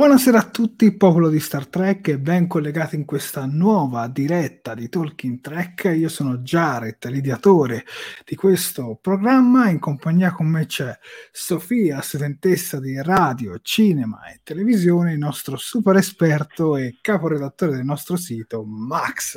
Buonasera 0.00 0.38
a 0.38 0.48
tutti, 0.50 0.96
popolo 0.96 1.28
di 1.28 1.38
Star 1.40 1.68
Trek, 1.68 2.08
e 2.08 2.18
ben 2.18 2.46
collegati 2.46 2.96
in 2.96 3.04
questa 3.04 3.44
nuova 3.44 4.08
diretta 4.08 4.74
di 4.74 4.88
Talking 4.88 5.42
Trek. 5.42 5.94
Io 5.94 6.08
sono 6.08 6.38
Jared, 6.38 6.96
l'ideatore 7.10 7.84
di 8.24 8.34
questo 8.34 8.98
programma. 8.98 9.68
In 9.68 9.78
compagnia 9.78 10.32
con 10.32 10.46
me 10.46 10.64
c'è 10.64 10.90
Sofia, 11.30 12.00
studentessa 12.00 12.80
di 12.80 12.98
radio, 13.02 13.58
cinema 13.60 14.22
e 14.32 14.40
televisione, 14.42 15.12
il 15.12 15.18
nostro 15.18 15.58
super 15.58 15.96
esperto 15.96 16.78
e 16.78 16.96
caporedattore 17.02 17.72
del 17.72 17.84
nostro 17.84 18.16
sito, 18.16 18.64
Max. 18.64 19.36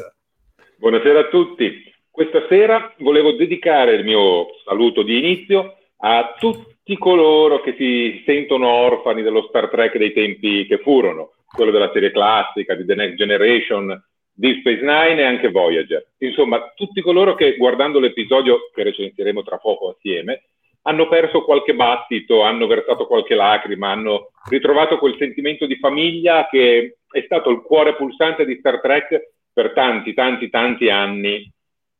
Buonasera 0.77 1.19
a 1.19 1.27
tutti. 1.27 1.93
Questa 2.09 2.39
sera 2.47 2.95
volevo 2.99 3.33
dedicare 3.33 3.95
il 3.95 4.05
mio 4.05 4.45
saluto 4.63 5.03
di 5.03 5.17
inizio 5.17 5.73
a 5.97 6.35
tutti 6.39 6.72
tutti 6.83 6.97
coloro 6.97 7.61
che 7.61 7.75
si 7.77 8.21
sentono 8.25 8.67
orfani 8.67 9.21
dello 9.21 9.45
Star 9.47 9.69
Trek 9.69 9.97
dei 9.97 10.11
tempi 10.11 10.65
che 10.65 10.79
furono, 10.79 11.31
quello 11.45 11.71
della 11.71 11.89
serie 11.93 12.11
classica, 12.11 12.75
di 12.75 12.85
The 12.85 12.95
Next 12.95 13.15
Generation, 13.15 14.03
di 14.33 14.59
Space 14.59 14.81
Nine 14.81 15.21
e 15.21 15.23
anche 15.23 15.49
Voyager. 15.49 16.05
Insomma, 16.17 16.73
tutti 16.75 16.99
coloro 17.01 17.35
che 17.35 17.55
guardando 17.55 17.99
l'episodio 17.99 18.69
che 18.73 18.83
recensiremo 18.83 19.43
tra 19.43 19.57
poco 19.57 19.91
assieme 19.91 20.43
hanno 20.85 21.07
perso 21.07 21.45
qualche 21.45 21.73
battito, 21.73 22.41
hanno 22.41 22.67
versato 22.67 23.07
qualche 23.07 23.35
lacrima, 23.35 23.91
hanno 23.91 24.31
ritrovato 24.49 24.97
quel 24.97 25.15
sentimento 25.17 25.65
di 25.65 25.77
famiglia 25.77 26.49
che 26.49 26.97
è 27.09 27.21
stato 27.21 27.49
il 27.49 27.61
cuore 27.61 27.95
pulsante 27.95 28.43
di 28.43 28.57
Star 28.57 28.81
Trek 28.81 29.35
per 29.53 29.71
tanti, 29.71 30.13
tanti, 30.13 30.49
tanti 30.49 30.89
anni 30.89 31.49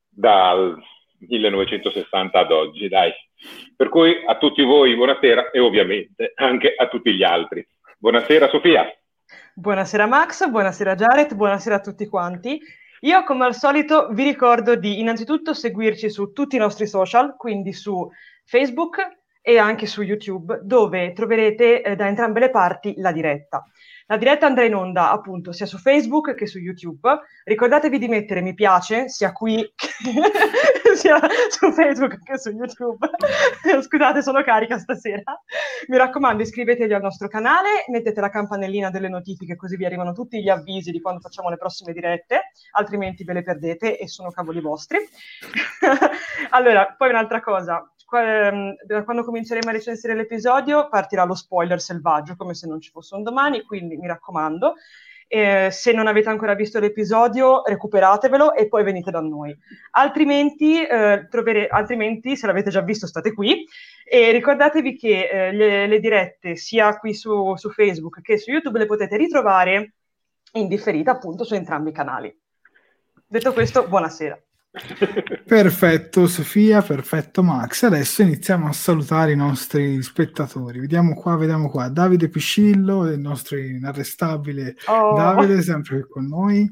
dal 0.10 0.78
1960 1.28 2.40
ad 2.40 2.52
oggi, 2.52 2.88
dai. 2.88 3.12
Per 3.76 3.90
cui 3.90 4.24
a 4.26 4.38
tutti 4.38 4.64
voi 4.64 4.96
buonasera 4.96 5.52
e 5.52 5.60
ovviamente 5.60 6.34
anche 6.36 6.74
a 6.76 6.88
tutti 6.88 7.14
gli 7.14 7.24
altri. 7.24 7.68
Buonasera 7.98 8.50
Sofia. 8.50 8.86
Buonasera 9.56 10.06
Max, 10.06 10.48
buonasera 10.48 10.96
Jared, 10.96 11.34
buonasera 11.34 11.76
a 11.76 11.80
tutti 11.80 12.06
quanti. 12.08 12.60
Io 13.02 13.24
come 13.24 13.46
al 13.46 13.54
solito 13.54 14.08
vi 14.12 14.24
ricordo 14.24 14.76
di 14.76 15.00
innanzitutto 15.00 15.54
seguirci 15.54 16.10
su 16.10 16.32
tutti 16.32 16.56
i 16.56 16.60
nostri 16.60 16.88
social, 16.88 17.36
quindi 17.36 17.74
su 17.74 18.10
Facebook 18.46 18.98
e 19.42 19.58
anche 19.58 19.88
su 19.88 20.02
YouTube, 20.02 20.62
dove 20.64 21.12
troverete 21.12 21.82
eh, 21.82 21.96
da 21.98 22.08
entrambe 22.08 22.40
le 22.40 22.50
parti 22.50 22.94
la 22.98 23.12
diretta. 23.12 23.66
La 24.14 24.20
diretta 24.20 24.46
andrà 24.46 24.64
in 24.64 24.76
onda 24.76 25.10
appunto 25.10 25.52
sia 25.52 25.66
su 25.66 25.80
Facebook 25.80 26.36
che 26.36 26.46
su 26.46 26.60
YouTube. 26.60 27.20
Ricordatevi 27.46 27.98
di 27.98 28.08
mettere 28.08 28.42
mi 28.42 28.54
piace 28.54 29.10
sia 29.10 29.32
qui 29.32 29.68
sia 30.94 31.20
su 31.50 31.72
Facebook 31.72 32.22
che 32.22 32.38
su 32.38 32.52
YouTube. 32.52 33.10
Scusate, 33.82 34.22
sono 34.22 34.44
carica 34.44 34.78
stasera. 34.78 35.24
Mi 35.88 35.98
raccomando, 35.98 36.44
iscrivetevi 36.44 36.94
al 36.94 37.02
nostro 37.02 37.28
canale, 37.28 37.86
mettete 37.88 38.22
la 38.22 38.30
campanellina 38.30 38.92
delle 38.92 39.10
notifiche 39.10 39.56
così 39.56 39.78
vi 39.78 39.86
arrivano 39.86 40.14
tutti 40.14 40.44
gli 40.44 40.50
avvisi 40.50 40.92
di 40.92 41.02
quando 41.02 41.20
facciamo 41.20 41.50
le 41.50 41.58
prossime 41.58 41.92
dirette, 41.92 42.52
altrimenti 42.74 43.24
ve 43.24 43.34
le 43.34 43.42
perdete 43.42 43.98
e 43.98 44.08
sono 44.08 44.30
cavoli 44.30 44.62
vostri. 44.62 45.00
allora, 46.52 46.94
poi 46.96 47.10
un'altra 47.10 47.42
cosa, 47.42 47.92
Ehm, 48.20 48.76
quando 49.04 49.24
cominceremo 49.24 49.70
a 49.70 49.74
recensire 49.74 50.16
l'episodio 50.16 50.88
partirà 50.90 51.24
lo 51.24 51.36
spoiler 51.36 51.82
selvaggio, 51.82 52.36
come 52.36 52.54
se 52.54 52.68
non 52.68 52.80
ci 52.80 52.92
fosse 52.92 53.16
un 53.16 53.24
domani, 53.24 53.64
quindi 53.64 53.98
mi 53.98 54.08
raccomando. 54.08 54.76
Eh, 55.28 55.70
se 55.72 55.94
non 55.94 56.06
avete 56.06 56.30
ancora 56.30 56.54
visto 56.54 56.80
l'episodio, 56.80 57.64
recuperatevelo 57.66 58.54
e 58.54 58.68
poi 58.68 58.84
venite 58.84 59.10
da 59.10 59.20
noi. 59.20 59.56
Altrimenti, 59.92 60.86
eh, 60.86 61.28
trovere, 61.28 61.68
altrimenti 61.68 62.38
se 62.38 62.46
l'avete 62.46 62.70
già 62.70 62.82
visto, 62.82 63.08
state 63.08 63.34
qui. 63.34 63.66
E 64.06 64.32
ricordatevi 64.32 64.96
che 64.96 65.30
eh, 65.30 65.52
le, 65.52 65.88
le, 65.88 66.00
dirette, 66.00 66.56
sia 66.56 66.98
qui 67.00 67.16
su, 67.16 67.56
su 67.56 67.72
Facebook 67.72 68.22
che 68.22 68.38
su 68.38 68.52
YouTube, 68.52 68.78
le 68.78 68.86
potete 68.86 69.18
ritrovare 69.18 69.94
in 70.54 70.68
differita 70.68 71.12
appunto 71.12 71.44
su 71.44 71.56
entrambi 71.56 71.90
i 71.90 71.94
canali. 71.94 72.38
Detto 73.26 73.54
questo, 73.54 73.88
buonasera. 73.88 74.40
Perfetto 75.46 76.26
Sofia, 76.26 76.82
perfetto 76.82 77.44
Max. 77.44 77.84
Adesso 77.84 78.24
iniziamo 78.24 78.68
a 78.68 78.74
salutare 78.74 79.34
i 79.34 79.36
nostri 79.36 80.02
spettatori. 80.02 80.80
Vediamo 80.80 81.14
qua, 81.14 81.36
vediamo 81.36 81.70
qua. 81.70 81.90
Davide 81.90 82.28
Piscillo, 82.28 83.06
il 83.06 83.20
nostro 83.20 83.56
inarrestabile 83.58 84.76
oh. 84.88 85.16
Davide, 85.16 85.62
sempre 85.62 86.00
qui 86.00 86.10
con 86.10 86.26
noi. 86.26 86.72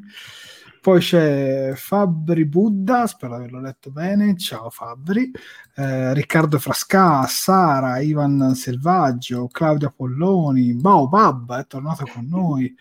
Poi 0.82 1.00
c'è 1.00 1.74
Fabri 1.76 2.46
Buddha, 2.46 3.06
spero 3.06 3.36
di 3.36 3.42
averlo 3.42 3.62
letto 3.62 3.92
bene. 3.92 4.36
Ciao 4.36 4.72
Fabri. 4.72 5.30
Eh, 5.76 6.14
Riccardo 6.16 6.58
Frasca, 6.58 7.28
Sara, 7.28 8.00
Ivan 8.00 8.56
Selvaggio, 8.56 9.48
Claudio 9.48 9.94
Polloni, 9.96 10.74
Baobab 10.74 11.60
è 11.60 11.68
tornato 11.68 12.06
con 12.12 12.26
noi. 12.28 12.76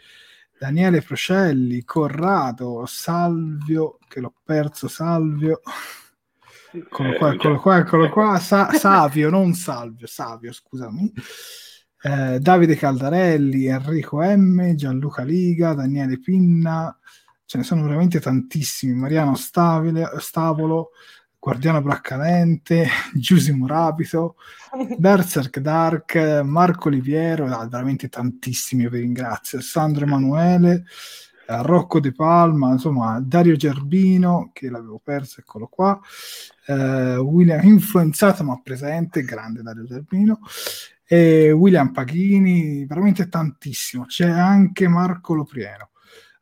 Daniele 0.61 1.01
Procelli, 1.01 1.85
Corrado, 1.85 2.85
Salvio, 2.85 3.97
che 4.07 4.21
l'ho 4.21 4.35
perso, 4.45 4.89
Salvio. 4.89 5.63
Eccolo 6.71 7.15
qua, 7.17 7.33
eccolo 7.33 7.59
qua, 7.59 7.79
eccolo 7.79 8.11
qua, 8.11 8.39
Sa- 8.39 8.71
Savio, 8.75 9.31
non 9.31 9.55
Salvio, 9.55 10.07
Savio, 10.07 10.53
scusami. 10.53 11.11
eh, 12.03 12.39
Davide 12.41 12.77
Caldarelli, 12.77 13.65
Enrico 13.69 14.21
M, 14.23 14.75
Gianluca 14.75 15.23
Liga, 15.23 15.73
Daniele 15.73 16.21
Pinna, 16.21 16.95
ce 17.47 17.57
ne 17.57 17.65
sono 17.65 17.83
veramente 17.85 18.21
tantissimi, 18.21 18.93
Mariano 18.93 19.37
Stavile, 19.37 20.11
Stavolo, 20.19 20.91
Guardiano 21.41 21.81
Braccalente, 21.81 22.87
Giusimo 23.15 23.67
Rapito, 23.67 24.37
Berserk 24.99 25.59
Dark, 25.59 26.15
Marco 26.45 26.89
Oliviero, 26.89 27.47
ah, 27.47 27.67
veramente 27.67 28.11
tantissimi, 28.11 28.87
vi 28.91 29.01
ringrazio, 29.01 29.63
Sandro 29.63 30.05
Emanuele, 30.05 30.85
eh, 31.47 31.63
Rocco 31.63 31.99
De 31.99 32.13
Palma, 32.13 32.73
insomma, 32.73 33.19
Dario 33.25 33.57
Gerbino, 33.57 34.51
che 34.53 34.69
l'avevo 34.69 35.01
perso, 35.03 35.41
eccolo 35.41 35.67
qua, 35.67 35.99
eh, 36.67 37.17
William 37.17 37.67
influenzato 37.67 38.45
ma 38.45 38.61
presente, 38.63 39.23
grande 39.23 39.63
Dario 39.63 39.87
Gerbino, 39.87 40.41
e 41.07 41.51
William 41.53 41.91
Paghini, 41.91 42.85
veramente 42.85 43.31
tantissimo, 43.31 44.05
c'è 44.05 44.29
anche 44.29 44.87
Marco 44.89 45.33
Loprieno. 45.33 45.90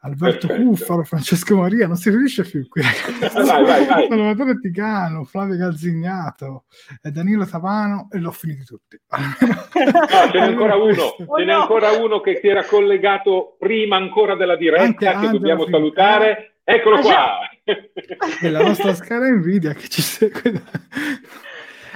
Alberto 0.02 0.46
Perfetto. 0.46 0.68
Cuffaro, 0.68 1.02
Francesco 1.02 1.56
Maria, 1.56 1.88
non 1.88 1.96
si 1.96 2.08
riesce 2.10 2.44
più 2.44 2.68
qui. 2.68 2.82
vai, 3.34 3.64
vai, 3.64 3.84
vai. 3.84 4.08
Salvatore 4.08 4.60
Ticano, 4.60 5.24
Flavio 5.24 5.56
Gazzignato, 5.56 6.64
Danilo 7.02 7.44
Tavano 7.46 8.08
e 8.12 8.18
l'ho 8.18 8.30
finiti 8.30 8.64
tutti. 8.64 8.96
no, 9.10 10.30
ce 10.30 10.38
n'è 10.38 10.46
ancora 10.46 10.76
uno, 10.76 11.02
oh, 11.02 11.38
ce 11.38 11.44
n'è 11.44 11.52
no. 11.52 11.62
ancora 11.62 11.90
uno 11.92 12.20
che 12.20 12.38
si 12.40 12.46
era 12.46 12.64
collegato 12.64 13.56
prima 13.58 13.96
ancora 13.96 14.36
della 14.36 14.56
diretta 14.56 14.84
Anche 14.84 14.98
che 14.98 15.08
Angela 15.08 15.32
dobbiamo 15.32 15.64
Finca. 15.64 15.78
salutare. 15.78 16.52
Eccolo 16.62 16.96
ah, 16.96 17.00
qua. 17.00 17.38
È 18.40 18.48
la 18.48 18.62
nostra 18.62 18.94
scala 18.94 19.28
Nvidia 19.30 19.72
che 19.72 19.88
ci 19.88 20.02
segue. 20.02 20.62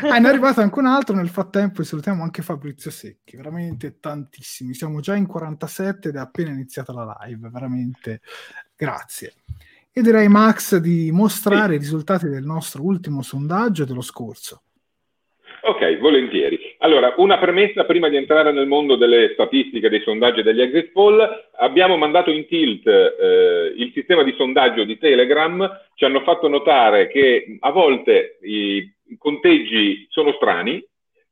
Ah, 0.00 0.18
ne 0.18 0.26
è 0.26 0.30
arrivato 0.30 0.60
anche 0.60 0.78
un 0.78 0.86
altro 0.86 1.14
nel 1.14 1.28
frattempo 1.28 1.80
e 1.80 1.84
salutiamo 1.84 2.22
anche 2.22 2.42
Fabrizio 2.42 2.90
Secchi, 2.90 3.36
veramente 3.36 3.98
tantissimi. 4.00 4.74
Siamo 4.74 5.00
già 5.00 5.14
in 5.14 5.26
47 5.26 6.08
ed 6.08 6.16
è 6.16 6.18
appena 6.18 6.50
iniziata 6.50 6.92
la 6.92 7.16
live, 7.20 7.48
veramente 7.50 8.20
grazie. 8.76 9.34
E 9.92 10.00
direi 10.00 10.28
Max 10.28 10.76
di 10.76 11.10
mostrare 11.12 11.72
sì. 11.72 11.74
i 11.74 11.78
risultati 11.78 12.28
del 12.28 12.44
nostro 12.44 12.82
ultimo 12.82 13.22
sondaggio 13.22 13.84
dello 13.84 14.00
scorso. 14.00 14.62
Ok, 15.64 15.98
volentieri. 15.98 16.58
Allora, 16.78 17.14
una 17.18 17.38
premessa 17.38 17.84
prima 17.84 18.08
di 18.08 18.16
entrare 18.16 18.50
nel 18.50 18.66
mondo 18.66 18.96
delle 18.96 19.30
statistiche, 19.34 19.88
dei 19.88 20.00
sondaggi 20.00 20.40
e 20.40 20.42
degli 20.42 20.60
exit 20.60 20.90
poll. 20.90 21.24
Abbiamo 21.56 21.96
mandato 21.96 22.30
in 22.30 22.46
tilt 22.48 22.84
eh, 22.86 23.72
il 23.76 23.92
sistema 23.94 24.24
di 24.24 24.34
sondaggio 24.36 24.82
di 24.82 24.98
Telegram. 24.98 25.70
Ci 25.94 26.04
hanno 26.04 26.22
fatto 26.22 26.48
notare 26.48 27.06
che 27.06 27.58
a 27.60 27.70
volte 27.70 28.38
i 28.42 28.92
i 29.12 29.16
conteggi 29.18 30.06
sono 30.08 30.32
strani, 30.32 30.84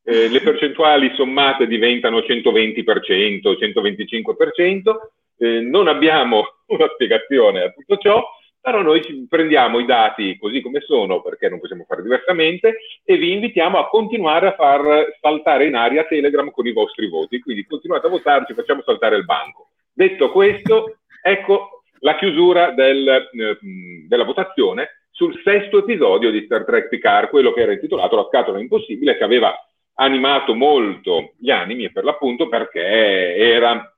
eh, 0.03 0.29
le 0.29 0.41
percentuali 0.41 1.13
sommate 1.15 1.67
diventano 1.67 2.19
120%, 2.19 3.53
125%, 3.53 5.13
eh, 5.39 5.61
non 5.61 5.89
abbiamo 5.89 6.45
una 6.69 6.89
spiegazione 6.93 7.63
a 7.63 7.71
tutto 7.71 7.97
ciò, 7.97 8.25
però 8.61 8.83
noi 8.83 9.27
prendiamo 9.29 9.79
i 9.79 9.87
dati 9.87 10.37
così 10.39 10.61
come 10.61 10.81
sono, 10.81 11.23
perché 11.23 11.49
non 11.49 11.61
possiamo 11.61 11.85
fare 11.89 12.03
diversamente, 12.03 12.77
e 13.05 13.17
vi 13.17 13.33
invitiamo 13.33 13.79
a 13.79 13.89
continuare 13.89 14.49
a 14.49 14.55
far 14.55 15.17
saltare 15.21 15.67
in 15.67 15.75
aria 15.75 16.05
Telegram 16.05 16.51
con 16.51 16.67
i 16.67 16.73
vostri 16.73 17.09
voti. 17.09 17.41
Quindi 17.41 17.65
continuate 17.65 18.07
a 18.07 18.11
votarci, 18.11 18.53
facciamo 18.53 18.83
saltare 18.83 19.17
il 19.17 19.25
banco. 19.25 19.71
Detto 19.93 20.31
questo, 20.31 20.99
ecco 21.23 21.85
la 22.01 22.17
chiusura 22.17 22.71
del, 22.73 23.09
eh, 23.09 23.59
della 24.07 24.25
votazione 24.25 25.00
sul 25.21 25.39
sesto 25.45 25.81
episodio 25.81 26.31
di 26.31 26.45
Star 26.47 26.65
Trek 26.65 26.89
Picard, 26.89 27.29
quello 27.29 27.53
che 27.53 27.61
era 27.61 27.73
intitolato 27.73 28.17
La 28.17 28.27
scatola 28.29 28.59
impossibile, 28.59 29.19
che 29.19 29.25
aveva 29.25 29.55
animato 29.97 30.55
molto 30.55 31.35
gli 31.37 31.51
animi 31.51 31.93
per 31.93 32.05
l'appunto 32.05 32.49
perché 32.49 32.81
era 32.81 33.95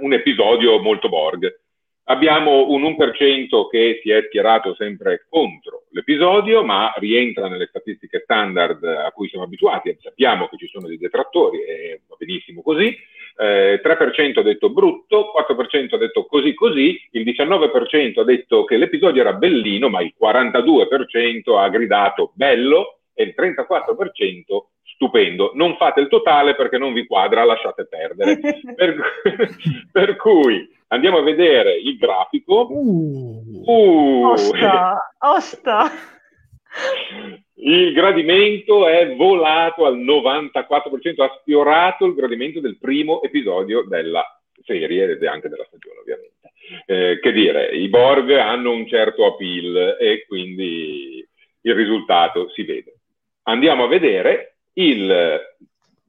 un 0.00 0.12
episodio 0.12 0.78
molto 0.78 1.08
Borg. 1.08 1.60
Abbiamo 2.04 2.68
un 2.68 2.82
1% 2.82 3.68
che 3.70 4.00
si 4.02 4.10
è 4.10 4.24
schierato 4.26 4.74
sempre 4.74 5.24
contro 5.30 5.84
l'episodio, 5.92 6.62
ma 6.62 6.92
rientra 6.96 7.48
nelle 7.48 7.68
statistiche 7.68 8.20
standard 8.22 8.84
a 8.84 9.10
cui 9.12 9.30
siamo 9.30 9.46
abituati. 9.46 9.96
Sappiamo 9.98 10.46
che 10.48 10.58
ci 10.58 10.68
sono 10.68 10.88
dei 10.88 10.98
detrattori 10.98 11.62
e 11.62 12.02
va 12.06 12.16
benissimo 12.18 12.60
così 12.60 12.94
eh, 13.40 13.80
3% 13.82 14.38
ha 14.38 14.42
detto 14.42 14.68
brutto, 14.68 15.32
4% 15.34 15.94
ha 15.94 15.98
detto 15.98 16.26
così 16.26 16.52
così, 16.52 17.00
il 17.12 17.24
19% 17.24 18.20
ha 18.20 18.24
detto 18.24 18.64
che 18.64 18.76
l'episodio 18.76 19.22
era 19.22 19.32
bellino, 19.32 19.88
ma 19.88 20.02
il 20.02 20.12
42% 20.20 21.58
ha 21.58 21.68
gridato 21.70 22.32
bello 22.34 22.98
e 23.14 23.24
il 23.24 23.34
34% 23.34 24.42
stupendo. 24.82 25.52
Non 25.54 25.76
fate 25.76 26.00
il 26.00 26.08
totale 26.08 26.54
perché 26.54 26.76
non 26.76 26.92
vi 26.92 27.06
quadra, 27.06 27.44
lasciate 27.44 27.86
perdere. 27.86 28.38
per, 28.76 28.96
per, 29.90 30.16
cui 30.16 30.68
andiamo 30.88 31.18
a 31.18 31.22
vedere 31.22 31.78
il 31.78 31.96
grafico. 31.96 32.66
Uh, 32.70 33.62
uh. 33.64 34.26
Osta, 34.32 35.14
osta. 35.18 35.90
Il 37.54 37.92
gradimento 37.92 38.86
è 38.86 39.14
volato 39.14 39.84
al 39.84 39.98
94%, 39.98 41.22
ha 41.22 41.38
sfiorato 41.40 42.06
il 42.06 42.14
gradimento 42.14 42.60
del 42.60 42.78
primo 42.78 43.22
episodio 43.22 43.82
della 43.82 44.24
serie 44.64 45.10
ed 45.10 45.24
anche 45.24 45.48
della 45.48 45.66
stagione 45.66 46.00
ovviamente. 46.00 46.52
Eh, 46.86 47.18
che 47.20 47.32
dire, 47.32 47.70
i 47.70 47.88
Borg 47.88 48.30
hanno 48.30 48.70
un 48.70 48.86
certo 48.86 49.26
appeal 49.26 49.96
e 49.98 50.24
quindi 50.26 51.26
il 51.62 51.74
risultato 51.74 52.48
si 52.50 52.62
vede. 52.62 52.94
Andiamo 53.42 53.84
a 53.84 53.88
vedere 53.88 54.56
il 54.74 55.40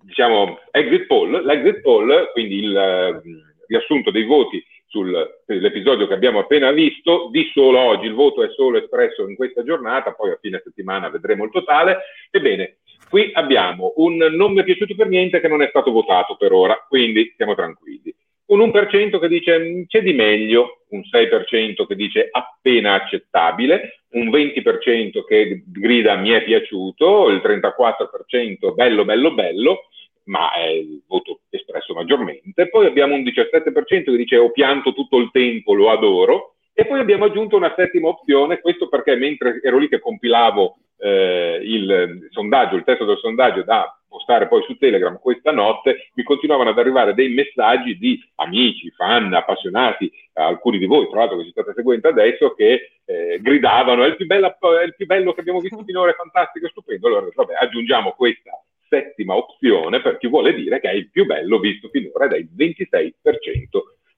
diciamo, 0.03 0.59
exit 0.71 1.05
poll, 1.05 1.43
l'exit 1.43 1.81
poll, 1.81 2.31
quindi 2.31 2.59
il 2.59 3.21
uh, 3.23 3.65
riassunto 3.67 4.11
dei 4.11 4.25
voti 4.25 4.63
sull'episodio 4.91 6.05
che 6.05 6.13
abbiamo 6.13 6.39
appena 6.39 6.71
visto, 6.71 7.29
di 7.31 7.49
solo 7.53 7.79
oggi, 7.79 8.07
il 8.07 8.13
voto 8.13 8.43
è 8.43 8.49
solo 8.49 8.77
espresso 8.77 9.27
in 9.27 9.35
questa 9.35 9.63
giornata, 9.63 10.11
poi 10.11 10.31
a 10.31 10.37
fine 10.39 10.61
settimana 10.63 11.09
vedremo 11.09 11.45
il 11.45 11.51
totale. 11.51 11.99
Ebbene, 12.29 12.79
qui 13.09 13.31
abbiamo 13.33 13.93
un 13.97 14.17
non 14.17 14.51
mi 14.51 14.59
è 14.59 14.63
piaciuto 14.65 14.93
per 14.95 15.07
niente 15.07 15.39
che 15.39 15.47
non 15.47 15.61
è 15.61 15.69
stato 15.69 15.91
votato 15.91 16.35
per 16.35 16.51
ora, 16.51 16.85
quindi 16.87 17.33
siamo 17.37 17.55
tranquilli. 17.55 18.13
Un 18.47 18.59
1% 18.59 19.17
che 19.17 19.27
dice 19.29 19.57
mm, 19.57 19.83
c'è 19.87 20.01
di 20.01 20.11
meglio, 20.11 20.83
un 20.89 21.01
6% 21.09 21.85
che 21.87 21.95
dice 21.95 22.27
appena 22.29 22.95
accettabile, 22.95 24.03
un 24.11 24.29
20% 24.29 25.23
che 25.25 25.63
grida 25.67 26.17
mi 26.17 26.31
è 26.31 26.43
piaciuto, 26.43 27.29
il 27.29 27.37
34% 27.37 28.73
bello 28.73 29.05
bello 29.05 29.33
bello, 29.33 29.85
ma 30.31 30.53
è 30.53 30.67
il 30.67 31.03
voto 31.07 31.41
espresso 31.49 31.93
maggiormente. 31.93 32.69
Poi 32.69 32.85
abbiamo 32.85 33.15
un 33.15 33.21
17% 33.21 34.03
che 34.05 34.15
dice 34.15 34.37
ho 34.37 34.49
pianto 34.51 34.93
tutto 34.93 35.17
il 35.17 35.29
tempo, 35.31 35.73
lo 35.73 35.91
adoro. 35.91 36.55
E 36.73 36.85
poi 36.85 37.01
abbiamo 37.01 37.25
aggiunto 37.25 37.57
una 37.57 37.73
settima 37.75 38.07
opzione, 38.07 38.61
questo 38.61 38.87
perché 38.87 39.15
mentre 39.15 39.59
ero 39.61 39.77
lì 39.77 39.89
che 39.89 39.99
compilavo 39.99 40.77
eh, 40.99 41.59
il 41.61 42.29
sondaggio, 42.31 42.77
il 42.77 42.85
testo 42.85 43.03
del 43.03 43.17
sondaggio 43.17 43.63
da 43.63 43.93
postare 44.07 44.47
poi 44.47 44.63
su 44.63 44.77
Telegram 44.77 45.19
questa 45.19 45.51
notte, 45.51 46.11
mi 46.13 46.23
continuavano 46.23 46.69
ad 46.69 46.79
arrivare 46.79 47.13
dei 47.13 47.33
messaggi 47.33 47.97
di 47.97 48.17
amici, 48.35 48.89
fan, 48.91 49.33
appassionati, 49.33 50.09
alcuni 50.33 50.77
di 50.77 50.85
voi, 50.85 51.09
tra 51.09 51.19
l'altro 51.19 51.37
che 51.37 51.43
ci 51.43 51.51
state 51.51 51.73
seguendo 51.75 52.07
adesso, 52.07 52.53
che 52.53 52.99
eh, 53.03 53.39
gridavano 53.41 54.05
è 54.05 54.15
il, 54.17 54.25
bella, 54.25 54.57
è 54.57 54.83
il, 54.85 54.95
più 54.95 55.05
bello 55.05 55.33
che 55.33 55.41
abbiamo 55.41 55.59
visto 55.59 55.83
finora, 55.85 56.11
è 56.11 56.15
fantastico, 56.15 56.69
stupendo. 56.69 57.07
Allora, 57.07 57.27
vabbè, 57.33 57.53
aggiungiamo 57.59 58.11
questa 58.11 58.51
settima 58.91 59.37
opzione 59.37 60.01
per 60.01 60.17
chi 60.17 60.27
vuole 60.27 60.53
dire 60.53 60.81
che 60.81 60.89
è 60.89 60.93
il 60.93 61.09
più 61.09 61.25
bello 61.25 61.59
visto 61.59 61.87
finora 61.87 62.25
ed 62.25 62.33
è 62.33 62.37
il 62.37 62.49
26% 62.53 63.13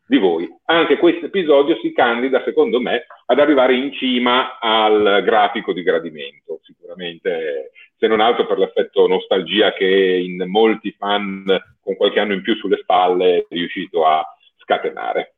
di 0.07 0.17
voi. 0.17 0.49
Anche 0.65 0.97
questo 0.97 1.27
episodio 1.27 1.77
si 1.79 1.93
candida, 1.93 2.41
secondo 2.43 2.81
me, 2.81 3.05
ad 3.27 3.39
arrivare 3.39 3.75
in 3.75 3.93
cima 3.93 4.57
al 4.59 5.21
grafico 5.23 5.73
di 5.73 5.83
gradimento, 5.83 6.59
sicuramente, 6.63 7.71
se 7.97 8.07
non 8.07 8.19
altro 8.19 8.47
per 8.47 8.57
l'effetto 8.57 9.07
nostalgia 9.07 9.73
che 9.73 9.85
in 9.85 10.43
molti 10.47 10.91
fan 10.97 11.45
con 11.79 11.95
qualche 11.95 12.19
anno 12.19 12.33
in 12.33 12.41
più 12.41 12.55
sulle 12.55 12.79
spalle 12.81 13.37
è 13.37 13.45
riuscito 13.49 14.05
a 14.05 14.25
scatenare. 14.57 15.35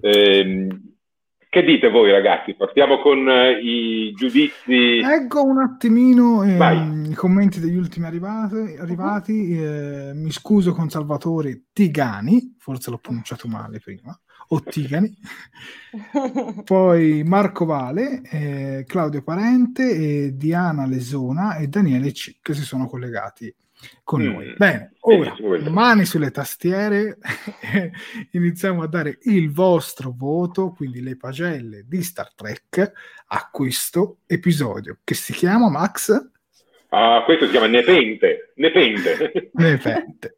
Eh, 0.00 0.68
che 1.50 1.62
dite 1.62 1.88
voi 1.88 2.10
ragazzi? 2.10 2.54
Partiamo 2.54 3.00
con 3.00 3.26
uh, 3.26 3.64
i 3.64 4.12
giudizi. 4.14 5.00
Leggo 5.00 5.42
un 5.44 5.58
attimino 5.58 6.42
eh, 6.42 7.10
i 7.10 7.14
commenti 7.14 7.58
degli 7.58 7.76
ultimi 7.76 8.06
arrivati. 8.06 8.76
arrivati. 8.78 9.32
Uh-huh. 9.32 9.64
Eh, 9.64 10.12
mi 10.14 10.30
scuso 10.30 10.72
con 10.72 10.90
Salvatore 10.90 11.64
Tigani, 11.72 12.56
forse 12.58 12.90
l'ho 12.90 12.98
pronunciato 12.98 13.48
male 13.48 13.80
prima, 13.80 14.18
o 14.48 14.62
Tigani. 14.62 15.10
Poi 16.64 17.22
Marco 17.24 17.64
Vale, 17.64 18.20
eh, 18.30 18.84
Claudio 18.86 19.22
Parente, 19.22 20.36
Diana 20.36 20.86
Lesona 20.86 21.56
e 21.56 21.68
Daniele 21.68 22.12
C 22.12 22.38
che 22.42 22.52
si 22.52 22.62
sono 22.62 22.86
collegati 22.86 23.54
con 24.02 24.22
mm. 24.22 24.32
noi. 24.32 24.54
Bene, 24.56 24.92
ora 25.00 25.36
mani 25.70 26.04
sulle 26.04 26.30
tastiere, 26.30 27.18
iniziamo 28.32 28.82
a 28.82 28.88
dare 28.88 29.18
il 29.22 29.50
vostro 29.52 30.14
voto, 30.16 30.72
quindi 30.72 31.02
le 31.02 31.16
pagelle 31.16 31.84
di 31.86 32.02
Star 32.02 32.34
Trek 32.34 32.92
a 33.26 33.48
questo 33.50 34.18
episodio 34.26 34.98
che 35.04 35.14
si 35.14 35.32
chiama 35.32 35.68
Max. 35.68 36.30
Ah, 36.90 37.22
questo 37.24 37.44
si 37.44 37.50
chiama 37.50 37.66
Nepente. 37.66 38.52
Nepente. 38.56 39.50
Nepente. 39.52 40.36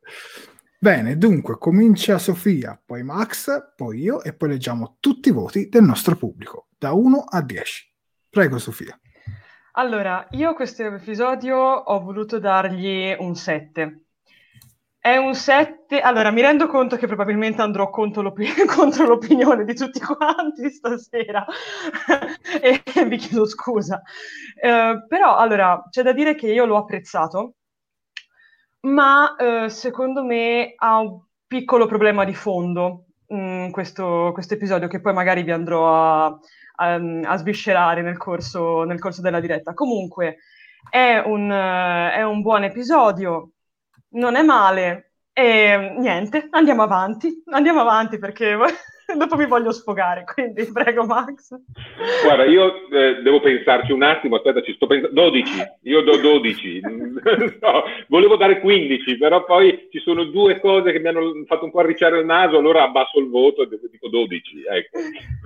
Bene, 0.78 1.18
dunque 1.18 1.58
comincia 1.58 2.18
Sofia, 2.18 2.80
poi 2.82 3.02
Max, 3.02 3.72
poi 3.76 4.00
io 4.00 4.22
e 4.22 4.32
poi 4.32 4.48
leggiamo 4.48 4.96
tutti 4.98 5.28
i 5.28 5.32
voti 5.32 5.68
del 5.68 5.82
nostro 5.82 6.16
pubblico, 6.16 6.68
da 6.78 6.92
1 6.92 7.18
a 7.18 7.42
10. 7.42 7.92
Prego 8.30 8.58
Sofia. 8.58 8.98
Allora, 9.74 10.26
io 10.32 10.52
questo 10.54 10.82
episodio 10.82 11.56
ho 11.56 12.00
voluto 12.00 12.40
dargli 12.40 13.14
un 13.16 13.36
7. 13.36 14.04
È 14.98 15.16
un 15.16 15.34
7. 15.34 16.00
Allora, 16.00 16.32
mi 16.32 16.40
rendo 16.40 16.66
conto 16.66 16.96
che 16.96 17.06
probabilmente 17.06 17.62
andrò 17.62 17.88
contro, 17.88 18.22
l'op- 18.22 18.40
contro 18.66 19.06
l'opinione 19.06 19.64
di 19.64 19.74
tutti 19.74 20.00
quanti 20.00 20.68
stasera 20.70 21.46
e 22.60 22.82
vi 23.06 23.16
chiedo 23.16 23.46
scusa. 23.46 24.02
Uh, 24.60 25.06
però, 25.06 25.36
allora, 25.36 25.86
c'è 25.88 26.02
da 26.02 26.12
dire 26.12 26.34
che 26.34 26.48
io 26.52 26.64
l'ho 26.64 26.76
apprezzato 26.76 27.54
ma 28.82 29.36
eh, 29.36 29.68
secondo 29.68 30.24
me 30.24 30.72
ha 30.76 30.98
un 30.98 31.20
piccolo 31.46 31.86
problema 31.86 32.24
di 32.24 32.34
fondo 32.34 33.04
mh, 33.26 33.66
mm, 33.66 33.70
questo, 33.70 34.30
questo, 34.32 34.54
episodio 34.54 34.88
che 34.88 35.00
poi 35.00 35.12
magari 35.12 35.42
vi 35.42 35.50
andrò 35.50 36.24
a, 36.26 36.38
a, 36.80 36.94
a 36.94 37.36
sviscerare 37.36 38.00
nel 38.00 38.16
corso, 38.16 38.84
nel 38.84 38.98
corso, 38.98 39.20
della 39.20 39.40
diretta. 39.40 39.74
Comunque 39.74 40.38
è 40.88 41.22
un, 41.24 41.50
uh, 41.50 42.10
è 42.10 42.22
un 42.22 42.40
buon 42.40 42.64
episodio, 42.64 43.50
non 44.12 44.34
è 44.34 44.42
male 44.42 45.12
e 45.32 45.94
niente, 45.98 46.48
andiamo 46.50 46.82
avanti, 46.82 47.42
andiamo 47.50 47.80
avanti 47.80 48.18
perché 48.18 48.56
dopo 49.16 49.36
mi 49.36 49.46
voglio 49.46 49.72
sfogare, 49.72 50.24
quindi 50.24 50.70
prego 50.72 51.04
Max. 51.04 51.54
Guarda, 52.24 52.44
io 52.44 52.88
eh, 52.88 53.20
devo 53.22 53.40
pensarci 53.40 53.92
un 53.92 54.02
attimo, 54.02 54.36
aspetta, 54.36 54.62
ci 54.62 54.72
sto 54.74 54.86
pensando, 54.86 55.20
12, 55.20 55.52
io 55.82 56.00
do 56.00 56.16
12, 56.16 56.80
no, 57.60 57.84
volevo 58.08 58.36
dare 58.36 58.60
15, 58.60 59.18
però 59.18 59.44
poi 59.44 59.88
ci 59.90 60.00
sono 60.00 60.24
due 60.24 60.58
cose 60.60 60.92
che 60.92 60.98
mi 60.98 61.08
hanno 61.08 61.44
fatto 61.46 61.66
un 61.66 61.70
po' 61.70 61.80
arricciare 61.80 62.18
il 62.18 62.24
naso, 62.24 62.56
allora 62.56 62.84
abbasso 62.84 63.18
il 63.18 63.28
voto 63.28 63.62
e 63.62 63.68
dico 63.90 64.08
12, 64.08 64.64
ecco. 64.68 64.98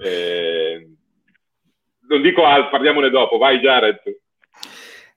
Eh, 0.02 0.88
non 2.08 2.22
dico 2.22 2.44
altro, 2.44 2.70
parliamone 2.70 3.10
dopo, 3.10 3.38
vai 3.38 3.58
Jared. 3.58 4.00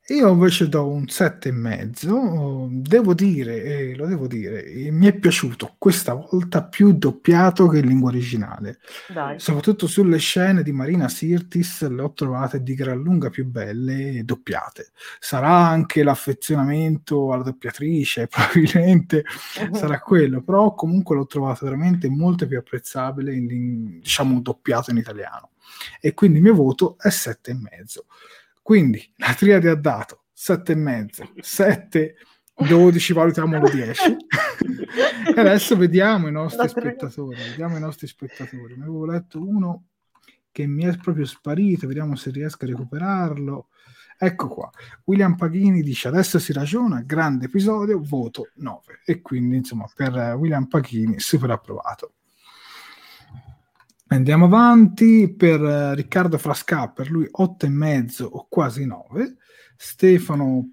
Io 0.09 0.29
invece 0.29 0.69
do 0.69 0.87
un 0.87 1.09
sette 1.09 1.49
e 1.49 1.51
mezzo. 1.51 2.69
Devo 2.71 3.13
dire, 3.13 3.61
eh, 3.61 3.95
lo 3.95 4.05
devo 4.07 4.25
dire, 4.25 4.63
eh, 4.63 4.89
mi 4.89 5.05
è 5.07 5.13
piaciuto 5.13 5.75
questa 5.77 6.13
volta 6.13 6.63
più 6.63 6.93
doppiato 6.93 7.67
che 7.67 7.79
in 7.79 7.87
lingua 7.87 8.07
originale. 8.07 8.79
Dai. 9.09 9.37
Soprattutto 9.37 9.85
sulle 9.85 10.17
scene 10.17 10.63
di 10.63 10.71
Marina 10.71 11.09
Sirtis 11.09 11.85
le 11.89 12.01
ho 12.01 12.13
trovate 12.13 12.63
di 12.63 12.73
gran 12.73 13.01
lunga 13.01 13.29
più 13.29 13.45
belle 13.47 14.21
doppiate. 14.23 14.91
Sarà 15.19 15.67
anche 15.67 16.03
l'affezionamento 16.03 17.33
alla 17.33 17.43
doppiatrice, 17.43 18.27
probabilmente 18.31 19.25
sarà 19.73 19.99
quello, 19.99 20.41
però 20.41 20.73
comunque 20.73 21.17
l'ho 21.17 21.25
trovato 21.25 21.65
veramente 21.65 22.07
molto 22.07 22.47
più 22.47 22.57
apprezzabile, 22.57 23.33
in, 23.35 23.99
diciamo, 23.99 24.39
doppiato 24.39 24.91
in 24.91 24.97
italiano. 24.97 25.49
E 25.99 26.13
quindi 26.13 26.37
il 26.37 26.43
mio 26.43 26.55
voto 26.55 26.97
è 26.99 27.09
sette 27.09 27.51
e 27.51 27.55
mezzo. 27.55 28.05
Quindi 28.61 29.13
la 29.17 29.33
triade 29.33 29.69
ha 29.69 29.75
dato 29.75 30.25
7,5, 30.35 31.39
7, 31.39 32.15
12, 32.55 33.13
valutiamolo 33.13 33.69
10. 33.69 34.01
e 35.35 35.39
adesso 35.39 35.77
vediamo 35.77 36.27
i 36.27 36.31
nostri 36.31 36.67
spettatori. 36.67 37.37
Vediamo 37.49 37.77
i 37.77 37.79
nostri 37.79 38.07
spettatori. 38.07 38.75
Ne 38.75 38.83
avevo 38.83 39.05
letto 39.05 39.41
uno 39.41 39.85
che 40.51 40.65
mi 40.65 40.85
è 40.85 40.97
proprio 40.97 41.25
sparito, 41.25 41.85
vediamo 41.85 42.15
se 42.15 42.31
riesco 42.31 42.65
a 42.65 42.67
recuperarlo. 42.67 43.67
Ecco 44.17 44.47
qua, 44.47 44.69
William 45.03 45.35
Paghini 45.35 45.83
dice 45.83 46.07
adesso 46.07 46.39
si 46.39 46.51
ragiona, 46.51 47.01
grande 47.01 47.45
episodio, 47.45 48.01
voto 48.01 48.49
9 48.55 49.01
e 49.05 49.21
quindi 49.21 49.57
insomma 49.57 49.85
per 49.93 50.35
William 50.35 50.65
Paghini 50.65 51.19
super 51.19 51.51
approvato. 51.51 52.13
Andiamo 54.09 54.45
avanti 54.45 55.33
per 55.35 55.59
uh, 55.59 55.93
Riccardo 55.93 56.37
Frasca, 56.37 56.87
per 56.89 57.09
lui 57.09 57.29
8,5 57.29 58.23
o 58.23 58.47
quasi 58.49 58.85
9. 58.85 59.35
Stefano 59.75 60.71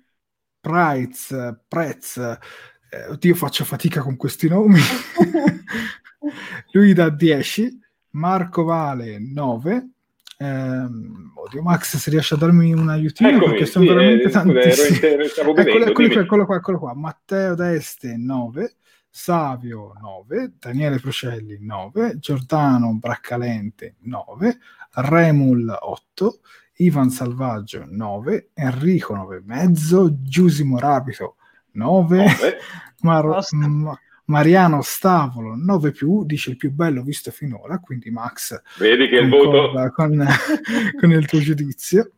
Price, 0.61 1.64
Prez, 1.67 2.17
eh, 2.17 3.07
oddio 3.09 3.35
faccio 3.35 3.64
fatica 3.64 4.00
con 4.00 4.17
questi 4.17 4.49
nomi, 4.49 4.81
lui 6.73 6.93
da 6.93 7.11
10. 7.11 7.83
Marco 8.11 8.62
Vale 8.62 9.19
9. 9.19 9.88
Eh, 10.37 10.87
oddio 11.35 11.62
Max 11.62 11.97
se 11.97 12.11
riesce 12.11 12.35
a 12.35 12.37
darmi 12.37 12.73
un 12.73 12.88
aiutino 12.88 13.29
Eccomi, 13.29 13.47
perché 13.50 13.67
sono 13.67 13.85
sì, 13.85 13.91
veramente 13.91 14.29
eh, 14.29 14.31
tantissimi. 14.31 14.99
Eccolo, 14.99 15.55
eccolo, 15.57 16.21
eccolo, 16.21 16.47
qua, 16.47 16.57
eccolo 16.57 16.79
qua. 16.79 16.95
Matteo 16.95 17.55
Deste 17.55 18.17
9. 18.17 18.76
Savio 19.16 19.92
9, 20.00 20.54
Daniele 20.59 20.99
Procelli 20.99 21.56
9, 21.61 22.18
Giordano 22.18 22.92
Braccalente 22.94 23.94
9, 24.00 24.59
Remul 24.94 25.73
8, 25.80 26.40
Ivan 26.78 27.11
Salvaggio 27.11 27.87
9, 27.88 28.50
Enrico 28.54 29.14
9,5, 29.14 30.14
Giusimo 30.21 30.80
Rapito 30.80 31.37
9, 31.71 32.26
Mar- 33.02 33.38
Ma- 33.52 33.99
Mariano 34.25 34.83
Stavolo 34.83 35.54
9 35.54 35.92
più, 35.92 36.25
dice 36.25 36.50
il 36.50 36.56
più 36.56 36.73
bello 36.73 37.02
visto 37.04 37.30
finora, 37.30 37.78
quindi 37.78 38.11
Max 38.11 38.61
vedi 38.78 39.06
che 39.06 39.18
il 39.18 39.28
voto 39.30 39.92
con, 39.92 40.26
con 40.99 41.12
il 41.12 41.26
tuo 41.26 41.38
giudizio. 41.38 42.11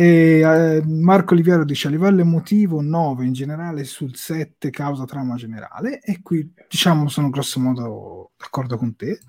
E, 0.00 0.40
eh, 0.40 0.82
Marco 0.86 1.34
Oliviero 1.34 1.62
dice 1.62 1.88
a 1.88 1.90
livello 1.90 2.22
emotivo 2.22 2.80
9 2.80 3.26
in 3.26 3.34
generale 3.34 3.84
sul 3.84 4.16
7 4.16 4.70
causa 4.70 5.04
trauma 5.04 5.34
generale. 5.34 6.00
E 6.00 6.22
qui 6.22 6.54
diciamo 6.66 7.06
sono 7.10 7.28
grosso 7.28 7.60
modo 7.60 8.30
d'accordo 8.34 8.78
con 8.78 8.96
te. 8.96 9.20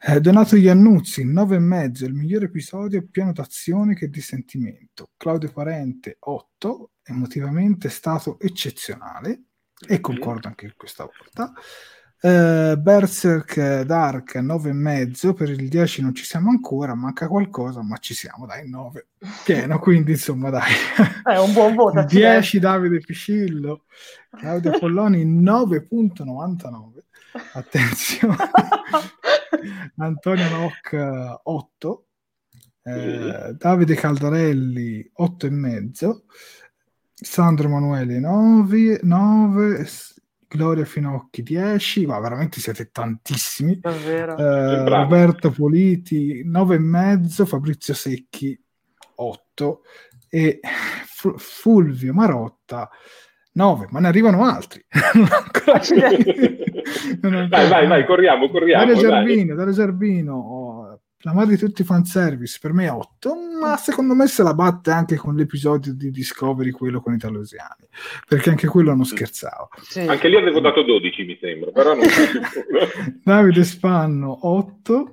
Eh, 0.00 0.20
Donato 0.22 0.56
Iannuzzi 0.56 1.26
9 1.26 1.56
e 1.56 1.58
mezzo 1.58 2.06
il 2.06 2.14
miglior 2.14 2.44
episodio 2.44 3.06
pieno 3.10 3.32
d'azione 3.32 3.94
che 3.94 4.08
di 4.08 4.22
sentimento. 4.22 5.10
Claudio 5.18 5.52
Parente 5.52 6.16
8 6.18 6.92
emotivamente 7.02 7.88
è 7.88 7.90
stato 7.90 8.38
eccezionale. 8.40 9.42
E 9.86 10.00
concordo 10.00 10.48
anche 10.48 10.72
questa 10.74 11.04
volta 11.04 11.52
Uh, 12.18 12.76
Berserk 12.80 13.82
Dark 13.82 14.36
9,5 14.36 15.34
per 15.34 15.50
il 15.50 15.68
10 15.68 16.00
non 16.02 16.14
ci 16.14 16.24
siamo 16.24 16.48
ancora, 16.48 16.94
manca 16.94 17.28
qualcosa, 17.28 17.82
ma 17.82 17.98
ci 17.98 18.14
siamo, 18.14 18.46
dai, 18.46 18.68
9 18.68 19.06
pieno, 19.44 19.78
quindi 19.80 20.12
insomma 20.12 20.48
dai. 20.48 20.72
È 21.22 21.38
un 21.38 21.52
buon 21.52 21.74
voto. 21.74 22.02
10 22.02 22.58
Davide 22.58 23.00
Piscillo, 23.00 23.84
Claudio 24.30 24.78
Polloni 24.78 25.26
9.99. 25.26 27.04
Attenzione. 27.52 28.36
Antonio 29.96 30.48
Noc 30.48 31.40
8. 31.42 32.06
Eh, 32.82 33.54
Davide 33.58 33.94
Caldarelli 33.94 35.10
8,5. 35.18 36.20
Sandro 37.12 37.68
Emanuele 37.68 38.18
9, 38.20 39.00
9 39.02 39.86
Gloria 40.48 40.84
Finocchi 40.84 41.42
10, 41.42 42.06
ma 42.06 42.20
veramente 42.20 42.60
siete 42.60 42.90
tantissimi. 42.90 43.80
Eh, 43.82 44.84
Roberto 44.84 45.50
Politi 45.50 46.44
9,5, 46.48 47.46
Fabrizio 47.46 47.94
Secchi 47.94 48.58
8 49.16 49.80
e 50.28 50.60
F- 50.62 51.34
Fulvio 51.36 52.12
Marotta 52.12 52.88
9, 53.52 53.86
ma 53.90 54.00
ne 54.00 54.08
arrivano 54.08 54.44
altri. 54.44 54.84
non 55.14 55.28
ancora 55.30 55.80
non 57.22 57.48
vai, 57.48 57.68
vai, 57.68 57.86
vai, 57.86 58.06
corriamo, 58.06 58.48
corriamo. 58.50 58.84
Dario 58.84 59.00
Giarbino, 59.00 59.54
Dario 59.54 59.72
Giarbino 59.72 60.34
oh, 60.34 60.75
la 61.26 61.32
madre 61.32 61.56
di 61.56 61.58
tutti 61.58 61.82
i 61.82 61.84
fanservice 61.84 62.60
per 62.62 62.72
me 62.72 62.84
è 62.84 62.90
8, 62.90 63.34
ma 63.60 63.76
secondo 63.76 64.14
me 64.14 64.28
se 64.28 64.44
la 64.44 64.54
batte 64.54 64.92
anche 64.92 65.16
con 65.16 65.34
l'episodio 65.34 65.92
di 65.92 66.12
Discovery, 66.12 66.70
quello 66.70 67.00
con 67.00 67.14
i 67.14 67.18
talosiani, 67.18 67.88
perché 68.28 68.50
anche 68.50 68.68
quello 68.68 68.94
non 68.94 69.04
scherzava. 69.04 69.68
Sì. 69.82 70.00
Anche 70.02 70.28
lì 70.28 70.36
avevo 70.36 70.60
dato 70.60 70.84
12, 70.84 71.24
mi 71.24 71.36
sembra, 71.40 71.72
però 71.72 71.94
non... 71.94 72.04
Davide 73.24 73.64
Spanno 73.64 74.38
8. 74.42 75.10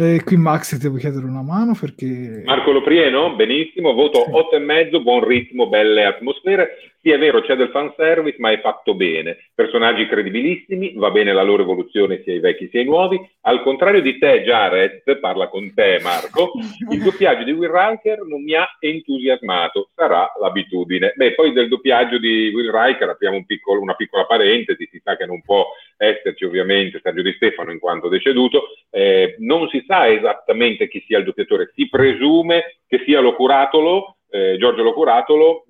Eh, 0.00 0.22
qui 0.22 0.36
Max 0.36 0.76
ti 0.76 0.82
devo 0.82 0.96
chiedere 0.98 1.24
una 1.24 1.42
mano 1.42 1.74
perché... 1.74 2.42
Marco 2.44 2.70
Loprieno, 2.70 3.34
benissimo, 3.34 3.94
voto 3.94 4.24
sì. 4.26 4.56
8,5, 4.58 5.02
buon 5.02 5.26
ritmo, 5.26 5.68
belle 5.68 6.04
atmosfere. 6.04 6.97
Sì, 7.00 7.10
è 7.10 7.18
vero, 7.18 7.42
c'è 7.42 7.54
del 7.54 7.70
fanservice, 7.70 8.36
ma 8.40 8.50
è 8.50 8.60
fatto 8.60 8.94
bene. 8.94 9.36
Personaggi 9.54 10.06
credibilissimi, 10.08 10.94
va 10.96 11.12
bene 11.12 11.32
la 11.32 11.42
loro 11.42 11.62
evoluzione 11.62 12.22
sia 12.24 12.32
ai 12.32 12.40
vecchi 12.40 12.68
sia 12.68 12.80
ai 12.80 12.86
nuovi. 12.86 13.20
Al 13.42 13.62
contrario 13.62 14.02
di 14.02 14.18
te, 14.18 14.42
Jared, 14.42 15.18
parla 15.20 15.48
con 15.48 15.72
te 15.74 16.00
Marco, 16.02 16.52
il 16.90 17.02
doppiaggio 17.02 17.44
di 17.44 17.52
Will 17.52 17.70
Riker 17.70 18.24
non 18.26 18.42
mi 18.42 18.54
ha 18.54 18.66
entusiasmato, 18.80 19.90
sarà 19.94 20.32
l'abitudine. 20.40 21.12
Beh, 21.14 21.34
poi 21.34 21.52
del 21.52 21.68
doppiaggio 21.68 22.18
di 22.18 22.50
Will 22.52 22.72
Riker 22.72 23.10
apriamo 23.10 23.36
un 23.36 23.46
piccolo, 23.46 23.80
una 23.80 23.94
piccola 23.94 24.26
parentesi, 24.26 24.88
si 24.90 25.00
sa 25.02 25.16
che 25.16 25.24
non 25.24 25.40
può 25.42 25.66
esserci 25.96 26.44
ovviamente 26.44 27.00
Sergio 27.00 27.22
Di 27.22 27.32
Stefano 27.34 27.70
in 27.70 27.78
quanto 27.78 28.08
deceduto, 28.08 28.70
eh, 28.90 29.36
non 29.38 29.68
si 29.68 29.84
sa 29.86 30.08
esattamente 30.08 30.88
chi 30.88 31.02
sia 31.06 31.18
il 31.18 31.24
doppiatore, 31.24 31.70
si 31.74 31.88
presume 31.88 32.80
che 32.88 33.02
sia 33.04 33.20
Locuratolo, 33.20 34.16
eh, 34.30 34.56
Giorgio 34.58 34.82
Locuratolo, 34.82 35.64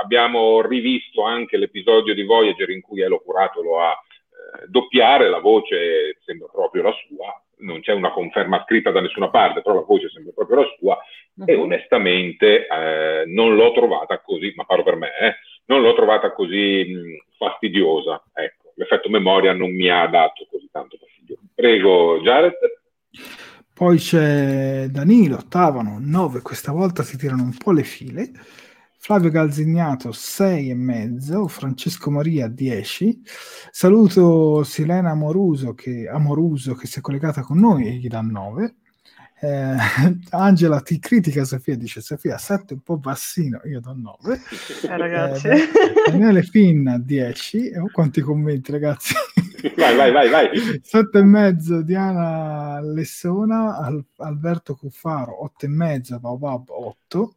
abbiamo 0.00 0.60
rivisto 0.62 1.22
anche 1.22 1.56
l'episodio 1.56 2.14
di 2.14 2.24
Voyager 2.24 2.70
in 2.70 2.80
cui 2.80 3.00
Elo 3.00 3.20
Curato 3.20 3.62
lo 3.62 3.80
ha 3.80 3.92
eh, 3.92 4.66
doppiare, 4.68 5.28
la 5.28 5.40
voce 5.40 6.18
sembra 6.24 6.48
proprio 6.50 6.82
la 6.82 6.94
sua, 7.06 7.42
non 7.58 7.80
c'è 7.80 7.92
una 7.92 8.10
conferma 8.10 8.62
scritta 8.64 8.90
da 8.90 9.00
nessuna 9.00 9.30
parte, 9.30 9.62
però 9.62 9.74
la 9.74 9.84
voce 9.86 10.08
sembra 10.10 10.32
proprio 10.32 10.60
la 10.60 10.66
sua 10.78 10.98
uh-huh. 11.34 11.44
e 11.46 11.54
onestamente 11.54 12.66
eh, 12.66 13.24
non 13.26 13.54
l'ho 13.54 13.72
trovata 13.72 14.20
così, 14.20 14.52
ma 14.56 14.64
parlo 14.64 14.84
per 14.84 14.96
me, 14.96 15.08
eh, 15.20 15.34
non 15.66 15.82
l'ho 15.82 15.94
trovata 15.94 16.32
così 16.32 16.84
mh, 16.84 17.36
fastidiosa. 17.36 18.22
Ecco, 18.32 18.72
l'effetto 18.76 19.08
memoria 19.08 19.52
non 19.52 19.74
mi 19.74 19.88
ha 19.88 20.06
dato 20.06 20.46
così 20.50 20.68
tanto 20.70 20.96
fastidio. 20.98 21.38
Prego, 21.54 22.20
Jared. 22.20 22.56
Poi 23.74 23.96
c'è 23.96 24.86
Danilo, 24.88 25.38
Tavano, 25.48 25.98
9, 26.00 26.42
questa 26.42 26.72
volta 26.72 27.04
si 27.04 27.16
tirano 27.16 27.42
un 27.42 27.56
po' 27.56 27.72
le 27.72 27.84
file. 27.84 28.30
Flavio 29.00 29.30
Galzignato 29.30 30.12
6 30.12 30.70
e 30.70 30.74
mezzo, 30.74 31.46
Francesco 31.46 32.10
Maria 32.10 32.48
10. 32.48 33.22
Saluto 33.70 34.64
Silena 34.64 35.10
Amoruso 35.10 35.72
che, 35.72 36.08
Amoruso 36.08 36.74
che 36.74 36.86
si 36.86 36.98
è 36.98 37.00
collegata 37.00 37.42
con 37.42 37.58
noi 37.58 37.86
e 37.86 37.92
gli 37.92 38.08
dà 38.08 38.20
9. 38.20 38.74
Eh, 39.40 39.76
Angela 40.30 40.80
ti 40.80 40.98
critica 40.98 41.44
Sofia, 41.44 41.76
dice 41.76 42.00
Sofia 42.00 42.36
7 42.36 42.74
un 42.74 42.80
po' 42.80 42.98
bassino, 42.98 43.60
io 43.64 43.80
do 43.80 43.94
9. 43.94 44.40
Eh, 44.82 44.96
ragazzi. 44.96 45.46
Eh, 45.46 45.68
Daniele 46.10 46.42
Finna 46.42 46.98
10. 46.98 47.72
Oh, 47.78 47.90
quanti 47.92 48.20
commenti 48.20 48.72
ragazzi. 48.72 49.14
Vai, 49.76 49.96
vai, 49.96 50.12
vai, 50.12 50.28
vai. 50.28 50.80
7 50.82 51.18
e 51.18 51.22
mezzo 51.22 51.82
Diana 51.82 52.80
Lessona, 52.80 53.78
Al- 53.78 54.04
Alberto 54.18 54.74
Cuffaro 54.74 55.44
8 55.44 55.66
e 55.66 55.68
mezzo, 55.68 56.18
Baobab 56.18 56.68
8. 56.68 57.34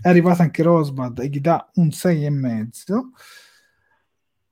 È 0.00 0.08
arrivato 0.08 0.42
anche 0.42 0.62
Rosbad 0.62 1.18
e 1.20 1.28
gli 1.28 1.40
dà 1.40 1.68
un 1.74 1.90
6 1.90 2.24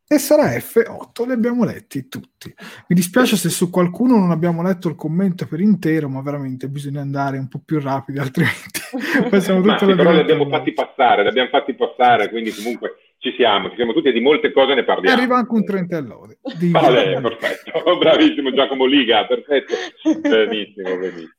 e 0.09 0.19
sarà 0.19 0.51
F8, 0.51 1.27
li 1.27 1.33
abbiamo 1.33 1.65
letti 1.65 2.07
tutti. 2.07 2.55
Mi 2.87 2.95
dispiace 2.95 3.37
se 3.37 3.49
su 3.49 3.71
qualcuno 3.71 4.17
non 4.17 4.31
abbiamo 4.31 4.63
letto 4.63 4.89
il 4.89 4.95
commento 4.95 5.49
per 5.49 5.59
intero, 5.59 6.09
ma 6.09 6.23
veramente 6.23 6.69
bisogna 6.69 7.01
andare 7.01 7.39
un 7.39 7.49
po' 7.49 7.61
più 7.65 7.81
rapidi, 7.81 8.19
altrimenti 8.21 8.81
passiamo 9.29 9.61
tutto 9.63 9.85
ma, 9.85 9.97
Però 9.97 10.13
li 10.13 10.21
abbiamo 10.21 10.49
fatti 10.49 10.73
passare, 10.73 11.23
li 11.23 11.29
abbiamo 11.29 11.49
fatti 11.49 11.75
passare, 11.75 12.31
quindi 12.31 12.53
comunque 12.53 12.99
ci 13.19 13.35
siamo, 13.37 13.69
ci 13.71 13.75
siamo 13.75 13.93
tutti 13.93 14.07
e 14.07 14.13
di 14.13 14.21
molte 14.21 14.53
cose 14.53 14.75
ne 14.75 14.85
parliamo. 14.85 15.17
E 15.17 15.21
arriva 15.21 15.39
anche 15.39 15.53
un 15.53 15.65
30 15.65 15.97
all'ora. 15.97 16.33
Vale, 16.71 17.21
perfetto, 17.21 17.83
bravissimo 17.99 18.53
Giacomo 18.53 18.85
Liga, 18.85 19.27
perfetto. 19.27 19.75
benissimo, 20.23 20.97
benissimo. 20.99 21.36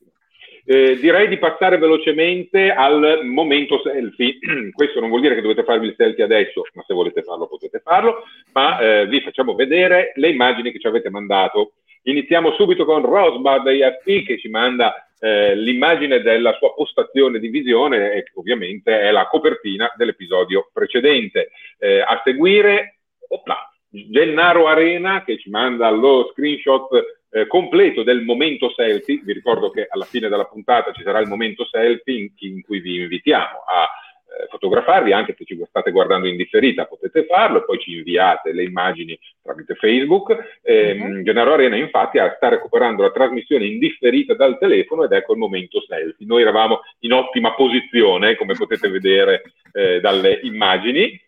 Eh, 0.69 0.97
direi 0.99 1.29
di 1.29 1.37
passare 1.37 1.77
velocemente 1.77 2.73
al 2.73 3.21
momento 3.23 3.79
selfie. 3.81 4.37
Questo 4.75 4.99
non 4.99 5.07
vuol 5.07 5.21
dire 5.21 5.33
che 5.33 5.41
dovete 5.41 5.63
farvi 5.63 5.87
il 5.87 5.93
selfie 5.95 6.25
adesso, 6.25 6.63
ma 6.73 6.83
se 6.85 6.93
volete 6.93 7.23
farlo 7.23 7.47
potete 7.47 7.79
farlo, 7.79 8.23
ma 8.51 8.77
eh, 8.77 9.07
vi 9.07 9.21
facciamo 9.21 9.55
vedere 9.55 10.11
le 10.15 10.27
immagini 10.27 10.73
che 10.73 10.79
ci 10.79 10.87
avete 10.87 11.09
mandato. 11.09 11.75
Iniziamo 12.03 12.51
subito 12.51 12.83
con 12.83 13.01
Rosbad 13.01 13.65
IRT 13.65 14.25
che 14.25 14.37
ci 14.39 14.49
manda 14.49 15.07
eh, 15.19 15.55
l'immagine 15.55 16.21
della 16.21 16.51
sua 16.57 16.73
postazione 16.73 17.39
di 17.39 17.47
visione 17.47 18.11
e 18.11 18.25
ovviamente 18.33 18.99
è 18.99 19.11
la 19.11 19.25
copertina 19.27 19.93
dell'episodio 19.95 20.69
precedente. 20.73 21.49
Eh, 21.79 22.01
a 22.01 22.21
seguire, 22.25 22.97
opla, 23.29 23.57
Gennaro 23.89 24.67
Arena 24.67 25.23
che 25.23 25.37
ci 25.37 25.49
manda 25.49 25.89
lo 25.89 26.29
screenshot 26.33 27.16
eh, 27.29 27.47
completo 27.47 28.03
del 28.03 28.23
momento 28.23 28.71
selfie. 28.71 29.21
Vi 29.23 29.33
ricordo 29.33 29.69
che 29.69 29.87
alla 29.89 30.05
fine 30.05 30.29
della 30.29 30.45
puntata 30.45 30.91
ci 30.91 31.03
sarà 31.03 31.19
il 31.19 31.27
momento 31.27 31.65
selfie 31.65 32.17
in, 32.17 32.29
in 32.39 32.61
cui 32.61 32.79
vi 32.79 33.01
invitiamo 33.01 33.63
a 33.65 33.87
eh, 34.29 34.47
fotografarvi, 34.49 35.13
anche 35.13 35.35
se 35.37 35.45
ci 35.45 35.59
state 35.67 35.91
guardando 35.91 36.27
in 36.27 36.35
differita 36.35 36.85
potete 36.85 37.25
farlo, 37.25 37.59
e 37.59 37.65
poi 37.65 37.79
ci 37.79 37.95
inviate 37.95 38.51
le 38.53 38.63
immagini 38.63 39.17
tramite 39.41 39.75
Facebook. 39.75 40.59
Eh, 40.61 40.95
mm-hmm. 40.95 41.23
Gennaro 41.23 41.53
Arena 41.53 41.75
infatti 41.75 42.19
sta 42.35 42.49
recuperando 42.49 43.03
la 43.03 43.11
trasmissione 43.11 43.65
in 43.65 43.79
differita 43.79 44.33
dal 44.35 44.57
telefono 44.57 45.03
ed 45.03 45.11
ecco 45.11 45.33
il 45.33 45.39
momento 45.39 45.81
selfie. 45.81 46.25
Noi 46.25 46.41
eravamo 46.41 46.81
in 46.99 47.13
ottima 47.13 47.53
posizione, 47.53 48.35
come 48.35 48.53
potete 48.53 48.89
vedere 48.89 49.43
eh, 49.73 49.99
dalle 49.99 50.39
immagini. 50.43 51.19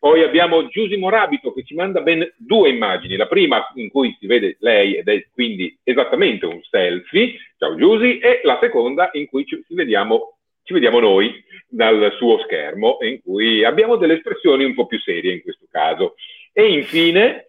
Poi 0.00 0.22
abbiamo 0.22 0.66
Giusy 0.66 0.96
Morabito 0.96 1.52
che 1.52 1.62
ci 1.62 1.74
manda 1.74 2.00
ben 2.00 2.26
due 2.38 2.70
immagini. 2.70 3.16
La 3.16 3.26
prima 3.26 3.70
in 3.74 3.90
cui 3.90 4.16
si 4.18 4.26
vede 4.26 4.56
lei 4.60 4.94
ed 4.94 5.06
è 5.08 5.26
quindi 5.30 5.78
esattamente 5.84 6.46
un 6.46 6.58
selfie, 6.62 7.34
ciao 7.58 7.76
Giusy, 7.76 8.16
e 8.16 8.40
la 8.44 8.56
seconda 8.62 9.10
in 9.12 9.26
cui 9.26 9.44
ci, 9.44 9.62
vediamo, 9.68 10.38
ci 10.62 10.72
vediamo 10.72 11.00
noi 11.00 11.44
dal 11.68 12.14
suo 12.16 12.38
schermo, 12.38 12.96
in 13.02 13.20
cui 13.20 13.62
abbiamo 13.62 13.96
delle 13.96 14.14
espressioni 14.14 14.64
un 14.64 14.72
po' 14.72 14.86
più 14.86 14.98
serie 15.00 15.34
in 15.34 15.42
questo 15.42 15.66
caso. 15.70 16.14
E 16.54 16.72
infine 16.72 17.48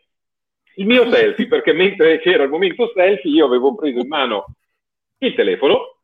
il 0.75 0.85
mio 0.85 1.09
selfie, 1.09 1.47
perché 1.47 1.71
mentre 1.71 2.19
c'era 2.19 2.43
il 2.43 2.49
momento 2.49 2.91
selfie 2.93 3.31
io 3.31 3.45
avevo 3.45 3.75
preso 3.75 3.99
in 3.99 4.07
mano 4.09 4.55
il 5.19 5.33
telefono 5.35 6.00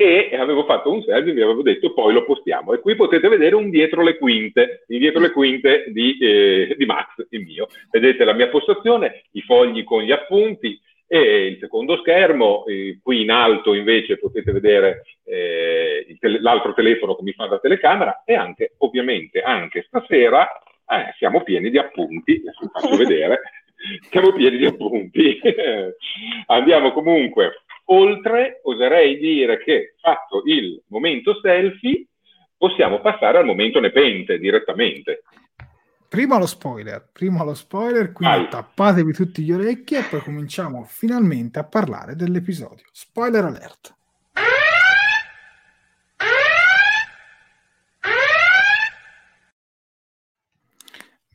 e 0.00 0.34
avevo 0.34 0.64
fatto 0.64 0.90
un 0.90 1.02
selfie, 1.02 1.34
vi 1.34 1.42
avevo 1.42 1.60
detto 1.60 1.92
poi 1.92 2.14
lo 2.14 2.24
postiamo. 2.24 2.72
E 2.72 2.80
qui 2.80 2.94
potete 2.94 3.28
vedere 3.28 3.54
un 3.54 3.68
dietro 3.68 4.02
le 4.02 4.16
quinte, 4.16 4.84
il 4.88 4.98
dietro 4.98 5.20
le 5.20 5.30
quinte 5.30 5.84
di, 5.88 6.16
eh, 6.18 6.74
di 6.78 6.86
Max, 6.86 7.26
il 7.28 7.42
mio. 7.42 7.68
Vedete 7.90 8.24
la 8.24 8.32
mia 8.32 8.48
postazione, 8.48 9.24
i 9.32 9.42
fogli 9.42 9.84
con 9.84 10.00
gli 10.02 10.10
appunti 10.10 10.80
e 11.06 11.46
il 11.48 11.58
secondo 11.58 11.98
schermo, 11.98 12.64
eh, 12.64 12.98
qui 13.02 13.20
in 13.20 13.30
alto 13.30 13.74
invece 13.74 14.16
potete 14.16 14.52
vedere 14.52 15.02
eh, 15.24 16.16
tele- 16.18 16.40
l'altro 16.40 16.72
telefono 16.72 17.14
che 17.14 17.22
mi 17.22 17.32
fa 17.32 17.46
da 17.46 17.58
telecamera 17.58 18.22
e 18.24 18.32
anche, 18.34 18.76
ovviamente, 18.78 19.42
anche 19.42 19.84
stasera 19.86 20.48
eh, 20.50 21.12
siamo 21.18 21.42
pieni 21.42 21.68
di 21.68 21.76
appunti, 21.76 22.40
adesso 22.40 22.60
vi 22.62 22.70
faccio 22.72 22.96
vedere, 22.96 23.40
siamo 24.08 24.32
pieni 24.32 24.56
di 24.56 24.64
appunti. 24.64 25.38
Andiamo 26.46 26.92
comunque 26.92 27.59
Oltre, 27.92 28.60
oserei 28.62 29.18
dire 29.18 29.58
che 29.62 29.94
fatto 30.00 30.42
il 30.44 30.80
momento 30.88 31.40
selfie, 31.40 32.06
possiamo 32.56 33.00
passare 33.00 33.38
al 33.38 33.44
momento 33.44 33.80
nepente 33.80 34.38
direttamente. 34.38 35.22
Prima 36.08 36.38
lo 36.38 36.46
spoiler, 36.46 37.08
prima 37.12 37.42
lo 37.42 37.54
spoiler, 37.54 38.12
quindi 38.12 38.36
Vai. 38.36 38.48
tappatevi 38.48 39.12
tutti 39.12 39.42
gli 39.42 39.52
orecchi 39.52 39.94
e 39.94 40.02
poi 40.02 40.20
cominciamo 40.20 40.84
finalmente 40.84 41.58
a 41.58 41.64
parlare 41.64 42.14
dell'episodio. 42.14 42.84
Spoiler 42.92 43.44
alert. 43.44 43.94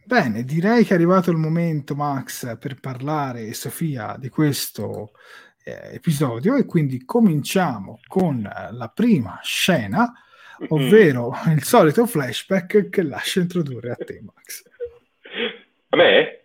Bene, 0.07 0.43
direi 0.43 0.85
che 0.85 0.91
è 0.91 0.95
arrivato 0.95 1.31
il 1.31 1.37
momento, 1.37 1.95
Max, 1.95 2.57
per 2.59 2.79
parlare, 2.79 3.51
Sofia, 3.53 4.15
di 4.19 4.29
questo 4.29 5.13
eh, 5.65 5.95
episodio 5.95 6.55
e 6.55 6.65
quindi 6.65 7.03
cominciamo 7.05 7.99
con 8.07 8.45
eh, 8.45 8.71
la 8.71 8.87
prima 8.89 9.39
scena, 9.41 10.13
ovvero 10.69 11.33
il 11.53 11.63
solito 11.63 12.05
flashback 12.05 12.89
che 12.89 13.01
lascio 13.01 13.39
introdurre 13.39 13.91
a 13.91 13.95
te, 13.95 14.21
Max. 14.21 14.63
A 15.89 15.97
me? 15.97 16.39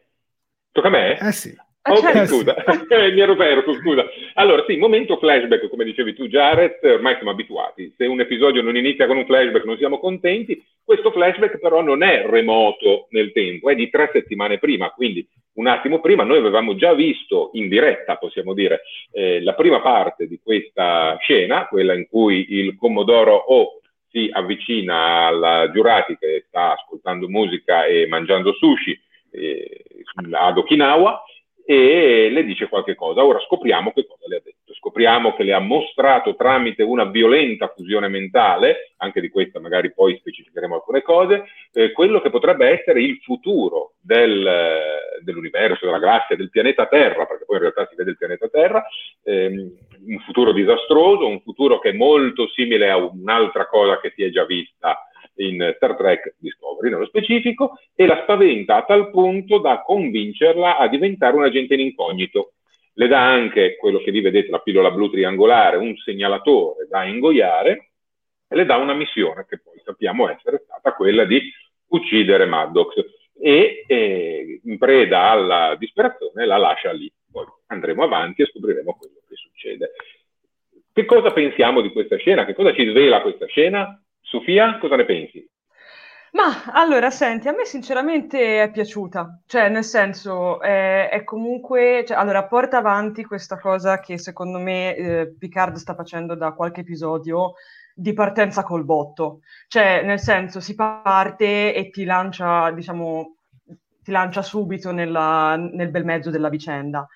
Tocca 0.73 0.89
a 0.89 0.91
me? 0.91 1.19
Eh 1.19 1.33
sì. 1.33 1.55
Ah, 1.83 1.93
ok, 1.93 2.13
certo. 2.13 2.35
scusa, 2.35 2.57
mi 3.13 3.21
ero 3.21 3.37
perso, 3.37 3.75
scusa. 3.75 4.05
Allora, 4.35 4.65
sì, 4.67 4.77
momento 4.77 5.19
flashback, 5.19 5.69
come 5.69 5.85
dicevi 5.85 6.15
tu, 6.15 6.27
Jared, 6.27 6.79
ormai 6.83 7.15
siamo 7.15 7.31
abituati. 7.31 7.95
Se 7.97 8.07
un 8.07 8.21
episodio 8.21 8.63
non 8.63 8.77
inizia 8.77 9.07
con 9.07 9.17
un 9.17 9.27
flashback 9.27 9.65
non 9.65 9.77
siamo 9.77 9.99
contenti. 9.99 10.63
Questo 10.91 11.13
flashback 11.13 11.61
però 11.61 11.83
non 11.83 12.03
è 12.03 12.27
remoto 12.27 13.07
nel 13.11 13.31
tempo, 13.31 13.71
è 13.71 13.77
di 13.77 13.89
tre 13.91 14.11
settimane 14.13 14.59
prima, 14.59 14.91
quindi 14.91 15.25
un 15.53 15.69
attimo 15.69 16.01
prima 16.01 16.25
noi 16.25 16.39
avevamo 16.39 16.75
già 16.75 16.95
visto 16.95 17.51
in 17.53 17.69
diretta, 17.69 18.17
possiamo 18.17 18.55
dire, 18.55 18.81
eh, 19.13 19.41
la 19.41 19.55
prima 19.55 19.81
parte 19.81 20.27
di 20.27 20.41
questa 20.43 21.17
scena, 21.21 21.69
quella 21.69 21.95
in 21.95 22.09
cui 22.09 22.45
il 22.55 22.75
Commodoro 22.77 23.37
O 23.37 23.79
si 24.09 24.29
avvicina 24.33 25.27
alla 25.27 25.71
Giurati 25.71 26.17
che 26.19 26.47
sta 26.49 26.73
ascoltando 26.73 27.29
musica 27.29 27.85
e 27.85 28.09
mangiando 28.09 28.53
sushi 28.53 29.01
eh, 29.31 29.85
ad 30.33 30.59
Okinawa 30.59 31.23
e 31.65 32.31
le 32.33 32.43
dice 32.43 32.69
qualche 32.69 32.97
cosa. 32.97 33.25
Ora 33.25 33.39
scopriamo 33.39 33.93
che 33.93 34.09
cosa 34.09 34.25
le 34.27 34.37
ha 34.39 34.41
detto. 34.43 34.60
Scopriamo 34.81 35.35
che 35.35 35.43
le 35.43 35.53
ha 35.53 35.59
mostrato 35.59 36.35
tramite 36.35 36.83
una 36.83 37.05
violenta 37.05 37.71
fusione 37.77 38.09
mentale, 38.09 38.95
anche 38.97 39.21
di 39.21 39.29
questa 39.29 39.61
magari 39.61 39.93
poi 39.93 40.17
specificheremo 40.17 40.75
alcune 40.75 41.03
cose, 41.03 41.45
eh, 41.75 41.93
quello 41.93 42.23
che 42.23 42.31
potrebbe 42.31 42.67
essere 42.67 43.03
il 43.03 43.19
futuro 43.19 43.93
del, 44.01 44.49
dell'universo, 45.21 45.85
della 45.85 45.99
galassia, 45.99 46.35
del 46.35 46.49
pianeta 46.49 46.87
Terra, 46.87 47.27
perché 47.27 47.45
poi 47.45 47.57
in 47.57 47.63
realtà 47.63 47.87
si 47.91 47.95
vede 47.95 48.13
il 48.13 48.17
pianeta 48.17 48.49
Terra, 48.49 48.83
ehm, 49.23 49.71
un 50.07 50.19
futuro 50.21 50.53
disastroso, 50.53 51.27
un 51.27 51.43
futuro 51.43 51.79
che 51.79 51.91
è 51.91 51.93
molto 51.93 52.49
simile 52.49 52.89
a 52.89 52.97
un'altra 52.97 53.67
cosa 53.67 54.01
che 54.01 54.15
si 54.17 54.23
è 54.23 54.31
già 54.31 54.47
vista 54.47 54.99
in 55.35 55.75
Star 55.77 55.95
Trek 55.95 56.37
Discovery 56.39 56.89
nello 56.89 57.05
specifico, 57.05 57.79
e 57.95 58.07
la 58.07 58.21
spaventa 58.23 58.77
a 58.77 58.85
tal 58.85 59.11
punto 59.11 59.59
da 59.59 59.83
convincerla 59.83 60.79
a 60.79 60.89
diventare 60.89 61.37
un 61.37 61.45
agente 61.45 61.75
in 61.75 61.81
incognito. 61.81 62.53
Le 63.01 63.09
dà 63.09 63.23
anche 63.23 63.77
quello 63.77 63.99
che 64.01 64.11
vi 64.11 64.21
vedete, 64.21 64.51
la 64.51 64.59
pillola 64.59 64.91
blu 64.91 65.09
triangolare, 65.09 65.79
un 65.79 65.97
segnalatore 65.97 66.87
da 66.87 67.05
ingoiare, 67.05 67.93
e 68.47 68.55
le 68.55 68.67
dà 68.67 68.77
una 68.77 68.93
missione 68.93 69.47
che 69.49 69.59
poi 69.59 69.81
sappiamo 69.83 70.29
essere 70.29 70.61
stata 70.67 70.93
quella 70.93 71.25
di 71.25 71.41
uccidere 71.87 72.45
Maddox 72.45 73.03
e 73.41 73.85
eh, 73.87 74.61
in 74.63 74.77
preda 74.77 75.31
alla 75.31 75.77
disperazione 75.79 76.45
la 76.45 76.59
lascia 76.59 76.93
lì. 76.93 77.11
Poi 77.33 77.47
andremo 77.69 78.03
avanti 78.03 78.43
e 78.43 78.47
scopriremo 78.53 78.95
quello 78.95 79.23
che 79.27 79.35
succede. 79.35 79.93
Che 80.93 81.05
cosa 81.07 81.33
pensiamo 81.33 81.81
di 81.81 81.93
questa 81.93 82.17
scena? 82.19 82.45
Che 82.45 82.53
cosa 82.53 82.75
ci 82.75 82.87
svela 82.87 83.23
questa 83.23 83.47
scena? 83.47 83.99
Sofia, 84.21 84.77
cosa 84.77 84.97
ne 84.97 85.07
pensi? 85.07 85.50
Ma 86.33 86.65
allora, 86.73 87.11
senti, 87.11 87.49
a 87.49 87.53
me 87.53 87.65
sinceramente 87.65 88.63
è 88.63 88.71
piaciuta, 88.71 89.41
cioè 89.47 89.69
nel 89.69 89.83
senso 89.83 90.61
è, 90.61 91.09
è 91.09 91.25
comunque, 91.25 92.05
cioè, 92.07 92.17
allora 92.17 92.47
porta 92.47 92.79
avanti 92.79 93.25
questa 93.25 93.59
cosa 93.59 93.99
che 93.99 94.17
secondo 94.17 94.59
me 94.61 94.95
eh, 94.95 95.35
Picard 95.37 95.75
sta 95.77 95.95
facendo 95.95 96.37
da 96.37 96.53
qualche 96.53 96.83
episodio 96.83 97.55
di 97.95 98.13
partenza 98.13 98.63
col 98.63 98.85
botto, 98.85 99.41
cioè 99.67 100.03
nel 100.05 100.21
senso 100.21 100.61
si 100.61 100.75
parte 100.77 101.75
e 101.75 101.91
ti 101.91 102.05
lancia, 102.05 102.71
diciamo, 102.71 103.35
ti 104.03 104.11
lancia 104.13 104.43
subito 104.43 104.93
nella, 104.93 105.57
nel 105.57 105.91
bel 105.91 106.05
mezzo 106.05 106.31
della 106.31 106.49
vicenda. 106.49 107.09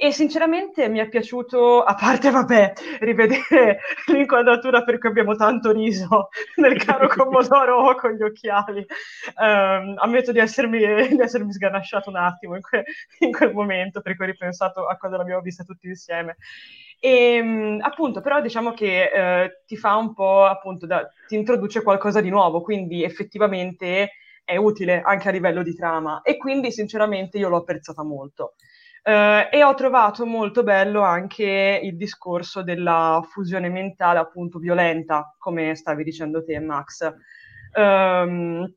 E 0.00 0.12
sinceramente 0.12 0.88
mi 0.88 1.00
è 1.00 1.08
piaciuto, 1.08 1.82
a 1.82 1.96
parte, 1.96 2.30
vabbè, 2.30 2.72
rivedere 3.00 3.80
l'inquadratura 4.06 4.84
per 4.84 4.96
cui 4.98 5.08
abbiamo 5.08 5.34
tanto 5.34 5.72
riso 5.72 6.28
nel 6.54 6.80
caro 6.80 7.08
Commodoro 7.08 7.96
con 7.96 8.12
gli 8.12 8.22
occhiali. 8.22 8.86
Um, 9.34 9.96
ammetto 9.98 10.30
di 10.30 10.38
essermi, 10.38 10.78
di 11.10 11.20
essermi 11.20 11.52
sganasciato 11.52 12.10
un 12.10 12.16
attimo 12.16 12.54
in, 12.54 12.60
que- 12.60 12.84
in, 13.18 13.32
quel 13.32 13.52
momento, 13.52 14.00
perché 14.00 14.22
ho 14.22 14.26
ripensato 14.26 14.86
a 14.86 14.96
quando 14.96 15.16
l'abbiamo 15.16 15.40
vista 15.40 15.64
tutti 15.64 15.88
insieme. 15.88 16.36
E 17.00 17.40
um, 17.40 17.78
appunto, 17.80 18.20
però 18.20 18.40
diciamo 18.40 18.70
che 18.74 19.10
uh, 19.12 19.64
ti 19.66 19.76
fa 19.76 19.96
un 19.96 20.14
po', 20.14 20.44
appunto, 20.44 20.86
da, 20.86 21.08
ti 21.26 21.34
introduce 21.34 21.82
qualcosa 21.82 22.20
di 22.20 22.30
nuovo, 22.30 22.60
quindi 22.60 23.02
effettivamente 23.02 24.12
è 24.44 24.54
utile 24.54 25.02
anche 25.04 25.28
a 25.28 25.32
livello 25.32 25.64
di 25.64 25.74
trama. 25.74 26.22
E 26.22 26.36
quindi, 26.36 26.70
sinceramente, 26.70 27.36
io 27.36 27.48
l'ho 27.48 27.56
apprezzata 27.56 28.04
molto. 28.04 28.54
Uh, 29.04 29.48
e 29.50 29.62
ho 29.64 29.74
trovato 29.74 30.26
molto 30.26 30.62
bello 30.62 31.00
anche 31.00 31.80
il 31.82 31.96
discorso 31.96 32.62
della 32.62 33.24
fusione 33.30 33.68
mentale 33.68 34.18
appunto 34.18 34.58
violenta, 34.58 35.34
come 35.38 35.74
stavi 35.74 36.04
dicendo 36.04 36.44
te 36.44 36.58
Max. 36.60 37.10
Um, 37.74 38.70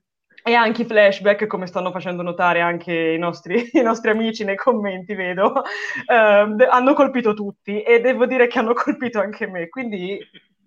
e 0.43 0.53
anche 0.53 0.81
i 0.81 0.85
flashback, 0.85 1.45
come 1.45 1.67
stanno 1.67 1.91
facendo 1.91 2.23
notare 2.23 2.61
anche 2.61 2.93
i 2.93 3.17
nostri, 3.17 3.69
i 3.73 3.81
nostri 3.81 4.09
amici 4.11 4.43
nei 4.43 4.55
commenti, 4.55 5.13
vedo, 5.13 5.51
uh, 5.51 6.55
hanno 6.69 6.93
colpito 6.93 7.33
tutti 7.33 7.81
e 7.81 7.99
devo 7.99 8.25
dire 8.25 8.47
che 8.47 8.59
hanno 8.59 8.73
colpito 8.73 9.19
anche 9.19 9.47
me. 9.47 9.69
Quindi 9.69 10.19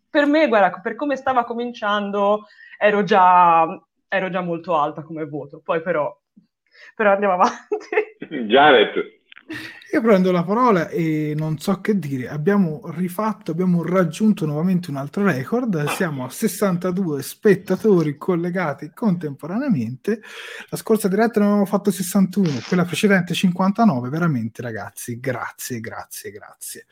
per 0.09 0.27
me, 0.27 0.47
guarda, 0.47 0.81
per 0.81 0.95
come 0.95 1.17
stava 1.17 1.45
cominciando, 1.45 2.47
ero 2.79 3.03
già, 3.03 3.67
ero 4.07 4.31
già 4.31 4.40
molto 4.43 4.77
alta 4.77 5.03
come 5.03 5.25
voto. 5.27 5.61
Poi 5.64 5.83
però, 5.83 6.17
però 6.95 7.12
andiamo 7.12 7.35
avanti. 7.35 8.47
Jared, 8.47 8.93
io 9.94 10.00
prendo 10.00 10.33
la 10.33 10.42
parola 10.42 10.88
e 10.88 11.35
non 11.37 11.59
so 11.59 11.80
che 11.80 11.96
dire. 11.98 12.28
Abbiamo 12.28 12.80
rifatto, 12.96 13.52
abbiamo 13.52 13.85
raggiunto 13.85 14.44
nuovamente 14.44 14.90
un 14.90 14.96
altro 14.96 15.24
record. 15.24 15.85
Siamo 15.87 16.24
a 16.24 16.30
62 16.30 17.22
spettatori 17.22 18.16
collegati 18.16 18.90
contemporaneamente. 18.92 20.20
La 20.68 20.76
scorsa 20.76 21.07
diretta 21.07 21.38
ne 21.38 21.46
avevamo 21.46 21.66
fatto 21.66 21.92
61, 21.92 22.62
quella 22.66 22.85
precedente 22.85 23.35
59. 23.35 24.09
Veramente, 24.09 24.62
ragazzi, 24.62 25.20
grazie, 25.20 25.78
grazie, 25.78 26.30
grazie. 26.33 26.87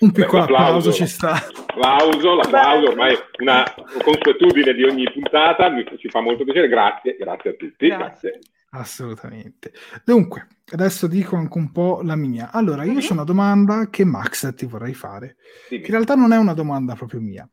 Un 0.00 0.10
piccolo 0.10 0.44
Beh, 0.44 0.52
applauso, 0.52 0.64
applauso 0.64 0.92
ci 0.92 1.06
sta. 1.06 1.32
L'applauso, 1.76 2.34
l'applauso, 2.34 2.88
ormai 2.88 3.16
una 3.40 3.64
consuetudine 4.02 4.72
di 4.72 4.82
ogni 4.82 5.08
puntata, 5.12 5.68
mi, 5.70 5.84
ci 5.96 6.08
fa 6.08 6.20
molto 6.20 6.42
piacere. 6.42 6.66
Grazie, 6.68 7.16
grazie 7.16 7.50
a 7.50 7.52
tutti. 7.54 7.86
Grazie. 7.86 8.30
grazie. 8.30 8.40
Assolutamente. 8.70 9.72
Dunque, 10.04 10.46
adesso 10.72 11.06
dico 11.06 11.36
anche 11.36 11.56
un 11.56 11.72
po' 11.72 12.02
la 12.02 12.16
mia. 12.16 12.50
Allora, 12.52 12.84
io 12.84 13.00
c'ho 13.00 13.14
una 13.14 13.24
domanda 13.24 13.88
che 13.88 14.04
Max 14.04 14.54
ti 14.54 14.66
vorrei 14.66 14.92
fare. 14.92 15.36
Che 15.68 15.76
in 15.76 15.86
realtà 15.86 16.14
non 16.14 16.32
è 16.32 16.36
una 16.36 16.52
domanda 16.52 16.94
proprio 16.94 17.20
mia. 17.20 17.48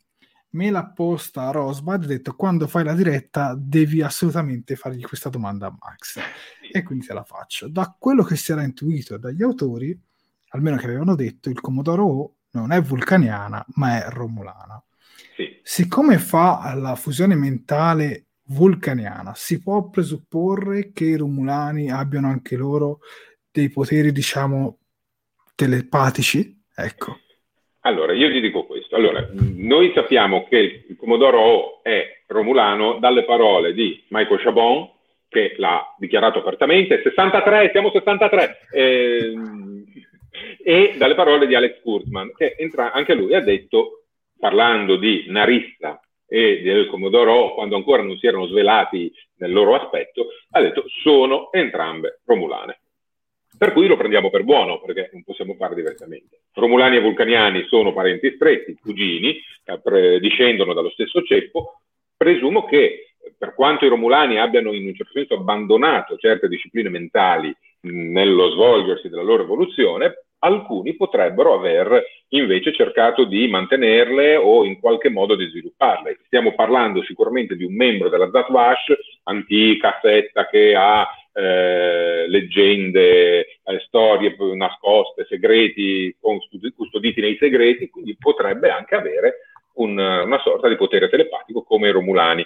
Me 0.52 0.70
l'ha 0.70 0.86
posta 0.88 1.52
Rosbad, 1.52 2.04
ha 2.04 2.08
detto 2.08 2.34
quando 2.36 2.68
fai 2.68 2.84
la 2.84 2.94
diretta 2.94 3.56
devi 3.58 4.02
assolutamente 4.02 4.76
fargli 4.76 5.02
questa 5.04 5.30
domanda 5.30 5.68
a 5.68 5.78
Max. 5.78 6.20
E 6.72 6.84
quindi 6.84 7.06
te 7.06 7.14
la 7.14 7.24
faccio. 7.24 7.70
Da 7.70 7.96
quello 7.98 8.24
che 8.24 8.36
si 8.36 8.52
era 8.52 8.64
intuito 8.64 9.18
dagli 9.18 9.44
autori, 9.44 9.98
almeno 10.50 10.76
che 10.78 10.86
avevano 10.86 11.16
detto, 11.16 11.50
il 11.50 11.62
Commodoro 11.62 12.04
O 12.04 12.36
non 12.52 12.72
è 12.72 12.82
vulcaniana, 12.82 13.66
ma 13.76 14.04
è 14.04 14.10
romulana. 14.10 14.82
Sì. 15.36 15.60
Siccome 15.62 16.18
fa 16.18 16.74
la 16.74 16.96
fusione 16.96 17.36
mentale 17.36 18.25
vulcaniana, 18.48 19.34
si 19.36 19.62
può 19.62 19.90
presupporre 19.90 20.92
che 20.94 21.06
i 21.06 21.18
Romulani 21.18 21.90
abbiano 21.90 22.28
anche 22.28 22.56
loro 22.56 23.00
dei 23.52 23.70
poteri, 23.70 24.12
diciamo, 24.12 24.80
telepatici? 25.56 26.64
Ecco. 26.76 27.20
Allora, 27.82 28.14
io 28.14 28.30
ti 28.30 28.42
dico 28.42 28.66
questo. 28.66 28.96
Allora, 28.96 29.28
noi 29.32 29.92
sappiamo 29.94 30.46
che 30.48 30.86
il 30.90 30.96
Comodoro 30.96 31.40
O 31.40 31.84
è 31.84 32.24
romulano 32.28 32.98
dalle 33.00 33.24
parole 33.24 33.74
di 33.74 34.04
Michael 34.10 34.42
Chabon, 34.42 34.90
che 35.30 35.54
l'ha 35.58 35.96
dichiarato 35.98 36.40
apertamente, 36.40 37.02
63, 37.02 37.70
siamo 37.72 37.92
63, 37.92 38.58
eh, 38.72 39.34
e 40.64 40.96
dalle 40.98 41.16
parole 41.16 41.46
di 41.46 41.56
Alex 41.56 41.82
Kurtzman, 41.82 42.32
che 42.36 42.56
entra, 42.58 42.92
anche 42.92 43.14
lui 43.14 43.36
ha 43.36 43.42
detto, 43.42 44.06
parlando 44.38 44.98
di 44.98 45.26
Narissa 45.28 46.00
e 46.28 46.62
del 46.62 46.88
Comodoro, 46.88 47.54
quando 47.54 47.76
ancora 47.76 48.02
non 48.02 48.18
si 48.18 48.28
erano 48.28 48.48
svelati 48.48 49.12
nel 49.38 49.52
loro 49.52 49.76
aspetto, 49.76 50.28
ha 50.52 50.62
detto 50.62 50.84
sono 51.02 51.52
entrambe 51.52 52.22
romulane. 52.26 52.80
Per 53.58 53.72
cui 53.72 53.88
lo 53.88 53.96
prendiamo 53.96 54.30
per 54.30 54.44
buono, 54.44 54.82
perché 54.82 55.10
non 55.14 55.24
possiamo 55.24 55.56
fare 55.56 55.76
diversamente. 55.76 56.42
Romulani 56.54 56.98
e 56.98 57.02
vulcaniani 57.02 57.66
sono 57.70 57.94
parenti 57.94 58.34
stretti, 58.36 58.76
cugini, 58.76 59.40
eh, 59.64 60.20
discendono 60.20 60.74
dallo 60.74 60.90
stesso 60.90 61.22
ceppo. 61.24 61.80
Presumo 62.18 62.66
che, 62.66 63.16
per 63.38 63.54
quanto 63.54 63.86
i 63.86 63.90
romulani 63.90 64.40
abbiano 64.40 64.74
in 64.74 64.86
un 64.88 64.94
certo 64.94 65.14
senso 65.14 65.36
abbandonato 65.36 66.18
certe 66.18 66.50
discipline 66.50 66.90
mentali 66.90 67.56
nello 67.82 68.52
svolgersi 68.52 69.08
della 69.08 69.22
loro 69.22 69.44
evoluzione, 69.44 70.25
alcuni 70.46 70.96
potrebbero 70.96 71.54
aver 71.54 72.04
invece 72.30 72.74
cercato 72.74 73.24
di 73.26 73.48
mantenerle 73.48 74.36
o 74.36 74.64
in 74.64 74.80
qualche 74.80 75.10
modo 75.10 75.36
di 75.36 75.48
svilupparle. 75.48 76.20
Stiamo 76.26 76.54
parlando 76.54 77.04
sicuramente 77.04 77.56
di 77.56 77.64
un 77.64 77.74
membro 77.76 78.10
della 78.10 78.30
Zatwash, 78.32 78.94
antica 79.24 80.00
setta 80.02 80.48
che 80.48 80.76
ha 80.76 81.08
eh, 81.34 82.28
leggende, 82.28 83.40
eh, 83.40 83.80
storie 83.86 84.36
nascoste, 84.56 85.26
segreti, 85.28 86.16
custoditi 86.76 87.22
nei 87.22 87.38
segreti, 87.38 87.90
quindi 87.90 88.16
potrebbe 88.18 88.70
anche 88.70 88.96
avere 88.96 89.34
un, 89.76 89.98
una 89.98 90.40
sorta 90.40 90.68
di 90.68 90.76
potere 90.76 91.10
telepatico 91.10 91.64
come 91.64 91.90
i 91.90 91.92
Romulani. 91.92 92.46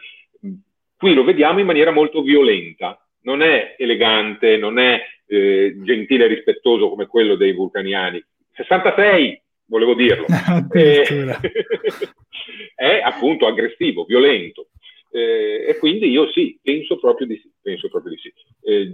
Qui 0.98 1.14
lo 1.14 1.24
vediamo 1.24 1.60
in 1.60 1.66
maniera 1.66 1.92
molto 1.92 2.22
violenta, 2.22 3.00
non 3.22 3.42
è 3.42 3.76
elegante, 3.78 4.58
non 4.58 4.80
è 4.80 5.02
eh, 5.28 5.76
gentile 5.84 6.26
e 6.26 6.28
rispettoso 6.28 6.90
come 6.90 7.08
quello 7.08 7.36
dei 7.36 7.54
vulcaniani. 7.54 8.24
66, 8.54 9.42
volevo 9.66 9.94
dirlo. 9.94 10.26
eh, 10.74 11.04
è 12.76 13.02
appunto 13.04 13.48
aggressivo, 13.48 14.06
violento. 14.06 14.70
Eh, 15.12 15.66
e 15.68 15.78
quindi 15.78 16.10
io 16.10 16.32
sì, 16.32 16.60
penso 16.62 17.00
proprio 17.00 17.28
di 17.28 17.36
sì. 17.36 17.48
Proprio 17.90 18.12
di 18.12 18.18
sì. 18.18 18.34
Eh, 18.64 18.92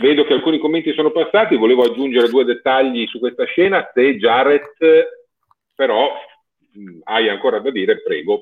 vedo 0.00 0.24
che 0.24 0.32
alcuni 0.32 0.58
commenti 0.58 0.92
sono 0.92 1.10
passati, 1.10 1.56
volevo 1.56 1.82
aggiungere 1.84 2.28
due 2.28 2.44
dettagli 2.44 3.06
su 3.06 3.18
questa 3.18 3.44
scena. 3.44 3.90
Se 3.92 4.16
Jared 4.16 4.70
però 5.74 6.12
hai 7.04 7.28
ancora 7.28 7.60
da 7.60 7.70
dire, 7.70 8.02
prego. 8.02 8.40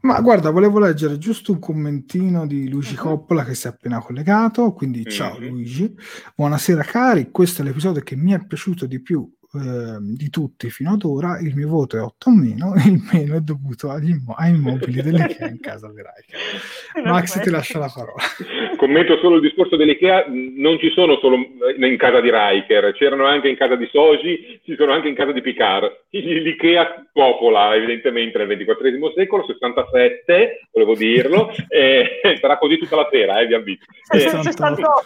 Ma 0.00 0.20
guarda, 0.20 0.50
volevo 0.50 0.78
leggere 0.78 1.18
giusto 1.18 1.52
un 1.52 1.58
commentino 1.58 2.46
di 2.46 2.68
Luigi 2.68 2.94
uh-huh. 2.94 3.02
Coppola 3.02 3.44
che 3.44 3.54
si 3.54 3.66
è 3.66 3.70
appena 3.70 4.00
collegato, 4.00 4.72
quindi 4.72 5.04
ciao 5.04 5.36
uh-huh. 5.36 5.48
Luigi. 5.48 5.94
Buonasera 6.34 6.82
cari, 6.82 7.30
questo 7.30 7.62
è 7.62 7.64
l'episodio 7.64 8.02
che 8.02 8.16
mi 8.16 8.32
è 8.32 8.44
piaciuto 8.44 8.86
di 8.86 9.00
più 9.00 9.28
Ehm, 9.54 10.16
di 10.16 10.30
tutti 10.30 10.68
fino 10.68 10.94
ad 10.94 11.04
ora 11.04 11.38
il 11.38 11.54
mio 11.54 11.68
voto 11.68 11.96
è 11.96 12.00
8 12.00 12.30
meno 12.30 12.74
e 12.74 12.82
il 12.90 13.00
meno 13.12 13.36
è 13.36 13.40
dovuto 13.40 13.88
agli 13.88 14.10
immo- 14.10 14.34
ai 14.36 14.52
mobili 14.58 15.00
dell'IKEA 15.00 15.46
in 15.46 15.60
casa 15.62 15.92
dell'IKEA. 15.92 17.04
Max 17.04 17.40
ti 17.40 17.50
lascia 17.50 17.78
la 17.78 17.92
parola. 17.94 18.22
Commento 18.76 19.16
solo 19.18 19.36
il 19.36 19.42
discorso 19.42 19.76
dell'IKEA, 19.76 20.24
non 20.26 20.78
ci 20.80 20.90
sono 20.90 21.18
solo 21.18 21.36
in 21.36 21.96
casa 21.96 22.20
di 22.20 22.30
Riker, 22.32 22.92
c'erano 22.94 23.26
anche 23.26 23.48
in 23.48 23.56
casa 23.56 23.76
di 23.76 23.88
Soji, 23.92 24.60
ci 24.64 24.74
sono 24.74 24.92
anche 24.92 25.06
in 25.08 25.14
casa 25.14 25.30
di 25.30 25.40
Picard. 25.40 26.06
L'IKEA 26.10 27.10
popola 27.12 27.76
evidentemente 27.76 28.38
nel 28.38 28.56
XXIV 28.56 29.12
secolo, 29.14 29.44
67, 29.46 30.68
volevo 30.72 30.96
dirlo, 30.96 31.52
e 31.68 32.20
sarà 32.40 32.58
così 32.58 32.76
tutta 32.76 32.96
la 32.96 33.08
sera, 33.08 33.38
eh, 33.38 33.46
vi 33.46 33.54
avviso. 33.54 33.84
68, 34.10 35.04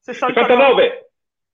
69! 0.00 1.09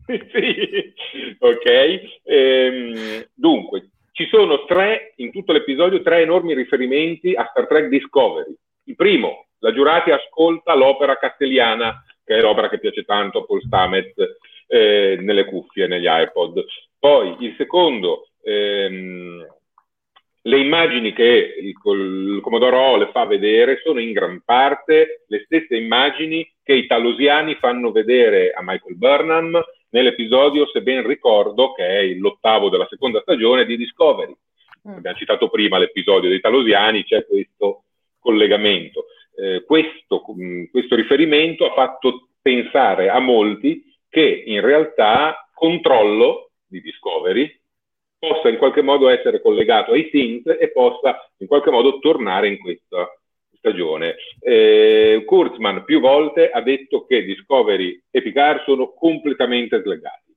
sì, 0.33 0.95
ok. 1.39 2.21
Ehm, 2.25 3.27
dunque, 3.35 3.91
ci 4.13 4.27
sono 4.31 4.65
tre, 4.65 5.13
in 5.17 5.33
tutto 5.33 5.53
l'episodio, 5.53 6.01
tre 6.03 6.23
enormi 6.23 6.55
riferimenti 6.55 7.35
a 7.35 7.47
Star 7.51 7.67
Trek 7.67 7.89
Discovery. 7.89 8.55
Il 8.85 8.95
primo, 8.95 9.47
La 9.59 9.73
Giurati 9.73 10.11
ascolta 10.11 10.75
l'opera 10.75 11.19
castelliana, 11.19 12.05
che 12.25 12.37
è 12.37 12.41
l'opera 12.41 12.69
che 12.69 12.79
piace 12.79 13.05
tanto 13.05 13.41
a 13.41 13.45
Paul 13.45 13.63
Stamets 13.63 14.15
eh, 14.69 15.19
nelle 15.21 15.45
cuffie, 15.45 15.87
negli 15.87 16.07
iPod. 16.09 16.65
Poi 16.99 17.37
il 17.41 17.55
secondo, 17.57 18.29
ehm, 18.43 19.47
le 20.43 20.59
immagini 20.59 21.13
che 21.13 21.57
il, 21.61 21.75
il 21.85 22.41
Commodore 22.41 22.77
O 22.77 22.97
le 22.97 23.11
fa 23.13 23.27
vedere 23.27 23.81
sono 23.83 24.01
in 24.01 24.13
gran 24.13 24.41
parte 24.45 25.25
le 25.27 25.43
stesse 25.45 25.77
immagini 25.77 26.49
che 26.63 26.75
i 26.75 26.87
talosiani 26.87 27.57
fanno 27.57 27.91
vedere 27.91 28.53
a 28.53 28.63
Michael 28.63 28.97
Burnham 28.97 29.61
nell'episodio, 29.97 30.67
se 30.67 30.83
ben 30.83 31.07
ricordo, 31.07 31.73
che 31.73 31.87
è 31.87 32.05
l'ottavo 32.15 32.69
della 32.69 32.87
seconda 32.91 33.21
stagione 33.23 33.65
di 33.65 33.79
Discovery. 33.79 34.37
Mm. 34.89 34.97
Abbiamo 34.97 35.17
citato 35.17 35.49
prima 35.49 35.79
l'episodio 35.79 36.29
dei 36.29 36.41
talosiani, 36.41 37.05
c'è 37.05 37.27
questo 37.27 37.85
collegamento. 38.19 39.07
Eh, 39.35 39.65
questo, 39.65 40.23
mm, 40.39 40.65
questo 40.71 40.95
riferimento 40.97 41.67
ha 41.67 41.73
fatto 41.73 42.29
pensare 42.43 43.09
a 43.09 43.19
molti 43.21 43.85
che 44.09 44.45
in 44.47 44.61
realtà 44.61 45.49
controllo 45.55 46.51
di 46.67 46.81
Discovery 46.83 47.59
possa 48.19 48.49
in 48.49 48.59
qualche 48.59 48.83
modo 48.83 49.09
essere 49.09 49.41
collegato 49.41 49.93
ai 49.93 50.09
synth 50.11 50.57
e 50.61 50.71
possa 50.71 51.31
in 51.39 51.47
qualche 51.47 51.71
modo 51.71 51.99
tornare 51.99 52.49
in 52.49 52.59
questa 52.59 53.09
stagione. 53.67 54.15
Eh, 54.41 55.23
Kurtzman 55.27 55.85
più 55.85 55.99
volte 56.01 56.51
ha 56.51 56.61
detto 56.63 57.05
che 57.05 57.25
Discovery 57.25 58.01
e 58.11 58.23
Picard 58.23 58.63
sono 58.65 58.93
completamente 58.93 59.83
slegati. 59.83 60.35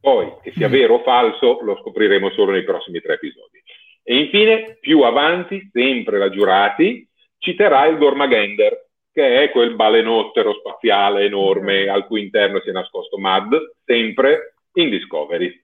Poi, 0.00 0.32
che 0.42 0.52
sia 0.52 0.68
mm. 0.68 0.72
vero 0.72 0.94
o 0.94 1.02
falso, 1.02 1.60
lo 1.62 1.76
scopriremo 1.76 2.30
solo 2.30 2.50
nei 2.50 2.64
prossimi 2.64 3.00
tre 3.00 3.14
episodi. 3.14 3.62
E 4.02 4.16
infine, 4.16 4.78
più 4.80 5.02
avanti, 5.02 5.70
sempre 5.72 6.18
la 6.18 6.28
Giurati, 6.28 7.08
citerà 7.38 7.86
il 7.86 7.98
Gormagender, 7.98 8.88
che 9.12 9.42
è 9.42 9.50
quel 9.50 9.76
balenottero 9.76 10.54
spaziale 10.54 11.24
enorme 11.24 11.86
mm. 11.86 11.88
al 11.88 12.06
cui 12.06 12.20
interno 12.20 12.60
si 12.60 12.70
è 12.70 12.72
nascosto 12.72 13.16
Mad, 13.16 13.74
sempre 13.84 14.56
in 14.74 14.90
Discovery. 14.90 15.62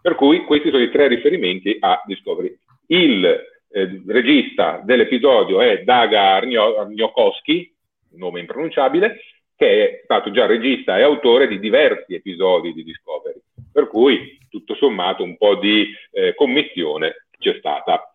Per 0.00 0.14
cui 0.14 0.44
questi 0.44 0.70
sono 0.70 0.82
i 0.82 0.90
tre 0.90 1.08
riferimenti 1.08 1.76
a 1.80 2.00
Discovery. 2.06 2.56
Il 2.86 3.53
eh, 3.74 4.02
regista 4.06 4.80
dell'episodio 4.84 5.60
è 5.60 5.82
Daga 5.82 6.34
Arniokoski, 6.34 7.74
nome 8.12 8.38
impronunciabile, 8.38 9.20
che 9.56 9.66
è 9.66 10.00
stato 10.04 10.30
già 10.30 10.46
regista 10.46 10.96
e 10.96 11.02
autore 11.02 11.48
di 11.48 11.58
diversi 11.58 12.14
episodi 12.14 12.72
di 12.72 12.84
Discovery. 12.84 13.40
Per 13.72 13.88
cui, 13.88 14.38
tutto 14.48 14.76
sommato, 14.76 15.24
un 15.24 15.36
po' 15.36 15.56
di 15.56 15.92
eh, 16.12 16.34
commissione 16.36 17.26
c'è 17.36 17.56
stata. 17.58 18.14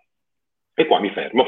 E 0.74 0.86
qua 0.86 1.02
mi 1.02 1.10
fermo. 1.10 1.46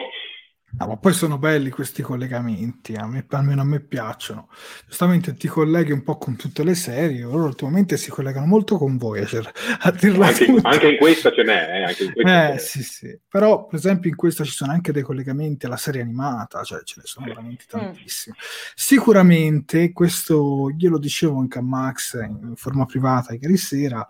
No, 0.77 0.87
ma 0.87 0.97
poi 0.97 1.13
sono 1.13 1.37
belli 1.37 1.69
questi 1.69 2.01
collegamenti, 2.01 2.93
a 2.93 3.05
me, 3.05 3.25
almeno 3.29 3.61
a 3.61 3.65
me 3.65 3.81
piacciono. 3.81 4.49
Giustamente 4.87 5.33
ti 5.33 5.47
colleghi 5.47 5.91
un 5.91 6.03
po' 6.03 6.17
con 6.17 6.35
tutte 6.35 6.63
le 6.63 6.75
serie, 6.75 7.21
loro 7.21 7.45
ultimamente 7.45 7.97
si 7.97 8.09
collegano 8.09 8.45
molto 8.45 8.77
con 8.77 8.97
Voyager. 8.97 9.51
A 9.79 9.91
dirla 9.91 10.27
anche, 10.27 10.55
anche 10.61 10.87
in 10.87 10.97
questa 10.97 11.31
ce 11.31 11.43
n'è, 11.43 11.67
eh, 11.69 11.83
anche 11.83 12.03
in 12.05 12.13
questa 12.13 12.53
eh, 12.53 12.57
sì, 12.59 12.83
sì. 12.83 13.19
Però, 13.27 13.65
per 13.65 13.79
esempio, 13.79 14.09
in 14.09 14.15
questa 14.15 14.43
ci 14.43 14.51
sono 14.51 14.71
anche 14.71 14.91
dei 14.91 15.03
collegamenti 15.03 15.65
alla 15.65 15.77
serie 15.77 16.01
animata, 16.01 16.63
cioè 16.63 16.81
ce 16.83 16.95
ne 16.97 17.03
sono 17.05 17.25
veramente 17.25 17.65
mm. 17.65 17.79
tantissimi. 17.79 18.35
Sicuramente, 18.73 19.91
questo 19.91 20.69
glielo 20.71 20.97
dicevo 20.97 21.37
anche 21.37 21.59
a 21.59 21.61
Max 21.61 22.13
in 22.13 22.53
forma 22.55 22.85
privata 22.85 23.33
ieri 23.33 23.57
sera, 23.57 24.07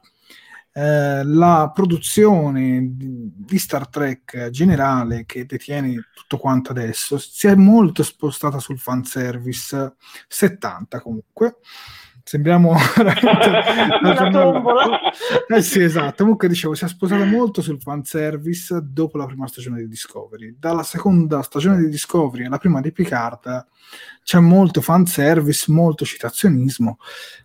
eh, 0.74 1.24
la 1.24 1.72
produzione 1.74 2.80
di, 2.96 3.32
di, 3.36 3.60
Star 3.60 3.90
Trek 3.90 4.50
generale 4.50 5.26
che 5.26 5.46
detiene 5.46 6.10
tutto 6.14 6.38
quanto 6.38 6.72
adesso 6.72 7.18
si 7.18 7.48
è 7.48 7.56
molto 7.56 8.04
spostata 8.04 8.60
sul 8.60 8.80
fanservice 8.80 9.96
70 10.28 11.02
comunque 11.02 11.58
sembriamo 12.32 12.72
una 14.02 14.30
tombola. 14.30 15.00
Eh 15.50 15.62
sì 15.62 15.82
esatto. 15.82 16.24
Comunque 16.24 16.48
dicevo 16.48 16.74
si 16.74 16.86
è 16.86 16.88
sposata 16.88 17.26
molto 17.26 17.62
sul 17.62 17.82
fanservice 17.82 18.80
dopo 18.82 19.18
la 19.18 19.26
prima 19.26 19.48
stagione 19.48 19.80
di 19.80 19.90
Discovery. 19.90 20.56
Dalla 20.58 20.84
seconda 20.84 21.42
stagione 21.42 21.78
di 21.80 21.90
Discovery 21.90 22.46
alla 22.46 22.58
prima 22.58 22.80
di 22.80 22.94
Picard 22.94 23.68
c'è 24.24 24.40
molto 24.40 24.80
fanservice, 24.80 25.70
molto 25.74 26.06
citazionismo, 26.06 27.00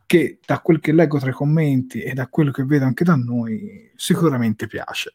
che 0.07 0.39
da 0.47 0.61
quel 0.61 0.79
che 0.79 0.93
leggo 0.93 1.19
tra 1.19 1.31
i 1.31 1.33
commenti 1.35 2.03
e 2.03 2.13
da 2.13 2.29
quello 2.29 2.53
che 2.53 2.63
vedo 2.63 2.85
anche 2.85 3.03
da 3.03 3.17
noi 3.17 3.91
sicuramente 3.97 4.69
piace. 4.69 5.15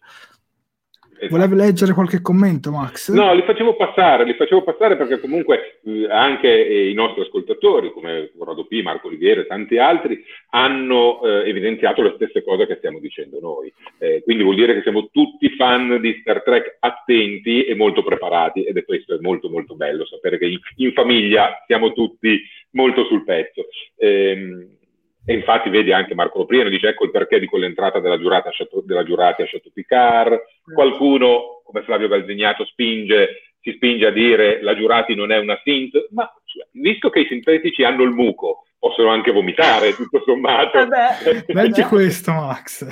Esatto. 1.22 1.38
Volevi 1.38 1.56
leggere 1.56 1.94
qualche 1.94 2.20
commento, 2.20 2.72
Max? 2.72 3.12
No, 3.12 3.32
li 3.36 3.44
facevo 3.44 3.76
passare, 3.76 4.26
li 4.26 4.34
facevo 4.34 4.64
passare 4.64 4.98
perché 4.98 5.20
comunque 5.20 5.80
eh, 5.86 6.08
anche 6.10 6.48
eh, 6.50 6.90
i 6.90 6.96
nostri 6.96 7.22
ascoltatori, 7.22 7.92
come 7.92 8.32
Corrado 8.36 8.66
P, 8.66 8.82
Marco 8.82 9.06
Oliviere 9.06 9.42
e 9.42 9.46
tanti 9.46 9.78
altri, 9.78 10.24
hanno 10.50 11.22
eh, 11.22 11.48
evidenziato 11.48 12.02
le 12.02 12.14
stesse 12.16 12.44
cose 12.44 12.66
che 12.66 12.78
stiamo 12.78 12.98
dicendo 12.98 13.40
noi. 13.40 13.72
Eh, 14.00 14.24
quindi 14.24 14.42
vuol 14.42 14.56
dire 14.56 14.74
che 14.74 14.82
siamo 14.82 15.10
tutti 15.12 15.48
fan 15.56 16.02
di 16.02 16.18
Star 16.22 16.42
Trek 16.42 16.78
attenti 16.80 17.66
e 17.66 17.76
molto 17.76 18.02
preparati 18.02 18.64
ed 18.64 18.78
è 18.78 18.84
questo 18.84 19.14
è 19.14 19.20
molto 19.22 19.48
molto 19.48 19.76
bello, 19.76 20.08
sapere 20.08 20.40
che 20.40 20.48
in, 20.48 20.58
in 20.78 20.92
famiglia 20.94 21.64
siamo 21.68 21.94
tutti 21.94 22.42
molto 22.72 23.06
sul 23.06 23.24
pezzo. 23.24 23.68
Ehm, 23.98 24.80
e 25.24 25.34
infatti 25.34 25.70
vedi 25.70 25.92
anche 25.92 26.16
Marco 26.16 26.40
Loprieno 26.40 26.70
dice 26.70 26.90
ecco 26.90 27.06
il 27.06 27.12
perché 27.12 27.40
di 27.40 27.46
quell'entrata 27.46 28.00
della 28.00 28.18
giurata 28.18 28.50
a 28.50 28.52
Chateau, 28.52 28.84
della 28.84 29.04
giurata 29.04 29.44
a 29.44 29.46
Chateau 29.46 29.72
Picard. 29.72 30.34
Mm. 30.34 30.74
Qualcuno, 30.74 31.62
come 31.64 31.84
Flavio 31.84 32.08
Galzignato, 32.08 32.66
spinge, 32.66 33.54
si 33.62 33.74
spinge 33.74 34.08
a 34.08 34.12
dire 34.12 34.62
la 34.62 34.76
giurati 34.76 35.14
non 35.14 35.32
è 35.32 35.38
una 35.38 35.60
synth, 35.64 36.08
ma 36.12 36.30
visto 36.72 37.10
che 37.10 37.20
i 37.20 37.28
sintetici 37.28 37.84
hanno 37.84 38.04
il 38.04 38.10
muco, 38.10 38.66
possono 38.80 39.10
anche 39.10 39.32
vomitare, 39.32 39.94
tutto 39.96 40.24
sommato. 40.26 40.80
Eh 40.80 41.46
Leggi 41.48 41.84
questo, 41.84 42.32
Max. 42.32 42.88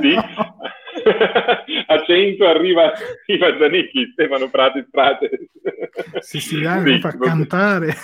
sì. 0.00 0.14
a 1.86 2.04
100 2.04 2.46
arriva 2.46 2.92
Iva 3.26 3.56
Zanicchi, 3.58 4.10
Stefano 4.12 4.50
Prati 4.50 4.84
Prates. 4.90 5.30
Sì, 6.20 6.40
sì, 6.40 6.60
dai, 6.60 6.94
sì, 6.94 7.00
fa 7.00 7.16
cantare. 7.16 7.94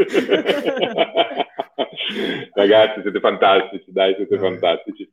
Ragazzi, 2.54 3.02
siete 3.02 3.20
fantastici, 3.20 3.92
dai, 3.92 4.14
siete 4.14 4.34
eh. 4.34 4.38
fantastici. 4.38 5.08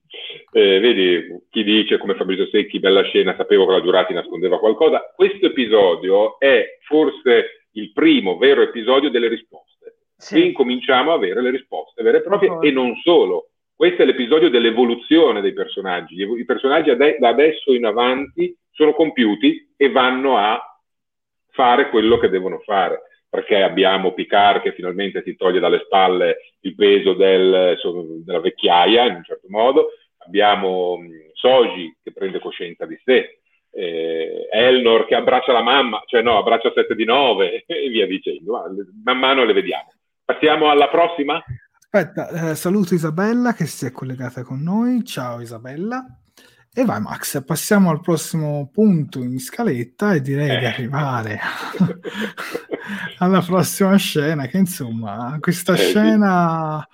Eh, 0.52 0.80
vedi, 0.80 1.44
chi 1.50 1.64
dice 1.64 1.98
come 1.98 2.16
Fabrizio 2.16 2.48
Secchi, 2.48 2.80
bella 2.80 3.04
scena, 3.04 3.36
sapevo 3.36 3.66
che 3.66 3.74
la 3.74 3.82
Giurati 3.82 4.14
nascondeva 4.14 4.60
qualcosa. 4.60 5.12
Questo 5.16 5.48
episodio 5.48 6.40
è 6.40 6.78
forse 6.82 7.68
il 7.72 7.92
primo 7.92 8.38
vero 8.38 8.62
episodio 8.62 9.10
delle 9.10 9.28
risposte. 9.28 9.96
Sì. 10.16 10.36
Qui 10.36 10.46
incominciamo 10.48 11.12
a 11.12 11.16
avere 11.16 11.42
le 11.42 11.52
risposte 11.52 12.02
vere 12.02 12.20
e 12.20 12.22
proprie 12.22 12.50
oh. 12.50 12.62
e 12.62 12.72
non 12.72 12.96
solo. 12.98 13.50
Questo 13.76 14.02
è 14.02 14.06
l'episodio 14.06 14.50
dell'evoluzione 14.50 15.42
dei 15.42 15.54
personaggi. 15.54 16.20
I 16.20 16.46
personaggi 16.46 16.96
da 16.96 17.28
adesso 17.28 17.74
in 17.74 17.86
avanti 17.86 18.58
sono 18.72 18.94
compiuti 18.94 19.74
e 19.78 19.92
vanno 19.92 20.38
a 20.38 20.60
fare 21.52 21.90
quello 21.90 22.18
che 22.18 22.30
devono 22.30 22.58
fare 22.60 23.07
perché 23.30 23.62
abbiamo 23.62 24.14
Picard 24.14 24.62
che 24.62 24.74
finalmente 24.74 25.22
si 25.24 25.36
toglie 25.36 25.60
dalle 25.60 25.82
spalle 25.86 26.38
il 26.62 26.76
peso 26.76 27.14
del, 27.14 27.78
della 28.24 28.40
vecchiaia 28.40 29.06
in 29.06 29.16
un 29.16 29.24
certo 29.24 29.48
modo, 29.50 29.90
abbiamo 30.20 31.00
Soji 31.34 31.96
che 32.04 32.12
prende 32.12 32.40
coscienza 32.40 32.86
di 32.86 33.00
sé, 33.04 33.40
eh, 33.72 34.48
Elnor 34.52 35.06
che 35.06 35.16
abbraccia 35.16 35.52
la 35.52 35.62
mamma, 35.62 36.02
cioè 36.06 36.22
no, 36.22 36.38
abbraccia 36.38 36.72
7 36.74 36.96
di 36.96 37.06
9 37.06 37.64
e 37.68 37.90
via 37.90 38.08
dicendo, 38.08 38.64
man 39.04 39.20
mano 39.20 39.44
le 39.46 39.54
vediamo. 39.54 39.92
Passiamo 40.24 40.70
alla 40.70 40.90
prossima? 40.90 41.42
Aspetta, 41.90 42.52
eh, 42.52 42.56
saluto 42.56 42.94
Isabella 42.94 43.54
che 43.54 43.66
si 43.66 43.86
è 43.86 43.92
collegata 43.92 44.44
con 44.44 44.62
noi, 44.62 45.06
ciao 45.06 45.40
Isabella. 45.40 46.06
E 46.78 46.86
vai 46.86 47.02
Max, 47.02 47.44
passiamo 47.44 47.90
al 47.90 48.02
prossimo 48.02 48.70
punto 48.72 49.24
in 49.24 49.40
scaletta 49.40 50.14
e 50.14 50.22
direi 50.22 50.60
di 50.60 50.64
eh. 50.64 50.68
arrivare 50.68 51.40
alla 53.18 53.42
prossima 53.42 53.96
scena, 53.96 54.46
che 54.46 54.60
insomma, 54.60 55.36
questa 55.40 55.74
eh, 55.74 55.78
scena, 55.78 56.88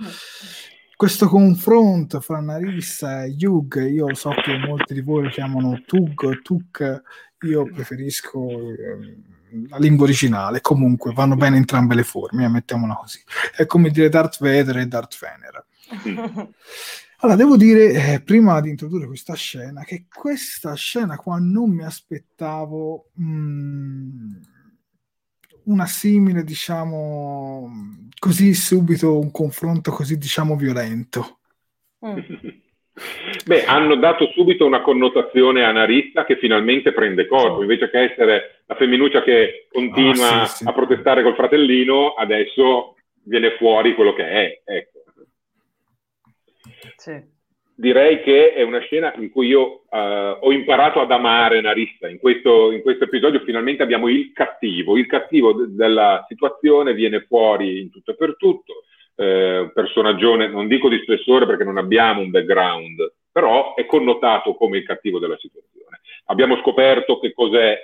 questo 0.96 1.28
confronto 1.28 2.22
fra 2.22 2.40
Narissa 2.40 3.26
e 3.26 3.36
Hugh, 3.38 3.76
io 3.92 4.16
so 4.16 4.30
che 4.30 4.56
molti 4.58 4.94
di 4.94 5.02
voi 5.02 5.24
lo 5.24 5.30
chiamano 5.30 5.82
Tug, 5.86 6.42
Tuk, 6.42 7.04
io 7.42 7.66
preferisco 7.66 8.52
eh, 8.52 9.18
la 9.68 9.78
lingua 9.80 10.06
originale, 10.06 10.62
comunque 10.62 11.12
vanno 11.12 11.36
bene 11.36 11.58
entrambe 11.58 11.94
le 11.94 12.04
forme, 12.04 12.48
mettiamola 12.48 12.94
così. 12.94 13.22
È 13.54 13.66
come 13.66 13.90
dire 13.90 14.08
Darth 14.08 14.38
Vader 14.40 14.78
e 14.78 14.88
Darth 14.88 15.18
Vader. 15.20 15.66
Allora, 17.24 17.38
devo 17.38 17.56
dire, 17.56 17.94
eh, 17.94 18.22
prima 18.22 18.60
di 18.60 18.70
introdurre 18.70 19.08
questa 19.08 19.34
scena, 19.34 19.86
che 19.86 20.08
questa 20.14 20.76
scena 20.76 21.16
qua 21.16 21.38
non 21.40 21.74
mi 21.74 21.86
aspettavo 21.86 23.12
mh, 23.16 23.24
mm, 23.24 24.32
una 25.68 25.86
simile, 25.86 26.44
diciamo, 26.44 27.72
così 28.20 28.54
subito, 28.54 29.18
un 29.18 29.32
confronto 29.32 29.92
così, 29.92 30.18
diciamo, 30.18 30.58
violento. 30.58 31.40
Mm. 32.06 32.20
Beh, 33.46 33.64
hanno 33.64 33.96
dato 33.96 34.30
subito 34.34 34.66
una 34.66 34.82
connotazione 34.82 35.64
anarista 35.64 36.26
che 36.26 36.36
finalmente 36.36 36.92
prende 36.92 37.26
corpo, 37.26 37.62
invece 37.62 37.90
che 37.90 38.00
essere 38.02 38.64
la 38.66 38.76
femminuccia 38.76 39.24
che 39.24 39.68
continua 39.72 40.42
ah, 40.42 40.46
sì, 40.46 40.58
sì. 40.58 40.68
a 40.68 40.74
protestare 40.74 41.24
col 41.24 41.36
fratellino, 41.36 42.16
adesso 42.16 42.96
viene 43.24 43.56
fuori 43.58 43.96
quello 43.96 44.14
che 44.14 44.28
è. 44.28 44.62
Ecco. 44.66 44.93
Sì. 47.04 47.22
Direi 47.76 48.22
che 48.22 48.54
è 48.54 48.62
una 48.62 48.80
scena 48.80 49.14
in 49.18 49.30
cui 49.30 49.48
io 49.48 49.84
uh, 49.90 50.38
ho 50.40 50.54
imparato 50.54 51.02
ad 51.02 51.12
amare 51.12 51.60
Narissa. 51.60 52.08
In 52.08 52.18
questo, 52.18 52.72
in 52.72 52.82
questo, 52.82 53.04
episodio 53.04 53.42
finalmente 53.42 53.84
abbiamo 53.84 54.08
il 54.08 54.32
cattivo. 54.32 54.96
Il 54.96 55.08
cattivo 55.08 55.52
de- 55.52 55.66
della 55.76 56.24
situazione 56.30 56.94
viene 56.94 57.26
fuori 57.28 57.82
in 57.82 57.92
tutto 57.92 58.12
e 58.12 58.16
per 58.16 58.38
tutto. 58.38 58.84
Eh, 59.16 59.60
un 59.60 59.72
personaggio, 59.74 60.36
non 60.36 60.68
dico 60.68 60.88
di 60.88 61.02
spessore 61.02 61.46
perché 61.46 61.66
non 61.66 61.78
abbiamo 61.78 62.22
un 62.22 62.30
background, 62.30 63.14
però 63.30 63.76
è 63.76 63.86
connotato 63.86 64.56
come 64.56 64.78
il 64.78 64.86
cattivo 64.86 65.20
della 65.20 65.38
situazione. 65.38 66.00
Abbiamo 66.28 66.56
scoperto 66.62 67.20
che 67.20 67.34
cos'è 67.34 67.78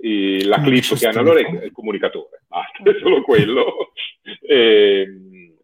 eh, 0.00 0.44
la 0.46 0.62
clip 0.62 0.96
che 0.96 1.06
hanno 1.06 1.20
all'orecchio, 1.20 1.60
è 1.60 1.64
il 1.66 1.72
comunicatore, 1.72 2.42
basta, 2.48 2.78
è 2.88 2.98
solo 3.00 3.20
quello. 3.20 3.90
Eh, 4.40 5.04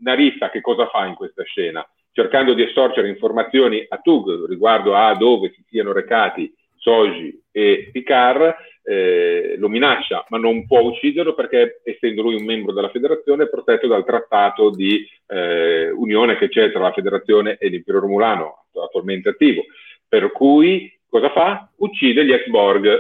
Narissa 0.01 0.51
che 0.51 0.61
cosa 0.61 0.89
fa 0.89 1.07
in 1.07 1.15
questa 1.15 1.45
scena? 1.45 1.87
Cercando 2.19 2.53
di 2.53 2.65
estorcere 2.65 3.09
informazioni 3.09 3.87
a 3.89 3.99
Tug 3.99 4.49
riguardo 4.49 4.97
a 4.97 5.15
dove 5.15 5.53
si 5.55 5.63
siano 5.69 5.93
recati 5.93 6.53
Soji 6.75 7.45
e 7.53 7.91
Picard, 7.93 8.57
eh, 8.83 9.55
lo 9.57 9.69
minaccia, 9.69 10.27
ma 10.31 10.37
non 10.37 10.67
può 10.67 10.81
ucciderlo 10.81 11.35
perché, 11.35 11.81
essendo 11.85 12.23
lui 12.23 12.35
un 12.35 12.45
membro 12.45 12.73
della 12.73 12.91
federazione, 12.91 13.45
è 13.45 13.49
protetto 13.49 13.87
dal 13.87 14.05
trattato 14.05 14.71
di 14.71 15.07
eh, 15.29 15.91
unione 15.91 16.37
che 16.39 16.49
c'è 16.49 16.73
tra 16.73 16.81
la 16.81 16.93
federazione 16.93 17.57
e 17.57 17.69
l'impero 17.69 18.01
romulano, 18.01 18.65
attualmente 18.75 19.29
attivo. 19.29 19.63
Per 20.09 20.33
cui 20.33 20.93
cosa 21.09 21.31
fa? 21.31 21.71
Uccide 21.77 22.25
gli 22.25 22.33
ex-Borg, 22.33 22.99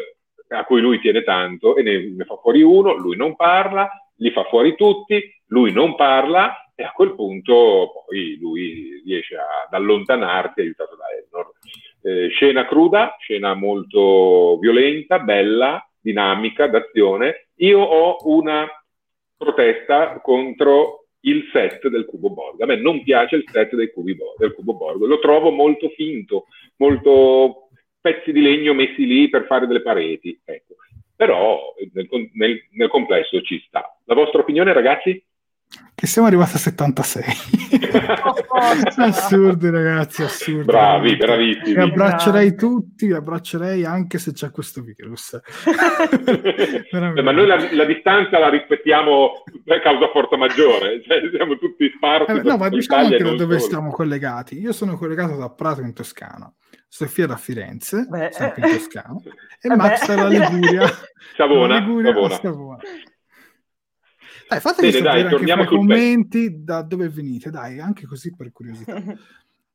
a 0.50 0.64
cui 0.64 0.81
lui 0.81 1.00
tiene 1.00 1.24
tanto, 1.24 1.74
e 1.74 1.83
ne, 1.83 2.14
ne 2.16 2.24
fa 2.24 2.37
fuori 2.37 2.62
uno, 2.62 2.94
lui 2.94 3.16
non 3.16 3.35
parla, 3.35 3.90
li 4.18 4.31
fa 4.31 4.44
fuori 4.44 4.76
tutti, 4.76 5.20
lui 5.46 5.72
non 5.72 5.96
parla, 5.96 6.54
e 6.81 6.85
a 6.85 6.93
quel 6.93 7.17
punto 7.17 8.05
poi 8.07 8.38
lui 8.38 9.03
riesce 9.05 9.35
ad 9.35 9.73
allontanarsi 9.75 10.61
aiutato 10.61 10.95
da 10.95 11.07
Elnor. 11.11 11.51
Eh, 12.03 12.29
scena 12.29 12.67
cruda, 12.67 13.17
scena 13.19 13.53
molto 13.55 14.59
violenta, 14.61 15.19
bella, 15.19 15.85
dinamica, 16.01 16.69
d'azione. 16.69 17.49
Io 17.57 17.81
ho 17.81 18.19
una 18.29 18.64
protesta 19.37 20.21
contro 20.21 21.09
il 21.23 21.49
set 21.53 21.88
del 21.88 22.05
cubo 22.05 22.31
Borg. 22.31 22.61
A 22.61 22.67
me 22.67 22.77
non 22.77 23.03
piace 23.03 23.35
il 23.35 23.45
set 23.51 23.75
del, 23.75 23.91
Bo- 23.93 24.37
del 24.38 24.55
cubo 24.55 24.75
Borg, 24.75 25.03
lo 25.03 25.19
trovo 25.19 25.51
molto 25.51 25.88
finto, 25.88 26.45
molto 26.77 27.71
pezzi 28.01 28.31
di 28.31 28.41
legno 28.41 28.73
messi 28.73 29.05
lì 29.05 29.29
per 29.29 29.47
fare 29.47 29.67
delle 29.67 29.83
pareti. 29.83 30.41
Ecco. 30.45 30.77
Però 31.17 31.75
nel, 31.93 32.09
nel, 32.35 32.61
nel 32.71 32.88
complesso 32.88 33.41
ci 33.41 33.61
sta. 33.67 33.99
La 34.05 34.14
vostra 34.14 34.43
opinione, 34.43 34.73
ragazzi? 34.73 35.21
Che 35.98 36.07
siamo 36.07 36.28
arrivati 36.28 36.54
a 36.54 36.59
76. 36.59 37.24
assurdi 38.98 39.68
ragazzi, 39.68 40.22
assurdi. 40.22 40.62
Bravi, 40.62 41.16
bravissimi. 41.16 41.74
Vi 41.74 41.81
abbraccerei 41.81 42.54
tutti, 42.54 43.07
vi 43.07 43.14
abbraccerei 43.14 43.85
anche 43.85 44.18
se 44.18 44.33
c'è 44.33 44.52
questo 44.52 44.81
virus. 44.81 45.40
ma 46.92 47.33
noi 47.33 47.46
la, 47.48 47.57
la, 47.72 47.85
distanza 47.85 48.38
la 48.38 48.48
rispettiamo 48.48 49.42
per 49.64 49.81
causa 49.81 50.09
forza 50.12 50.37
maggiore, 50.37 51.02
cioè 51.02 51.18
siamo 51.35 51.59
tutti 51.59 51.92
sparsi. 51.96 52.31
Eh, 52.31 52.42
no, 52.42 52.57
ma 52.57 52.68
diciamo 52.68 53.02
anche 53.02 53.18
da 53.18 53.31
dove 53.31 53.59
solo. 53.59 53.59
stiamo 53.59 53.90
collegati. 53.90 54.61
Io 54.61 54.72
sono 54.72 54.96
collegato 54.96 55.37
da 55.37 55.50
Prato 55.50 55.81
in 55.81 55.94
Toscana. 55.94 56.48
Sofia 56.87 57.26
da 57.26 57.37
Firenze, 57.37 58.07
beh, 58.09 58.28
sempre 58.31 58.68
in 58.68 58.76
Toscana, 58.76 59.20
e 59.61 59.68
eh 59.68 59.74
Max 59.74 60.07
dalla 60.07 60.28
Liguria. 60.28 60.88
Savona, 61.37 61.78
Liguria 61.81 62.12
Savona. 62.12 62.35
Savona. 62.35 62.78
Dai, 64.48 64.61
fatemi 64.61 64.90
Bene, 64.90 65.04
sapere 65.04 65.22
dai, 65.22 65.32
anche 65.32 65.54
nei 65.54 65.66
commenti 65.66 66.50
pe- 66.50 66.64
da 66.64 66.82
dove 66.82 67.08
venite, 67.08 67.50
dai, 67.50 67.80
anche 67.80 68.06
così 68.06 68.34
per 68.34 68.50
curiosità. 68.52 68.94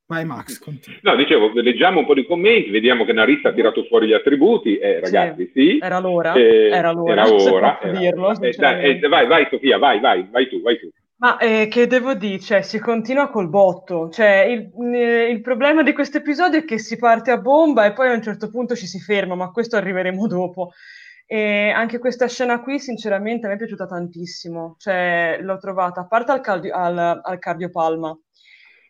Vai 0.06 0.26
Max, 0.26 0.58
continua. 0.58 0.98
No, 1.02 1.16
dicevo, 1.16 1.50
leggiamo 1.54 2.00
un 2.00 2.06
po' 2.06 2.12
di 2.12 2.26
commenti, 2.26 2.68
vediamo 2.68 3.06
che 3.06 3.14
Narissa 3.14 3.48
ha 3.48 3.52
tirato 3.52 3.84
fuori 3.84 4.06
gli 4.06 4.12
attributi, 4.12 4.76
eh, 4.76 5.00
ragazzi, 5.00 5.50
sì. 5.54 5.60
sì. 5.60 5.78
Era 5.80 5.98
l'ora, 5.98 6.34
eh, 6.34 6.68
era 6.68 6.90
l'ora. 6.90 7.12
Era 7.12 7.32
ora. 7.32 7.80
Era 7.80 7.98
dirlo, 7.98 8.38
eh, 8.38 8.50
dai, 8.50 9.00
eh, 9.00 9.08
vai, 9.08 9.26
vai 9.26 9.46
Sofia, 9.48 9.78
vai, 9.78 10.00
vai, 10.00 10.28
vai 10.30 10.46
tu, 10.48 10.60
vai 10.60 10.78
tu. 10.78 10.90
Ma 11.16 11.38
eh, 11.38 11.68
che 11.68 11.86
devo 11.86 12.12
dire, 12.12 12.38
cioè, 12.38 12.60
si 12.60 12.78
continua 12.80 13.30
col 13.30 13.48
botto, 13.48 14.10
cioè, 14.10 14.42
il, 14.42 14.70
eh, 14.94 15.30
il 15.30 15.40
problema 15.40 15.82
di 15.82 15.94
questo 15.94 16.18
episodio 16.18 16.58
è 16.58 16.64
che 16.64 16.78
si 16.78 16.98
parte 16.98 17.30
a 17.30 17.38
bomba 17.38 17.86
e 17.86 17.94
poi 17.94 18.08
a 18.08 18.14
un 18.14 18.22
certo 18.22 18.50
punto 18.50 18.74
ci 18.74 18.86
si 18.86 19.00
ferma, 19.00 19.34
ma 19.34 19.50
questo 19.52 19.76
arriveremo 19.76 20.26
dopo. 20.26 20.72
E 21.26 21.70
anche 21.70 21.98
questa 21.98 22.28
scena 22.28 22.60
qui, 22.60 22.78
sinceramente, 22.78 23.46
me 23.48 23.54
è 23.54 23.56
piaciuta 23.56 23.86
tantissimo. 23.86 24.76
Cioè, 24.78 25.38
l'ho 25.40 25.58
trovata, 25.58 26.00
a 26.02 26.06
parte 26.06 26.32
al, 26.32 26.40
cardio, 26.40 26.74
al, 26.74 27.20
al 27.22 27.38
cardiopalma, 27.38 28.16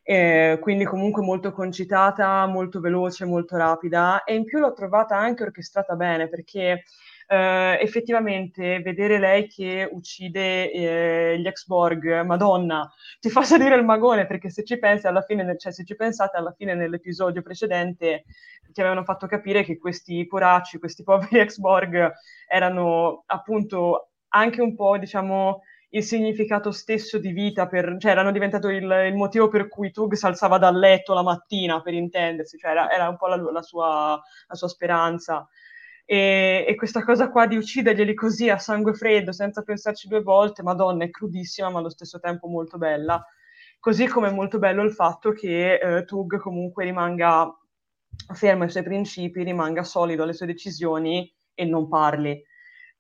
eh, 0.02 0.58
quindi 0.60 0.84
comunque 0.84 1.22
molto 1.22 1.52
concitata, 1.52 2.46
molto 2.46 2.80
veloce, 2.80 3.24
molto 3.24 3.56
rapida, 3.56 4.24
e 4.24 4.34
in 4.34 4.44
più 4.44 4.58
l'ho 4.58 4.72
trovata 4.72 5.16
anche 5.16 5.44
orchestrata 5.44 5.94
bene, 5.94 6.28
perché 6.28 6.84
eh, 7.26 7.78
effettivamente 7.80 8.80
vedere 8.80 9.18
lei 9.18 9.46
che 9.46 9.88
uccide 9.90 10.70
eh, 10.70 11.38
gli 11.38 11.46
ex-Borg, 11.46 12.22
Madonna, 12.22 12.90
ti 13.20 13.30
fa 13.30 13.42
salire 13.42 13.76
il 13.76 13.84
magone, 13.84 14.26
perché 14.26 14.50
se 14.50 14.64
ci 14.64 14.78
pensi 14.78 15.06
alla 15.06 15.22
fine, 15.22 15.56
cioè 15.58 15.72
se 15.72 15.84
ci 15.84 15.96
pensate 15.96 16.36
alla 16.36 16.52
fine 16.52 16.74
nell'episodio 16.74 17.42
precedente 17.42 18.24
ti 18.72 18.80
avevano 18.80 19.04
fatto 19.04 19.26
capire 19.26 19.62
che 19.62 19.78
questi 19.78 20.26
poracci, 20.26 20.78
questi 20.78 21.02
poveri 21.04 21.38
ex-Borg 21.38 22.12
erano 22.48 23.22
appunto 23.26 24.08
anche 24.28 24.60
un 24.60 24.74
po', 24.74 24.98
diciamo, 24.98 25.62
il 25.94 26.02
significato 26.02 26.72
stesso 26.72 27.18
di 27.18 27.30
vita, 27.30 27.68
per, 27.68 27.96
cioè 27.98 28.10
erano 28.10 28.32
diventato 28.32 28.68
il, 28.68 28.82
il, 28.82 29.14
motivo 29.14 29.48
per 29.48 29.68
cui 29.68 29.92
Tug 29.92 30.14
si 30.14 30.26
alzava 30.26 30.58
dal 30.58 30.76
letto 30.76 31.14
la 31.14 31.22
mattina, 31.22 31.80
per 31.80 31.94
intendersi, 31.94 32.58
cioè 32.58 32.72
era, 32.72 32.90
era 32.90 33.08
un 33.08 33.16
po' 33.16 33.28
la, 33.28 33.36
la, 33.36 33.62
sua, 33.62 34.20
la 34.48 34.54
sua, 34.54 34.68
speranza. 34.68 35.48
E, 36.06 36.64
e, 36.68 36.74
questa 36.74 37.02
cosa 37.02 37.30
qua 37.30 37.46
di 37.46 37.56
ucciderglieli 37.56 38.14
così 38.14 38.50
a 38.50 38.58
sangue 38.58 38.94
freddo, 38.94 39.32
senza 39.32 39.62
pensarci 39.62 40.08
due 40.08 40.22
volte, 40.22 40.62
madonna, 40.62 41.04
è 41.04 41.10
crudissima, 41.10 41.70
ma 41.70 41.78
allo 41.78 41.88
stesso 41.90 42.20
tempo 42.20 42.46
molto 42.46 42.76
bella. 42.78 43.24
Così 43.78 44.06
come 44.06 44.28
è 44.28 44.32
molto 44.32 44.58
bello 44.58 44.82
il 44.82 44.92
fatto 44.92 45.32
che 45.32 45.74
eh, 45.74 46.04
Tug 46.04 46.38
comunque 46.38 46.84
rimanga 46.84 47.54
fermo 48.34 48.64
ai 48.64 48.70
suoi 48.70 48.82
principi, 48.82 49.42
rimanga 49.42 49.82
solido 49.82 50.22
alle 50.22 50.32
sue 50.32 50.46
decisioni 50.46 51.30
e 51.54 51.64
non 51.64 51.88
parli. 51.88 52.42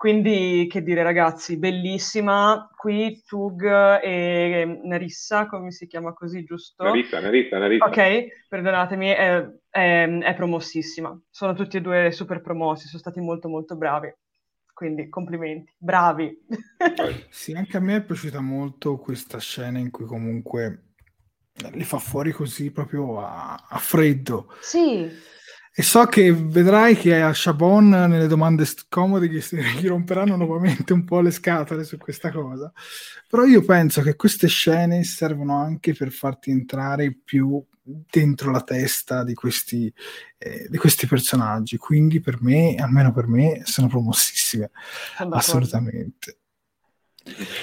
Quindi, 0.04 0.66
che 0.68 0.82
dire, 0.82 1.02
ragazzi, 1.02 1.56
bellissima. 1.56 2.68
Qui 2.76 3.22
Tug 3.26 3.64
e 4.02 4.80
Narissa, 4.84 5.46
come 5.46 5.70
si 5.70 5.86
chiama 5.86 6.12
così, 6.12 6.44
giusto? 6.44 6.84
Narissa, 6.84 7.20
Narissa, 7.20 7.56
Narissa. 7.56 7.86
Ok, 7.86 8.26
perdonatemi, 8.46 9.08
è, 9.08 9.48
è, 9.70 10.06
è 10.06 10.34
promossissima. 10.34 11.18
Sono 11.30 11.54
tutti 11.54 11.78
e 11.78 11.80
due 11.80 12.12
super 12.12 12.42
promossi, 12.42 12.86
sono 12.86 12.98
stati 12.98 13.18
molto 13.20 13.48
molto 13.48 13.76
bravi. 13.76 14.14
Quindi 14.74 15.08
complimenti, 15.08 15.72
bravi. 15.78 16.38
sì, 17.30 17.52
anche 17.52 17.78
a 17.78 17.80
me 17.80 17.96
è 17.96 18.02
piaciuta 18.02 18.42
molto 18.42 18.98
questa 18.98 19.38
scena 19.38 19.78
in 19.78 19.90
cui 19.90 20.04
comunque 20.04 20.96
li 21.72 21.84
fa 21.84 21.98
fuori 21.98 22.30
così 22.30 22.70
proprio 22.72 23.24
a, 23.24 23.54
a 23.70 23.78
freddo. 23.78 24.54
Sì. 24.60 25.32
E 25.76 25.82
so 25.82 26.06
che 26.06 26.32
vedrai 26.32 26.94
che 26.94 27.20
a 27.20 27.32
Chabon 27.34 27.88
nelle 27.88 28.28
domande 28.28 28.64
scomode 28.64 29.28
gli, 29.28 29.40
gli 29.40 29.86
romperanno 29.88 30.36
nuovamente 30.36 30.92
un 30.92 31.02
po' 31.02 31.20
le 31.20 31.32
scatole 31.32 31.82
su 31.82 31.96
questa 31.96 32.30
cosa. 32.30 32.72
Però 33.28 33.44
io 33.44 33.60
penso 33.64 34.00
che 34.00 34.14
queste 34.14 34.46
scene 34.46 35.02
servono 35.02 35.56
anche 35.56 35.92
per 35.92 36.12
farti 36.12 36.52
entrare 36.52 37.12
più 37.12 37.60
dentro 37.82 38.52
la 38.52 38.62
testa 38.62 39.24
di 39.24 39.34
questi, 39.34 39.92
eh, 40.38 40.68
di 40.70 40.78
questi 40.78 41.08
personaggi. 41.08 41.76
Quindi 41.76 42.20
per 42.20 42.40
me, 42.40 42.76
almeno 42.76 43.12
per 43.12 43.26
me, 43.26 43.62
sono 43.64 43.88
promossissime. 43.88 44.70
Assolutamente. 45.30 46.38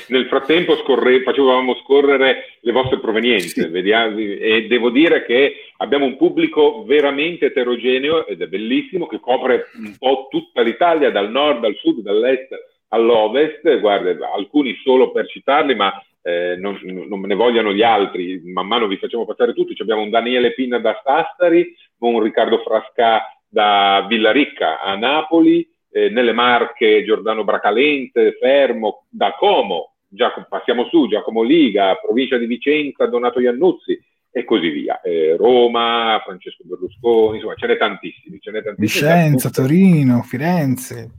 Nel 0.07 0.25
frattempo 0.25 0.75
scorre, 0.77 1.21
facevamo 1.21 1.75
scorrere 1.83 2.57
le 2.61 2.71
vostre 2.71 2.99
provenienze 2.99 3.61
sì. 3.61 3.67
vediamo, 3.67 4.17
e 4.17 4.65
devo 4.67 4.89
dire 4.89 5.23
che 5.23 5.71
abbiamo 5.77 6.05
un 6.05 6.17
pubblico 6.17 6.83
veramente 6.83 7.45
eterogeneo 7.45 8.25
ed 8.25 8.41
è 8.41 8.47
bellissimo 8.47 9.05
che 9.05 9.19
copre 9.19 9.67
un 9.75 9.95
po' 9.97 10.27
tutta 10.31 10.61
l'Italia, 10.61 11.11
dal 11.11 11.29
nord 11.29 11.63
al 11.63 11.75
sud, 11.75 12.01
dall'est 12.01 12.49
all'ovest. 12.87 13.79
Guarda, 13.79 14.31
alcuni 14.33 14.75
solo 14.83 15.11
per 15.11 15.27
citarli, 15.27 15.75
ma 15.75 15.93
eh, 16.23 16.55
non, 16.57 16.79
non, 16.83 17.19
me 17.19 17.27
ne 17.27 17.35
vogliano 17.35 17.73
gli 17.73 17.83
altri, 17.83 18.41
man 18.45 18.67
mano 18.67 18.87
vi 18.87 18.97
facciamo 18.97 19.25
passare 19.25 19.53
tutti. 19.53 19.75
Ci 19.75 19.81
abbiamo 19.81 20.01
un 20.01 20.09
Daniele 20.09 20.53
Pinna 20.53 20.79
da 20.79 20.99
Sassari, 21.03 21.75
un 21.99 22.21
Riccardo 22.21 22.59
Frasca 22.59 23.21
da 23.47 24.05
Villaricca 24.07 24.79
a 24.81 24.95
Napoli, 24.95 25.67
eh, 25.91 26.09
nelle 26.09 26.33
Marche 26.33 27.03
Giordano 27.03 27.43
Bracalente, 27.43 28.37
Fermo, 28.39 29.05
da 29.09 29.35
Como, 29.37 29.93
Giacomo, 30.07 30.47
passiamo 30.49 30.87
su, 30.87 31.07
Giacomo 31.07 31.43
Liga, 31.43 31.95
provincia 31.95 32.37
di 32.37 32.45
Vicenza, 32.45 33.05
Donato 33.07 33.39
Iannuzzi, 33.39 33.99
e 34.31 34.45
così 34.45 34.69
via. 34.69 35.01
Eh, 35.01 35.35
Roma, 35.37 36.21
Francesco 36.23 36.63
Berlusconi, 36.65 37.35
insomma 37.35 37.55
ce 37.55 37.67
n'è 37.67 37.77
tantissimi. 37.77 38.39
Ce 38.39 38.51
n'è 38.51 38.63
tantissimi 38.63 39.09
Vicenza, 39.09 39.49
Torino, 39.49 40.21
Firenze. 40.21 41.09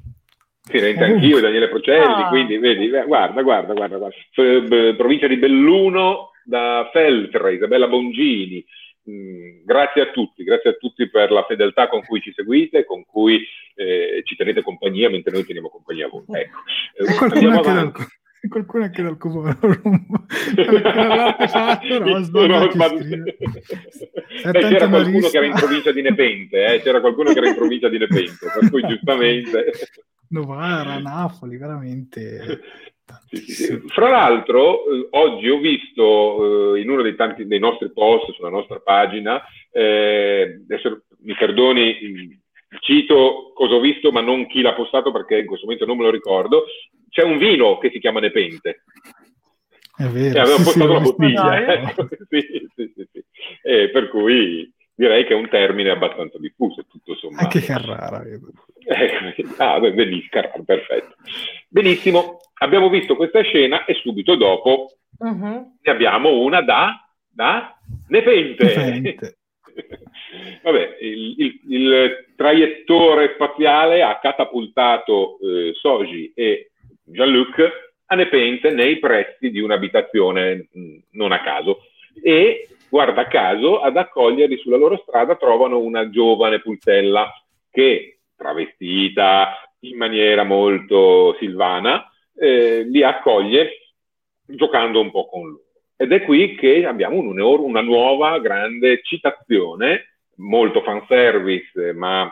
Firenze 0.65 1.05
anch'io, 1.05 1.41
Daniele 1.41 1.69
Procelli, 1.69 2.23
ah. 2.23 2.29
quindi 2.29 2.57
vedi, 2.57 2.89
guarda, 2.89 3.43
guarda, 3.43 3.73
guarda, 3.75 3.97
guarda. 3.99 4.95
provincia 4.97 5.27
di 5.27 5.37
Belluno 5.37 6.31
da 6.45 6.89
Feltre, 6.93 7.55
Isabella 7.55 7.89
Bongini, 7.89 8.65
Mm, 9.11 9.65
grazie 9.65 10.03
a 10.03 10.11
tutti, 10.11 10.45
grazie 10.45 10.71
a 10.71 10.75
tutti 10.75 11.11
per 11.11 11.33
la 11.33 11.45
fedeltà 11.45 11.89
con 11.89 12.05
cui 12.05 12.21
ci 12.21 12.33
seguite, 12.33 12.85
con 12.85 13.05
cui 13.05 13.45
eh, 13.75 14.23
ci 14.25 14.37
tenete 14.37 14.63
compagnia 14.63 15.11
mentre 15.11 15.33
noi 15.33 15.45
teniamo 15.45 15.69
compagnia 15.69 16.07
a 16.07 16.09
voi. 16.09 16.25
Ecco. 16.29 16.59
Eh, 16.95 17.17
qualcuno, 17.17 17.51
anche 17.51 17.73
dal, 17.73 17.93
qualcuno 18.49 18.85
anche 18.85 19.03
dal 19.03 19.17
Comoro 19.17 19.59
c'era 24.53 24.89
qualcuno 24.89 25.29
che 25.29 25.37
era 25.37 25.47
in 25.47 25.55
provincia 25.55 25.93
di 25.93 26.03
Nepente, 26.03 26.65
eh? 26.65 26.81
c'era 26.81 27.01
qualcuno 27.01 27.33
che 27.33 27.39
era 27.39 27.49
in 27.49 27.57
provincia 27.57 27.89
di 27.89 27.99
Nepente, 27.99 28.47
per 28.59 28.71
cui 28.71 28.83
giustamente... 28.87 29.73
Novara, 30.29 30.99
Napoli, 30.99 31.59
veramente 31.59 32.61
fra 33.89 34.09
l'altro, 34.09 34.85
eh, 34.87 35.09
oggi 35.11 35.49
ho 35.49 35.59
visto 35.59 36.75
eh, 36.75 36.81
in 36.81 36.91
uno 36.91 37.03
dei 37.03 37.15
tanti 37.15 37.47
dei 37.47 37.59
nostri 37.59 37.93
post 37.93 38.33
sulla 38.33 38.51
nostra 38.51 38.81
pagina, 38.81 39.43
eh, 39.71 40.61
adesso 40.65 41.05
mi 41.23 41.35
perdoni, 41.35 42.41
cito 42.81 43.53
cosa 43.55 43.75
ho 43.75 43.81
visto, 43.81 44.11
ma 44.11 44.21
non 44.21 44.47
chi 44.47 44.61
l'ha 44.61 44.75
postato 44.75 45.13
perché 45.13 45.39
in 45.39 45.47
questo 45.47 45.67
momento 45.67 45.87
non 45.87 45.97
me 45.97 46.05
lo 46.05 46.11
ricordo. 46.11 46.65
C'è 47.09 47.23
un 47.23 47.39
vino 47.39 47.79
che 47.79 47.91
si 47.91 47.99
chiama 47.99 48.21
Nepente. 48.21 48.85
È 49.97 50.05
vero. 50.05 50.37
E 50.37 50.41
aveva 50.41 50.57
sì, 50.57 50.63
postato 50.65 50.87
sì, 50.87 50.93
la 50.93 51.01
bottiglia. 51.01 51.95
Sì, 52.29 52.41
sì, 52.75 52.93
sì, 52.95 53.09
sì. 53.13 53.25
Eh, 53.63 53.91
per 53.91 54.09
cui 54.09 54.73
direi 55.03 55.25
che 55.25 55.33
è 55.33 55.37
un 55.37 55.49
termine 55.49 55.91
abbastanza 55.91 56.39
diffuso, 56.39 56.87
tutto 56.89 57.17
sommato. 57.17 57.45
Anche 57.45 57.61
Carrara. 57.61 58.23
Eh, 58.23 59.47
ah, 59.57 59.81
bellissimo, 59.81 60.29
Carrara, 60.31 60.63
perfetto. 60.65 61.17
Benissimo, 61.69 62.39
abbiamo 62.59 62.89
visto 62.89 63.17
questa 63.17 63.43
scena 63.43 63.85
e 63.85 63.95
subito 63.95 64.37
dopo 64.37 64.93
uh-huh. 65.19 65.77
ne 65.81 65.93
abbiamo 65.93 66.39
una 66.39 66.63
da, 66.63 67.05
da 67.29 67.77
Nepente. 68.09 68.65
Nepente. 68.77 69.39
Vabbè, 70.63 70.99
il, 71.01 71.35
il, 71.39 71.61
il, 71.69 72.27
traiettore 72.37 73.33
spaziale 73.35 74.03
ha 74.03 74.19
catapultato 74.21 75.39
eh, 75.41 75.73
Soji 75.75 76.33
e 76.35 76.71
Jean-Luc 77.05 77.93
a 78.07 78.15
Nepente 78.15 78.71
nei 78.71 78.99
pressi 78.99 79.51
di 79.51 79.61
un'abitazione 79.61 80.69
mh, 80.71 80.81
mm, 80.81 80.99
non 81.13 81.33
a 81.33 81.41
caso 81.43 81.81
e 82.23 82.69
guarda 82.93 83.27
caso 83.27 83.81
ad 83.81 83.97
accoglierli 83.97 84.59
sulla 84.59 84.77
loro 84.77 84.99
strada 84.99 85.37
trovano 85.37 85.79
una 85.79 86.11
giovane 86.11 86.61
pulzella 86.61 87.33
che 87.71 88.19
travestita 88.37 89.67
in 89.81 89.97
maniera 89.97 90.45
molto 90.45 91.35
silvana 91.39 92.07
eh, 92.35 92.83
li 92.83 93.03
accoglie 93.03 93.95
giocando 94.45 95.01
un 95.01 95.11
po' 95.11 95.27
con 95.27 95.47
loro. 95.47 95.63
Ed 95.97 96.13
è 96.13 96.23
qui 96.23 96.55
che 96.55 96.85
abbiamo 96.85 97.17
un, 97.17 97.41
una 97.41 97.81
nuova 97.81 98.39
grande 98.41 99.01
citazione, 99.03 100.19
molto 100.37 100.83
fanservice, 100.83 101.95
ma 101.95 102.31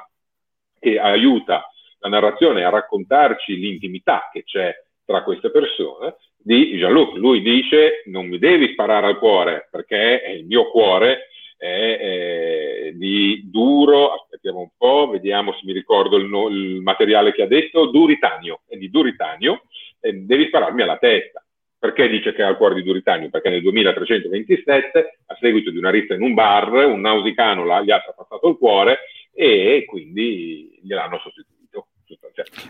che 0.79 0.99
aiuta 0.99 1.71
la 2.01 2.09
narrazione 2.11 2.65
a 2.65 2.69
raccontarci 2.69 3.57
l'intimità 3.57 4.29
che 4.31 4.45
c'è 4.45 4.75
tra 5.07 5.23
queste 5.23 5.51
persone, 5.51 6.17
di 6.43 6.77
Jean-Luc. 6.77 7.17
Lui 7.17 7.43
dice 7.43 8.03
non 8.07 8.27
mi 8.27 8.39
devi 8.39 8.73
sparare 8.73 9.07
al 9.07 9.19
cuore 9.19 9.69
perché 9.71 10.23
il 10.37 10.45
mio 10.47 10.71
cuore 10.71 11.29
è 11.57 11.67
eh, 12.01 12.93
di 12.97 13.43
duro, 13.51 14.15
aspettiamo 14.15 14.61
un 14.61 14.71
po', 14.77 15.09
vediamo 15.11 15.53
se 15.53 15.61
mi 15.65 15.73
ricordo 15.73 16.17
il, 16.17 16.25
il 16.25 16.81
materiale 16.81 17.33
che 17.33 17.43
ha 17.43 17.47
detto, 17.47 17.87
duritanio, 17.87 18.63
è 18.67 18.77
di 18.77 18.89
duritanio, 18.89 19.65
eh, 20.01 20.13
devi 20.13 20.47
spararmi 20.47 20.83
alla 20.83 20.97
testa. 20.97 21.45
Perché 21.79 22.09
dice 22.09 22.35
che 22.35 22.43
ha 22.43 22.49
il 22.51 22.57
cuore 22.57 22.75
di 22.75 22.83
Duritanio? 22.83 23.31
Perché 23.31 23.49
nel 23.49 23.63
2327, 23.63 25.21
a 25.25 25.37
seguito 25.41 25.71
di 25.71 25.79
una 25.79 25.89
rissa 25.89 26.13
in 26.13 26.21
un 26.21 26.35
bar, 26.35 26.71
un 26.73 27.01
nausicano 27.01 27.65
gli 27.83 27.91
ha 27.91 28.03
passato 28.15 28.51
il 28.51 28.59
cuore 28.59 28.99
e 29.33 29.85
quindi 29.87 30.79
gliel'hanno 30.83 31.19
sostituito. 31.21 31.60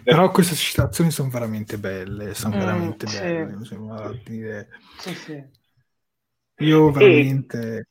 Però 0.02 0.30
queste 0.30 0.54
citazioni 0.54 1.10
sono 1.10 1.30
veramente 1.30 1.78
belle, 1.78 2.34
sono 2.34 2.56
mm, 2.56 2.58
veramente 2.58 3.06
sì. 3.06 3.20
belle, 3.20 3.52
insomma, 3.52 4.20
dire... 4.24 4.68
sì, 4.98 5.14
sì. 5.14 5.44
Io 6.58 6.90
veramente... 6.90 7.76
E... 7.76 7.86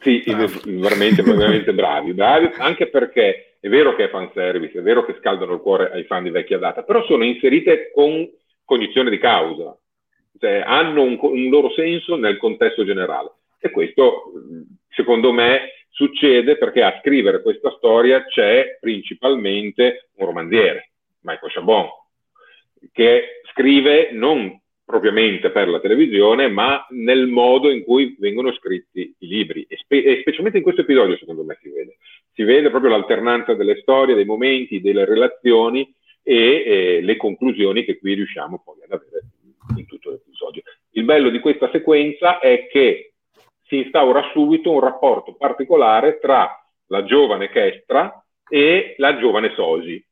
Sì, 0.00 0.22
veramente, 0.26 1.22
veramente 1.22 1.72
bravi, 1.72 2.12
bravi, 2.14 2.50
anche 2.58 2.88
perché 2.88 3.56
è 3.60 3.68
vero 3.68 3.94
che 3.94 4.04
è 4.04 4.10
fanservice, 4.10 4.78
è 4.78 4.82
vero 4.82 5.04
che 5.04 5.16
scaldano 5.18 5.54
il 5.54 5.60
cuore 5.60 5.92
ai 5.92 6.04
fan 6.04 6.24
di 6.24 6.30
vecchia 6.30 6.58
data, 6.58 6.82
però 6.82 7.04
sono 7.04 7.24
inserite 7.24 7.90
con 7.94 8.28
cognizione 8.64 9.10
di 9.10 9.18
causa, 9.18 9.76
cioè, 10.38 10.62
hanno 10.66 11.02
un, 11.02 11.18
un 11.20 11.48
loro 11.50 11.70
senso 11.70 12.16
nel 12.16 12.38
contesto 12.38 12.84
generale. 12.84 13.30
E 13.58 13.70
questo, 13.70 14.32
secondo 14.88 15.30
me, 15.32 15.81
succede 15.92 16.56
perché 16.56 16.82
a 16.82 16.98
scrivere 17.00 17.42
questa 17.42 17.70
storia 17.76 18.24
c'è 18.24 18.78
principalmente 18.80 20.08
un 20.16 20.26
romanziere, 20.26 20.90
Michael 21.20 21.52
Chabon, 21.52 21.86
che 22.90 23.42
scrive 23.52 24.10
non 24.12 24.58
propriamente 24.84 25.50
per 25.50 25.68
la 25.68 25.80
televisione, 25.80 26.48
ma 26.48 26.84
nel 26.90 27.26
modo 27.26 27.70
in 27.70 27.82
cui 27.84 28.16
vengono 28.18 28.52
scritti 28.52 29.14
i 29.18 29.26
libri. 29.26 29.64
E, 29.68 29.76
spe- 29.76 30.02
e, 30.02 30.20
specialmente 30.20 30.58
in 30.58 30.64
questo 30.64 30.82
episodio, 30.82 31.16
secondo 31.16 31.44
me, 31.44 31.58
si 31.62 31.70
vede. 31.70 31.96
Si 32.32 32.42
vede 32.42 32.70
proprio 32.70 32.90
l'alternanza 32.90 33.54
delle 33.54 33.78
storie, 33.80 34.14
dei 34.14 34.24
momenti, 34.24 34.80
delle 34.80 35.04
relazioni 35.04 35.90
e 36.22 36.36
eh, 36.36 37.00
le 37.02 37.16
conclusioni 37.16 37.84
che 37.84 37.98
qui 37.98 38.14
riusciamo 38.14 38.62
poi 38.64 38.82
ad 38.84 38.92
avere 38.92 39.24
in 39.76 39.86
tutto 39.86 40.10
l'episodio. 40.10 40.62
Il 40.90 41.04
bello 41.04 41.30
di 41.30 41.38
questa 41.40 41.70
sequenza 41.70 42.38
è 42.38 42.66
che 42.70 43.11
si 43.72 43.78
instaura 43.78 44.22
subito 44.34 44.70
un 44.70 44.80
rapporto 44.80 45.34
particolare 45.34 46.18
tra 46.20 46.62
la 46.88 47.04
giovane 47.04 47.48
Kestra 47.48 48.22
e 48.46 48.94
la 48.98 49.16
giovane 49.16 49.54
Sosi, 49.54 50.04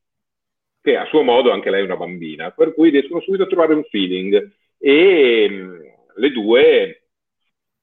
che 0.80 0.96
a 0.96 1.04
suo 1.04 1.20
modo 1.20 1.52
anche 1.52 1.68
lei 1.68 1.82
è 1.82 1.84
una 1.84 1.98
bambina, 1.98 2.52
per 2.52 2.72
cui 2.72 2.88
riescono 2.88 3.20
subito 3.20 3.42
a 3.42 3.46
trovare 3.46 3.74
un 3.74 3.84
feeling 3.84 4.50
e 4.78 5.46
mm, 5.50 5.80
le 6.16 6.30
due 6.30 7.08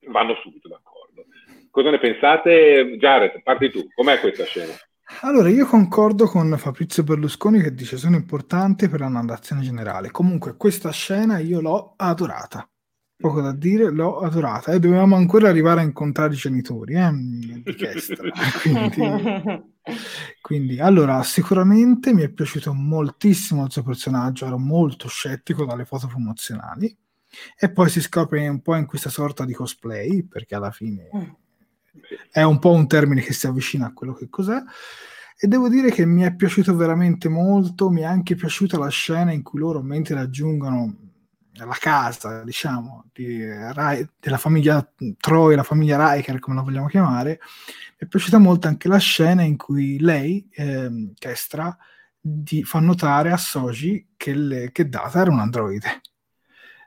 vanno 0.08 0.34
subito 0.42 0.68
d'accordo. 0.68 1.26
Cosa 1.70 1.92
ne 1.92 2.00
pensate? 2.00 2.98
Jared, 2.98 3.44
parti 3.44 3.70
tu, 3.70 3.88
com'è 3.94 4.20
questa 4.20 4.46
scena? 4.46 4.74
Allora, 5.22 5.50
io 5.50 5.68
concordo 5.68 6.26
con 6.26 6.58
Fabrizio 6.58 7.04
Berlusconi 7.04 7.62
che 7.62 7.76
dice 7.76 7.98
sono 7.98 8.16
importanti 8.16 8.90
per 8.90 9.02
la 9.02 9.10
narrazione 9.10 9.62
generale. 9.62 10.10
Comunque, 10.10 10.58
questa 10.58 10.92
scena 10.92 11.38
io 11.38 11.62
l'ho 11.62 11.94
adorata. 11.98 12.68
Poco 13.18 13.42
da 13.42 13.52
dire, 13.52 13.90
l'ho 13.90 14.20
adorata. 14.20 14.72
E 14.72 14.80
dovevamo 14.80 15.16
ancora 15.16 15.50
arrivare 15.50 15.82
a 15.82 15.84
incontrare 15.84 16.34
i 16.34 16.38
genitori 16.38 16.94
eh, 16.94 17.12
di 17.12 17.76
Kestra. 17.76 18.30
quindi, 18.62 19.64
quindi, 20.42 20.80
allora, 20.80 21.24
sicuramente 21.24 22.14
mi 22.14 22.22
è 22.22 22.30
piaciuto 22.30 22.74
moltissimo 22.74 23.66
il 23.66 23.72
suo 23.72 23.84
personaggio. 23.84 24.46
Ero 24.46 24.60
molto 24.60 25.08
scettico 25.08 25.66
dalle 25.66 25.86
foto 25.86 26.08
promozionali. 26.08 26.96
E 27.60 27.72
poi 27.72 27.90
si 27.90 28.02
scopre 28.02 28.48
un 28.48 28.62
po' 28.62 28.76
in 28.76 28.86
questa 28.86 29.10
sorta 29.10 29.46
di 29.46 29.54
cosplay, 29.54 30.24
perché 30.24 30.56
alla 30.56 30.72
fine 30.72 31.10
mm 31.16 31.22
è 32.32 32.42
un 32.44 32.60
po' 32.60 32.72
un 32.72 32.88
termine 32.88 33.22
che 33.22 33.34
si 33.34 33.48
avvicina 33.48 33.88
a 33.88 33.94
quello 33.94 34.14
che 34.14 34.30
cos'è. 34.30 34.62
E 35.40 35.48
devo 35.48 35.70
dire 35.70 35.92
che 35.92 36.06
mi 36.06 36.24
è 36.24 36.34
piaciuto 36.34 36.76
veramente 36.76 37.30
molto, 37.30 37.90
mi 37.90 38.02
è 38.02 38.06
anche 38.06 38.36
piaciuta 38.36 38.78
la 38.78 38.90
scena 38.90 39.32
in 39.32 39.44
cui 39.44 39.60
loro, 39.60 39.84
mentre 39.84 40.16
raggiungono 40.16 41.07
la 41.66 41.78
casa, 41.80 42.44
diciamo, 42.44 43.06
di 43.14 43.46
Rai, 43.46 44.08
della 44.20 44.38
famiglia 44.38 44.88
Troy, 45.18 45.56
la 45.56 45.64
famiglia 45.64 46.14
Riker, 46.14 46.40
come 46.40 46.56
la 46.56 46.62
vogliamo 46.62 46.88
chiamare, 46.88 47.40
mi 48.00 48.06
è 48.06 48.08
piaciuta 48.08 48.38
molto 48.38 48.68
anche 48.68 48.88
la 48.88 48.98
scena 48.98 49.42
in 49.44 49.58
cui 49.58 50.00
lei, 50.00 50.48
eh, 50.52 51.14
Kestra, 51.18 51.76
di, 52.20 52.64
fa 52.64 52.80
notare 52.80 53.32
a 53.32 53.38
Soji 53.38 54.14
che, 54.18 54.34
le, 54.34 54.72
che 54.72 54.90
Data 54.90 55.22
era 55.22 55.32
un 55.32 55.40
androide. 55.40 56.02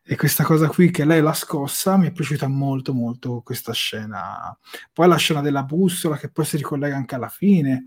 E 0.02 0.16
questa 0.16 0.42
cosa 0.42 0.66
qui 0.66 0.90
che 0.90 1.04
lei 1.04 1.20
l'ha 1.20 1.32
scossa 1.32 1.96
mi 1.96 2.08
è 2.08 2.12
piaciuta 2.12 2.48
molto 2.48 2.92
molto 2.92 3.42
questa 3.44 3.72
scena. 3.72 4.56
Poi 4.92 5.06
la 5.06 5.16
scena 5.16 5.40
della 5.40 5.62
bussola 5.62 6.16
che 6.16 6.30
poi 6.30 6.44
si 6.44 6.56
ricollega 6.56 6.96
anche 6.96 7.14
alla 7.14 7.28
fine. 7.28 7.84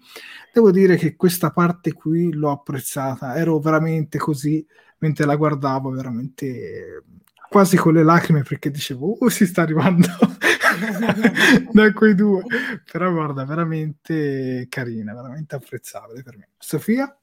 Devo 0.53 0.71
dire 0.71 0.95
che 0.95 1.17
questa 1.17 1.51
parte 1.51 1.91
qui 1.91 2.31
l'ho 2.31 2.51
apprezzata 2.51 3.35
ero 3.35 3.59
veramente 3.59 4.19
così 4.19 4.65
mentre 5.03 5.25
la 5.25 5.35
guardavo 5.35 5.89
veramente 5.89 7.03
quasi 7.49 7.75
con 7.75 7.93
le 7.93 8.03
lacrime 8.03 8.43
perché 8.43 8.71
dicevo 8.71 9.17
oh 9.19 9.29
si 9.29 9.45
sta 9.45 9.63
arrivando 9.63 10.07
da 11.71 11.91
quei 11.91 12.15
due 12.15 12.43
però 12.89 13.11
guarda 13.11 13.43
veramente 13.43 14.67
carina 14.69 15.13
veramente 15.13 15.55
apprezzabile 15.55 16.23
per 16.23 16.37
me 16.37 16.49
Sofia? 16.57 17.15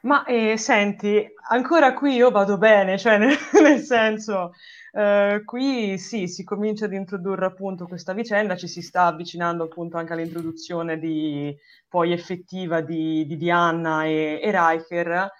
Ma 0.00 0.24
eh, 0.24 0.56
senti, 0.56 1.26
ancora 1.50 1.92
qui 1.92 2.14
io 2.14 2.30
vado 2.30 2.56
bene, 2.56 2.96
cioè 2.96 3.18
nel, 3.18 3.36
nel 3.60 3.80
senso, 3.80 4.52
Uh, 4.90 5.44
qui 5.44 5.98
sì, 5.98 6.26
si 6.26 6.42
comincia 6.44 6.86
ad 6.86 6.94
introdurre 6.94 7.44
appunto 7.44 7.86
questa 7.86 8.14
vicenda, 8.14 8.56
ci 8.56 8.66
si 8.66 8.80
sta 8.80 9.04
avvicinando 9.04 9.64
appunto 9.64 9.98
anche 9.98 10.14
all'introduzione 10.14 10.98
di, 10.98 11.54
poi 11.88 12.12
effettiva 12.12 12.80
di, 12.80 13.26
di 13.26 13.36
Diana 13.36 14.04
e, 14.04 14.40
e 14.42 14.50
Riker. 14.50 15.30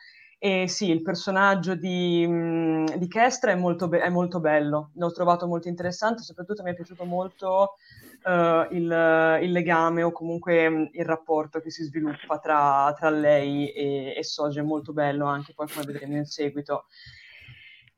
E 0.40 0.68
sì, 0.68 0.88
il 0.88 1.02
personaggio 1.02 1.74
di, 1.74 2.24
mh, 2.24 2.96
di 2.96 3.08
Kestra 3.08 3.50
è 3.50 3.56
molto, 3.56 3.88
be- 3.88 4.00
è 4.00 4.08
molto, 4.08 4.38
bello, 4.38 4.90
l'ho 4.94 5.10
trovato 5.10 5.48
molto 5.48 5.66
interessante, 5.66 6.22
soprattutto 6.22 6.62
mi 6.62 6.70
è 6.70 6.74
piaciuto 6.74 7.04
molto 7.04 7.74
uh, 8.22 8.72
il, 8.72 9.38
il, 9.42 9.50
legame 9.50 10.04
o 10.04 10.12
comunque 10.12 10.68
mh, 10.68 10.90
il 10.92 11.04
rapporto 11.04 11.58
che 11.60 11.72
si 11.72 11.82
sviluppa 11.82 12.38
tra, 12.38 12.94
tra 12.96 13.10
lei 13.10 13.72
e, 13.72 14.14
e 14.16 14.22
Soji, 14.22 14.60
è 14.60 14.62
molto 14.62 14.92
bello 14.92 15.26
anche 15.26 15.54
poi 15.54 15.66
come 15.66 15.84
vedremo 15.84 16.16
in 16.16 16.24
seguito. 16.24 16.84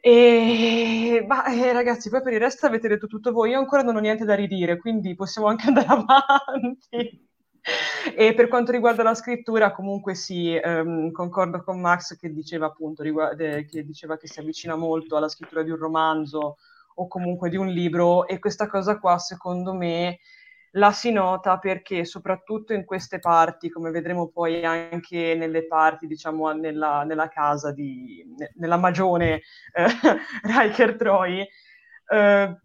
E 0.03 1.22
ma, 1.28 1.45
eh, 1.45 1.72
ragazzi, 1.74 2.09
poi 2.09 2.22
per 2.22 2.32
il 2.32 2.41
resto 2.41 2.64
avete 2.64 2.88
detto 2.88 3.07
tutto 3.07 3.32
voi. 3.32 3.51
Io 3.51 3.59
ancora 3.59 3.82
non 3.82 3.97
ho 3.97 4.01
niente 4.01 4.24
da 4.24 4.34
ridire, 4.34 4.78
quindi 4.78 5.14
possiamo 5.14 5.49
anche 5.49 5.66
andare 5.68 5.86
avanti. 5.88 7.28
E 8.17 8.35
per 8.35 8.49
quanto 8.49 8.73
riguarda 8.73 9.03
la 9.03 9.15
scrittura, 9.15 9.73
comunque 9.73 10.15
sì, 10.15 10.55
ehm, 10.55 11.11
concordo 11.11 11.63
con 11.63 11.81
Max 11.81 12.17
che 12.17 12.33
diceva 12.33 12.67
appunto 12.67 13.03
riguarda, 13.03 13.61
che 13.63 13.85
diceva 13.85 14.17
che 14.17 14.27
si 14.27 14.41
avvicina 14.41 14.75
molto 14.77 15.17
alla 15.17 15.29
scrittura 15.29 15.63
di 15.63 15.71
un 15.71 15.77
romanzo 15.77 16.57
o 16.95 17.09
comunque 17.09 17.51
di 17.51 17.57
un 17.57 17.69
libro, 17.69 18.27
e 18.27 18.39
questa 18.39 18.67
cosa 18.67 18.99
qua, 18.99 19.19
secondo 19.19 19.73
me, 19.75 20.19
la 20.75 20.93
si 20.93 21.11
nota 21.11 21.59
perché 21.59 22.05
soprattutto 22.05 22.73
in 22.73 22.85
queste 22.85 23.19
parti, 23.19 23.71
come 23.71 23.91
vedremo 23.91 24.29
poi 24.29 24.65
anche 24.65 25.35
nelle 25.35 25.67
parti, 25.67 26.07
diciamo, 26.07 26.51
nella, 26.53 27.05
nella 27.05 27.29
casa 27.29 27.73
di, 27.73 28.25
nella 28.55 28.77
magione 28.77 29.43
eh, 29.73 29.87
Riker 30.43 30.97
Troy, 30.97 31.47
eh, 32.09 32.57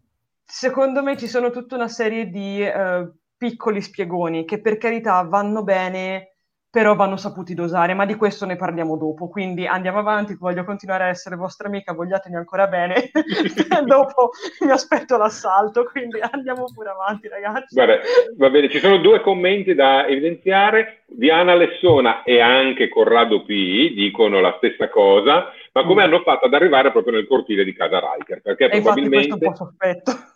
secondo 0.44 1.02
me 1.02 1.16
ci 1.16 1.26
sono 1.26 1.50
tutta 1.50 1.74
una 1.74 1.88
serie 1.88 2.28
di 2.28 2.62
eh, 2.62 3.10
piccoli 3.36 3.82
spiegoni 3.82 4.44
che 4.44 4.60
per 4.60 4.78
carità 4.78 5.22
vanno 5.22 5.62
bene 5.62 6.36
però 6.76 6.94
vanno 6.94 7.16
saputi 7.16 7.54
dosare, 7.54 7.94
ma 7.94 8.04
di 8.04 8.16
questo 8.16 8.44
ne 8.44 8.56
parliamo 8.56 8.98
dopo. 8.98 9.28
Quindi 9.28 9.66
andiamo 9.66 9.98
avanti, 9.98 10.36
voglio 10.38 10.62
continuare 10.62 11.04
a 11.04 11.08
essere 11.08 11.34
vostra 11.34 11.68
amica, 11.68 11.94
vogliatemi 11.94 12.36
ancora 12.36 12.66
bene. 12.66 13.10
dopo 13.86 14.32
mi 14.60 14.70
aspetto 14.70 15.16
l'assalto, 15.16 15.84
quindi 15.84 16.20
andiamo 16.20 16.66
pure 16.74 16.90
avanti, 16.90 17.28
ragazzi. 17.28 17.74
Guarda, 17.74 18.00
va 18.36 18.50
bene, 18.50 18.68
ci 18.68 18.78
sono 18.78 18.98
due 18.98 19.22
commenti 19.22 19.74
da 19.74 20.06
evidenziare. 20.06 21.04
Diana 21.06 21.54
Lessona 21.54 22.22
e 22.24 22.40
anche 22.40 22.90
Corrado 22.90 23.42
P 23.42 23.94
dicono 23.94 24.40
la 24.40 24.54
stessa 24.58 24.90
cosa, 24.90 25.46
ma 25.72 25.82
come 25.82 26.02
mm. 26.02 26.04
hanno 26.04 26.20
fatto 26.20 26.44
ad 26.44 26.52
arrivare 26.52 26.92
proprio 26.92 27.14
nel 27.14 27.26
cortile 27.26 27.64
di 27.64 27.72
casa 27.72 28.00
Riker? 28.00 28.42
Perché 28.42 28.66
e 28.66 28.82
probabilmente... 28.82 29.28
Questo 29.28 29.44
è 29.44 29.48
un 29.48 29.54
po' 29.54 29.64
sospetto. 29.64 30.34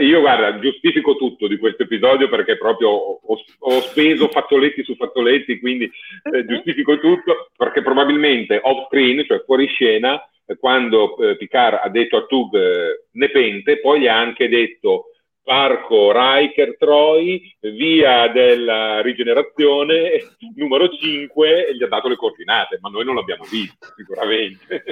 Io 0.00 0.20
guarda, 0.20 0.58
giustifico 0.58 1.16
tutto 1.16 1.46
di 1.46 1.58
questo 1.58 1.84
episodio 1.84 2.28
perché 2.28 2.56
proprio 2.56 2.88
ho, 2.90 3.20
ho 3.58 3.80
speso 3.80 4.28
fazzoletti 4.28 4.84
su 4.84 4.94
fazzoletti, 4.94 5.58
quindi 5.58 5.90
eh, 6.32 6.44
giustifico 6.44 6.98
tutto 6.98 7.50
perché 7.56 7.82
probabilmente 7.82 8.60
off 8.62 8.86
screen, 8.86 9.24
cioè 9.24 9.42
fuori 9.44 9.66
scena, 9.66 10.20
eh, 10.46 10.56
quando 10.56 11.16
eh, 11.18 11.36
Picard 11.36 11.80
ha 11.82 11.88
detto 11.88 12.16
a 12.16 12.26
Tug 12.26 12.54
eh, 12.54 13.06
Nepente, 13.12 13.80
poi 13.80 14.00
gli 14.00 14.06
ha 14.06 14.18
anche 14.18 14.48
detto 14.48 15.06
Parco 15.42 16.12
Riker 16.12 16.76
Troy, 16.78 17.52
via 17.60 18.28
della 18.28 19.00
rigenerazione, 19.02 20.36
numero 20.54 20.88
5, 20.88 21.66
e 21.66 21.76
gli 21.76 21.82
ha 21.82 21.88
dato 21.88 22.08
le 22.08 22.16
coordinate, 22.16 22.78
ma 22.80 22.88
noi 22.88 23.04
non 23.04 23.16
l'abbiamo 23.16 23.44
visto 23.50 23.86
sicuramente. 23.96 24.84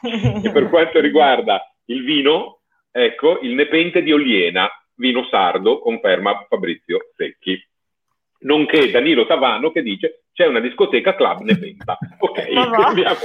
e 0.42 0.50
per 0.50 0.68
quanto 0.70 1.00
riguarda 1.00 1.62
il 1.86 2.04
vino, 2.04 2.57
Ecco, 2.90 3.40
il 3.40 3.54
nepente 3.54 4.02
di 4.02 4.12
Oliena, 4.12 4.68
vino 4.94 5.26
sardo, 5.30 5.80
conferma 5.80 6.46
Fabrizio 6.48 7.10
Secchi. 7.16 7.60
Nonché 8.40 8.90
Danilo 8.90 9.26
Tavano 9.26 9.72
che 9.72 9.82
dice 9.82 10.22
c'è 10.38 10.46
una 10.46 10.60
discoteca 10.60 11.16
club 11.16 11.40
nepenta. 11.40 11.98
Ok, 12.20 12.38
abbiamo... 12.38 13.16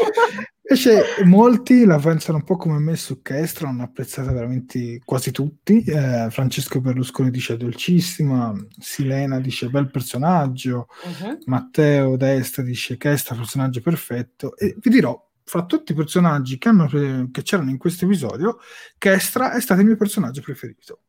Invece 0.65 1.23
molti 1.25 1.85
la 1.85 1.99
pensano 1.99 2.37
un 2.37 2.43
po' 2.43 2.55
come 2.55 2.79
me 2.79 2.95
su 2.95 3.21
Chestra, 3.21 3.67
hanno 3.67 3.83
apprezzato 3.83 4.31
veramente 4.31 4.99
quasi 5.03 5.31
tutti. 5.31 5.83
Eh, 5.83 6.27
Francesco 6.29 6.79
Berlusconi 6.79 7.29
dice 7.29 7.57
dolcissima, 7.57 8.53
Silena 8.79 9.39
dice 9.39 9.67
bel 9.69 9.91
personaggio, 9.91 10.87
uh-huh. 11.03 11.39
Matteo 11.45 12.15
Destra 12.17 12.63
dice 12.63 12.97
Chestra 12.97 13.35
personaggio 13.35 13.81
perfetto. 13.81 14.55
E 14.57 14.75
vi 14.79 14.89
dirò, 14.89 15.19
fra 15.45 15.65
tutti 15.65 15.91
i 15.91 15.95
personaggi 15.95 16.57
che, 16.57 16.69
hanno, 16.69 16.87
che 16.87 17.41
c'erano 17.41 17.69
in 17.69 17.77
questo 17.77 18.05
episodio, 18.05 18.59
Kestra 18.97 19.53
è 19.53 19.59
stato 19.59 19.81
il 19.81 19.87
mio 19.87 19.95
personaggio 19.97 20.41
preferito. 20.41 21.01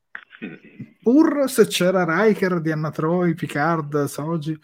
Pur 1.03 1.49
se 1.49 1.67
c'era 1.67 2.25
Riker, 2.25 2.61
Diana 2.61 2.91
Troy, 2.91 3.35
Picard, 3.35 4.05
Soji, 4.05 4.59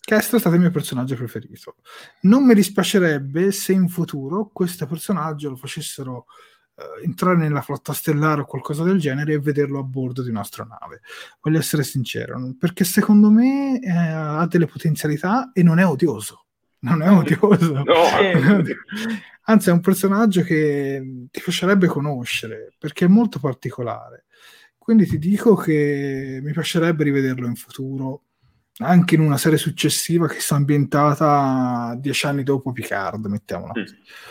Kestra 0.00 0.36
è 0.38 0.40
stato 0.40 0.56
il 0.56 0.62
mio 0.62 0.70
personaggio 0.70 1.14
preferito. 1.14 1.76
Non 2.22 2.44
mi 2.44 2.54
dispiacerebbe 2.54 3.52
se 3.52 3.72
in 3.72 3.88
futuro 3.88 4.50
questo 4.52 4.86
personaggio 4.86 5.50
lo 5.50 5.56
facessero 5.56 6.26
uh, 6.74 7.04
entrare 7.04 7.36
nella 7.36 7.62
flotta 7.62 7.92
stellare 7.92 8.40
o 8.40 8.46
qualcosa 8.46 8.82
del 8.82 8.98
genere 8.98 9.34
e 9.34 9.38
vederlo 9.38 9.78
a 9.78 9.84
bordo 9.84 10.22
di 10.22 10.30
un'astronave. 10.30 11.02
Voglio 11.40 11.58
essere 11.58 11.84
sincero, 11.84 12.54
perché 12.58 12.84
secondo 12.84 13.30
me 13.30 13.78
eh, 13.80 13.90
ha 13.90 14.46
delle 14.46 14.66
potenzialità 14.66 15.52
e 15.52 15.62
non 15.62 15.78
è 15.78 15.86
odioso 15.86 16.46
non 16.80 17.02
è 17.02 17.10
odioso. 17.10 17.82
No. 17.82 17.94
Anzi, 19.44 19.70
è 19.70 19.72
un 19.72 19.80
personaggio 19.80 20.42
che 20.42 21.02
ti 21.30 21.40
piacerebbe 21.40 21.86
conoscere 21.86 22.72
perché 22.78 23.06
è 23.06 23.08
molto 23.08 23.38
particolare. 23.40 24.26
Quindi 24.78 25.06
ti 25.06 25.18
dico 25.18 25.54
che 25.54 26.40
mi 26.42 26.52
piacerebbe 26.52 27.04
rivederlo 27.04 27.46
in 27.46 27.54
futuro, 27.54 28.22
anche 28.78 29.14
in 29.14 29.20
una 29.20 29.36
serie 29.36 29.58
successiva 29.58 30.26
che 30.26 30.40
sia 30.40 30.56
ambientata 30.56 31.94
dieci 31.98 32.26
anni 32.26 32.42
dopo 32.42 32.72
Picard, 32.72 33.24
mettiamola. 33.26 33.72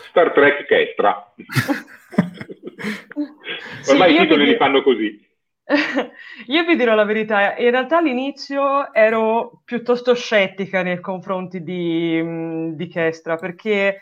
Star 0.10 0.32
Trek 0.32 0.66
Kestra. 0.66 1.34
Ormai 3.90 4.10
sì, 4.10 4.16
i 4.16 4.20
titoli 4.20 4.46
li 4.46 4.56
fanno 4.58 4.82
così. 4.82 5.29
Io 6.48 6.64
vi 6.66 6.76
dirò 6.76 6.96
la 6.96 7.04
verità, 7.04 7.56
in 7.58 7.70
realtà 7.70 7.98
all'inizio 7.98 8.92
ero 8.92 9.62
piuttosto 9.64 10.16
scettica 10.16 10.82
nei 10.82 11.00
confronti 11.00 11.62
di, 11.62 12.20
mm, 12.24 12.72
di 12.72 12.88
Kestra, 12.88 13.36
perché 13.36 14.02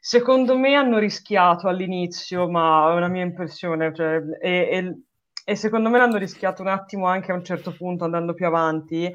secondo 0.00 0.56
me 0.56 0.74
hanno 0.74 0.98
rischiato 0.98 1.66
all'inizio, 1.66 2.48
ma 2.48 2.92
è 2.92 2.94
una 2.94 3.08
mia 3.08 3.24
impressione, 3.24 3.92
cioè, 3.92 4.22
e, 4.40 4.50
e, 4.70 5.02
e, 5.44 5.56
secondo 5.56 5.88
me 5.90 5.98
l'hanno 5.98 6.18
rischiato 6.18 6.62
un 6.62 6.68
attimo 6.68 7.06
anche 7.06 7.32
a 7.32 7.34
un 7.34 7.44
certo 7.44 7.74
punto, 7.76 8.04
andando 8.04 8.32
più 8.32 8.46
avanti, 8.46 9.12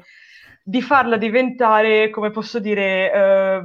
di 0.62 0.82
farla 0.82 1.16
diventare, 1.16 2.10
come 2.10 2.30
posso 2.30 2.58
dire, 2.58 3.12
eh, 3.12 3.62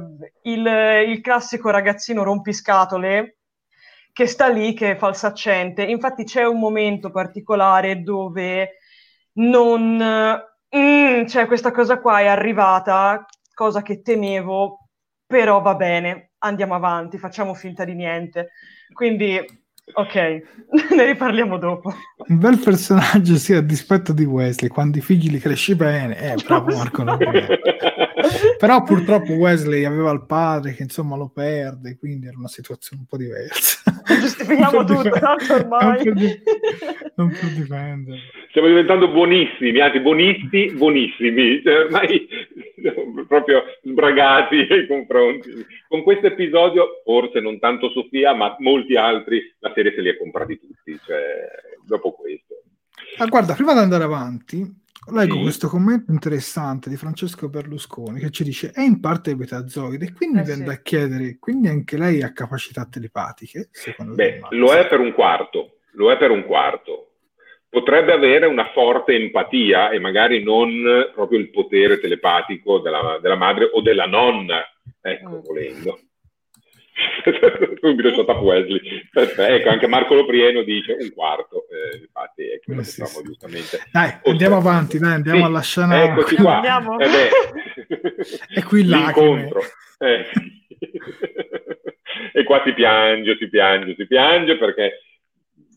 il, 0.50 0.66
il 1.08 1.20
classico 1.20 1.68
ragazzino 1.68 2.22
rompiscatole 2.22 3.39
che 4.12 4.26
sta 4.26 4.48
lì, 4.48 4.74
che 4.74 4.92
è 4.92 4.96
falsaccente. 4.96 5.82
Infatti 5.82 6.24
c'è 6.24 6.44
un 6.44 6.58
momento 6.58 7.10
particolare 7.10 8.02
dove 8.02 8.78
non... 9.34 9.98
Mm, 10.76 11.26
cioè 11.26 11.46
questa 11.46 11.72
cosa 11.72 11.98
qua 11.98 12.20
è 12.20 12.26
arrivata, 12.26 13.26
cosa 13.52 13.82
che 13.82 14.02
temevo, 14.02 14.88
però 15.26 15.60
va 15.60 15.74
bene, 15.74 16.32
andiamo 16.38 16.74
avanti, 16.74 17.18
facciamo 17.18 17.54
finta 17.54 17.84
di 17.84 17.94
niente. 17.94 18.50
Quindi 18.92 19.44
Ok, 19.94 20.14
ne 20.94 21.06
riparliamo 21.06 21.58
dopo. 21.58 21.92
Un 22.28 22.38
bel 22.38 22.58
personaggio, 22.58 23.36
sì, 23.36 23.54
a 23.54 23.60
dispetto 23.60 24.12
di 24.12 24.24
Wesley. 24.24 24.68
Quando 24.68 24.98
i 24.98 25.00
figli 25.00 25.30
li 25.30 25.38
cresci 25.38 25.74
bene, 25.74 26.32
eh, 26.32 26.34
bravo 26.44 26.74
Marco. 26.76 27.04
Però 28.58 28.82
purtroppo 28.82 29.32
Wesley 29.32 29.84
aveva 29.84 30.10
il 30.12 30.26
padre 30.26 30.74
che 30.74 30.82
insomma 30.82 31.16
lo 31.16 31.28
perde, 31.28 31.96
quindi 31.98 32.26
era 32.26 32.36
una 32.36 32.48
situazione 32.48 33.02
un 33.02 33.08
po' 33.08 33.16
diversa. 33.16 33.79
Giustifichiamo 34.20 34.84
tutto, 34.84 35.10
tanto 35.10 35.54
ormai. 35.54 36.04
Non 36.04 36.14
per, 36.14 37.12
non 37.14 37.28
per 37.30 37.50
difendere. 37.50 38.18
Stiamo 38.50 38.68
diventando 38.68 39.08
buonissimi, 39.08 39.80
anzi 39.80 40.00
buonisti, 40.00 40.72
buonissimi. 40.74 41.62
Cioè, 41.62 41.78
ormai 41.84 42.28
proprio 43.28 43.62
sbragati 43.82 44.66
nei 44.68 44.86
confronti. 44.86 45.50
Con 45.88 46.02
questo 46.02 46.26
episodio, 46.26 47.00
forse 47.04 47.40
non 47.40 47.58
tanto 47.58 47.90
Sofia, 47.90 48.34
ma 48.34 48.56
molti 48.58 48.96
altri, 48.96 49.40
la 49.60 49.72
serie 49.74 49.92
se 49.94 50.00
li 50.00 50.08
ha 50.08 50.16
comprati 50.16 50.58
tutti, 50.58 50.98
cioè, 51.04 51.48
dopo 51.86 52.12
questo. 52.12 52.62
Ah, 53.18 53.26
guarda, 53.26 53.54
prima 53.54 53.72
di 53.72 53.80
andare 53.80 54.04
avanti, 54.04 54.64
leggo 55.12 55.34
sì. 55.36 55.42
questo 55.42 55.68
commento 55.68 56.12
interessante 56.12 56.88
di 56.88 56.96
Francesco 56.96 57.48
Berlusconi 57.48 58.20
che 58.20 58.30
ci 58.30 58.44
dice 58.44 58.70
è 58.70 58.82
in 58.82 59.00
parte 59.00 59.34
betazoide 59.34 60.06
e 60.06 60.12
quindi 60.12 60.40
eh, 60.40 60.42
viene 60.42 60.60
sì. 60.60 60.66
da 60.66 60.76
chiedere, 60.82 61.38
quindi 61.38 61.68
anche 61.68 61.96
lei 61.96 62.22
ha 62.22 62.32
capacità 62.32 62.86
telepatiche? 62.86 63.68
Secondo 63.72 64.14
Beh, 64.14 64.40
lo 64.50 64.72
è 64.72 64.86
per 64.86 65.00
un 65.00 65.12
quarto, 65.12 65.78
lo 65.92 66.12
è 66.12 66.18
per 66.18 66.30
un 66.30 66.44
quarto 66.44 67.10
potrebbe 67.70 68.12
avere 68.12 68.46
una 68.46 68.68
forte 68.74 69.14
empatia 69.14 69.90
e 69.90 70.00
magari 70.00 70.42
non 70.42 70.82
proprio 71.14 71.38
il 71.38 71.50
potere 71.50 72.00
telepatico 72.00 72.80
della, 72.80 73.18
della 73.22 73.36
madre 73.36 73.70
o 73.72 73.80
della 73.80 74.06
nonna, 74.06 74.60
ecco, 75.00 75.36
mm. 75.36 75.40
volendo. 75.40 76.00
subito 77.80 78.14
shot 78.14 78.28
up 78.28 78.40
Wesley 78.40 78.80
ecco 79.12 79.68
anche 79.68 79.86
Marco 79.86 80.14
Loprieno 80.14 80.62
dice 80.62 80.96
un 80.98 81.12
quarto 81.12 81.66
eh, 81.68 81.98
infatti 81.98 82.50
è 82.50 82.60
quello 82.60 82.80
eh, 82.80 82.84
che 82.84 82.90
sì, 82.90 83.04
sì. 83.04 83.22
giustamente. 83.22 83.78
Dai 83.92 84.08
Oltre. 84.10 84.30
andiamo 84.30 84.56
avanti 84.56 84.98
dai 84.98 85.12
andiamo 85.12 85.38
sì, 85.38 85.44
alla 85.44 85.60
scena 85.62 86.02
eccoci 86.04 86.36
qua. 86.36 86.54
andiamo. 86.56 86.98
Eh 86.98 87.08
e 88.54 88.62
qui 88.64 88.84
l'incontro. 88.84 89.60
Eh. 89.98 90.26
e 92.32 92.44
qua 92.44 92.62
si 92.64 92.72
piange 92.72 93.36
si 93.38 93.48
piange 93.48 93.94
si 93.96 94.06
piange 94.06 94.56
perché 94.56 95.00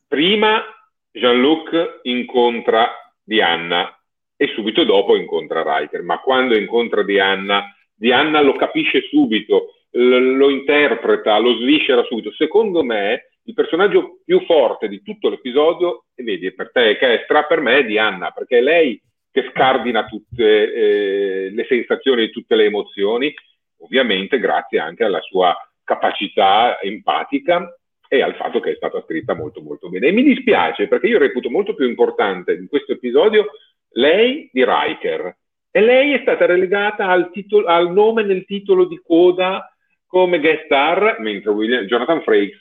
prima 0.07 0.63
Jean-Luc 1.11 1.99
incontra 2.03 2.91
Diana 3.23 3.95
e 4.35 4.51
subito 4.55 4.83
dopo 4.83 5.15
incontra 5.15 5.63
Riker, 5.63 6.01
ma 6.01 6.19
quando 6.19 6.57
incontra 6.57 7.03
Diana, 7.03 7.73
Diana 7.93 8.41
lo 8.41 8.53
capisce 8.55 9.03
subito, 9.09 9.82
lo 9.93 10.49
interpreta, 10.49 11.37
lo 11.37 11.55
sviscera 11.55 12.03
subito. 12.03 12.31
Secondo 12.33 12.83
me 12.83 13.29
il 13.45 13.53
personaggio 13.53 14.19
più 14.23 14.41
forte 14.45 14.87
di 14.87 15.01
tutto 15.01 15.29
l'episodio, 15.29 16.05
e 16.15 16.23
vedi, 16.23 16.53
per 16.53 16.71
te 16.71 16.97
che 16.97 17.13
è 17.13 17.17
Kestra, 17.17 17.43
per 17.43 17.59
me 17.59 17.79
è 17.79 17.85
Diana, 17.85 18.31
perché 18.31 18.59
è 18.59 18.61
lei 18.61 19.01
che 19.31 19.49
scardina 19.51 20.05
tutte 20.05 20.73
eh, 20.73 21.49
le 21.49 21.65
sensazioni 21.67 22.23
e 22.23 22.29
tutte 22.29 22.55
le 22.55 22.65
emozioni, 22.65 23.33
ovviamente 23.79 24.39
grazie 24.39 24.79
anche 24.79 25.03
alla 25.03 25.21
sua 25.21 25.55
capacità 25.83 26.79
empatica 26.79 27.75
e 28.07 28.21
al 28.21 28.35
fatto 28.35 28.59
che 28.59 28.71
è 28.71 28.75
stata 28.75 29.01
scritta 29.01 29.33
molto 29.33 29.61
molto 29.61 29.89
bene. 29.89 30.07
E 30.07 30.11
mi 30.11 30.23
dispiace 30.23 30.87
perché 30.87 31.07
io 31.07 31.17
reputo 31.17 31.49
molto 31.49 31.73
più 31.73 31.87
importante 31.87 32.53
in 32.53 32.67
questo 32.67 32.93
episodio 32.93 33.47
lei 33.95 34.49
di 34.51 34.63
Riker 34.63 35.35
e 35.71 35.81
lei 35.81 36.13
è 36.13 36.19
stata 36.21 36.45
relegata 36.45 37.07
al, 37.07 37.31
titolo, 37.31 37.65
al 37.65 37.91
nome 37.91 38.23
nel 38.23 38.45
titolo 38.45 38.85
di 38.85 39.01
coda 39.03 39.72
come 40.13 40.39
guest 40.39 40.65
star, 40.65 41.15
mentre 41.21 41.49
William, 41.49 41.85
Jonathan 41.85 42.21
Frakes 42.21 42.59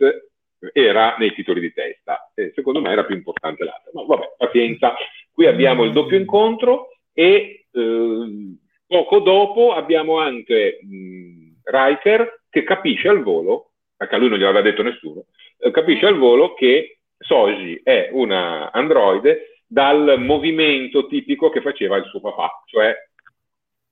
era 0.72 1.16
nei 1.18 1.34
titoli 1.34 1.60
di 1.60 1.70
testa. 1.74 2.32
E 2.34 2.50
secondo 2.54 2.80
me 2.80 2.90
era 2.90 3.04
più 3.04 3.14
importante 3.14 3.62
l'altro. 3.62 3.90
Ma 3.92 4.04
vabbè, 4.04 4.36
pazienza. 4.38 4.94
Qui 5.30 5.44
abbiamo 5.46 5.84
il 5.84 5.92
doppio 5.92 6.16
incontro 6.16 6.88
e 7.12 7.66
eh, 7.70 8.56
poco 8.86 9.18
dopo 9.18 9.74
abbiamo 9.74 10.18
anche 10.18 10.78
mh, 10.80 11.60
Riker 11.62 12.44
che 12.48 12.62
capisce 12.62 13.08
al 13.08 13.22
volo, 13.22 13.72
perché 13.98 14.14
a 14.14 14.18
lui 14.18 14.30
non 14.30 14.38
gliel'aveva 14.38 14.62
detto 14.62 14.82
nessuno, 14.82 15.26
eh, 15.58 15.70
capisce 15.72 16.06
al 16.06 16.16
volo 16.16 16.54
che 16.54 17.00
Soji 17.18 17.82
è 17.84 18.08
una 18.12 18.72
androide 18.72 19.60
dal 19.66 20.16
movimento 20.18 21.06
tipico 21.06 21.50
che 21.50 21.60
faceva 21.60 21.98
il 21.98 22.04
suo 22.06 22.20
papà, 22.20 22.62
cioè 22.64 22.94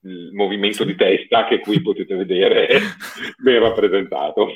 il 0.02 0.30
movimento 0.32 0.84
di 0.84 0.94
testa 0.94 1.46
che 1.46 1.60
qui 1.60 1.80
potete 1.82 2.14
vedere 2.14 2.68
ben 3.42 3.60
rappresentato. 3.60 4.48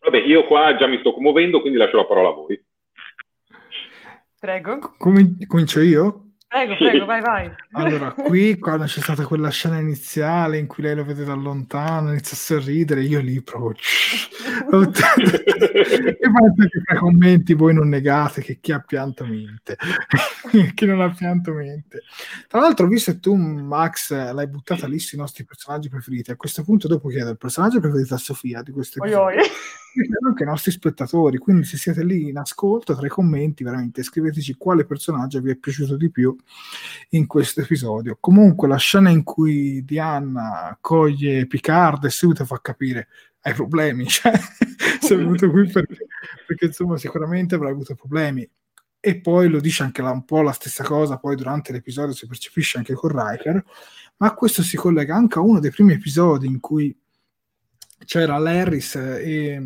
Vabbè, 0.00 0.18
io 0.18 0.44
qua 0.44 0.76
già 0.76 0.86
mi 0.86 0.98
sto 0.98 1.12
commuovendo, 1.12 1.60
quindi 1.60 1.78
lascio 1.78 1.96
la 1.96 2.06
parola 2.06 2.28
a 2.28 2.32
voi. 2.32 2.62
Prego. 4.38 4.94
Com- 4.98 5.36
comincio 5.46 5.80
io? 5.80 6.27
Prego, 6.48 6.76
prego, 6.76 7.04
vai, 7.04 7.20
vai. 7.20 7.54
Allora, 7.72 8.12
qui 8.12 8.58
quando 8.58 8.86
c'è 8.86 9.00
stata 9.00 9.26
quella 9.26 9.50
scena 9.50 9.78
iniziale 9.78 10.56
in 10.56 10.66
cui 10.66 10.82
lei 10.82 10.94
lo 10.94 11.04
vede 11.04 11.22
da 11.22 11.34
lontano, 11.34 12.08
inizia 12.08 12.32
a 12.32 12.40
sorridere, 12.40 13.02
io 13.02 13.20
lì 13.20 13.42
proprio... 13.42 13.74
e 14.70 16.18
poi 16.18 16.68
tra 16.84 16.94
i 16.94 16.98
commenti 16.98 17.52
voi 17.52 17.74
non 17.74 17.90
negate 17.90 18.40
che 18.40 18.60
chi 18.60 18.72
ha 18.72 18.80
pianto 18.80 19.26
mente, 19.26 19.76
chi 20.74 20.86
non 20.86 21.02
ha 21.02 21.10
pianto 21.10 21.52
mente. 21.52 22.04
Tra 22.48 22.60
l'altro, 22.60 22.86
visto 22.86 23.12
che 23.12 23.20
tu, 23.20 23.34
Max, 23.34 24.10
l'hai 24.10 24.48
buttata 24.48 24.86
lì 24.86 24.98
sui 24.98 25.18
nostri 25.18 25.44
personaggi 25.44 25.90
preferiti, 25.90 26.30
a 26.30 26.36
questo 26.36 26.64
punto 26.64 26.88
dopo 26.88 27.08
chiedo 27.08 27.28
il 27.28 27.36
personaggio 27.36 27.78
preferito 27.78 28.14
a 28.14 28.18
Sofia 28.18 28.62
di 28.62 28.72
questo 28.72 29.04
episodio 29.04 29.42
anche 30.26 30.42
i 30.42 30.46
nostri 30.46 30.70
spettatori. 30.70 31.38
Quindi, 31.38 31.64
se 31.64 31.76
siete 31.76 32.04
lì 32.04 32.28
in 32.28 32.38
ascolto, 32.38 32.94
tra 32.94 33.06
i 33.06 33.10
commenti, 33.10 33.64
veramente 33.64 34.02
scriveteci 34.02 34.54
quale 34.54 34.84
personaggio 34.84 35.40
vi 35.40 35.50
è 35.50 35.56
piaciuto 35.56 35.96
di 35.96 36.10
più 36.10 36.36
in 37.10 37.26
questo 37.26 37.60
episodio. 37.60 38.16
Comunque, 38.20 38.68
la 38.68 38.76
scena 38.76 39.10
in 39.10 39.22
cui 39.22 39.84
Diana 39.84 40.76
coglie 40.80 41.46
Picard 41.46 42.04
e 42.04 42.10
subito 42.10 42.44
fa 42.44 42.60
capire 42.60 43.08
hai 43.42 43.54
problemi, 43.54 44.06
cioè, 44.08 44.38
sei 45.00 45.16
venuto 45.16 45.50
qui 45.50 45.66
perché, 45.68 46.06
perché 46.46 46.66
insomma, 46.66 46.96
sicuramente 46.96 47.54
avrai 47.54 47.72
avuto 47.72 47.94
problemi. 47.94 48.48
E 49.00 49.20
poi 49.20 49.48
lo 49.48 49.60
dice 49.60 49.84
anche 49.84 50.02
la, 50.02 50.10
un 50.10 50.24
po' 50.24 50.42
la 50.42 50.52
stessa 50.52 50.82
cosa, 50.82 51.18
poi 51.18 51.36
durante 51.36 51.72
l'episodio 51.72 52.14
si 52.14 52.26
percepisce 52.26 52.78
anche 52.78 52.94
con 52.94 53.10
Riker, 53.10 53.64
ma 54.16 54.34
questo 54.34 54.62
si 54.62 54.76
collega 54.76 55.14
anche 55.14 55.38
a 55.38 55.42
uno 55.42 55.60
dei 55.60 55.70
primi 55.70 55.92
episodi 55.92 56.48
in 56.48 56.58
cui 56.58 56.94
c'era 58.04 58.38
Larris 58.38 58.94
e, 58.96 59.60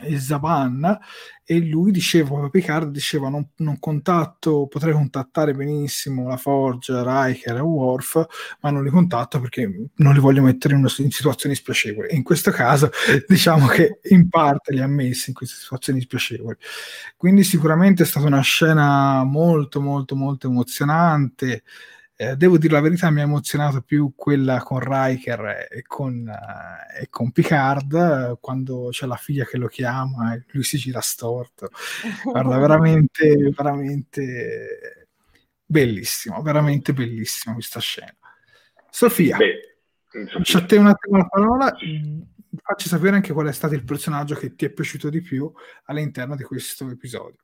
e 0.00 0.18
Zaban 0.18 0.98
e 1.44 1.60
lui 1.60 1.90
diceva, 1.90 2.48
Picard 2.48 2.90
diceva 2.90 3.28
non, 3.28 3.48
non, 3.56 3.78
contatto, 3.78 4.68
potrei 4.68 4.92
contattare 4.92 5.52
benissimo 5.52 6.28
la 6.28 6.36
Forge, 6.36 7.02
Riker 7.02 7.56
e 7.56 7.60
Worf, 7.60 8.26
ma 8.60 8.70
non 8.70 8.84
li 8.84 8.90
contatto 8.90 9.40
perché 9.40 9.88
non 9.96 10.14
li 10.14 10.20
voglio 10.20 10.42
mettere 10.42 10.74
in, 10.74 10.80
una, 10.80 10.92
in 10.98 11.10
situazioni 11.10 11.54
spiacevoli. 11.54 12.14
In 12.14 12.22
questo 12.22 12.50
caso 12.52 12.90
diciamo 13.26 13.66
che 13.66 13.98
in 14.04 14.28
parte 14.28 14.72
li 14.72 14.80
ha 14.80 14.86
messi 14.86 15.30
in 15.30 15.34
queste 15.34 15.56
situazioni 15.56 16.00
spiacevoli. 16.00 16.56
Quindi 17.16 17.42
sicuramente 17.42 18.04
è 18.04 18.06
stata 18.06 18.26
una 18.26 18.40
scena 18.40 19.24
molto 19.24 19.80
molto 19.80 20.14
molto 20.14 20.46
emozionante. 20.46 21.64
Eh, 22.22 22.36
devo 22.36 22.56
dire 22.56 22.74
la 22.74 22.80
verità, 22.80 23.10
mi 23.10 23.18
ha 23.18 23.24
emozionato 23.24 23.82
più 23.82 24.12
quella 24.14 24.62
con 24.62 24.78
Riker 24.78 25.66
e 25.68 25.82
con, 25.82 26.24
uh, 26.24 27.00
e 27.00 27.08
con 27.08 27.32
Picard, 27.32 28.38
quando 28.38 28.90
c'è 28.92 29.06
la 29.06 29.16
figlia 29.16 29.44
che 29.44 29.56
lo 29.56 29.66
chiama 29.66 30.32
e 30.32 30.44
lui 30.52 30.62
si 30.62 30.78
gira 30.78 31.00
storto. 31.00 31.70
Guarda, 32.22 32.58
veramente, 32.62 33.50
veramente 33.50 35.08
bellissimo, 35.66 36.40
veramente 36.42 36.92
bellissima 36.92 37.54
questa 37.54 37.80
scena. 37.80 38.14
Sofia, 38.88 39.36
lascio 40.36 40.58
a 40.58 40.64
te 40.64 40.76
un 40.76 40.86
attimo 40.86 41.16
la 41.16 41.26
parola, 41.26 41.74
facci 42.62 42.88
sapere 42.88 43.16
anche 43.16 43.32
qual 43.32 43.48
è 43.48 43.52
stato 43.52 43.74
il 43.74 43.82
personaggio 43.82 44.36
che 44.36 44.54
ti 44.54 44.64
è 44.64 44.70
piaciuto 44.70 45.10
di 45.10 45.22
più 45.22 45.52
all'interno 45.86 46.36
di 46.36 46.44
questo 46.44 46.88
episodio. 46.88 47.42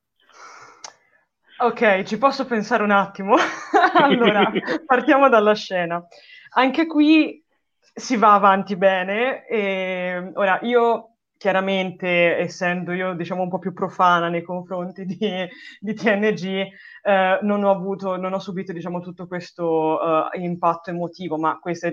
Ok, 1.61 2.05
ci 2.05 2.19
posso 2.19 2.47
pensare 2.47 2.85
un 2.85 2.93
attimo. 2.93 3.35
allora, 4.01 4.49
partiamo 4.87 5.29
dalla 5.29 5.57
scena. 5.57 6.07
Anche 6.51 6.87
qui 6.87 7.45
si 7.93 8.17
va 8.17 8.35
avanti 8.35 8.77
bene. 8.77 9.45
E, 9.45 10.31
ora, 10.35 10.61
io 10.63 11.17
chiaramente, 11.37 12.37
essendo 12.37 12.93
io 12.93 13.15
diciamo 13.15 13.43
un 13.43 13.49
po' 13.49 13.59
più 13.59 13.73
profana 13.73 14.29
nei 14.29 14.43
confronti 14.43 15.05
di, 15.05 15.19
di 15.81 15.95
TNG, 15.95 16.67
eh, 17.03 17.39
non 17.43 17.65
ho 17.65 17.71
avuto, 17.73 18.17
non 18.17 18.35
ho 18.35 18.39
subito 18.39 18.73
diciamo 18.73 19.01
tutto 19.01 19.27
questo 19.27 19.99
uh, 20.01 20.39
impatto 20.39 20.91
emotivo, 20.91 21.39
ma 21.39 21.59
questo 21.59 21.89
è, 21.89 21.93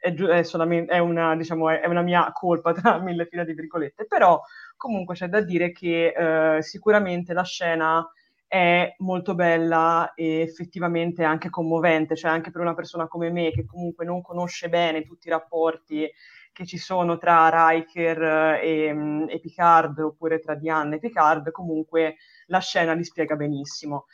è, 0.00 0.12
è, 0.12 0.42
solamente, 0.42 0.92
è, 0.92 0.98
una, 0.98 1.34
diciamo, 1.34 1.70
è, 1.70 1.86
una, 1.86 2.02
mia 2.02 2.30
colpa 2.32 2.74
tra 2.74 2.98
mille 2.98 3.24
fila 3.24 3.44
di 3.44 3.54
virgolette. 3.54 4.04
Però 4.06 4.38
comunque 4.76 5.14
c'è 5.14 5.28
da 5.28 5.40
dire 5.40 5.72
che 5.72 6.12
uh, 6.14 6.60
sicuramente 6.60 7.32
la 7.32 7.44
scena 7.44 8.06
è 8.48 8.94
molto 8.98 9.34
bella 9.34 10.14
e 10.14 10.40
effettivamente 10.40 11.22
anche 11.22 11.50
commovente, 11.50 12.16
cioè 12.16 12.30
anche 12.30 12.50
per 12.50 12.62
una 12.62 12.74
persona 12.74 13.06
come 13.06 13.30
me 13.30 13.50
che 13.50 13.66
comunque 13.66 14.06
non 14.06 14.22
conosce 14.22 14.70
bene 14.70 15.04
tutti 15.04 15.28
i 15.28 15.30
rapporti 15.30 16.10
che 16.50 16.66
ci 16.66 16.78
sono 16.78 17.18
tra 17.18 17.68
Riker 17.68 18.58
e, 18.62 18.92
mm, 18.92 19.28
e 19.28 19.38
Picard 19.38 19.98
oppure 20.00 20.40
tra 20.40 20.54
Diane 20.54 20.96
e 20.96 20.98
Picard, 20.98 21.50
comunque 21.50 22.16
la 22.46 22.58
scena 22.58 22.94
li 22.94 23.04
spiega 23.04 23.36
benissimo. 23.36 24.06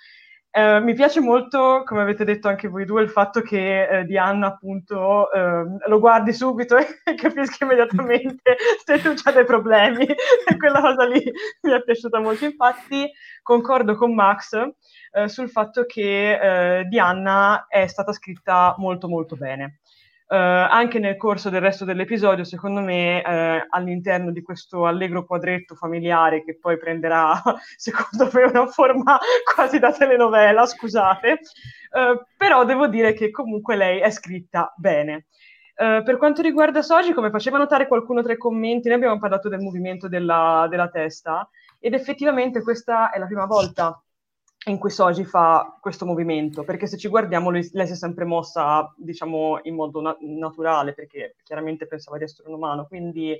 Eh, 0.56 0.78
mi 0.78 0.94
piace 0.94 1.18
molto, 1.18 1.82
come 1.84 2.02
avete 2.02 2.24
detto 2.24 2.46
anche 2.46 2.68
voi 2.68 2.84
due, 2.84 3.02
il 3.02 3.10
fatto 3.10 3.40
che 3.40 3.88
eh, 3.88 4.04
Diana 4.04 4.46
appunto 4.46 5.28
eh, 5.32 5.64
lo 5.88 5.98
guardi 5.98 6.32
subito 6.32 6.76
e 6.78 7.14
capisca 7.16 7.64
immediatamente 7.64 8.56
se 8.84 9.00
tu 9.00 9.14
hai 9.24 9.34
dei 9.34 9.44
problemi. 9.44 10.06
quella 10.56 10.80
cosa 10.80 11.06
lì 11.06 11.20
mi 11.62 11.72
è 11.72 11.82
piaciuta 11.82 12.20
molto. 12.20 12.44
Infatti 12.44 13.10
concordo 13.42 13.96
con 13.96 14.14
Max 14.14 14.56
eh, 15.10 15.28
sul 15.28 15.50
fatto 15.50 15.86
che 15.86 16.78
eh, 16.78 16.84
Diana 16.84 17.66
è 17.66 17.88
stata 17.88 18.12
scritta 18.12 18.76
molto 18.78 19.08
molto 19.08 19.34
bene. 19.34 19.80
Uh, 20.26 20.36
anche 20.36 20.98
nel 20.98 21.18
corso 21.18 21.50
del 21.50 21.60
resto 21.60 21.84
dell'episodio, 21.84 22.44
secondo 22.44 22.80
me, 22.80 23.18
uh, 23.18 23.66
all'interno 23.68 24.32
di 24.32 24.40
questo 24.40 24.86
allegro 24.86 25.26
quadretto 25.26 25.74
familiare 25.74 26.42
che 26.42 26.56
poi 26.58 26.78
prenderà, 26.78 27.40
secondo 27.76 28.30
me, 28.32 28.44
una 28.44 28.66
forma 28.66 29.18
quasi 29.54 29.78
da 29.78 29.92
telenovela, 29.92 30.64
scusate, 30.64 31.30
uh, 31.30 32.24
però 32.38 32.64
devo 32.64 32.86
dire 32.86 33.12
che 33.12 33.30
comunque 33.30 33.76
lei 33.76 34.00
è 34.00 34.10
scritta 34.10 34.72
bene. 34.76 35.26
per 35.74 36.16
quanto 36.16 36.40
riguarda 36.40 36.82
Soji, 36.82 37.12
come 37.12 37.30
faceva 37.30 37.58
notare 37.58 37.86
qualcuno 37.86 38.22
tra 38.22 38.32
i 38.32 38.38
commenti, 38.38 38.88
noi 38.88 38.96
abbiamo 38.96 39.18
parlato 39.18 39.48
del 39.48 39.60
movimento 39.60 40.08
della, 40.08 40.66
della 40.70 40.88
testa 40.88 41.48
ed 41.78 41.92
effettivamente 41.92 42.62
questa 42.62 43.10
è 43.10 43.18
la 43.18 43.26
prima 43.26 43.44
volta 43.44 44.03
in 44.66 44.78
cui 44.78 44.90
Soji 44.90 45.24
fa 45.24 45.76
questo 45.80 46.06
movimento, 46.06 46.64
perché 46.64 46.86
se 46.86 46.96
ci 46.96 47.08
guardiamo 47.08 47.50
lei, 47.50 47.68
lei 47.72 47.86
si 47.86 47.92
è 47.92 47.96
sempre 47.96 48.24
mossa, 48.24 48.92
diciamo, 48.96 49.60
in 49.64 49.74
modo 49.74 50.00
na- 50.00 50.16
naturale, 50.20 50.94
perché 50.94 51.36
chiaramente 51.42 51.86
pensava 51.86 52.16
di 52.18 52.24
essere 52.24 52.48
un 52.48 52.54
umano, 52.54 52.86
quindi 52.86 53.38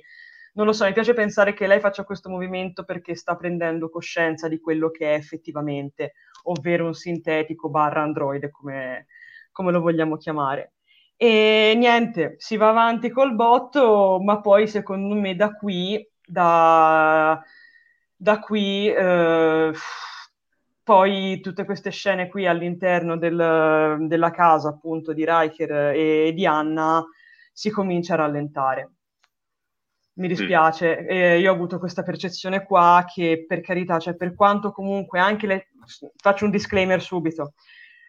non 0.53 0.65
lo 0.65 0.73
so, 0.73 0.85
mi 0.85 0.93
piace 0.93 1.13
pensare 1.13 1.53
che 1.53 1.67
lei 1.67 1.79
faccia 1.79 2.03
questo 2.05 2.29
movimento 2.29 2.83
perché 2.85 3.15
sta 3.15 3.35
prendendo 3.35 3.89
coscienza 3.89 4.47
di 4.47 4.59
quello 4.59 4.89
che 4.89 5.13
è 5.13 5.17
effettivamente, 5.17 6.13
ovvero 6.43 6.85
un 6.85 6.93
sintetico 6.93 7.69
barra 7.69 8.01
androide, 8.03 8.51
come, 8.51 9.07
come 9.51 9.71
lo 9.71 9.81
vogliamo 9.81 10.17
chiamare. 10.17 10.73
E 11.17 11.73
niente, 11.77 12.35
si 12.37 12.55
va 12.57 12.69
avanti 12.69 13.09
col 13.09 13.35
botto, 13.35 14.19
ma 14.21 14.39
poi 14.41 14.67
secondo 14.67 15.15
me 15.15 15.35
da 15.35 15.53
qui, 15.55 16.05
da, 16.25 17.41
da 18.15 18.39
qui, 18.39 18.87
eh, 18.89 19.71
poi 20.85 21.39
tutte 21.41 21.65
queste 21.65 21.89
scene 21.89 22.29
qui 22.29 22.45
all'interno 22.45 23.17
del, 23.17 24.05
della 24.07 24.29
casa 24.29 24.69
appunto 24.69 25.13
di 25.13 25.25
Riker 25.27 25.71
e 25.95 26.31
di 26.31 26.45
Anna 26.45 27.03
si 27.51 27.71
comincia 27.71 28.13
a 28.13 28.17
rallentare. 28.17 28.91
Mi 30.17 30.27
dispiace, 30.27 31.01
mm. 31.01 31.05
eh, 31.09 31.39
io 31.39 31.49
ho 31.51 31.55
avuto 31.55 31.79
questa 31.79 32.03
percezione 32.03 32.63
qua 32.63 33.03
che 33.11 33.45
per 33.47 33.61
carità, 33.61 33.97
cioè 33.97 34.15
per 34.15 34.35
quanto 34.35 34.71
comunque 34.71 35.17
anche 35.17 35.47
le... 35.47 35.69
faccio 36.17 36.45
un 36.45 36.51
disclaimer 36.51 37.01
subito, 37.01 37.53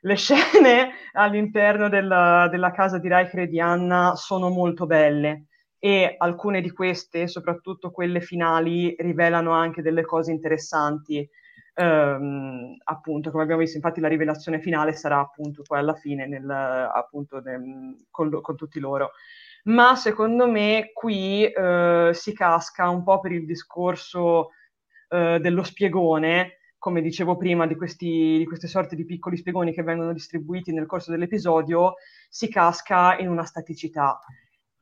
le 0.02 0.14
scene 0.16 0.90
all'interno 1.12 1.88
della, 1.88 2.46
della 2.50 2.72
casa 2.72 2.98
di 2.98 3.08
Riker 3.08 3.40
e 3.40 3.48
di 3.48 3.58
Anna 3.58 4.16
sono 4.16 4.50
molto 4.50 4.84
belle 4.84 5.46
e 5.78 6.14
alcune 6.18 6.60
di 6.60 6.70
queste, 6.70 7.26
soprattutto 7.26 7.90
quelle 7.90 8.20
finali, 8.20 8.94
rivelano 8.98 9.52
anche 9.52 9.80
delle 9.80 10.04
cose 10.04 10.30
interessanti. 10.30 11.26
Um, 11.78 12.74
appunto, 12.84 13.30
come 13.30 13.42
abbiamo 13.42 13.60
visto, 13.60 13.76
infatti 13.76 14.00
la 14.00 14.08
rivelazione 14.08 14.60
finale 14.60 14.94
sarà 14.94 15.18
appunto 15.18 15.60
poi 15.62 15.78
alla 15.78 15.94
fine 15.94 16.26
nel, 16.26 16.48
appunto, 16.48 17.40
nel, 17.40 17.96
con, 18.10 18.40
con, 18.40 18.56
tutti 18.56 18.80
loro. 18.80 19.10
Ma 19.64 19.94
secondo 19.94 20.48
me 20.50 20.90
qui 20.94 21.44
uh, 21.44 22.12
si 22.12 22.32
casca 22.32 22.88
un 22.88 23.02
po' 23.02 23.20
per 23.20 23.32
il 23.32 23.44
discorso 23.44 24.52
uh, 25.08 25.38
dello 25.38 25.64
spiegone, 25.64 26.60
come 26.78 27.02
dicevo 27.02 27.36
prima, 27.36 27.66
di, 27.66 27.76
questi, 27.76 28.38
di 28.38 28.46
queste 28.46 28.68
sorte 28.68 28.96
di 28.96 29.04
piccoli 29.04 29.36
spiegoni 29.36 29.74
che 29.74 29.82
vengono 29.82 30.14
distribuiti 30.14 30.72
nel 30.72 30.86
corso 30.86 31.10
dell'episodio, 31.10 31.96
si 32.30 32.48
casca 32.48 33.18
in 33.18 33.28
una 33.28 33.44
staticità. 33.44 34.18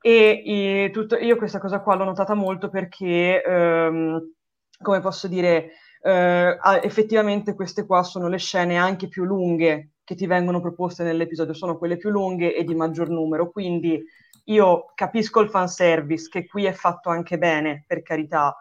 E, 0.00 0.42
e 0.44 0.90
tutto, 0.92 1.16
io 1.16 1.36
questa 1.36 1.58
cosa 1.58 1.80
qua 1.80 1.96
l'ho 1.96 2.04
notata 2.04 2.34
molto 2.34 2.68
perché, 2.68 3.42
ehm, 3.42 4.32
come 4.80 5.00
posso 5.00 5.26
dire, 5.26 5.72
eh, 6.06 6.58
effettivamente 6.82 7.54
queste 7.54 7.86
qua 7.86 8.02
sono 8.02 8.28
le 8.28 8.36
scene 8.38 8.76
anche 8.76 9.08
più 9.08 9.24
lunghe 9.24 9.92
che 10.04 10.14
ti 10.14 10.26
vengono 10.26 10.60
proposte 10.60 11.02
nell'episodio, 11.02 11.54
sono 11.54 11.78
quelle 11.78 11.96
più 11.96 12.10
lunghe 12.10 12.54
e 12.54 12.62
di 12.64 12.74
maggior 12.74 13.08
numero, 13.08 13.50
quindi 13.50 14.04
io 14.44 14.92
capisco 14.94 15.40
il 15.40 15.48
fanservice, 15.48 16.28
che 16.28 16.46
qui 16.46 16.66
è 16.66 16.72
fatto 16.72 17.08
anche 17.08 17.38
bene, 17.38 17.84
per 17.86 18.02
carità, 18.02 18.54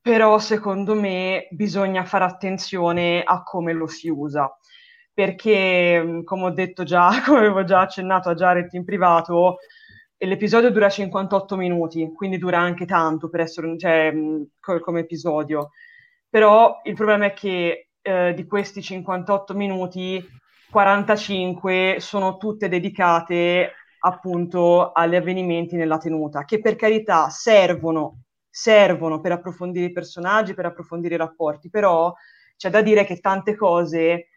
però 0.00 0.38
secondo 0.38 0.94
me 0.94 1.48
bisogna 1.50 2.04
fare 2.06 2.24
attenzione 2.24 3.22
a 3.22 3.42
come 3.42 3.74
lo 3.74 3.86
si 3.86 4.08
usa. 4.08 4.50
Perché 5.12 6.02
mm, 6.02 6.22
come 6.24 6.44
ho 6.44 6.50
detto 6.50 6.82
già, 6.82 7.10
come 7.24 7.40
avevo 7.40 7.64
già 7.64 7.80
accennato 7.80 8.30
a 8.30 8.34
Jared 8.34 8.72
in 8.72 8.84
privato, 8.84 9.58
l'episodio 10.16 10.70
dura 10.70 10.88
58 10.88 11.56
minuti, 11.56 12.10
quindi 12.14 12.38
dura 12.38 12.58
anche 12.58 12.86
tanto 12.86 13.28
per 13.28 13.40
essere 13.40 13.76
cioè, 13.78 14.10
mm, 14.12 14.42
come 14.80 15.00
episodio. 15.00 15.70
Però 16.34 16.80
il 16.82 16.94
problema 16.96 17.26
è 17.26 17.32
che 17.32 17.90
eh, 18.02 18.34
di 18.34 18.44
questi 18.44 18.82
58 18.82 19.54
minuti, 19.54 20.20
45 20.68 21.98
sono 22.00 22.38
tutte 22.38 22.68
dedicate 22.68 23.74
appunto 24.00 24.90
agli 24.90 25.14
avvenimenti 25.14 25.76
nella 25.76 25.96
tenuta, 25.96 26.44
che 26.44 26.60
per 26.60 26.74
carità 26.74 27.28
servono 27.28 28.22
servono 28.50 29.20
per 29.20 29.30
approfondire 29.30 29.86
i 29.86 29.92
personaggi, 29.92 30.54
per 30.54 30.66
approfondire 30.66 31.14
i 31.14 31.18
rapporti, 31.18 31.70
però 31.70 32.12
c'è 32.56 32.68
da 32.68 32.82
dire 32.82 33.04
che 33.04 33.20
tante 33.20 33.54
cose 33.54 34.30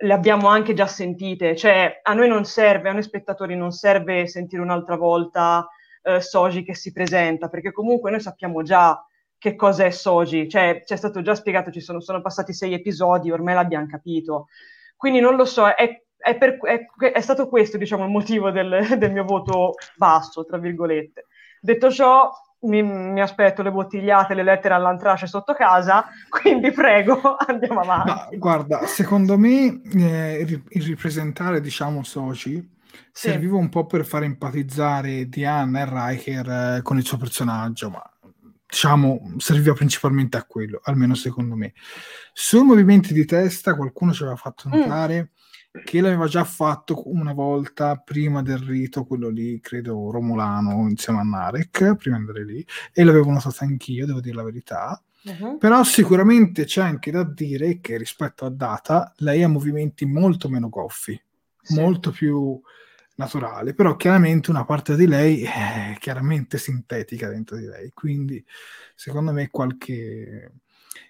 le 0.00 0.12
abbiamo 0.12 0.48
anche 0.48 0.74
già 0.74 0.86
sentite, 0.86 1.56
cioè 1.56 2.00
a 2.02 2.12
noi 2.12 2.28
non 2.28 2.44
serve, 2.44 2.90
a 2.90 2.92
noi 2.92 3.02
spettatori 3.02 3.56
non 3.56 3.70
serve 3.70 4.26
sentire 4.26 4.60
un'altra 4.60 4.96
volta 4.96 5.66
eh, 6.02 6.20
Soji 6.20 6.62
che 6.62 6.74
si 6.74 6.92
presenta, 6.92 7.48
perché 7.48 7.72
comunque 7.72 8.10
noi 8.10 8.20
sappiamo 8.20 8.62
già 8.62 9.02
che 9.38 9.54
cosa 9.54 9.84
è 9.84 9.90
Soji, 9.90 10.48
cioè 10.48 10.82
ci 10.84 10.92
è 10.92 10.96
stato 10.96 11.22
già 11.22 11.34
spiegato, 11.34 11.70
ci 11.70 11.80
sono, 11.80 12.00
sono 12.00 12.20
passati 12.20 12.52
sei 12.52 12.74
episodi, 12.74 13.30
ormai 13.30 13.54
l'abbiamo 13.54 13.86
capito. 13.86 14.48
Quindi 14.96 15.20
non 15.20 15.36
lo 15.36 15.44
so, 15.44 15.68
è, 15.68 16.02
è, 16.16 16.36
per, 16.36 16.58
è, 16.58 16.84
è 17.12 17.20
stato 17.20 17.48
questo 17.48 17.78
diciamo, 17.78 18.04
il 18.04 18.10
motivo 18.10 18.50
del, 18.50 18.84
del 18.98 19.12
mio 19.12 19.24
voto 19.24 19.74
basso, 19.96 20.44
tra 20.44 20.58
virgolette. 20.58 21.26
Detto 21.60 21.90
ciò, 21.90 22.30
mi, 22.60 22.82
mi, 22.82 23.20
aspetto 23.20 23.62
le 23.62 23.70
bottigliate, 23.70 24.34
le 24.34 24.42
lettere 24.42 24.74
all'antrace 24.74 25.28
sotto 25.28 25.54
casa, 25.54 26.06
quindi 26.28 26.72
prego, 26.72 27.36
andiamo 27.46 27.80
avanti. 27.80 28.10
Ma, 28.10 28.28
guarda, 28.38 28.86
secondo 28.86 29.38
me 29.38 29.80
eh, 29.94 30.62
il 30.68 30.82
ripresentare, 30.82 31.60
diciamo, 31.60 32.02
Soci 32.02 32.76
sì. 33.12 33.28
serviva 33.28 33.56
un 33.56 33.68
po' 33.68 33.86
per 33.86 34.04
far 34.04 34.24
empatizzare 34.24 35.28
Diana 35.28 35.80
e 35.80 35.88
Riker 35.88 36.48
eh, 36.48 36.80
con 36.82 36.96
il 36.96 37.04
suo 37.04 37.18
personaggio, 37.18 37.90
ma 37.90 38.02
diciamo 38.68 39.34
serviva 39.38 39.74
principalmente 39.74 40.36
a 40.36 40.44
quello, 40.44 40.80
almeno 40.84 41.14
secondo 41.14 41.54
me. 41.54 41.72
Sui 42.32 42.62
movimenti 42.62 43.12
di 43.12 43.24
testa 43.24 43.74
qualcuno 43.74 44.12
ci 44.12 44.22
aveva 44.22 44.36
fatto 44.36 44.68
mm. 44.68 44.72
notare 44.72 45.22
mm 45.22 45.36
che 45.84 46.00
l'aveva 46.00 46.26
già 46.26 46.44
fatto 46.44 47.08
una 47.10 47.32
volta 47.32 47.96
prima 47.96 48.42
del 48.42 48.58
rito, 48.58 49.04
quello 49.04 49.28
lì, 49.28 49.60
credo 49.60 50.10
romulano, 50.10 50.88
insieme 50.88 51.20
a 51.20 51.22
Narek, 51.22 51.96
prima 51.96 52.16
di 52.16 52.22
andare 52.22 52.44
lì, 52.44 52.66
e 52.92 53.04
l'avevo 53.04 53.30
notato 53.30 53.64
anch'io, 53.64 54.06
devo 54.06 54.20
dire 54.20 54.34
la 54.34 54.42
verità. 54.42 55.02
Uh-huh. 55.22 55.58
Però 55.58 55.82
sicuramente 55.84 56.64
c'è 56.64 56.82
anche 56.82 57.10
da 57.10 57.24
dire 57.24 57.80
che 57.80 57.96
rispetto 57.96 58.44
a 58.46 58.50
Data 58.50 59.12
lei 59.18 59.42
ha 59.42 59.48
movimenti 59.48 60.06
molto 60.06 60.48
meno 60.48 60.68
goffi, 60.68 61.20
sì. 61.60 61.74
molto 61.74 62.10
più 62.10 62.60
naturale, 63.18 63.74
però 63.74 63.96
chiaramente 63.96 64.50
una 64.50 64.64
parte 64.64 64.96
di 64.96 65.06
lei 65.06 65.42
è 65.42 65.96
chiaramente 65.98 66.56
sintetica 66.58 67.28
dentro 67.28 67.56
di 67.56 67.66
lei, 67.66 67.90
quindi 67.92 68.44
secondo 68.94 69.32
me 69.32 69.48
qualche 69.50 70.52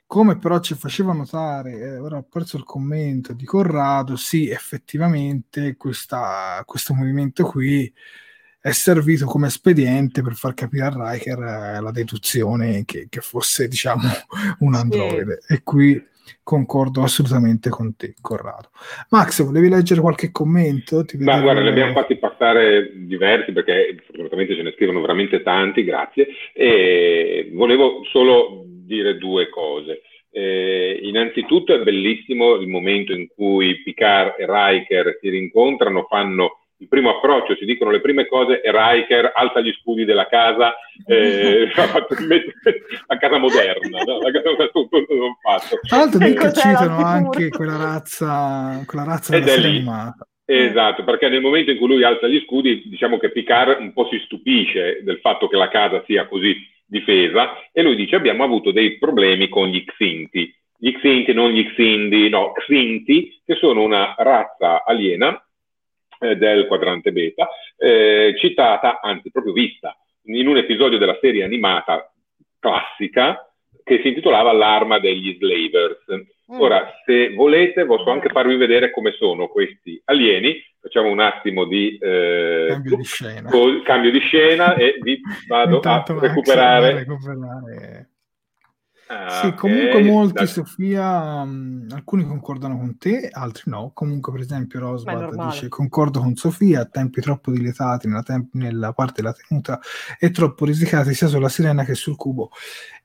come 0.06 0.38
però 0.38 0.58
ci 0.60 0.74
faceva 0.74 1.12
notare, 1.12 1.72
eh, 1.72 1.98
ora 1.98 2.16
ho 2.16 2.22
perso 2.22 2.56
il 2.56 2.64
commento 2.64 3.34
di 3.34 3.44
Corrado, 3.44 4.16
sì, 4.16 4.48
effettivamente 4.48 5.76
questa, 5.76 6.62
questo 6.64 6.94
movimento 6.94 7.44
qui 7.44 7.92
è 8.58 8.72
servito 8.72 9.26
come 9.26 9.48
espediente 9.48 10.22
per 10.22 10.34
far 10.34 10.54
capire 10.54 10.86
a 10.86 11.12
Riker 11.12 11.38
eh, 11.38 11.80
la 11.80 11.90
deduzione 11.90 12.84
che, 12.86 13.08
che, 13.10 13.20
fosse, 13.20 13.68
diciamo, 13.68 14.02
un 14.60 14.74
androide. 14.74 15.40
E 15.46 15.62
qui 15.62 16.02
concordo 16.42 17.02
assolutamente 17.02 17.70
con 17.70 17.96
te, 17.96 18.14
Corrado. 18.20 18.70
Max, 19.10 19.42
volevi 19.42 19.68
leggere 19.68 20.00
qualche 20.00 20.30
commento? 20.30 21.04
Ti 21.04 21.16
Ma 21.18 21.40
guarda, 21.40 21.62
ne 21.62 21.70
abbiamo 21.70 21.92
fatti 21.92 22.16
passare 22.16 22.92
diversi 22.94 23.52
perché 23.52 23.96
fortunatamente 24.04 24.54
ce 24.54 24.62
ne 24.62 24.72
scrivono 24.72 25.00
veramente 25.00 25.42
tanti, 25.42 25.84
grazie. 25.84 26.28
E 26.52 27.50
volevo 27.52 28.02
solo 28.10 28.64
dire 28.66 29.18
due 29.18 29.48
cose. 29.48 30.02
Eh, 30.30 31.00
innanzitutto 31.02 31.74
è 31.74 31.82
bellissimo 31.82 32.54
il 32.54 32.68
momento 32.68 33.12
in 33.12 33.28
cui 33.28 33.82
Picard 33.82 34.34
e 34.38 34.46
Riker 34.46 35.18
si 35.20 35.28
rincontrano, 35.30 36.06
fanno 36.08 36.67
il 36.80 36.88
primo 36.88 37.10
approccio, 37.16 37.56
si 37.56 37.64
dicono 37.64 37.90
le 37.90 38.00
prime 38.00 38.26
cose 38.26 38.60
e 38.60 38.70
Riker 38.70 39.32
alza 39.34 39.60
gli 39.60 39.72
scudi 39.80 40.04
della 40.04 40.26
casa, 40.26 40.74
eh, 41.06 41.68
la 41.74 43.16
casa 43.16 43.38
moderna, 43.38 44.02
no? 44.04 44.20
la 44.20 44.30
casa 44.30 44.50
non 44.50 45.34
fatto. 45.42 45.80
Tra 45.86 45.96
l'altro 45.96 46.20
mica 46.20 46.52
citano 46.52 47.04
anche 47.04 47.48
quella 47.48 47.76
razza, 47.76 48.82
quella 48.86 49.04
razza 49.04 49.32
della 49.32 49.46
serie 49.46 49.68
animata. 49.68 50.26
Esatto, 50.44 51.04
perché 51.04 51.28
nel 51.28 51.42
momento 51.42 51.72
in 51.72 51.78
cui 51.78 51.88
lui 51.88 52.04
alza 52.04 52.28
gli 52.28 52.40
scudi, 52.46 52.84
diciamo 52.86 53.18
che 53.18 53.30
Picard 53.30 53.80
un 53.80 53.92
po' 53.92 54.08
si 54.10 54.18
stupisce 54.24 55.00
del 55.02 55.18
fatto 55.18 55.48
che 55.48 55.56
la 55.56 55.68
casa 55.68 56.02
sia 56.06 56.26
così 56.26 56.56
difesa 56.86 57.70
e 57.70 57.82
lui 57.82 57.96
dice 57.96 58.16
abbiamo 58.16 58.44
avuto 58.44 58.70
dei 58.70 58.98
problemi 58.98 59.48
con 59.48 59.66
gli 59.68 59.84
Xinti. 59.84 60.54
Gli 60.78 60.92
Xinti, 60.92 61.34
non 61.34 61.50
gli 61.50 61.66
Xindi, 61.72 62.28
no, 62.28 62.52
Xinti, 62.52 63.42
che 63.44 63.56
sono 63.56 63.82
una 63.82 64.14
razza 64.16 64.84
aliena 64.84 65.38
eh, 66.20 66.36
del 66.36 66.66
quadrante 66.66 67.12
beta, 67.12 67.48
eh, 67.76 68.34
citata, 68.38 69.00
anzi 69.00 69.30
proprio 69.30 69.52
vista, 69.52 69.96
in 70.24 70.46
un 70.46 70.56
episodio 70.56 70.98
della 70.98 71.18
serie 71.20 71.44
animata 71.44 72.12
classica 72.58 73.42
che 73.82 74.00
si 74.02 74.08
intitolava 74.08 74.52
L'arma 74.52 74.98
degli 74.98 75.36
Slavers. 75.38 76.04
Mm. 76.52 76.60
Ora, 76.60 76.92
se 77.04 77.34
volete, 77.34 77.86
posso 77.86 78.10
anche 78.10 78.28
farvi 78.28 78.56
vedere 78.56 78.90
come 78.90 79.12
sono 79.12 79.48
questi 79.48 80.00
alieni. 80.04 80.62
Facciamo 80.80 81.10
un 81.10 81.20
attimo 81.20 81.64
di, 81.64 81.96
eh, 81.98 82.66
cambio, 82.68 82.96
di 82.96 83.04
scena. 83.04 83.50
Co- 83.50 83.82
cambio 83.82 84.10
di 84.10 84.20
scena 84.20 84.74
e 84.74 84.98
vi 85.00 85.20
vado 85.46 85.80
a 85.80 86.04
recuperare. 86.06 86.92
recuperare. 86.98 88.10
Ah, 89.10 89.40
sì, 89.42 89.54
comunque 89.54 90.02
molti, 90.02 90.44
da... 90.44 90.46
Sofia, 90.46 91.40
um, 91.40 91.86
alcuni 91.92 92.26
concordano 92.26 92.76
con 92.76 92.98
te, 92.98 93.30
altri 93.32 93.70
no. 93.70 93.90
Comunque, 93.94 94.30
per 94.32 94.42
esempio, 94.42 94.80
Rosbad 94.80 95.46
dice: 95.46 95.68
Concordo 95.68 96.20
con 96.20 96.36
Sofia, 96.36 96.82
a 96.82 96.84
tempi 96.84 97.22
troppo 97.22 97.50
diletati 97.50 98.06
nella, 98.06 98.22
temp- 98.22 98.52
nella 98.52 98.92
parte 98.92 99.22
della 99.22 99.32
tenuta 99.32 99.80
e 100.18 100.30
troppo 100.30 100.66
risicati 100.66 101.14
sia 101.14 101.26
sulla 101.26 101.48
sirena 101.48 101.84
che 101.84 101.94
sul 101.94 102.16
cubo. 102.16 102.50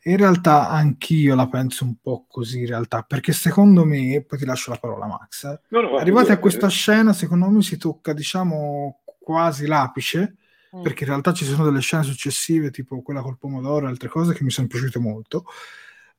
In 0.04 0.18
realtà, 0.18 0.68
anch'io 0.70 1.36
la 1.36 1.48
penso 1.48 1.86
un 1.86 1.96
po' 2.02 2.26
così. 2.28 2.60
In 2.60 2.68
realtà, 2.68 3.04
perché 3.04 3.32
secondo 3.32 3.86
me, 3.86 4.26
poi 4.28 4.38
ti 4.38 4.46
lascio 4.46 4.72
la 4.72 4.78
parola, 4.78 5.06
Max. 5.06 5.60
No, 5.70 5.82
no, 5.82 5.96
Arrivati 5.96 6.34
a 6.34 6.38
questa 6.38 6.68
scena, 6.68 7.14
secondo 7.14 7.48
me 7.48 7.62
si 7.62 7.78
tocca, 7.78 8.12
diciamo, 8.12 9.04
quasi 9.22 9.68
l'apice 9.68 10.36
mm. 10.76 10.82
perché 10.82 11.06
in 11.06 11.12
realtà 11.12 11.32
ci 11.32 11.46
sono 11.46 11.64
delle 11.64 11.80
scene 11.80 12.04
successive, 12.04 12.72
tipo 12.72 13.02
quella 13.02 13.22
col 13.22 13.38
pomodoro 13.38 13.86
e 13.86 13.90
altre 13.90 14.10
cose 14.10 14.34
che 14.34 14.44
mi 14.44 14.52
sono 14.52 14.68
piaciute 14.68 15.00
molto 15.00 15.46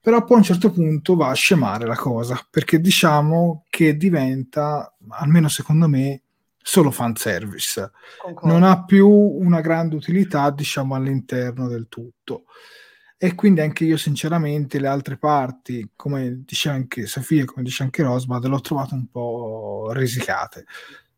però 0.05 0.23
poi 0.23 0.37
a 0.37 0.41
un 0.41 0.45
certo 0.45 0.71
punto 0.71 1.17
va 1.17 1.31
a 1.31 1.33
scemare 1.33 1.87
la 1.87 1.97
cosa, 1.97 2.39
perché 2.51 2.79
diciamo 2.79 3.65
che 3.71 3.97
diventa, 3.97 4.95
almeno 5.09 5.49
secondo 5.49 5.89
me, 5.89 6.21
solo 6.59 6.91
fanservice. 6.91 7.91
Concordo. 8.21 8.53
Non 8.53 8.65
ha 8.65 8.85
più 8.85 9.09
una 9.09 9.63
grande 9.63 9.97
utilità, 9.97 10.51
diciamo, 10.51 10.95
all'interno 10.95 11.69
del 11.69 11.87
tutto. 11.89 12.45
E 13.17 13.35
quindi 13.35 13.63
anche 13.63 13.85
io, 13.85 13.97
sinceramente, 13.97 14.79
le 14.79 14.89
altre 14.89 15.17
parti, 15.17 15.93
come 15.97 16.43
dice 16.45 16.69
anche 16.69 17.07
Sofia, 17.07 17.47
come 17.47 17.63
dice 17.63 17.83
anche 17.83 18.03
Rosbad, 18.03 18.45
l'ho 18.45 18.61
trovato 18.61 18.95
un 18.95 19.07
po' 19.07 19.89
risicate 19.93 20.67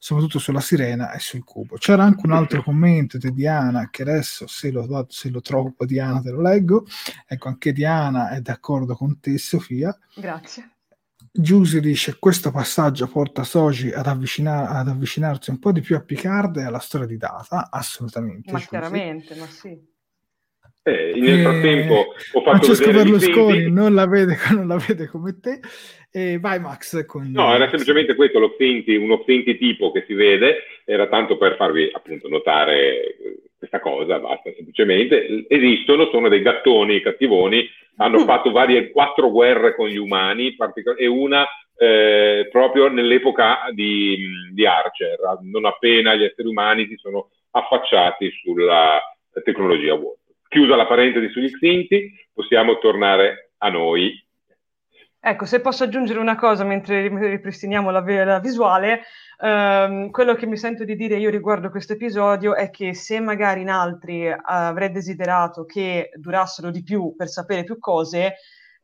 soprattutto 0.06 0.38
sulla 0.38 0.60
sirena 0.60 1.10
e 1.10 1.18
sul 1.18 1.42
cubo. 1.42 1.74
C'era 1.78 2.04
anche 2.04 2.24
un 2.26 2.32
altro 2.32 2.62
commento 2.62 3.18
di 3.18 3.32
Diana, 3.32 3.88
che 3.90 4.02
adesso 4.02 4.46
se 4.46 4.70
lo, 4.70 5.04
se 5.08 5.30
lo 5.30 5.40
trovo 5.40 5.74
Diana 5.80 6.20
te 6.20 6.30
lo 6.30 6.40
leggo. 6.40 6.86
Ecco, 7.26 7.48
anche 7.48 7.72
Diana 7.72 8.28
è 8.28 8.40
d'accordo 8.40 8.94
con 8.94 9.18
te, 9.18 9.36
Sofia. 9.36 9.98
Grazie. 10.14 10.76
Giusy 11.32 11.80
dice 11.80 12.20
questo 12.20 12.52
passaggio 12.52 13.08
porta 13.08 13.42
Soji 13.42 13.90
ad, 13.90 14.06
avvicinar- 14.06 14.70
ad, 14.70 14.86
avvicinarsi 14.86 15.50
un 15.50 15.58
po' 15.58 15.72
di 15.72 15.80
più 15.80 15.96
a 15.96 16.00
Picard 16.00 16.56
e 16.58 16.62
alla 16.62 16.78
storia 16.78 17.08
di 17.08 17.16
Data, 17.16 17.68
assolutamente. 17.68 18.52
Ma 18.52 18.58
Giusy. 18.58 18.70
chiaramente, 18.70 19.34
ma 19.34 19.46
sì. 19.48 19.94
Eh, 20.88 21.14
nel 21.16 21.40
frattempo 21.40 21.94
eh, 21.94 22.06
ho 22.34 22.42
fatto 22.42 22.62
Francesco 22.62 22.92
Berlusconi 22.92 23.72
non 23.72 23.92
la, 23.92 24.06
vede, 24.06 24.36
non 24.54 24.68
la 24.68 24.76
vede 24.76 25.08
come 25.08 25.40
te. 25.40 25.58
E 26.12 26.38
vai 26.38 26.60
Max. 26.60 27.04
Con... 27.06 27.28
No, 27.32 27.52
era 27.52 27.68
semplicemente 27.68 28.14
questo, 28.14 28.38
l'Oxinti, 28.38 28.94
un 28.94 29.10
Oxinti 29.10 29.58
tipo 29.58 29.90
che 29.90 30.04
si 30.06 30.14
vede, 30.14 30.58
era 30.84 31.08
tanto 31.08 31.38
per 31.38 31.56
farvi 31.56 31.90
appunto 31.92 32.28
notare 32.28 33.16
questa 33.58 33.80
cosa, 33.80 34.20
basta, 34.20 34.52
semplicemente. 34.54 35.46
Esistono, 35.48 36.08
sono 36.12 36.28
dei 36.28 36.40
gattoni 36.40 37.00
cattivoni, 37.00 37.68
hanno 37.96 38.20
fatto 38.20 38.52
varie 38.52 38.90
quattro 38.92 39.32
guerre 39.32 39.74
con 39.74 39.88
gli 39.88 39.98
umani 39.98 40.54
particol- 40.54 41.00
e 41.00 41.08
una 41.08 41.44
eh, 41.76 42.48
proprio 42.52 42.88
nell'epoca 42.88 43.70
di, 43.72 44.24
di 44.52 44.64
Archer, 44.64 45.18
non 45.42 45.64
appena 45.64 46.14
gli 46.14 46.22
esseri 46.22 46.46
umani 46.46 46.86
si 46.86 46.94
sono 46.96 47.30
affacciati 47.50 48.30
sulla 48.40 49.00
tecnologia 49.42 49.94
vuota 49.94 50.20
chiusa 50.48 50.76
la 50.76 50.86
parentesi 50.86 51.28
sugli 51.30 51.50
Xinti, 51.50 52.12
possiamo 52.32 52.78
tornare 52.78 53.52
a 53.58 53.68
noi. 53.68 54.24
Ecco, 55.18 55.44
se 55.44 55.60
posso 55.60 55.82
aggiungere 55.82 56.20
una 56.20 56.36
cosa 56.36 56.62
mentre 56.62 57.08
ripristiniamo 57.08 57.90
la, 57.90 58.00
la 58.24 58.38
visuale, 58.38 59.02
ehm, 59.42 60.10
quello 60.10 60.34
che 60.34 60.46
mi 60.46 60.56
sento 60.56 60.84
di 60.84 60.94
dire 60.94 61.16
io 61.16 61.30
riguardo 61.30 61.68
questo 61.68 61.94
episodio 61.94 62.54
è 62.54 62.70
che 62.70 62.94
se 62.94 63.18
magari 63.18 63.62
in 63.62 63.68
altri 63.68 64.32
avrei 64.32 64.92
desiderato 64.92 65.64
che 65.64 66.10
durassero 66.14 66.70
di 66.70 66.84
più 66.84 67.16
per 67.16 67.26
sapere 67.26 67.64
più 67.64 67.76
cose, 67.80 68.36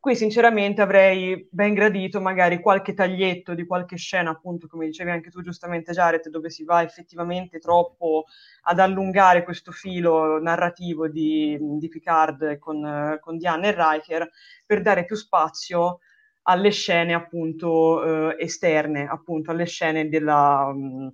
Qui 0.03 0.17
sinceramente 0.17 0.81
avrei 0.81 1.47
ben 1.49 1.73
gradito 1.73 2.19
magari 2.19 2.59
qualche 2.59 2.93
taglietto 2.93 3.53
di 3.53 3.65
qualche 3.65 3.95
scena, 3.95 4.31
appunto 4.31 4.67
come 4.67 4.85
dicevi 4.87 5.11
anche 5.11 5.29
tu 5.29 5.41
giustamente 5.41 5.93
Jared, 5.93 6.27
dove 6.27 6.49
si 6.49 6.65
va 6.65 6.81
effettivamente 6.83 7.57
troppo 7.59 8.25
ad 8.63 8.79
allungare 8.79 9.45
questo 9.45 9.71
filo 9.71 10.41
narrativo 10.41 11.07
di, 11.07 11.57
di 11.57 11.87
Picard 11.87 12.59
con, 12.59 13.17
con 13.21 13.37
Diana 13.37 13.67
e 13.67 13.71
Riker 13.77 14.29
per 14.65 14.81
dare 14.81 15.05
più 15.05 15.15
spazio 15.15 15.99
alle 16.43 16.71
scene 16.71 17.13
appunto 17.13 18.31
eh, 18.37 18.43
esterne, 18.43 19.07
appunto 19.07 19.51
alle 19.51 19.65
scene 19.65 20.09
della, 20.09 20.69
mh, 20.73 21.13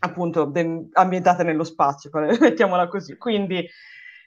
appunto 0.00 0.44
de- 0.46 0.88
ambientate 0.94 1.44
nello 1.44 1.62
spazio, 1.62 2.10
mettiamola 2.40 2.88
così. 2.88 3.16
Quindi 3.16 3.64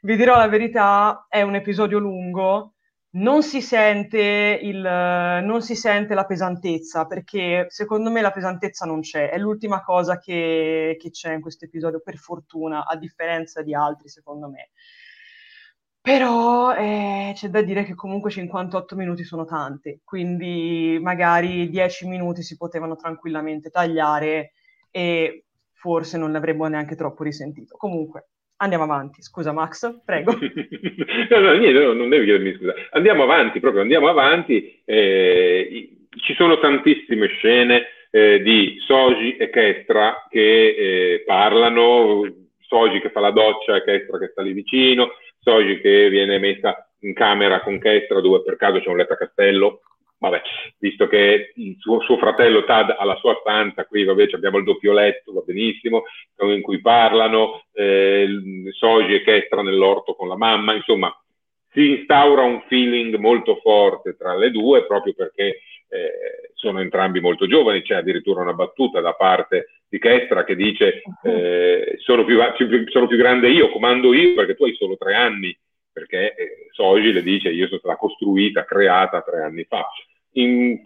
vi 0.01 0.15
dirò 0.15 0.37
la 0.37 0.47
verità, 0.47 1.25
è 1.27 1.41
un 1.41 1.55
episodio 1.55 1.99
lungo, 1.99 2.76
non 3.11 3.41
si 3.41 3.61
sente, 3.61 4.59
il, 4.61 4.79
non 4.79 5.61
si 5.61 5.75
sente 5.75 6.13
la 6.13 6.25
pesantezza, 6.25 7.05
perché 7.05 7.65
secondo 7.69 8.11
me 8.11 8.21
la 8.21 8.31
pesantezza 8.31 8.85
non 8.85 9.01
c'è, 9.01 9.29
è 9.29 9.37
l'ultima 9.37 9.81
cosa 9.83 10.17
che, 10.19 10.97
che 10.99 11.09
c'è 11.09 11.33
in 11.33 11.41
questo 11.41 11.65
episodio, 11.65 12.01
per 12.01 12.17
fortuna, 12.17 12.85
a 12.85 12.95
differenza 12.97 13.61
di 13.61 13.73
altri, 13.73 14.09
secondo 14.09 14.49
me. 14.49 14.71
Però 16.01 16.73
eh, 16.73 17.31
c'è 17.35 17.49
da 17.49 17.61
dire 17.61 17.83
che 17.83 17.93
comunque 17.93 18.29
58 18.31 18.95
minuti 18.95 19.23
sono 19.25 19.43
tanti, 19.43 19.99
quindi 20.05 20.97
magari 21.01 21.69
10 21.69 22.07
minuti 22.07 22.43
si 22.43 22.55
potevano 22.55 22.95
tranquillamente 22.95 23.69
tagliare 23.69 24.53
e 24.89 25.47
forse 25.73 26.17
non 26.17 26.31
ne 26.31 26.37
avremmo 26.37 26.65
neanche 26.67 26.95
troppo 26.95 27.23
risentito. 27.23 27.75
Comunque, 27.75 28.29
Andiamo 28.57 28.85
avanti, 28.85 29.21
scusa 29.21 29.51
Max, 29.51 30.01
prego. 30.03 30.33
no, 31.29 31.39
no, 31.39 31.53
niente, 31.53 31.83
no, 31.83 31.93
non 31.93 32.09
devi 32.09 32.25
chiedermi 32.25 32.55
scusa. 32.55 32.73
Andiamo 32.91 33.23
avanti, 33.23 33.59
proprio 33.59 33.81
andiamo 33.81 34.07
avanti. 34.07 34.81
Eh, 34.83 35.89
ci 36.09 36.33
sono 36.33 36.59
tantissime 36.59 37.27
scene 37.27 37.85
eh, 38.09 38.41
di 38.41 38.77
Soji 38.79 39.37
e 39.37 39.49
Kestra 39.49 40.25
che 40.29 40.39
eh, 40.39 41.23
parlano, 41.25 42.21
Soji 42.61 42.99
che 42.99 43.11
fa 43.11 43.19
la 43.19 43.31
doccia 43.31 43.83
Kestra 43.83 44.17
che 44.17 44.29
sta 44.29 44.41
lì 44.41 44.53
vicino, 44.53 45.11
Soji 45.39 45.79
che 45.79 46.09
viene 46.09 46.39
messa 46.39 46.89
in 47.01 47.13
camera 47.13 47.61
con 47.61 47.77
Kestra 47.77 48.21
dove 48.21 48.41
per 48.41 48.55
caso 48.55 48.79
c'è 48.79 48.89
un 48.89 48.97
letto 48.97 49.13
a 49.13 49.17
castello, 49.17 49.81
vabbè, 50.19 50.41
visto 50.79 51.07
che 51.07 51.53
suo, 51.79 52.01
suo, 52.01 52.17
fratello 52.17 52.63
Tad 52.63 52.95
ha 52.97 53.03
la 53.05 53.15
sua 53.17 53.37
stanza, 53.41 53.85
qui 53.85 54.03
vabbè 54.03 54.27
abbiamo 54.33 54.57
il 54.57 54.63
doppio 54.63 54.93
letto, 54.93 55.33
va 55.33 55.41
benissimo, 55.45 56.03
in 56.39 56.61
cui 56.61 56.81
parlano, 56.81 57.65
eh, 57.73 58.27
Soji 58.71 59.15
e 59.15 59.21
Kestra 59.21 59.61
nell'orto 59.61 60.13
con 60.13 60.27
la 60.27 60.37
mamma, 60.37 60.73
insomma, 60.73 61.13
si 61.71 61.89
instaura 61.89 62.41
un 62.41 62.63
feeling 62.67 63.15
molto 63.17 63.57
forte 63.57 64.15
tra 64.17 64.35
le 64.35 64.49
due 64.51 64.85
proprio 64.85 65.13
perché 65.13 65.59
eh, 65.89 66.51
sono 66.53 66.79
entrambi 66.79 67.19
molto 67.19 67.45
giovani, 67.45 67.83
c'è 67.83 67.95
addirittura 67.95 68.41
una 68.41 68.53
battuta 68.53 68.99
da 68.99 69.13
parte 69.13 69.81
di 69.87 69.99
Kestra 69.99 70.43
che 70.43 70.55
dice 70.55 71.01
eh, 71.23 71.95
sono, 71.99 72.25
più, 72.25 72.39
sono 72.87 73.07
più 73.07 73.17
grande 73.17 73.49
io, 73.49 73.69
comando 73.69 74.13
io 74.13 74.33
perché 74.33 74.55
tu 74.55 74.65
hai 74.65 74.75
solo 74.75 74.97
tre 74.97 75.13
anni 75.13 75.55
perché 75.97 76.35
eh, 76.35 76.67
Soji 76.73 77.11
le 77.11 77.23
dice 77.23 77.49
io 77.49 77.65
sono 77.65 77.79
stata 77.79 77.95
costruita, 77.95 78.65
creata 78.65 79.23
tre 79.23 79.41
anni 79.41 79.63
fa. 79.63 79.89
In, 80.33 80.79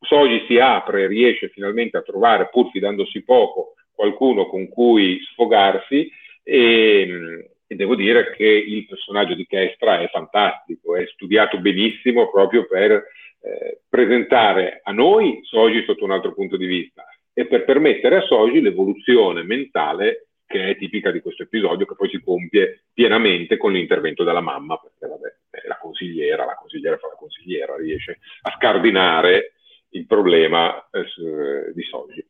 Soji 0.00 0.44
si 0.46 0.58
apre, 0.58 1.06
riesce 1.06 1.50
finalmente 1.50 1.98
a 1.98 2.02
trovare, 2.02 2.48
pur 2.50 2.70
fidandosi 2.70 3.22
poco, 3.24 3.74
qualcuno 3.92 4.46
con 4.46 4.68
cui 4.68 5.20
sfogarsi 5.32 6.10
e, 6.42 7.50
e, 7.66 7.74
devo 7.74 7.94
dire 7.94 8.32
che 8.34 8.46
il 8.46 8.86
personaggio 8.86 9.34
di 9.34 9.46
Kestra 9.46 10.00
è 10.00 10.08
fantastico, 10.08 10.96
è 10.96 11.04
studiato 11.08 11.58
benissimo 11.58 12.30
proprio 12.30 12.66
per 12.66 12.92
eh, 12.92 13.80
presentare 13.86 14.80
a 14.82 14.92
noi 14.92 15.40
Soji 15.42 15.84
sotto 15.84 16.04
un 16.04 16.12
altro 16.12 16.32
punto 16.32 16.56
di 16.56 16.66
vista 16.66 17.04
e 17.34 17.46
per 17.46 17.66
permettere 17.66 18.16
a 18.16 18.22
Soji 18.22 18.62
l'evoluzione 18.62 19.42
mentale 19.42 20.28
che 20.46 20.70
è 20.70 20.76
tipica 20.76 21.10
di 21.10 21.20
questo 21.20 21.44
episodio, 21.44 21.86
che 21.86 21.94
poi 21.94 22.08
si 22.08 22.22
compie 22.22 22.84
pienamente 22.92 23.56
con 23.56 23.72
l'intervento 23.72 24.24
della 24.24 24.40
mamma, 24.40 24.76
perché 24.76 25.06
vabbè, 25.06 25.66
la 25.66 25.78
consigliera, 25.78 26.44
la 26.44 26.54
consigliera 26.54 26.96
fa 26.98 27.08
la 27.08 27.16
consigliera, 27.16 27.76
riesce 27.76 28.18
a 28.42 28.52
scardinare 28.56 29.54
il 29.90 30.06
problema 30.06 30.88
eh, 30.90 31.72
di 31.72 31.82
Soji. 31.82 32.26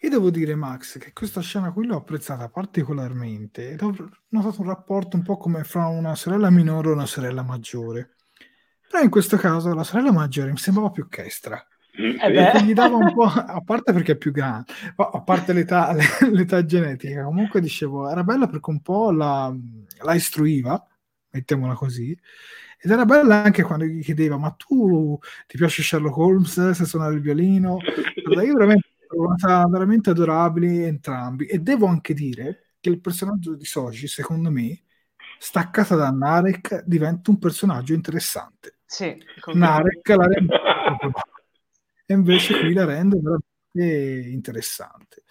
E 0.00 0.08
devo 0.08 0.30
dire, 0.30 0.54
Max, 0.54 0.98
che 0.98 1.12
questa 1.12 1.40
scena 1.40 1.72
qui 1.72 1.86
l'ho 1.86 1.96
apprezzata 1.96 2.48
particolarmente 2.48 3.70
ed 3.70 3.82
ho 3.82 3.92
notato 4.28 4.60
un 4.60 4.68
rapporto 4.68 5.16
un 5.16 5.24
po' 5.24 5.36
come 5.36 5.64
fra 5.64 5.86
una 5.86 6.14
sorella 6.14 6.50
minore 6.50 6.90
e 6.90 6.92
una 6.92 7.06
sorella 7.06 7.42
maggiore. 7.42 8.14
Però 8.88 9.02
in 9.02 9.10
questo 9.10 9.36
caso 9.36 9.74
la 9.74 9.82
sorella 9.82 10.12
maggiore 10.12 10.52
mi 10.52 10.56
sembrava 10.56 10.90
più 10.90 11.08
chestra. 11.08 11.60
Eh 12.00 12.62
gli 12.64 12.74
dava 12.74 12.96
un 12.96 13.12
po', 13.12 13.24
a 13.26 13.60
parte 13.60 13.92
perché 13.92 14.12
è 14.12 14.16
più 14.16 14.30
grande, 14.30 14.72
a 14.94 15.20
parte 15.22 15.52
l'età, 15.52 15.92
l'età 16.30 16.64
genetica, 16.64 17.24
comunque 17.24 17.60
dicevo, 17.60 18.08
era 18.08 18.22
bella 18.22 18.46
perché 18.46 18.70
un 18.70 18.80
po' 18.80 19.10
la, 19.10 19.52
la 20.02 20.14
istruiva, 20.14 20.86
mettiamola 21.30 21.74
così, 21.74 22.16
ed 22.80 22.90
era 22.92 23.04
bella 23.04 23.42
anche 23.42 23.64
quando 23.64 23.84
gli 23.84 24.00
chiedeva, 24.00 24.38
ma 24.38 24.50
tu 24.52 25.18
ti 25.48 25.56
piace 25.56 25.82
Sherlock 25.82 26.16
Holmes, 26.16 26.70
se 26.70 26.84
suonare 26.84 27.14
il 27.14 27.20
violino? 27.20 27.78
Allora, 28.24 28.44
io 28.44 28.54
veramente 28.54 28.88
l'ho 29.00 29.06
trovata 29.08 29.68
veramente 29.68 30.10
adorabili 30.10 30.84
entrambi, 30.84 31.46
e 31.46 31.58
devo 31.58 31.86
anche 31.86 32.14
dire 32.14 32.74
che 32.78 32.90
il 32.90 33.00
personaggio 33.00 33.56
di 33.56 33.64
Soji, 33.64 34.06
secondo 34.06 34.52
me, 34.52 34.82
staccata 35.40 35.96
da 35.96 36.10
Narek, 36.10 36.84
diventa 36.84 37.32
un 37.32 37.38
personaggio 37.38 37.92
interessante. 37.92 38.76
Sì, 38.86 39.20
Narek 39.52 40.08
la 40.10 40.26
rende 40.26 40.54
e 42.10 42.14
invece 42.14 42.58
qui 42.58 42.72
la 42.72 42.86
rende 42.86 43.20
veramente 43.20 44.30
interessante. 44.30 45.24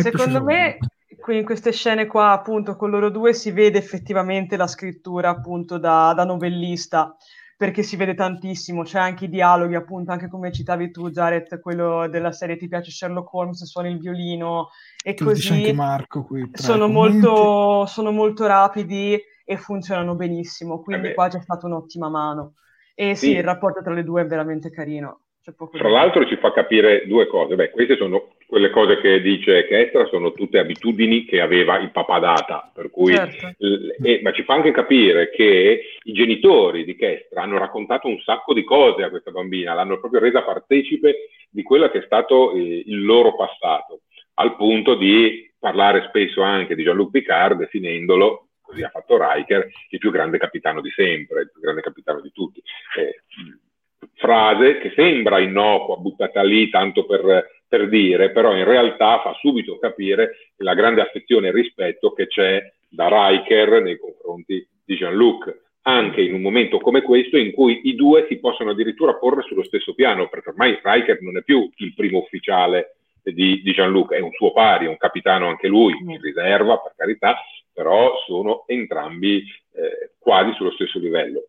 Secondo 0.00 0.42
me 0.42 0.78
qui 1.20 1.36
in 1.36 1.44
queste 1.44 1.72
scene 1.72 2.06
qua, 2.06 2.30
appunto, 2.30 2.74
con 2.74 2.88
loro 2.88 3.10
due 3.10 3.34
si 3.34 3.50
vede 3.50 3.76
effettivamente 3.76 4.56
la 4.56 4.66
scrittura, 4.66 5.28
appunto, 5.28 5.76
da, 5.76 6.14
da 6.16 6.24
novellista, 6.24 7.14
perché 7.54 7.82
si 7.82 7.96
vede 7.96 8.14
tantissimo, 8.14 8.82
c'è 8.82 8.98
anche 8.98 9.26
i 9.26 9.28
dialoghi, 9.28 9.74
appunto, 9.74 10.10
anche 10.10 10.28
come 10.28 10.50
citavi 10.50 10.90
tu, 10.90 11.10
Jared, 11.10 11.60
quello 11.60 12.08
della 12.08 12.32
serie 12.32 12.56
Ti 12.56 12.66
piace 12.66 12.90
Sherlock 12.90 13.30
Holmes, 13.34 13.62
suoni 13.64 13.90
il 13.90 13.98
violino, 13.98 14.70
e 15.04 15.12
tu 15.12 15.26
così. 15.26 15.52
anche 15.52 15.72
Marco 15.74 16.24
qui. 16.24 16.48
Sono 16.54 16.88
molto, 16.88 17.84
sono 17.84 18.10
molto, 18.10 18.46
rapidi 18.46 19.20
e 19.44 19.56
funzionano 19.58 20.14
benissimo, 20.14 20.80
quindi 20.80 21.08
eh 21.08 21.14
qua 21.14 21.28
c'è 21.28 21.42
stata 21.42 21.66
un'ottima 21.66 22.08
mano. 22.08 22.54
E 22.94 23.14
sì, 23.14 23.26
sì, 23.26 23.32
il 23.32 23.44
rapporto 23.44 23.82
tra 23.82 23.92
le 23.92 24.02
due 24.02 24.22
è 24.22 24.26
veramente 24.26 24.70
carino. 24.70 25.21
Tra 25.44 25.88
l'altro 25.88 26.24
ci 26.26 26.36
fa 26.36 26.52
capire 26.52 27.04
due 27.06 27.26
cose. 27.26 27.56
Beh, 27.56 27.70
queste 27.70 27.96
sono 27.96 28.34
quelle 28.46 28.70
cose 28.70 29.00
che 29.00 29.20
dice 29.20 29.66
Kestra, 29.66 30.06
sono 30.06 30.32
tutte 30.32 30.58
abitudini 30.58 31.24
che 31.24 31.40
aveva 31.40 31.78
il 31.78 31.90
papà 31.90 32.20
data, 32.20 32.70
per 32.72 32.90
cui, 32.90 33.12
certo. 33.14 33.52
eh, 33.58 34.20
ma 34.22 34.30
ci 34.32 34.44
fa 34.44 34.54
anche 34.54 34.70
capire 34.70 35.30
che 35.30 35.82
i 36.02 36.12
genitori 36.12 36.84
di 36.84 36.94
Kestra 36.94 37.42
hanno 37.42 37.58
raccontato 37.58 38.06
un 38.06 38.20
sacco 38.20 38.54
di 38.54 38.62
cose 38.62 39.02
a 39.02 39.10
questa 39.10 39.32
bambina, 39.32 39.74
l'hanno 39.74 39.98
proprio 39.98 40.20
resa 40.20 40.42
partecipe 40.42 41.28
di 41.50 41.62
quello 41.62 41.88
che 41.90 41.98
è 41.98 42.04
stato 42.04 42.52
eh, 42.52 42.84
il 42.86 43.04
loro 43.04 43.34
passato, 43.34 44.02
al 44.34 44.54
punto 44.54 44.94
di 44.94 45.50
parlare 45.58 46.04
spesso 46.08 46.42
anche 46.42 46.76
di 46.76 46.84
Jean-Luc 46.84 47.10
Picard, 47.10 47.58
definendolo 47.58 48.46
così 48.60 48.82
ha 48.82 48.88
fatto 48.88 49.18
Riker, 49.20 49.68
il 49.90 49.98
più 49.98 50.10
grande 50.10 50.38
capitano 50.38 50.80
di 50.80 50.90
sempre, 50.90 51.42
il 51.42 51.50
più 51.52 51.60
grande 51.60 51.82
capitano 51.82 52.20
di 52.20 52.32
tutti. 52.32 52.62
Eh, 52.96 53.22
frase 54.14 54.78
che 54.78 54.92
sembra 54.94 55.38
innocua, 55.38 55.96
buttata 55.96 56.42
lì 56.42 56.68
tanto 56.70 57.06
per, 57.06 57.62
per, 57.68 57.88
dire, 57.88 58.30
però 58.30 58.56
in 58.56 58.64
realtà 58.64 59.20
fa 59.20 59.34
subito 59.40 59.78
capire 59.78 60.50
la 60.56 60.74
grande 60.74 61.00
affezione 61.00 61.48
e 61.48 61.52
rispetto 61.52 62.12
che 62.12 62.26
c'è 62.26 62.60
da 62.88 63.08
Riker 63.08 63.82
nei 63.82 63.98
confronti 63.98 64.66
di 64.84 64.96
Jean-Luc, 64.96 65.60
anche 65.82 66.20
in 66.20 66.34
un 66.34 66.40
momento 66.40 66.78
come 66.78 67.02
questo 67.02 67.36
in 67.36 67.52
cui 67.52 67.80
i 67.84 67.94
due 67.94 68.26
si 68.28 68.38
possono 68.38 68.70
addirittura 68.70 69.14
porre 69.14 69.42
sullo 69.42 69.64
stesso 69.64 69.94
piano, 69.94 70.28
perché 70.28 70.50
ormai 70.50 70.78
Riker 70.82 71.20
non 71.22 71.36
è 71.36 71.42
più 71.42 71.68
il 71.76 71.94
primo 71.94 72.18
ufficiale 72.18 72.96
di, 73.22 73.62
di 73.62 73.72
Jean-Luc, 73.72 74.12
è 74.12 74.20
un 74.20 74.32
suo 74.32 74.52
pari, 74.52 74.86
un 74.86 74.96
capitano 74.96 75.48
anche 75.48 75.68
lui, 75.68 75.96
in 76.06 76.20
riserva 76.20 76.78
per 76.78 76.94
carità, 76.96 77.36
però 77.72 78.16
sono 78.26 78.64
entrambi 78.66 79.44
eh, 79.74 80.12
quasi 80.18 80.52
sullo 80.54 80.72
stesso 80.72 80.98
livello. 80.98 81.46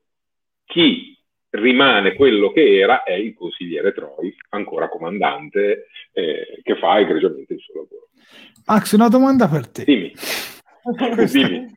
Chi 0.65 1.17
rimane 1.53 2.15
quello 2.15 2.51
che 2.51 2.79
era 2.79 3.03
è 3.03 3.13
il 3.13 3.33
consigliere 3.33 3.93
Troy, 3.93 4.35
ancora 4.49 4.89
comandante, 4.89 5.87
eh, 6.11 6.59
che 6.63 6.77
fa 6.77 6.99
egregiamente 6.99 7.53
il 7.53 7.59
suo 7.59 7.81
lavoro. 7.81 8.09
Max, 8.65 8.93
una 8.93 9.09
domanda 9.09 9.47
per 9.47 9.67
te. 9.69 9.83
Dimmi. 9.83 10.13
Dimmi. 11.31 11.71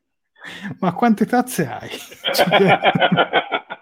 Ma 0.80 0.94
quante 0.94 1.26
tazze 1.26 1.66
hai? 1.66 1.90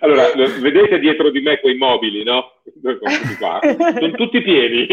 allora, 0.00 0.24
vedete 0.60 0.98
dietro 0.98 1.30
di 1.30 1.40
me 1.40 1.60
quei 1.60 1.76
mobili, 1.76 2.22
no? 2.22 2.52
Sono 3.98 4.12
tutti 4.12 4.42
pieni. 4.42 4.86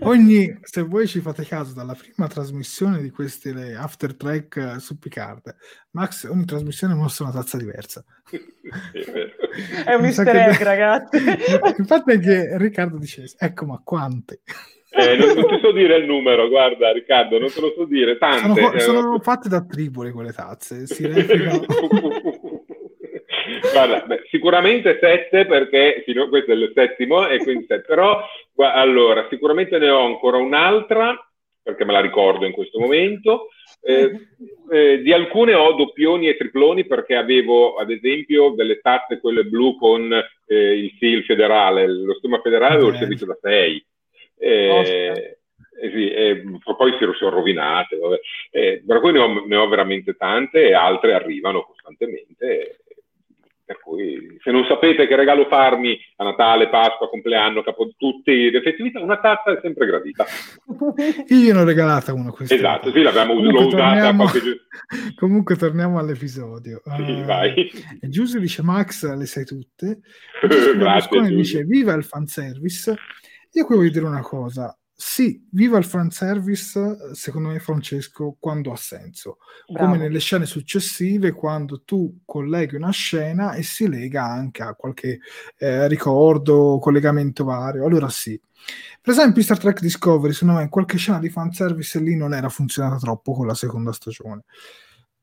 Ogni, 0.00 0.58
se 0.62 0.82
voi 0.82 1.06
ci 1.06 1.20
fate 1.20 1.44
caso, 1.44 1.74
dalla 1.74 1.94
prima 1.94 2.28
trasmissione 2.28 3.00
di 3.00 3.10
queste 3.10 3.52
le 3.52 3.74
after 3.74 4.16
track 4.16 4.80
su 4.80 4.98
Picard, 4.98 5.54
Max 5.92 6.28
ogni 6.28 6.44
trasmissione 6.44 6.94
mostra 6.94 7.26
una 7.26 7.34
tazza 7.34 7.56
diversa. 7.56 8.04
È 9.84 9.94
un 9.94 10.04
easter 10.04 10.36
egg, 10.36 10.60
ragazzi. 10.62 11.18
Infatti 11.78 12.12
è 12.12 12.18
che 12.18 12.56
Riccardo 12.56 12.98
dice, 12.98 13.24
ecco 13.38 13.66
ma 13.66 13.80
quante. 13.84 14.40
Eh, 14.94 15.16
non, 15.16 15.34
non, 15.34 15.46
ti 15.46 15.58
so 15.62 15.72
dire 15.72 15.96
il 15.96 16.04
numero, 16.04 16.48
guarda 16.48 16.92
Riccardo, 16.92 17.38
non 17.38 17.50
te 17.50 17.60
lo 17.60 17.72
so 17.74 17.86
dire. 17.86 18.18
Tante, 18.18 18.60
sono, 18.60 18.78
sono 18.78 19.16
eh, 19.16 19.20
fatte 19.20 19.48
da 19.48 19.64
Tripoli 19.64 20.10
quelle 20.10 20.32
tazze, 20.32 20.86
si 20.86 21.06
replicano. 21.06 21.64
Guarda, 23.72 24.04
beh, 24.06 24.26
sicuramente 24.30 24.98
sette 25.00 25.46
perché 25.46 26.02
fino, 26.04 26.28
questo 26.28 26.52
è 26.52 26.54
il 26.54 26.72
settimo 26.74 27.26
e 27.26 27.38
quindi 27.38 27.64
sette, 27.66 27.86
però 27.86 28.22
guarda, 28.52 28.80
allora 28.80 29.26
sicuramente 29.30 29.78
ne 29.78 29.88
ho 29.88 30.04
ancora 30.04 30.36
un'altra 30.36 31.16
perché 31.62 31.84
me 31.84 31.92
la 31.92 32.00
ricordo 32.00 32.44
in 32.44 32.52
questo 32.52 32.78
momento. 32.78 33.48
Eh, 33.84 34.28
eh, 34.70 35.02
di 35.02 35.12
alcune 35.12 35.54
ho 35.54 35.72
doppioni 35.72 36.28
e 36.28 36.36
triploni 36.36 36.86
perché 36.86 37.16
avevo 37.16 37.76
ad 37.76 37.90
esempio 37.90 38.50
delle 38.50 38.78
tazze 38.80 39.18
quelle 39.18 39.44
blu 39.44 39.76
con 39.76 40.12
eh, 40.12 40.78
il 40.78 40.92
SIL 40.98 41.24
federale, 41.24 41.86
lo 41.88 42.14
stemma 42.14 42.40
federale 42.40 42.74
avevo 42.74 42.90
il 42.90 42.96
servizio 42.96 43.26
da 43.26 43.38
6. 43.40 43.86
Eh, 44.38 45.36
eh, 45.80 45.90
sì, 45.90 46.12
poi 46.76 46.92
si 46.92 47.06
sono 47.18 47.30
rovinate, 47.30 47.98
eh, 48.50 48.82
per 48.86 49.00
cui 49.00 49.12
ne 49.12 49.18
ho, 49.18 49.46
ne 49.46 49.56
ho, 49.56 49.68
veramente 49.68 50.14
tante 50.14 50.68
e 50.68 50.74
altre 50.74 51.14
arrivano 51.14 51.62
costantemente. 51.62 52.78
Per 53.72 53.80
cui, 53.80 54.38
se 54.42 54.50
non 54.50 54.66
sapete 54.66 55.06
che 55.06 55.16
regalo 55.16 55.46
farmi 55.46 55.98
a 56.16 56.24
Natale, 56.24 56.68
Pasqua, 56.68 57.08
compleanno, 57.08 57.62
capo 57.62 57.90
tutte 57.96 58.30
le 58.32 58.60
festività, 58.60 59.00
una 59.00 59.18
tazza 59.18 59.52
è 59.52 59.60
sempre 59.62 59.86
gradita. 59.86 60.26
Io 61.28 61.54
ne 61.54 61.60
ho 61.60 61.64
regalata 61.64 62.12
una 62.12 62.30
questa. 62.30 62.54
Esatto, 62.54 62.90
sì, 62.90 63.00
l'abbiamo 63.00 63.34
Comunque 63.34 63.64
usata 63.64 63.88
torniamo... 63.88 64.24
qualche... 64.24 64.60
Comunque 65.16 65.56
torniamo 65.56 65.98
all'episodio. 65.98 66.82
Sì, 66.96 67.12
uh, 67.12 67.24
vai. 67.24 67.70
Giuse 68.02 68.38
dice 68.38 68.62
Max, 68.62 69.10
le 69.10 69.26
sai 69.26 69.46
tutte. 69.46 70.00
Grazie. 70.76 71.34
dice 71.34 71.62
viva 71.62 71.94
il 71.94 72.04
fanservice. 72.04 72.94
Io 73.52 73.64
qui 73.64 73.76
voglio 73.76 73.90
dire 73.90 74.04
una 74.04 74.20
cosa. 74.20 74.76
Sì, 75.04 75.44
viva 75.50 75.78
il 75.78 75.84
fan 75.84 76.10
service, 76.12 77.12
secondo 77.12 77.48
me 77.48 77.58
Francesco, 77.58 78.36
quando 78.38 78.70
ha 78.70 78.76
senso. 78.76 79.38
Bravo. 79.66 79.86
Come 79.86 79.98
nelle 79.98 80.20
scene 80.20 80.46
successive, 80.46 81.32
quando 81.32 81.82
tu 81.82 82.20
colleghi 82.24 82.76
una 82.76 82.92
scena 82.92 83.54
e 83.54 83.64
si 83.64 83.88
lega 83.88 84.24
anche 84.24 84.62
a 84.62 84.74
qualche 84.74 85.18
eh, 85.58 85.88
ricordo, 85.88 86.78
collegamento 86.80 87.42
vario. 87.42 87.84
Allora 87.84 88.08
sì. 88.08 88.40
Per 89.00 89.12
esempio, 89.12 89.42
Star 89.42 89.58
Trek 89.58 89.80
Discovery, 89.80 90.32
secondo 90.32 90.60
me, 90.60 90.68
qualche 90.68 90.98
scena 90.98 91.18
di 91.18 91.30
fan 91.30 91.52
service 91.52 91.98
lì 91.98 92.14
non 92.14 92.32
era 92.32 92.48
funzionata 92.48 92.96
troppo 92.98 93.32
con 93.32 93.48
la 93.48 93.54
seconda 93.54 93.92
stagione 93.92 94.44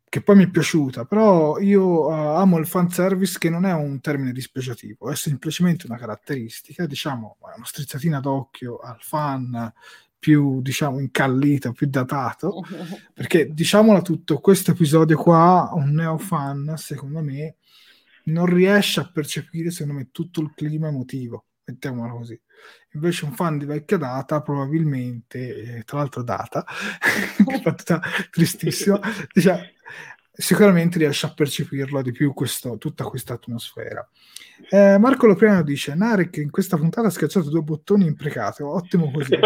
che 0.09 0.21
poi 0.21 0.35
mi 0.35 0.45
è 0.45 0.49
piaciuta, 0.49 1.05
però 1.05 1.59
io 1.59 2.07
uh, 2.07 2.09
amo 2.09 2.57
il 2.57 2.65
fanservice 2.65 3.37
che 3.37 3.49
non 3.49 3.65
è 3.65 3.73
un 3.73 4.01
termine 4.01 4.31
dispregiativo, 4.31 5.11
è 5.11 5.15
semplicemente 5.15 5.85
una 5.85 5.97
caratteristica, 5.97 6.87
diciamo, 6.87 7.37
una 7.39 7.65
strizzatina 7.65 8.19
d'occhio 8.19 8.77
al 8.79 8.97
fan 8.99 9.71
più, 10.17 10.61
diciamo, 10.61 10.99
incallito, 10.99 11.71
più 11.71 11.87
datato, 11.87 12.61
perché, 13.13 13.53
diciamola 13.53 14.01
tutto, 14.01 14.39
questo 14.39 14.71
episodio 14.71 15.15
qua, 15.15 15.69
un 15.73 15.91
neofan, 15.93 16.73
secondo 16.75 17.21
me, 17.21 17.55
non 18.25 18.47
riesce 18.47 18.99
a 18.99 19.09
percepire, 19.11 19.71
secondo 19.71 19.99
me, 19.99 20.09
tutto 20.11 20.41
il 20.41 20.51
clima 20.55 20.87
emotivo, 20.87 21.45
mettiamola 21.65 22.11
così. 22.11 22.39
Invece 22.93 23.25
un 23.25 23.33
fan 23.33 23.57
di 23.57 23.65
vecchia 23.65 23.97
data, 23.97 24.41
probabilmente, 24.41 25.77
eh, 25.77 25.83
tra 25.83 25.99
l'altro 25.99 26.23
data, 26.23 26.65
tristissima, 28.31 28.99
diciamo, 29.31 29.61
sicuramente 30.39 30.97
riesce 30.97 31.25
a 31.25 31.33
percepirlo 31.33 32.01
di 32.01 32.11
più 32.11 32.33
questo, 32.33 32.77
tutta 32.77 33.03
questa 33.03 33.33
atmosfera. 33.33 34.07
Eh, 34.69 34.97
Marco 34.97 35.27
Lopriano 35.27 35.63
dice: 35.63 35.93
Narek 35.95 36.37
in 36.37 36.49
questa 36.49 36.77
puntata 36.77 37.07
ha 37.07 37.11
schiacciato 37.11 37.49
due 37.49 37.61
bottoni 37.61 38.05
imprecati. 38.05 38.63
Ottimo 38.63 39.11
così. 39.11 39.37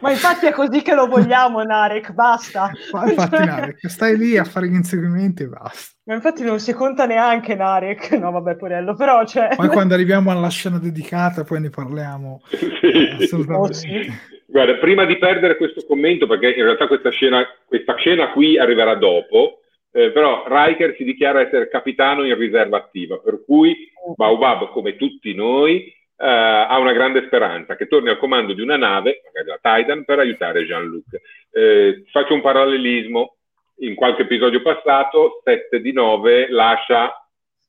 Ma 0.00 0.10
infatti 0.10 0.46
è 0.46 0.52
così 0.52 0.82
che 0.82 0.94
lo 0.94 1.06
vogliamo, 1.06 1.62
Narek. 1.62 2.12
Basta. 2.12 2.72
Ma 2.92 3.08
infatti, 3.08 3.44
Narek, 3.44 3.88
stai 3.88 4.16
lì 4.16 4.36
a 4.36 4.44
fare 4.44 4.68
gli 4.68 4.74
inseguimenti 4.74 5.44
e 5.44 5.48
basta. 5.48 5.96
Ma 6.04 6.14
infatti 6.14 6.42
non 6.42 6.58
si 6.58 6.72
conta 6.72 7.06
neanche 7.06 7.54
Narek. 7.54 8.12
No, 8.12 8.32
vabbè, 8.32 8.56
Porello, 8.56 8.94
però 8.94 9.22
c'è. 9.24 9.48
Cioè... 9.48 9.56
Poi 9.56 9.68
quando 9.68 9.94
arriviamo 9.94 10.30
alla 10.30 10.48
scena 10.48 10.78
dedicata, 10.78 11.44
poi 11.44 11.60
ne 11.60 11.70
parliamo. 11.70 12.42
Sì. 12.82 12.88
Eh, 12.88 13.24
assolutamente. 13.24 13.68
Oh, 13.68 13.72
sì. 13.72 14.12
Guarda, 14.52 14.74
prima 14.74 15.06
di 15.06 15.16
perdere 15.16 15.56
questo 15.56 15.82
commento, 15.86 16.26
perché 16.26 16.50
in 16.50 16.64
realtà 16.64 16.86
questa 16.86 17.08
scena, 17.08 17.42
questa 17.64 17.94
scena 17.96 18.32
qui 18.32 18.58
arriverà 18.58 18.96
dopo, 18.96 19.62
eh, 19.90 20.10
però 20.10 20.44
Riker 20.46 20.94
si 20.94 21.04
dichiara 21.04 21.40
essere 21.40 21.70
capitano 21.70 22.26
in 22.26 22.36
riserva 22.36 22.76
attiva, 22.76 23.16
per 23.16 23.42
cui 23.46 23.90
Baobab, 24.14 24.68
come 24.68 24.96
tutti 24.96 25.34
noi, 25.34 25.86
eh, 25.86 25.94
ha 26.18 26.78
una 26.78 26.92
grande 26.92 27.24
speranza 27.24 27.76
che 27.76 27.86
torni 27.86 28.10
al 28.10 28.18
comando 28.18 28.52
di 28.52 28.60
una 28.60 28.76
nave, 28.76 29.22
magari 29.24 29.58
la 29.58 29.76
Titan, 29.76 30.04
per 30.04 30.18
aiutare 30.18 30.66
Jean-Luc. 30.66 31.06
Eh, 31.50 32.04
faccio 32.10 32.34
un 32.34 32.42
parallelismo, 32.42 33.36
in 33.78 33.94
qualche 33.94 34.22
episodio 34.22 34.60
passato, 34.60 35.40
7 35.44 35.80
di 35.80 35.92
9 35.92 36.50
lascia 36.50 37.26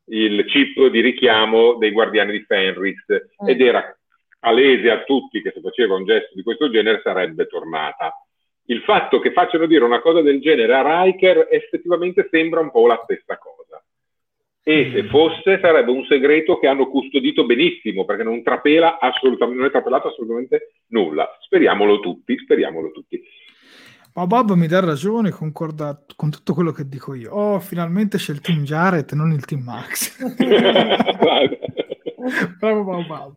il 0.08 0.44
chip 0.48 0.88
di 0.88 1.00
richiamo 1.00 1.76
dei 1.76 1.92
guardiani 1.92 2.34
di 2.34 2.44
Fenris 2.44 3.06
mm. 3.10 3.48
ed 3.48 3.62
era 3.62 3.98
palese 4.44 4.92
a 4.92 5.04
tutti 5.04 5.42
che 5.42 5.52
se 5.56 5.62
faceva 5.62 5.96
un 5.96 6.04
gesto 6.04 6.36
di 6.36 6.44
questo 6.44 6.70
genere 6.70 7.00
sarebbe 7.02 7.48
tornata. 7.48 8.14
Il 8.66 8.82
fatto 8.82 9.20
che 9.20 9.32
facciano 9.32 9.68
dire 9.68 9.86
una 9.86 10.02
cosa 10.02 10.22
del 10.22 10.42
genere 10.42 10.76
a 10.76 11.04
Riker 11.04 11.48
effettivamente 11.50 12.28
sembra 12.30 12.60
un 12.60 12.70
po' 12.70 12.86
la 12.86 13.00
stessa 13.06 13.38
cosa. 13.38 13.82
e 14.66 14.92
se 14.94 15.04
fosse 15.06 15.60
sarebbe 15.62 15.92
un 15.92 16.06
segreto 16.06 16.58
che 16.58 16.68
hanno 16.68 16.88
custodito 16.88 17.46
benissimo 17.46 18.06
perché 18.06 18.24
non 18.24 18.44
trapela 18.44 18.98
assolutamente, 19.00 19.60
non 19.60 19.68
è 19.68 19.72
trapelato 19.72 20.10
assolutamente 20.10 20.74
nulla. 20.88 21.38
Speriamolo 21.42 22.00
tutti, 22.02 22.38
speriamolo 22.38 22.92
tutti. 22.92 23.22
Ma 24.16 24.28
Bob 24.28 24.54
mi 24.54 24.68
dà 24.68 24.80
ragione, 24.82 25.32
concorda 25.32 26.04
con 26.16 26.30
tutto 26.30 26.54
quello 26.54 26.72
che 26.72 26.88
dico 26.88 27.14
io. 27.14 27.32
Oh, 27.32 27.60
finalmente 27.60 28.18
c'è 28.18 28.34
il 28.34 28.42
team 28.42 28.64
Jared, 28.64 29.10
non 29.14 29.32
il 29.32 29.46
team 29.46 29.64
Max. 29.64 30.20
Bravo 32.60 33.04
Bob. 33.04 33.36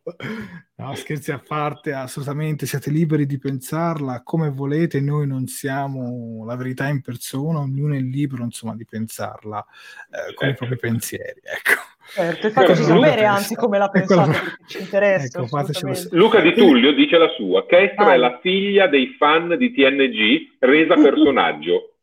No, 0.76 0.94
scherzi 0.94 1.32
a 1.32 1.42
parte, 1.44 1.92
assolutamente 1.92 2.66
siete 2.66 2.90
liberi 2.90 3.26
di 3.26 3.38
pensarla 3.38 4.22
come 4.22 4.50
volete, 4.50 5.00
noi 5.00 5.26
non 5.26 5.46
siamo 5.46 6.44
la 6.44 6.54
verità 6.54 6.86
in 6.88 7.00
persona, 7.00 7.58
ognuno 7.58 7.94
è 7.94 8.00
libero 8.00 8.44
insomma 8.44 8.74
di 8.74 8.84
pensarla 8.84 9.64
eh, 10.10 10.34
con 10.34 10.48
i 10.48 10.50
ecco. 10.50 10.66
propri 10.66 10.78
pensieri. 10.78 11.40
Ecco. 11.42 11.94
Certo, 12.08 12.50
fateci 12.50 12.84
sapere 12.84 13.24
anzi 13.24 13.56
come 13.56 13.78
la 13.78 13.88
pensate, 13.88 14.30
perché 14.30 14.56
ci 14.66 14.78
interessa. 14.78 15.40
Ecco, 15.40 15.66
Luca 16.10 16.40
Di 16.40 16.54
Tullio 16.54 16.94
dice 16.94 17.18
la 17.18 17.28
sua, 17.36 17.66
Kestra 17.66 18.06
ah. 18.06 18.14
è 18.14 18.16
la 18.16 18.38
figlia 18.40 18.86
dei 18.86 19.16
fan 19.18 19.56
di 19.58 19.72
TNG 19.72 20.56
resa 20.60 20.94
personaggio. 21.02 21.95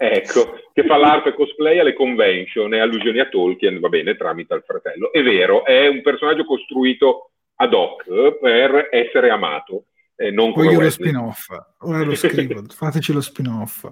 Ecco, 0.00 0.60
che 0.72 0.84
fa 0.84 0.96
l'arte 0.96 1.34
cosplay 1.34 1.80
alle 1.80 1.92
convention 1.92 2.72
e 2.72 2.78
allusioni 2.78 3.18
a 3.18 3.28
Tolkien, 3.28 3.80
va 3.80 3.88
bene, 3.88 4.16
tramite 4.16 4.54
il 4.54 4.62
fratello. 4.64 5.12
È 5.12 5.22
vero, 5.22 5.64
è 5.64 5.88
un 5.88 6.02
personaggio 6.02 6.44
costruito 6.44 7.32
ad 7.56 7.74
hoc 7.74 8.38
per 8.38 8.88
essere 8.92 9.30
amato. 9.30 9.86
Eh, 10.14 10.30
non 10.30 10.52
Poi 10.52 10.68
io 10.68 10.80
lo 10.80 10.90
spin-off, 10.90 11.48
ora 11.80 12.02
lo 12.02 12.14
scrivo, 12.14 12.62
fateci 12.70 13.12
lo 13.12 13.20
spin-off. 13.20 13.86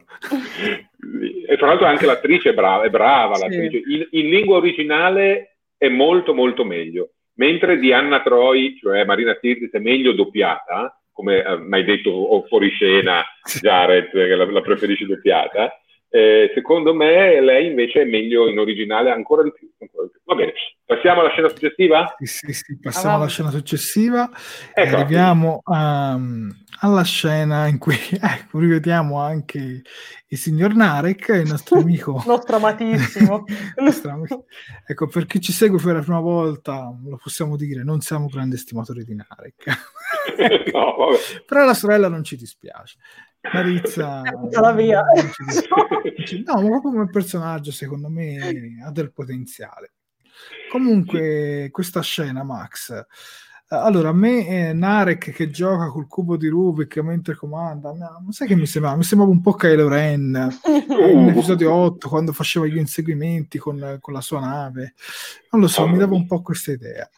E 1.49 1.57
tra 1.57 1.69
l'altro 1.69 1.87
anche 1.87 2.07
l'attrice 2.07 2.51
è 2.51 2.55
brava, 2.55 2.85
è 2.85 2.91
brava 2.91 3.35
sì. 3.35 3.43
l'attrice. 3.43 3.83
In, 3.89 4.09
in, 4.11 4.29
lingua 4.29 4.57
originale 4.57 5.59
è 5.77 5.89
molto 5.89 6.35
molto 6.35 6.65
meglio, 6.65 7.11
mentre 7.35 7.79
di 7.79 7.93
Anna 7.93 8.23
Troy, 8.23 8.77
cioè 8.77 9.05
Marina 9.05 9.37
Sirtis, 9.41 9.71
è 9.71 9.79
meglio 9.79 10.13
doppiata, 10.13 11.01
come 11.13 11.45
eh, 11.45 11.59
mi 11.59 11.77
hai 11.77 11.85
detto 11.85 12.45
fuori 12.49 12.71
scena 12.71 13.25
Jared, 13.61 14.11
che 14.11 14.35
la, 14.35 14.51
la 14.51 14.61
preferisci 14.63 15.07
doppiata, 15.07 15.81
eh, 16.17 16.51
secondo 16.55 16.95
me 16.95 17.43
lei 17.43 17.67
invece 17.67 18.01
è 18.01 18.05
meglio 18.07 18.49
in 18.49 18.59
originale 18.59 19.11
ancora 19.11 19.43
di 19.43 19.53
più. 19.53 19.71
Ancora 19.79 20.07
di 20.07 20.13
più. 20.13 20.21
Va 20.25 20.35
bene, 20.35 20.55
passiamo 20.87 21.21
alla 21.21 21.29
scena 21.29 21.49
successiva? 21.51 22.15
Sì, 22.19 22.25
sì, 22.25 22.53
sì 22.55 22.79
passiamo 22.81 23.17
ah, 23.17 23.19
alla 23.19 23.29
scena 23.29 23.51
successiva. 23.51 24.31
Ecco, 24.73 24.97
arriviamo 24.97 25.61
um, 25.67 26.49
alla 26.81 27.03
scena 27.05 27.67
in 27.67 27.77
cui 27.77 27.97
ecco, 28.19 28.59
rivediamo 28.59 29.21
anche 29.21 29.83
il 30.29 30.39
signor 30.39 30.75
Narek, 30.75 31.29
il 31.29 31.51
nostro 31.51 31.81
amico. 31.85 32.23
nostro 32.27 32.57
amatissimo. 32.57 33.45
ecco, 34.87 35.07
per 35.09 35.27
chi 35.27 35.39
ci 35.39 35.53
segue 35.53 35.79
per 35.83 35.97
la 35.97 36.01
prima 36.01 36.21
volta, 36.21 36.97
lo 37.05 37.21
possiamo 37.23 37.57
dire, 37.57 37.85
non 37.85 38.01
siamo 38.01 38.27
grandi 38.27 38.55
estimatori 38.55 39.05
di 39.05 39.17
Narek. 39.17 40.73
no, 40.73 40.95
Però 41.45 41.65
la 41.67 41.75
sorella 41.75 42.09
non 42.09 42.25
ci 42.25 42.37
dispiace. 42.37 42.97
Marizza 43.53 44.23
la 44.61 44.73
via. 44.73 45.03
no, 46.45 46.55
ma 46.55 46.69
proprio 46.69 46.81
come 46.81 47.11
personaggio 47.11 47.73
secondo 47.73 48.09
me 48.09 48.79
ha 48.85 48.91
del 48.91 49.13
potenziale. 49.13 49.93
Comunque 50.71 51.69
questa 51.71 52.03
scena 52.03 52.43
Max 52.43 53.07
allora, 53.69 54.11
a 54.11 54.13
me 54.13 54.47
eh, 54.47 54.73
Narek 54.73 55.33
che 55.33 55.51
gioca 55.51 55.89
col 55.89 56.07
cubo 56.07 56.37
di 56.37 56.47
Rubik 56.47 56.99
mentre 56.99 57.35
comanda, 57.35 57.93
ma 57.93 58.15
sai 58.31 58.47
che 58.47 58.55
mi 58.55 58.65
sembrava? 58.65 58.97
Mi 58.97 59.03
sembrava 59.03 59.33
un 59.33 59.41
po' 59.41 59.55
Kylo 59.55 59.89
Ren 59.89 60.31
nell'episodio 60.89 61.73
8 61.73 62.09
quando 62.09 62.33
faceva 62.33 62.67
gli 62.67 62.77
inseguimenti 62.77 63.59
con, 63.59 63.99
con 64.01 64.15
la 64.15 64.21
sua 64.21 64.39
nave. 64.39 64.95
Non 65.51 65.63
lo 65.63 65.67
so, 65.67 65.85
mi 65.89 65.99
dava 65.99 66.15
un 66.15 66.27
po' 66.27 66.43
questa 66.43 66.71
idea. 66.71 67.11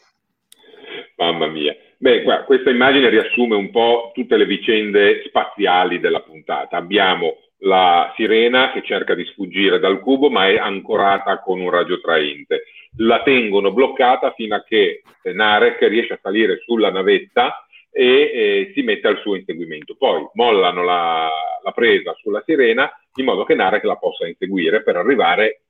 Mamma 1.19 1.49
mia. 1.49 1.75
Beh, 2.01 2.23
questa 2.47 2.71
immagine 2.71 3.09
riassume 3.09 3.57
un 3.57 3.71
po' 3.71 4.13
tutte 4.15 4.37
le 4.37 4.47
vicende 4.47 5.25
spaziali 5.27 5.99
della 5.99 6.21
puntata. 6.21 6.77
Abbiamo 6.77 7.39
la 7.63 8.13
sirena 8.15 8.71
che 8.71 8.83
cerca 8.85 9.17
di 9.17 9.25
sfuggire 9.25 9.81
dal 9.81 9.99
cubo 9.99 10.31
ma 10.31 10.47
è 10.47 10.59
ancorata 10.59 11.41
con 11.41 11.61
un 11.61 11.71
raggio 11.71 12.01
traente. 12.01 12.63
La 12.99 13.23
tengono 13.25 13.73
bloccata 13.73 14.33
fino 14.33 14.55
a 14.55 14.63
che 14.63 15.03
Narek 15.25 15.83
riesce 15.89 16.13
a 16.13 16.21
salire 16.23 16.61
sulla 16.65 16.93
navetta 16.93 17.67
e 17.91 18.05
eh, 18.07 18.73
si 18.75 18.83
mette 18.83 19.09
al 19.09 19.19
suo 19.19 19.35
inseguimento. 19.35 19.97
Poi 19.99 20.25
mollano 20.35 20.85
la, 20.85 21.29
la 21.65 21.73
presa 21.73 22.15
sulla 22.21 22.45
sirena 22.47 22.89
in 23.17 23.25
modo 23.25 23.43
che 23.43 23.57
Narek 23.57 23.83
la 23.83 23.97
possa 23.97 24.29
inseguire 24.29 24.85
per 24.85 24.95
arrivare 24.95 25.63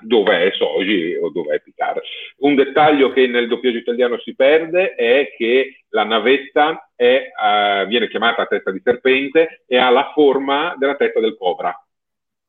dove 0.00 0.46
è 0.46 0.52
Soji 0.52 1.16
o 1.16 1.30
dove 1.30 1.56
è 1.56 1.60
Picard. 1.60 2.00
Un 2.38 2.54
dettaglio 2.54 3.12
che 3.12 3.26
nel 3.26 3.48
doppiaggio 3.48 3.78
italiano 3.78 4.18
si 4.18 4.34
perde 4.34 4.94
è 4.94 5.34
che 5.36 5.84
la 5.90 6.04
navetta 6.04 6.90
è, 6.94 7.30
uh, 7.34 7.86
viene 7.86 8.08
chiamata 8.08 8.46
testa 8.46 8.70
di 8.70 8.80
serpente 8.82 9.64
e 9.66 9.76
ha 9.76 9.90
la 9.90 10.10
forma 10.14 10.74
della 10.78 10.96
testa 10.96 11.20
del 11.20 11.36
cobra. 11.36 11.74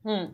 Mm. 0.10 0.26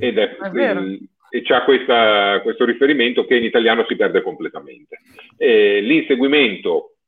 Ed 0.00 0.18
è, 0.18 0.36
è 0.36 0.70
il, 0.72 1.08
e 1.34 1.42
c'ha 1.42 1.64
questa, 1.64 2.38
questo 2.42 2.64
riferimento 2.64 3.24
che 3.24 3.34
in 3.34 3.42
italiano 3.42 3.84
si 3.88 3.96
perde 3.96 4.22
completamente. 4.22 5.00
E 5.36 5.80
l'inseguimento 5.80 6.98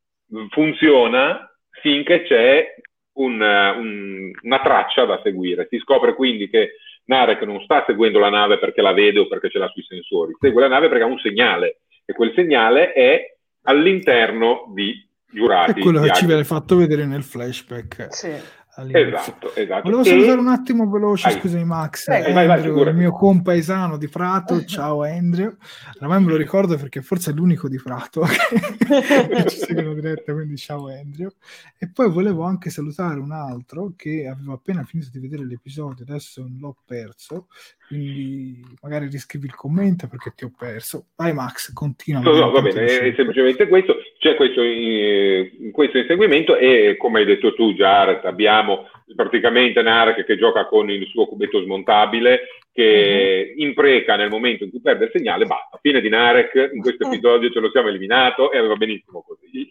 funziona 0.51 1.49
finché 1.81 2.23
c'è 2.25 2.75
un, 3.19 3.41
un, 3.41 4.31
una 4.43 4.61
traccia 4.63 5.05
da 5.05 5.21
seguire. 5.23 5.69
Si 5.71 5.79
scopre 5.79 6.15
quindi 6.15 6.49
che 6.49 6.73
Narek 7.07 7.43
non 7.43 7.61
sta 7.63 7.85
seguendo 7.87 8.19
la 8.19 8.31
nave 8.31 8.59
perché 8.59 8.83
la 8.83 8.93
vede 8.93 9.21
o 9.21 9.29
perché 9.29 9.49
ce 9.51 9.59
l'ha 9.59 9.69
sui 9.69 9.83
sensori, 9.83 10.37
segue 10.39 10.61
la 10.61 10.69
nave 10.69 10.89
perché 10.89 11.05
ha 11.05 11.07
un 11.07 11.19
segnale 11.19 11.81
e 12.05 12.13
quel 12.13 12.33
segnale 12.35 12.93
è 12.93 13.37
all'interno 13.63 14.73
di 14.75 14.95
giurati. 15.31 15.81
È 15.81 15.83
quello 15.83 16.01
che 16.01 16.13
ci 16.15 16.27
viene 16.27 16.45
fatto 16.45 16.77
vedere 16.77 17.05
nel 17.05 17.23
flashback. 17.23 18.15
Sì. 18.15 18.33
Esatto, 18.79 19.55
esatto. 19.55 19.83
Volevo 19.85 20.05
salutare 20.05 20.39
un 20.39 20.49
attimo 20.49 20.91
veloce, 20.91 21.31
vai. 21.31 21.41
scusami 21.41 21.65
Max, 21.65 22.09
eh, 22.09 22.33
vai, 22.33 22.47
Andrew, 22.47 22.75
vai, 22.75 22.89
il 22.89 22.95
mio 22.95 23.11
compaesano 23.11 23.97
di 23.97 24.07
Prato, 24.09 24.65
ciao 24.67 25.03
Andrew, 25.03 25.57
ormai 26.01 26.23
me 26.23 26.31
lo 26.33 26.37
ricordo 26.37 26.77
perché 26.77 27.01
forse 27.01 27.31
è 27.31 27.35
l'unico 27.35 27.69
di 27.69 27.81
Prato 27.81 28.21
che 28.29 29.49
ci 29.49 29.57
seguono 29.57 29.95
diretta, 29.95 30.35
quindi 30.35 30.57
ciao 30.57 30.89
Andrew. 30.89 31.31
E 31.79 31.89
poi 31.89 32.11
volevo 32.11 32.43
anche 32.45 32.69
salutare 32.69 33.19
un 33.19 33.33
altro 33.33 33.95
che 33.97 34.27
avevo 34.29 34.53
appena 34.53 34.85
finito 34.85 35.09
di 35.11 35.21
vedere 35.21 35.47
l'episodio, 35.47 36.05
adesso 36.07 36.47
l'ho 36.61 36.77
perso, 36.85 37.47
quindi 37.89 38.63
magari 38.83 39.09
riscrivi 39.09 39.47
il 39.47 39.55
commento 39.55 40.07
perché 40.07 40.33
ti 40.37 40.45
ho 40.45 40.53
perso. 40.57 41.07
Vai 41.17 41.33
Max, 41.33 41.73
continua. 41.73 42.21
No, 42.21 42.35
no, 42.35 42.51
va 42.51 42.61
bene, 42.61 42.85
è 42.85 43.15
semplicemente 43.17 43.69
questo, 43.69 43.95
c'è 44.27 44.35
questo, 44.35 44.63
in, 44.63 45.71
questo 45.71 45.99
inseguimento 45.99 46.57
e 46.57 46.97
come 46.99 47.21
hai 47.21 47.25
detto 47.25 47.55
tu 47.55 47.73
Jared, 47.75 48.25
abbiamo 48.25 48.89
praticamente 49.15 49.83
Narek 49.83 50.25
che 50.25 50.37
gioca 50.37 50.67
con 50.67 50.91
il 50.91 51.07
suo 51.07 51.27
cubetto 51.27 51.63
smontabile 51.63 52.49
che 52.73 53.53
mm-hmm. 53.55 53.69
impreca 53.69 54.17
nel 54.17 54.29
momento 54.29 54.65
in 54.65 54.71
cui 54.71 54.81
perde 54.81 55.05
il 55.05 55.11
segnale, 55.13 55.47
basta, 55.47 55.79
fine 55.81 56.01
di 56.01 56.09
Narek, 56.09 56.73
in 56.75 56.81
questo 56.81 57.07
episodio 57.07 57.51
ce 57.51 57.61
lo 57.61 57.71
siamo 57.71 57.89
eliminato 57.89 58.51
e 58.51 58.59
aveva 58.59 58.75
benissimo 58.75 59.23
così. 59.23 59.71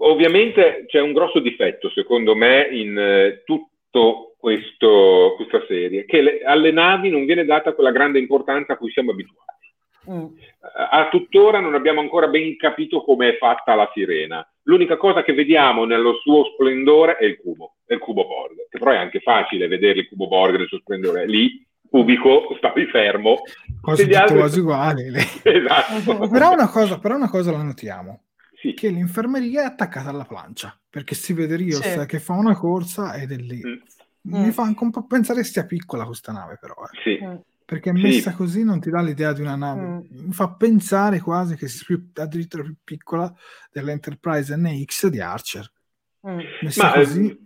Ovviamente 0.00 0.84
c'è 0.86 1.00
un 1.00 1.12
grosso 1.12 1.40
difetto, 1.40 1.90
secondo 1.90 2.34
me, 2.34 2.68
in 2.70 2.96
eh, 2.96 3.42
tutto 3.44 4.36
questo, 4.38 5.34
questa 5.36 5.64
serie, 5.66 6.04
che 6.04 6.22
le, 6.22 6.40
alle 6.42 6.70
navi 6.70 7.10
non 7.10 7.24
viene 7.24 7.44
data 7.44 7.72
quella 7.74 7.90
grande 7.90 8.18
importanza 8.18 8.72
a 8.72 8.76
cui 8.76 8.90
siamo 8.90 9.10
abituati. 9.10 9.57
Mm. 10.10 10.26
A 10.90 11.08
tuttora 11.10 11.60
non 11.60 11.74
abbiamo 11.74 12.00
ancora 12.00 12.28
ben 12.28 12.56
capito 12.56 13.02
come 13.02 13.30
è 13.30 13.36
fatta 13.38 13.74
la 13.74 13.90
sirena. 13.92 14.46
L'unica 14.62 14.96
cosa 14.96 15.22
che 15.22 15.32
vediamo 15.32 15.84
nello 15.84 16.14
suo 16.14 16.44
splendore 16.52 17.16
è 17.16 17.24
il 17.24 17.38
cubo, 17.38 17.76
è 17.84 17.94
il 17.94 18.00
cubo 18.00 18.26
Borg, 18.26 18.68
che 18.70 18.78
però 18.78 18.92
è 18.92 18.96
anche 18.96 19.20
facile 19.20 19.68
vedere 19.68 20.00
il 20.00 20.08
cubo 20.08 20.28
Borg 20.28 20.56
nel 20.56 20.66
suo 20.66 20.78
splendore. 20.78 21.26
Lì, 21.26 21.66
cubico, 21.88 22.54
stavi 22.58 22.86
fermo. 22.86 23.42
Cose 23.80 24.04
tutte 24.04 24.16
altri... 24.16 24.38
quasi 24.38 24.60
uguali. 24.60 25.04
esatto. 25.42 26.28
però, 26.28 26.52
una 26.52 26.68
cosa, 26.68 26.98
però 26.98 27.16
una 27.16 27.30
cosa 27.30 27.52
la 27.52 27.62
notiamo. 27.62 28.22
Sì. 28.54 28.74
Che 28.74 28.88
l'infermeria 28.88 29.62
è 29.62 29.66
attaccata 29.66 30.08
alla 30.10 30.24
plancia 30.24 30.76
perché 30.90 31.14
si 31.14 31.32
vede 31.32 31.54
Rios 31.54 31.80
sì. 31.80 32.06
che 32.06 32.18
fa 32.18 32.32
una 32.32 32.56
corsa 32.56 33.14
ed 33.14 33.30
è 33.30 33.36
lì. 33.36 33.60
Mm 33.64 33.76
Mm. 34.28 34.44
Mi 34.44 34.50
fa 34.50 34.62
anche 34.62 34.82
un 34.84 34.90
po' 34.90 35.06
pensare 35.06 35.42
sia 35.44 35.64
piccola 35.64 36.04
questa 36.04 36.32
nave, 36.32 36.58
però. 36.60 36.74
Eh. 36.74 37.00
Sì. 37.02 37.18
Perché 37.68 37.92
messa 37.92 38.30
sì. 38.30 38.36
così 38.36 38.64
non 38.64 38.80
ti 38.80 38.88
dà 38.88 39.02
l'idea 39.02 39.34
di 39.34 39.42
una 39.42 39.54
nave. 39.54 39.82
Mm. 39.82 39.98
Mi 40.28 40.32
fa 40.32 40.48
pensare 40.58 41.20
quasi 41.20 41.54
che 41.54 41.68
sia 41.68 41.84
più, 41.86 42.02
addirittura 42.14 42.62
più 42.62 42.74
piccola 42.82 43.30
dell'Enterprise 43.70 44.56
NX 44.56 45.08
di 45.08 45.20
Archer. 45.20 45.70
Mm. 46.26 46.38
Messa 46.62 46.86
Ma, 46.86 46.92
così... 46.94 47.38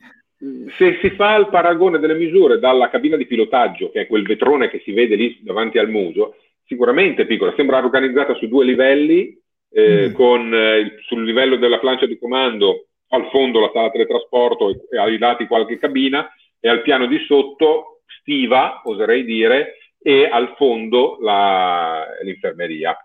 Se 0.77 0.99
si 1.03 1.11
fa 1.17 1.35
il 1.35 1.49
paragone 1.49 1.99
delle 1.99 2.15
misure 2.15 2.61
dalla 2.61 2.89
cabina 2.89 3.17
di 3.17 3.27
pilotaggio, 3.27 3.91
che 3.91 4.03
è 4.03 4.07
quel 4.07 4.25
vetrone 4.25 4.71
che 4.71 4.81
si 4.85 4.93
vede 4.93 5.17
lì 5.17 5.41
davanti 5.43 5.79
al 5.79 5.91
muso, 5.91 6.37
sicuramente 6.67 7.27
piccola. 7.27 7.53
Sembra 7.57 7.79
organizzata 7.79 8.35
su 8.37 8.47
due 8.47 8.65
livelli, 8.65 9.37
eh, 9.71 10.11
mm. 10.11 10.13
con 10.13 10.55
eh, 10.55 10.99
sul 11.07 11.25
livello 11.25 11.57
della 11.57 11.81
plancia 11.81 12.07
di 12.07 12.17
comando 12.17 12.87
al 13.09 13.29
fondo 13.31 13.59
la 13.59 13.73
sala 13.75 13.91
teletrasporto 13.91 14.71
e 14.89 14.99
ai 14.99 15.19
lati 15.19 15.49
qualche 15.49 15.79
cabina 15.79 16.29
e 16.61 16.69
al 16.69 16.83
piano 16.83 17.07
di 17.07 17.19
sotto 17.27 18.03
stiva, 18.21 18.83
oserei 18.85 19.25
dire, 19.25 19.79
e 20.03 20.27
al 20.27 20.55
fondo 20.57 21.19
la, 21.21 22.07
l'infermeria. 22.23 22.97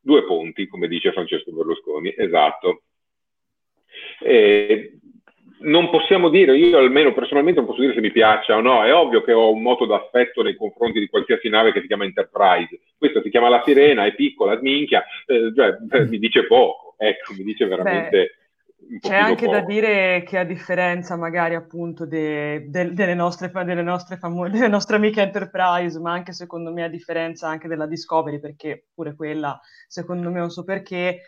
Due 0.00 0.24
ponti, 0.24 0.66
come 0.66 0.86
dice 0.86 1.12
Francesco 1.12 1.50
Berlusconi, 1.52 2.14
esatto. 2.16 2.82
E 4.20 4.98
non 5.60 5.88
possiamo 5.88 6.28
dire, 6.28 6.56
io 6.56 6.76
almeno 6.76 7.14
personalmente 7.14 7.60
non 7.60 7.68
posso 7.68 7.80
dire 7.80 7.94
se 7.94 8.00
mi 8.00 8.10
piaccia 8.10 8.56
o 8.56 8.60
no, 8.60 8.84
è 8.84 8.94
ovvio 8.94 9.22
che 9.22 9.32
ho 9.32 9.50
un 9.50 9.62
moto 9.62 9.86
d'affetto 9.86 10.42
nei 10.42 10.56
confronti 10.56 11.00
di 11.00 11.08
qualsiasi 11.08 11.48
nave 11.48 11.72
che 11.72 11.80
si 11.80 11.86
chiama 11.86 12.04
Enterprise, 12.04 12.80
questa 12.98 13.22
si 13.22 13.30
chiama 13.30 13.48
La 13.48 13.62
Sirena, 13.64 14.04
è 14.04 14.14
piccola, 14.14 14.60
minchia, 14.60 15.02
eh, 15.26 15.52
cioè, 15.54 15.78
eh, 15.90 16.04
mi 16.06 16.18
dice 16.18 16.46
poco, 16.46 16.94
ecco, 16.98 17.32
mi 17.32 17.44
dice 17.44 17.66
veramente... 17.66 18.18
Beh. 18.18 18.42
C'è 19.00 19.16
anche 19.16 19.44
poco. 19.44 19.56
da 19.56 19.60
dire 19.60 20.22
che 20.24 20.38
a 20.38 20.44
differenza 20.44 21.16
magari 21.16 21.54
appunto 21.54 22.06
de, 22.06 22.66
de, 22.68 22.92
delle, 22.92 23.14
nostre, 23.14 23.50
delle, 23.64 23.82
nostre 23.82 24.16
famo- 24.18 24.48
delle 24.50 24.68
nostre 24.68 24.96
amiche 24.96 25.22
Enterprise, 25.22 25.98
ma 26.00 26.12
anche 26.12 26.32
secondo 26.32 26.72
me 26.72 26.84
a 26.84 26.88
differenza 26.88 27.48
anche 27.48 27.68
della 27.68 27.86
Discovery, 27.86 28.40
perché 28.40 28.88
pure 28.94 29.14
quella 29.14 29.58
secondo 29.88 30.30
me 30.30 30.38
non 30.40 30.50
so 30.50 30.64
perché, 30.64 31.20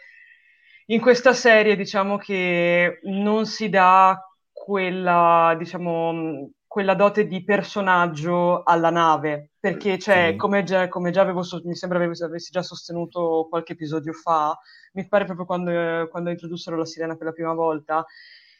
in 0.87 1.01
questa 1.01 1.33
serie 1.33 1.77
diciamo 1.77 2.17
che 2.19 3.01
non 3.05 3.47
si 3.47 3.69
dà 3.69 4.21
quella, 4.53 5.55
diciamo, 5.59 6.51
quella 6.77 6.93
dote 6.93 7.27
di 7.27 7.43
personaggio 7.43 8.63
alla 8.63 8.91
nave, 8.91 9.53
perché 9.59 9.99
cioè, 9.99 10.33
sì. 10.33 10.37
come, 10.37 10.63
già, 10.63 10.89
come, 10.89 11.11
già, 11.11 11.23
avevo, 11.23 11.41
mi 11.65 11.75
sembra 11.75 12.05
avessi 12.05 12.51
già 12.51 12.61
sostenuto 12.61 13.47
qualche 13.49 13.73
episodio 13.73 14.13
fa, 14.13 14.55
mi 14.93 15.09
pare 15.09 15.25
proprio 15.25 15.47
quando, 15.47 16.07
quando 16.11 16.29
introdussero 16.29 16.77
la 16.77 16.85
sirena 16.85 17.17
per 17.17 17.29
la 17.29 17.33
prima 17.33 17.55
volta, 17.55 18.05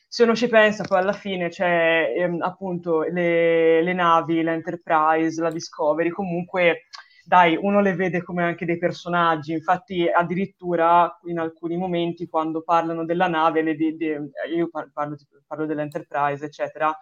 se 0.09 0.23
uno 0.23 0.35
ci 0.35 0.49
pensa, 0.49 0.85
poi 0.85 1.01
alla 1.01 1.13
fine 1.13 1.51
c'è 1.51 2.15
ehm, 2.17 2.41
appunto 2.41 3.03
le, 3.03 3.83
le, 3.83 3.93
navi, 3.93 4.43
l'Enterprise, 4.43 5.43
la 5.43 5.51
Discovery, 5.51 6.09
comunque 6.09 6.87
dai, 7.23 7.59
uno 7.61 7.83
le 7.83 7.95
vede 7.95 8.23
come 8.23 8.45
anche 8.45 8.65
dei 8.65 8.79
personaggi, 8.79 9.53
infatti 9.53 10.09
addirittura 10.09 11.21
in 11.27 11.39
alcuni 11.39 11.77
momenti 11.77 12.29
quando 12.29 12.63
parlano 12.63 13.05
della 13.05 13.29
nave, 13.29 13.61
le, 13.61 13.77
de, 13.77 13.95
de, 13.95 14.31
io 14.57 14.71
parlo, 14.71 15.17
parlo, 15.47 15.67
dell'Enterprise, 15.67 16.47
eccetera, 16.47 16.97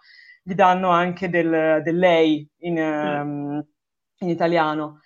gli 0.47 0.53
danno 0.53 0.89
anche 0.89 1.27
del, 1.27 1.81
del 1.81 1.97
lei 1.97 2.47
in, 2.59 2.77
um, 2.77 3.65
in, 4.19 4.29
italiano 4.29 4.99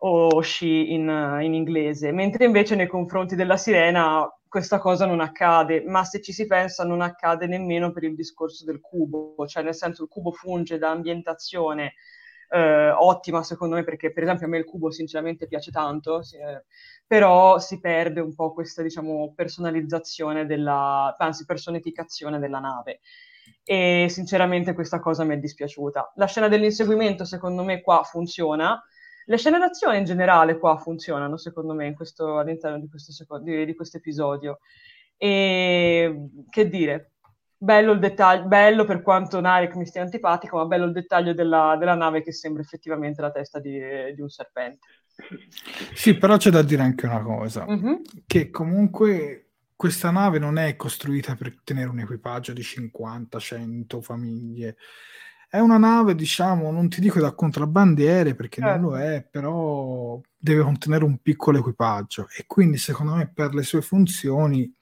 o 0.00 0.42
she 0.42 0.66
in, 0.66 1.38
in 1.40 1.54
inglese, 1.54 2.12
mentre 2.12 2.44
invece 2.44 2.74
nei 2.74 2.86
confronti 2.88 3.34
della 3.34 3.56
sirena 3.56 4.28
questa 4.46 4.78
cosa 4.78 5.06
non 5.06 5.20
accade, 5.20 5.82
ma 5.86 6.04
se 6.04 6.20
ci 6.20 6.32
si 6.32 6.46
pensa 6.46 6.84
non 6.84 7.00
accade 7.00 7.46
nemmeno 7.46 7.90
per 7.90 8.04
il 8.04 8.14
discorso 8.14 8.66
del 8.66 8.80
cubo, 8.82 9.34
cioè 9.46 9.62
nel 9.62 9.74
senso 9.74 10.02
il 10.02 10.10
cubo 10.10 10.30
funge 10.30 10.76
da 10.76 10.90
ambientazione 10.90 11.94
eh, 12.50 12.90
ottima 12.90 13.42
secondo 13.42 13.76
me 13.76 13.84
perché 13.84 14.12
per 14.12 14.24
esempio 14.24 14.44
a 14.44 14.50
me 14.50 14.58
il 14.58 14.66
cubo 14.66 14.90
sinceramente 14.90 15.46
piace 15.46 15.70
tanto, 15.70 16.22
sì, 16.22 16.36
eh, 16.36 16.64
però 17.06 17.58
si 17.58 17.80
perde 17.80 18.20
un 18.20 18.34
po' 18.34 18.52
questa 18.52 18.82
diciamo 18.82 19.32
personalizzazione 19.34 20.44
della, 20.44 21.14
anzi 21.16 21.46
personificazione 21.46 22.38
della 22.38 22.58
nave 22.58 23.00
e 23.64 24.06
sinceramente 24.08 24.74
questa 24.74 25.00
cosa 25.00 25.24
mi 25.24 25.34
è 25.34 25.38
dispiaciuta. 25.38 26.12
La 26.16 26.26
scena 26.26 26.48
dell'inseguimento 26.48 27.24
secondo 27.24 27.62
me 27.62 27.80
qua 27.80 28.02
funziona, 28.02 28.82
le 29.26 29.36
scene 29.36 29.58
d'azione 29.58 29.98
in 29.98 30.04
generale 30.04 30.58
qua 30.58 30.76
funzionano 30.76 31.36
secondo 31.36 31.74
me 31.74 31.94
questo, 31.94 32.38
all'interno 32.38 32.78
di 32.78 32.88
questo, 32.88 33.12
secondo, 33.12 33.44
di, 33.50 33.64
di 33.64 33.74
questo 33.74 33.98
episodio. 33.98 34.58
E 35.16 36.28
che 36.50 36.68
dire, 36.68 37.12
bello 37.56 37.92
il 37.92 38.00
dettaglio, 38.00 38.46
bello 38.46 38.84
per 38.84 39.02
quanto 39.02 39.40
Narek 39.40 39.76
mi 39.76 39.86
stia 39.86 40.02
antipatico, 40.02 40.56
ma 40.56 40.66
bello 40.66 40.86
il 40.86 40.92
dettaglio 40.92 41.32
della, 41.32 41.76
della 41.78 41.94
nave 41.94 42.22
che 42.22 42.32
sembra 42.32 42.60
effettivamente 42.60 43.20
la 43.22 43.30
testa 43.30 43.60
di, 43.60 43.78
di, 44.14 44.20
un 44.20 44.28
serpente. 44.28 44.86
Sì, 45.94 46.18
però 46.18 46.36
c'è 46.36 46.50
da 46.50 46.62
dire 46.62 46.82
anche 46.82 47.06
una 47.06 47.22
cosa, 47.22 47.64
mm-hmm. 47.64 47.94
che 48.26 48.50
comunque 48.50 49.51
questa 49.82 50.12
nave 50.12 50.38
non 50.38 50.58
è 50.58 50.76
costruita 50.76 51.34
per 51.34 51.56
tenere 51.64 51.88
un 51.88 51.98
equipaggio 51.98 52.52
di 52.52 52.62
50, 52.62 53.36
100 53.36 54.00
famiglie. 54.00 54.76
È 55.48 55.58
una 55.58 55.76
nave, 55.76 56.14
diciamo, 56.14 56.70
non 56.70 56.88
ti 56.88 57.00
dico 57.00 57.18
da 57.18 57.32
contrabbandiere 57.32 58.36
perché 58.36 58.60
certo. 58.60 58.80
non 58.80 58.90
lo 58.90 58.96
certo. 58.96 59.12
è, 59.12 59.28
però 59.28 60.20
deve 60.38 60.62
contenere 60.62 61.02
un 61.02 61.18
piccolo 61.18 61.58
equipaggio 61.58 62.28
e 62.38 62.44
quindi 62.46 62.78
secondo 62.78 63.16
me 63.16 63.28
per 63.28 63.54
le 63.54 63.64
sue 63.64 63.82
funzioni 63.82 64.72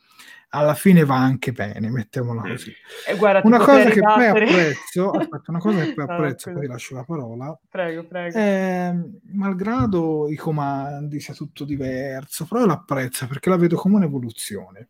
alla 0.51 0.75
fine 0.75 1.05
va 1.05 1.17
anche 1.17 1.53
bene, 1.53 1.91
mettiamola 1.91 2.43
così. 2.43 2.73
Eh, 3.07 3.17
guarda, 3.17 3.43
una 3.45 3.59
cosa 3.59 3.89
che 3.91 4.01
poi 4.01 4.27
apprezzo, 4.27 5.11
aspetta, 5.13 5.51
una 5.51 5.59
cosa 5.59 5.85
che 5.85 5.95
poi 5.95 6.05
apprezzo, 6.05 6.53
poi 6.53 6.67
lascio 6.67 6.95
la 6.95 7.05
parola. 7.05 7.59
Prego, 7.69 8.05
prego. 8.07 8.37
È, 8.37 8.93
malgrado 9.33 10.29
i 10.29 10.37
comandi 10.37 11.21
sia 11.21 11.35
tutto 11.35 11.65
diverso, 11.65 12.47
però 12.47 12.67
l'apprezzo 12.67 13.27
perché 13.27 13.49
la 13.49 13.57
vedo 13.57 13.77
come 13.77 13.97
un'evoluzione. 13.97 14.89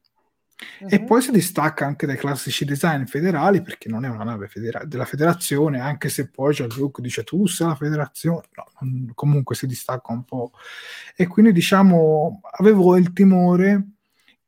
Uh-huh. 0.81 0.89
E 0.91 1.01
mhm. 1.01 1.07
poi 1.07 1.23
si 1.23 1.31
distacca 1.31 1.87
anche 1.87 2.07
dai 2.07 2.16
classici 2.16 2.65
design 2.65 3.05
federali 3.05 3.62
perché 3.62 3.89
non 3.89 4.05
è 4.05 4.09
una 4.09 4.24
nave 4.24 4.47
federa- 4.47 4.85
della 4.85 5.07
federazione, 5.07 5.81
anche 5.81 6.09
se 6.09 6.28
poi 6.28 6.55
c'è 6.55 6.65
il 6.65 6.74
Luke 6.77 7.01
dice 7.03 7.24
tu 7.24 7.47
sei 7.47 7.69
la 7.69 7.74
federazione, 7.74 8.49
no, 8.55 9.12
comunque 9.15 9.55
si 9.55 9.66
distacca 9.66 10.12
un 10.12 10.24
po'. 10.24 10.53
E 11.15 11.27
quindi 11.27 11.53
diciamo 11.53 12.41
avevo 12.59 12.97
il 12.97 13.12
timore 13.12 14.00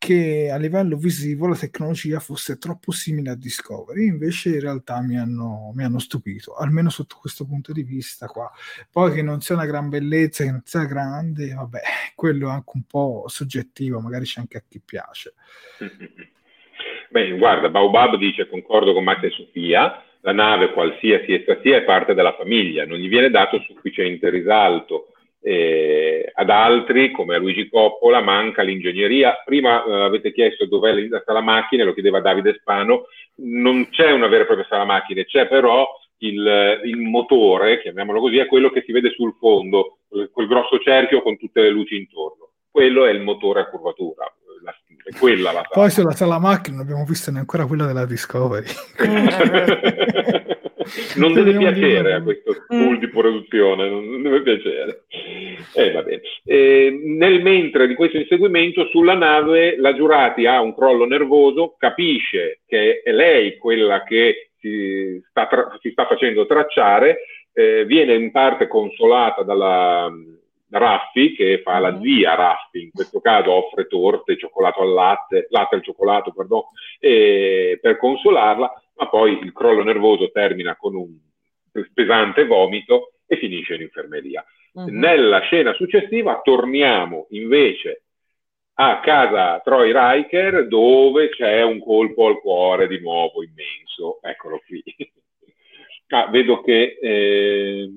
che 0.05 0.51
a 0.53 0.57
livello 0.57 0.97
visivo 0.97 1.47
la 1.47 1.55
tecnologia 1.55 2.19
fosse 2.19 2.59
troppo 2.59 2.91
simile 2.91 3.31
a 3.31 3.37
Discovery, 3.37 4.07
invece 4.07 4.49
in 4.49 4.59
realtà 4.59 5.01
mi 5.01 5.17
hanno, 5.17 5.71
mi 5.77 5.85
hanno, 5.85 6.01
stupito, 6.01 6.57
almeno 6.57 6.91
sotto 6.91 7.19
questo 7.21 7.47
punto 7.47 7.73
di 7.73 7.85
vista 7.85 8.27
qua. 8.27 8.51
Poi 8.91 9.13
che 9.13 9.23
non 9.23 9.41
sia 9.43 9.55
una 9.55 9.65
gran 9.65 9.89
bellezza, 9.89 10.43
che 10.43 10.51
non 10.51 10.63
sia 10.65 10.87
grande, 10.87 11.55
vabbè, 11.55 11.81
quello 12.17 12.49
è 12.49 12.51
anche 12.51 12.73
un 12.75 12.83
po' 12.83 13.27
soggettivo, 13.29 14.01
magari 14.01 14.25
c'è 14.25 14.41
anche 14.41 14.57
a 14.57 14.65
chi 14.69 14.81
piace. 14.85 15.35
Beh, 17.11 17.39
guarda, 17.39 17.69
Baobab 17.69 18.17
dice, 18.17 18.49
concordo 18.49 18.95
con 18.95 19.05
Max 19.05 19.23
e 19.23 19.31
Sofia, 19.31 20.03
la 20.23 20.33
nave 20.33 20.73
qualsiasi 20.73 21.33
essa 21.33 21.61
sia 21.63 21.77
è 21.77 21.83
parte 21.85 22.15
della 22.15 22.35
famiglia, 22.35 22.85
non 22.85 22.99
gli 22.99 23.09
viene 23.09 23.31
dato 23.31 23.61
sufficiente 23.61 24.31
risalto 24.31 25.12
eh, 25.43 26.31
ad 26.33 26.51
altri, 26.51 27.11
come 27.11 27.35
a 27.35 27.39
Luigi 27.39 27.69
Coppola, 27.69 28.21
manca 28.21 28.63
l'ingegneria. 28.63 29.43
Prima 29.45 29.85
eh, 29.85 30.03
avete 30.03 30.33
chiesto 30.33 30.67
dov'è 30.67 30.93
la 31.09 31.23
sala 31.25 31.41
macchine, 31.41 31.85
lo 31.85 31.93
chiedeva 31.93 32.21
Davide 32.21 32.57
Spano, 32.61 33.07
non 33.37 33.89
c'è 33.91 34.13
una 34.13 34.29
vera 34.29 34.45
e 34.45 34.47
propria 34.47 34.67
sala 34.69 34.85
macchine, 34.85 35.25
c'è 35.25 35.49
però 35.49 35.89
il, 36.19 36.81
il, 36.85 36.97
motore, 36.99 37.81
chiamiamolo 37.81 38.21
così, 38.21 38.39
è 38.39 38.47
quello 38.47 38.71
che 38.71 38.83
si 38.87 38.93
vede 38.93 39.11
sul 39.11 39.35
fondo, 39.39 39.99
quel 40.09 40.47
grosso 40.47 40.79
cerchio 40.79 41.23
con 41.23 41.37
tutte 41.37 41.63
le 41.63 41.71
luci 41.71 41.97
intorno. 41.97 42.51
Quello 42.71 43.05
è 43.05 43.11
il 43.11 43.21
motore 43.21 43.61
a 43.61 43.67
curvatura. 43.67 44.25
La, 44.65 44.73
quella 45.19 45.51
la 45.51 45.63
sala. 45.63 45.69
Poi 45.73 45.91
sulla 45.91 46.13
sala 46.13 46.39
macchine 46.39 46.77
non 46.77 46.85
abbiamo 46.85 47.05
visto 47.05 47.33
neanche 47.33 47.67
quella 47.67 47.87
della 47.87 48.07
Discovery. 48.07 48.67
non 51.17 51.33
deve 51.33 51.57
piacere 51.57 52.15
a 52.15 52.23
questo 52.23 52.65
tool 52.67 52.99
di 52.99 53.09
produzione, 53.09 53.89
non 53.89 54.23
deve 54.23 54.43
piacere. 54.43 55.05
Eh, 55.75 55.93
va 55.93 56.03
bene. 56.03 56.21
Eh, 56.45 57.01
nel 57.05 57.43
mentre 57.43 57.87
di 57.87 57.95
questo 57.95 58.19
inseguimento 58.19 58.87
sulla 58.87 59.15
nave 59.15 59.77
la 59.79 59.95
Giurati 59.95 60.47
ha 60.47 60.61
un 60.61 60.75
crollo 60.75 61.07
nervoso, 61.07 61.75
capisce 61.79 62.61
che 62.67 63.03
è 63.03 63.13
lei 63.13 63.57
quella 63.57 64.03
che 64.05 64.51
si 64.59 65.21
sta, 65.29 65.47
tra- 65.47 65.77
si 65.81 65.91
sta 65.91 66.07
facendo 66.07 66.47
tracciare, 66.47 67.19
eh, 67.53 67.85
viene 67.85 68.15
in 68.15 68.31
parte 68.31 68.67
consolata 68.69 69.43
dalla 69.43 70.11
Raffi, 70.79 71.35
che 71.35 71.61
fa 71.63 71.79
la 71.79 71.93
mm-hmm. 71.93 72.03
zia 72.03 72.35
Raffi, 72.35 72.83
in 72.83 72.91
questo 72.93 73.21
caso 73.21 73.53
offre 73.53 73.87
torte, 73.87 74.39
cioccolato 74.39 74.81
al 74.81 74.93
latte, 74.93 75.47
latte 75.51 75.75
al 75.75 75.83
cioccolato, 75.83 76.33
perdon, 76.33 76.63
eh, 76.99 77.79
per 77.81 77.99
consolarla, 77.99 78.82
ma 79.03 79.09
poi 79.09 79.39
il 79.43 79.53
crollo 79.53 79.83
nervoso 79.83 80.31
termina 80.31 80.77
con 80.77 80.95
un 80.95 81.19
pesante 81.93 82.47
vomito 82.47 83.15
e 83.27 83.37
finisce 83.37 83.75
in 83.75 83.83
infermeria. 83.83 84.45
Uh-huh. 84.75 84.87
Nella 84.89 85.41
scena 85.41 85.73
successiva 85.73 86.41
torniamo 86.43 87.27
invece 87.31 88.05
a 88.75 89.01
casa 89.01 89.61
Troy 89.65 89.93
Riker 89.93 90.69
dove 90.69 91.31
c'è 91.31 91.63
un 91.63 91.81
colpo 91.81 92.29
al 92.29 92.39
cuore 92.41 92.87
di 92.87 93.01
nuovo 93.01 93.43
immenso. 93.43 94.21
Eccolo 94.23 94.63
qui. 94.65 94.83
ah, 96.09 96.29
vedo 96.29 96.61
che... 96.61 96.99
Eh, 97.01 97.91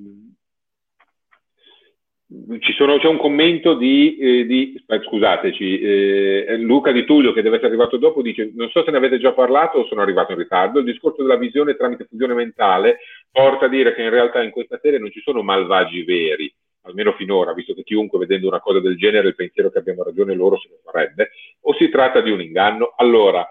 sono, 2.76 2.98
c'è 2.98 3.08
un 3.08 3.18
commento 3.18 3.76
di, 3.76 4.18
eh, 4.18 4.46
di 4.46 4.84
scusateci, 4.88 5.80
eh, 5.80 6.58
Luca 6.58 6.92
Di 6.92 7.06
Tullio 7.06 7.34
che 7.34 7.42
deve 7.42 7.56
essere 7.56 7.70
arrivato 7.70 7.98
dopo 7.98 8.22
dice 8.22 8.52
non 8.56 8.70
so 8.70 8.84
se 8.84 8.92
ne 8.92 8.98
avete 8.98 9.20
già 9.20 9.34
parlato 9.34 9.80
o 9.80 9.86
sono 9.86 10.02
arrivato 10.02 10.32
in 10.32 10.38
ritardo, 10.38 10.80
il 10.80 10.86
discorso 10.86 11.22
della 11.22 11.38
visione 11.38 11.76
tramite 11.76 12.06
fusione 12.06 12.34
mentale 12.34 13.00
porta 13.32 13.66
a 13.66 13.70
dire 13.70 13.94
che 13.94 14.02
in 14.02 14.10
realtà 14.10 14.44
in 14.44 14.52
questa 14.52 14.80
serie 14.82 15.00
non 15.00 15.12
ci 15.12 15.22
sono 15.22 15.42
malvagi 15.42 16.04
veri, 16.04 16.54
almeno 16.82 17.14
finora, 17.14 17.54
visto 17.54 17.74
che 17.74 17.84
chiunque 17.84 18.20
vedendo 18.20 18.48
una 18.48 18.60
cosa 18.60 18.80
del 18.80 18.98
genere 18.98 19.30
il 19.30 19.36
pensiero 19.36 19.70
che 19.70 19.80
abbiamo 19.80 20.04
ragione 20.04 20.34
loro 20.34 20.58
se 20.58 20.70
lo 20.70 20.80
farebbe, 20.84 21.32
o 21.62 21.74
si 21.76 21.90
tratta 21.90 22.22
di 22.22 22.32
un 22.32 22.42
inganno, 22.42 22.94
allora 22.98 23.48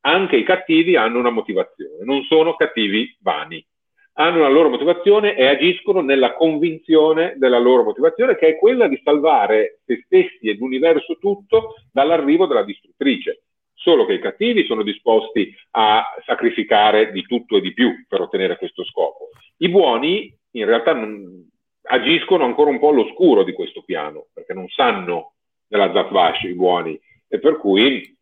anche 0.00 0.36
i 0.36 0.44
cattivi 0.44 0.96
hanno 0.96 1.18
una 1.18 1.30
motivazione, 1.30 2.04
non 2.04 2.22
sono 2.24 2.54
cattivi 2.56 3.16
vani, 3.20 3.64
hanno 4.14 4.38
una 4.38 4.48
loro 4.48 4.68
motivazione 4.68 5.36
e 5.36 5.46
agiscono 5.46 6.00
nella 6.00 6.34
convinzione 6.34 7.34
della 7.36 7.58
loro 7.58 7.84
motivazione, 7.84 8.36
che 8.36 8.48
è 8.48 8.56
quella 8.56 8.86
di 8.86 9.00
salvare 9.02 9.80
se 9.84 10.02
stessi 10.04 10.48
e 10.48 10.56
l'universo 10.56 11.18
tutto 11.18 11.74
dall'arrivo 11.92 12.46
della 12.46 12.64
distruttrice. 12.64 13.42
Solo 13.74 14.06
che 14.06 14.14
i 14.14 14.20
cattivi 14.20 14.64
sono 14.64 14.82
disposti 14.82 15.54
a 15.72 16.02
sacrificare 16.24 17.12
di 17.12 17.22
tutto 17.22 17.56
e 17.56 17.60
di 17.60 17.72
più 17.72 18.04
per 18.08 18.20
ottenere 18.20 18.56
questo 18.56 18.84
scopo. 18.84 19.30
I 19.58 19.68
buoni 19.68 20.32
in 20.52 20.64
realtà 20.64 20.94
non, 20.94 21.50
agiscono 21.86 22.44
ancora 22.44 22.70
un 22.70 22.78
po' 22.78 22.90
all'oscuro 22.90 23.42
di 23.42 23.52
questo 23.52 23.82
piano, 23.82 24.26
perché 24.32 24.54
non 24.54 24.68
sanno 24.68 25.34
della 25.66 25.92
Zatvash 25.92 26.42
i 26.42 26.54
buoni, 26.54 26.98
e 27.28 27.38
per 27.38 27.58
cui 27.58 28.13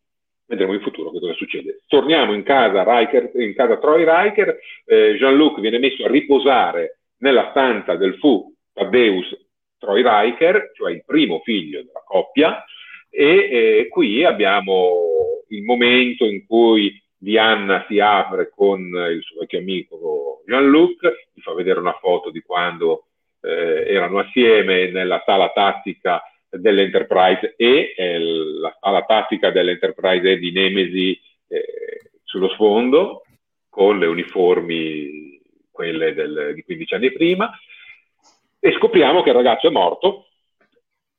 vedremo 0.53 0.73
in 0.73 0.81
futuro 0.81 1.11
cosa 1.11 1.33
succede. 1.33 1.81
Torniamo 1.87 2.33
in 2.33 2.43
casa, 2.43 2.83
Riker, 2.83 3.31
in 3.35 3.53
casa 3.53 3.77
Troy 3.77 4.05
Riker, 4.05 4.57
eh, 4.85 5.15
Jean-Luc 5.17 5.59
viene 5.59 5.79
messo 5.79 6.05
a 6.05 6.09
riposare 6.09 6.99
nella 7.17 7.49
stanza 7.51 7.95
del 7.95 8.15
fu 8.17 8.53
Taddeus 8.73 9.35
Troy 9.77 10.01
Riker, 10.03 10.71
cioè 10.75 10.91
il 10.91 11.03
primo 11.05 11.41
figlio 11.43 11.81
della 11.83 12.03
coppia, 12.05 12.63
e 13.09 13.25
eh, 13.25 13.87
qui 13.89 14.23
abbiamo 14.23 15.43
il 15.49 15.63
momento 15.63 16.25
in 16.25 16.45
cui 16.45 17.01
Diana 17.17 17.85
si 17.87 17.99
apre 17.99 18.49
con 18.53 18.79
il 18.79 19.21
suo 19.21 19.41
vecchio 19.41 19.59
amico 19.59 20.41
Jean-Luc, 20.45 21.29
gli 21.33 21.41
fa 21.41 21.53
vedere 21.53 21.79
una 21.79 21.97
foto 21.99 22.29
di 22.31 22.41
quando 22.41 23.05
eh, 23.41 23.85
erano 23.87 24.19
assieme 24.19 24.89
nella 24.89 25.21
sala 25.25 25.49
tattica 25.53 26.21
dell'Enterprise 26.59 27.53
e 27.57 27.93
eh, 27.95 28.19
la 28.19 28.75
sala 28.79 29.03
tattica 29.03 29.51
dell'Enterprise 29.51 30.37
di 30.37 30.51
Nemesi 30.51 31.19
eh, 31.47 32.11
sullo 32.23 32.49
sfondo 32.49 33.23
con 33.69 33.97
le 33.97 34.05
uniformi, 34.05 35.41
quelle 35.71 36.13
del, 36.13 36.51
di 36.53 36.63
15 36.63 36.93
anni 36.93 37.11
prima, 37.11 37.51
e 38.59 38.71
scopriamo 38.73 39.23
che 39.23 39.29
il 39.29 39.35
ragazzo 39.35 39.67
è 39.67 39.71
morto. 39.71 40.27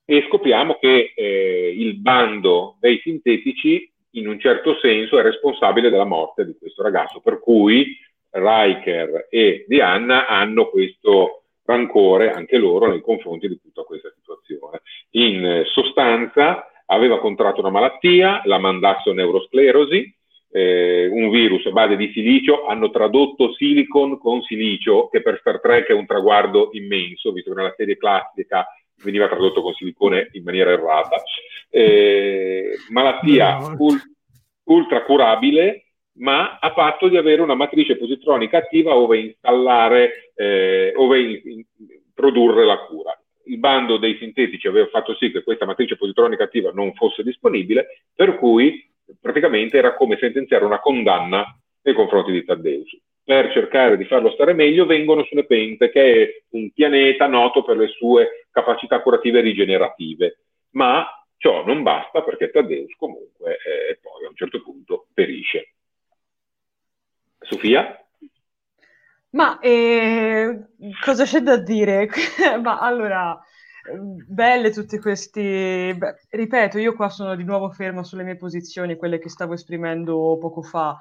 E 0.06 0.26
scopriamo 0.28 0.76
che 0.78 1.12
eh, 1.14 1.74
il 1.76 1.96
bando 1.96 2.76
dei 2.78 3.00
sintetici 3.02 3.90
in 4.12 4.28
un 4.28 4.38
certo 4.38 4.78
senso 4.78 5.18
è 5.18 5.22
responsabile 5.22 5.90
della 5.90 6.04
morte 6.04 6.44
di 6.44 6.56
questo 6.58 6.82
ragazzo, 6.82 7.20
per 7.20 7.40
cui 7.40 7.96
Riker 8.30 9.28
e 9.30 9.64
Diana 9.66 10.26
hanno 10.26 10.68
questo 10.68 11.43
rancore 11.64 12.30
anche 12.30 12.58
loro 12.58 12.88
nei 12.88 13.00
confronti 13.00 13.48
di 13.48 13.60
tutta 13.60 13.82
questa 13.82 14.12
situazione. 14.14 14.82
In 15.10 15.62
sostanza 15.66 16.68
aveva 16.86 17.18
contratto 17.18 17.60
una 17.60 17.70
malattia, 17.70 18.42
la 18.44 18.58
mandasso-neurosclerosi, 18.58 20.14
eh, 20.50 21.08
un 21.10 21.30
virus 21.30 21.66
a 21.66 21.70
base 21.70 21.96
di 21.96 22.12
silicio, 22.12 22.66
hanno 22.66 22.90
tradotto 22.90 23.52
silicon 23.54 24.18
con 24.18 24.42
silicio, 24.42 25.08
che 25.08 25.20
per 25.20 25.38
Star 25.40 25.60
Trek 25.60 25.88
è 25.88 25.92
un 25.92 26.06
traguardo 26.06 26.68
immenso, 26.72 27.32
visto 27.32 27.50
che 27.50 27.56
nella 27.56 27.74
serie 27.76 27.96
classica 27.96 28.66
veniva 29.02 29.28
tradotto 29.28 29.62
con 29.62 29.74
silicone 29.74 30.28
in 30.32 30.44
maniera 30.44 30.70
errata. 30.70 31.16
Eh, 31.70 32.76
malattia 32.90 33.74
ul- 33.78 34.00
ultra 34.64 35.02
curabile, 35.02 35.83
ma 36.16 36.58
a 36.58 36.72
patto 36.72 37.08
di 37.08 37.16
avere 37.16 37.42
una 37.42 37.54
matrice 37.54 37.96
positronica 37.96 38.58
attiva 38.58 38.94
ove 38.94 39.18
installare, 39.18 40.32
eh, 40.34 40.92
ove 40.96 41.20
in, 41.20 41.40
in, 41.44 41.64
produrre 42.14 42.64
la 42.64 42.78
cura. 42.78 43.18
Il 43.46 43.58
bando 43.58 43.98
dei 43.98 44.16
sintetici 44.16 44.66
aveva 44.68 44.86
fatto 44.86 45.14
sì 45.16 45.30
che 45.30 45.42
questa 45.42 45.66
matrice 45.66 45.96
positronica 45.96 46.44
attiva 46.44 46.70
non 46.72 46.94
fosse 46.94 47.22
disponibile, 47.22 48.04
per 48.14 48.36
cui 48.38 48.88
praticamente 49.20 49.76
era 49.76 49.94
come 49.94 50.16
sentenziare 50.18 50.64
una 50.64 50.80
condanna 50.80 51.44
nei 51.82 51.94
confronti 51.94 52.32
di 52.32 52.44
Taddeus. 52.44 52.96
Per 53.24 53.52
cercare 53.52 53.96
di 53.96 54.04
farlo 54.04 54.30
stare 54.32 54.52
meglio 54.52 54.86
vengono 54.86 55.24
su 55.24 55.34
Nepente, 55.34 55.90
che 55.90 56.22
è 56.22 56.42
un 56.50 56.70
pianeta 56.72 57.26
noto 57.26 57.64
per 57.64 57.76
le 57.76 57.88
sue 57.88 58.46
capacità 58.50 59.00
curative 59.00 59.38
e 59.38 59.42
rigenerative, 59.42 60.38
ma 60.70 61.06
ciò 61.38 61.64
non 61.64 61.82
basta 61.82 62.22
perché 62.22 62.50
Taddeus 62.50 62.94
comunque 62.96 63.52
eh, 63.52 63.98
poi 64.00 64.24
a 64.24 64.28
un 64.28 64.36
certo 64.36 64.62
punto 64.62 65.06
perisce. 65.12 65.74
Sofia? 67.44 67.98
Ma 69.30 69.58
eh, 69.58 70.68
cosa 71.04 71.24
c'è 71.24 71.40
da 71.40 71.56
dire? 71.56 72.08
Ma 72.62 72.78
allora, 72.78 73.40
belle 74.26 74.70
tutte 74.70 74.98
queste... 75.00 75.94
Beh, 75.96 76.20
ripeto, 76.30 76.78
io 76.78 76.94
qua 76.94 77.08
sono 77.08 77.34
di 77.34 77.44
nuovo 77.44 77.70
ferma 77.70 78.04
sulle 78.04 78.22
mie 78.22 78.36
posizioni, 78.36 78.96
quelle 78.96 79.18
che 79.18 79.28
stavo 79.28 79.54
esprimendo 79.54 80.38
poco 80.40 80.62
fa. 80.62 80.98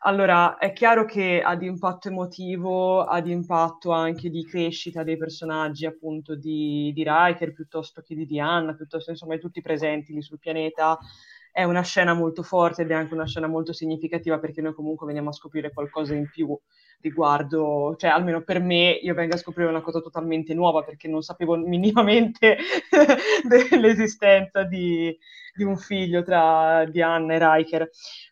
Allora, 0.00 0.58
è 0.58 0.72
chiaro 0.72 1.04
che 1.04 1.40
ad 1.42 1.62
impatto 1.62 2.08
emotivo, 2.08 3.04
ad 3.04 3.26
impatto 3.26 3.92
anche 3.92 4.30
di 4.30 4.44
crescita 4.44 5.02
dei 5.02 5.16
personaggi, 5.16 5.86
appunto, 5.86 6.34
di, 6.36 6.92
di 6.94 7.04
Riker 7.04 7.52
piuttosto 7.52 8.02
che 8.02 8.14
di 8.14 8.26
Diana, 8.26 8.74
piuttosto 8.74 9.10
insomma 9.10 9.34
di 9.34 9.40
tutti 9.40 9.60
presenti 9.62 10.12
lì 10.12 10.22
sul 10.22 10.38
pianeta, 10.38 10.98
è 11.56 11.64
una 11.64 11.80
scena 11.80 12.12
molto 12.12 12.42
forte 12.42 12.82
ed 12.82 12.90
è 12.90 12.94
anche 12.94 13.14
una 13.14 13.26
scena 13.26 13.46
molto 13.46 13.72
significativa 13.72 14.38
perché 14.38 14.60
noi 14.60 14.74
comunque 14.74 15.06
veniamo 15.06 15.30
a 15.30 15.32
scoprire 15.32 15.72
qualcosa 15.72 16.12
in 16.12 16.28
più 16.28 16.54
riguardo, 17.00 17.94
cioè 17.96 18.10
almeno 18.10 18.42
per 18.42 18.60
me 18.60 18.90
io 18.90 19.14
vengo 19.14 19.36
a 19.36 19.38
scoprire 19.38 19.70
una 19.70 19.80
cosa 19.80 20.02
totalmente 20.02 20.52
nuova 20.52 20.82
perché 20.82 21.08
non 21.08 21.22
sapevo 21.22 21.56
minimamente 21.56 22.58
dell'esistenza 23.48 24.64
di, 24.64 25.16
di, 25.54 25.64
un 25.64 25.78
figlio 25.78 26.22
tra 26.22 26.84
Diana 26.84 27.32
e 27.32 27.38
Riker. 27.40 27.88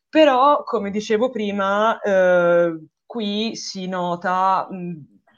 Però, 0.06 0.62
come 0.62 0.90
dicevo 0.90 1.30
prima, 1.30 1.98
eh, 2.00 2.78
qui 3.06 3.56
si 3.56 3.88
nota, 3.88 4.68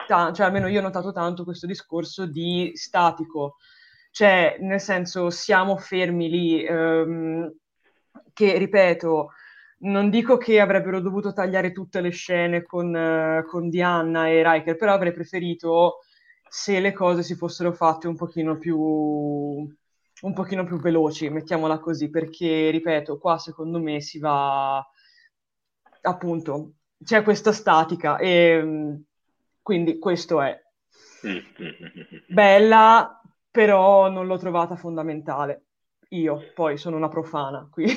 ta- 0.08 0.32
cioè 0.32 0.46
almeno 0.46 0.66
io 0.66 0.80
ho 0.80 0.82
notato 0.82 1.12
tanto 1.12 1.44
questo 1.44 1.68
discorso 1.68 2.26
di 2.26 2.72
statico, 2.74 3.58
cioè 4.10 4.56
nel 4.58 4.80
senso 4.80 5.30
siamo 5.30 5.76
fermi 5.76 6.28
lì. 6.28 6.64
Ehm, 6.64 7.52
che, 8.36 8.58
ripeto, 8.58 9.30
non 9.78 10.10
dico 10.10 10.36
che 10.36 10.60
avrebbero 10.60 11.00
dovuto 11.00 11.32
tagliare 11.32 11.72
tutte 11.72 12.02
le 12.02 12.10
scene 12.10 12.62
con, 12.62 12.94
uh, 12.94 13.48
con 13.48 13.70
Diana 13.70 14.28
e 14.28 14.42
Riker, 14.46 14.76
però 14.76 14.92
avrei 14.92 15.12
preferito 15.12 16.00
se 16.46 16.80
le 16.80 16.92
cose 16.92 17.22
si 17.22 17.34
fossero 17.34 17.72
fatte 17.72 18.08
un 18.08 18.14
pochino 18.14 18.58
più 18.58 18.76
un 18.78 20.32
pochino 20.32 20.64
più 20.64 20.78
veloci, 20.78 21.30
mettiamola 21.30 21.78
così, 21.78 22.10
perché 22.10 22.70
ripeto, 22.70 23.18
qua 23.18 23.38
secondo 23.38 23.78
me 23.78 24.00
si 24.00 24.18
va 24.18 24.86
appunto, 26.02 26.72
c'è 27.02 27.22
questa 27.22 27.52
statica 27.52 28.18
e 28.18 29.00
quindi 29.62 29.98
questo 29.98 30.40
è 30.42 30.58
bella, 32.28 33.20
però 33.50 34.10
non 34.10 34.26
l'ho 34.26 34.38
trovata 34.38 34.76
fondamentale. 34.76 35.65
Io 36.10 36.50
poi 36.54 36.76
sono 36.76 36.96
una 36.96 37.08
profana, 37.08 37.68
quindi... 37.72 37.94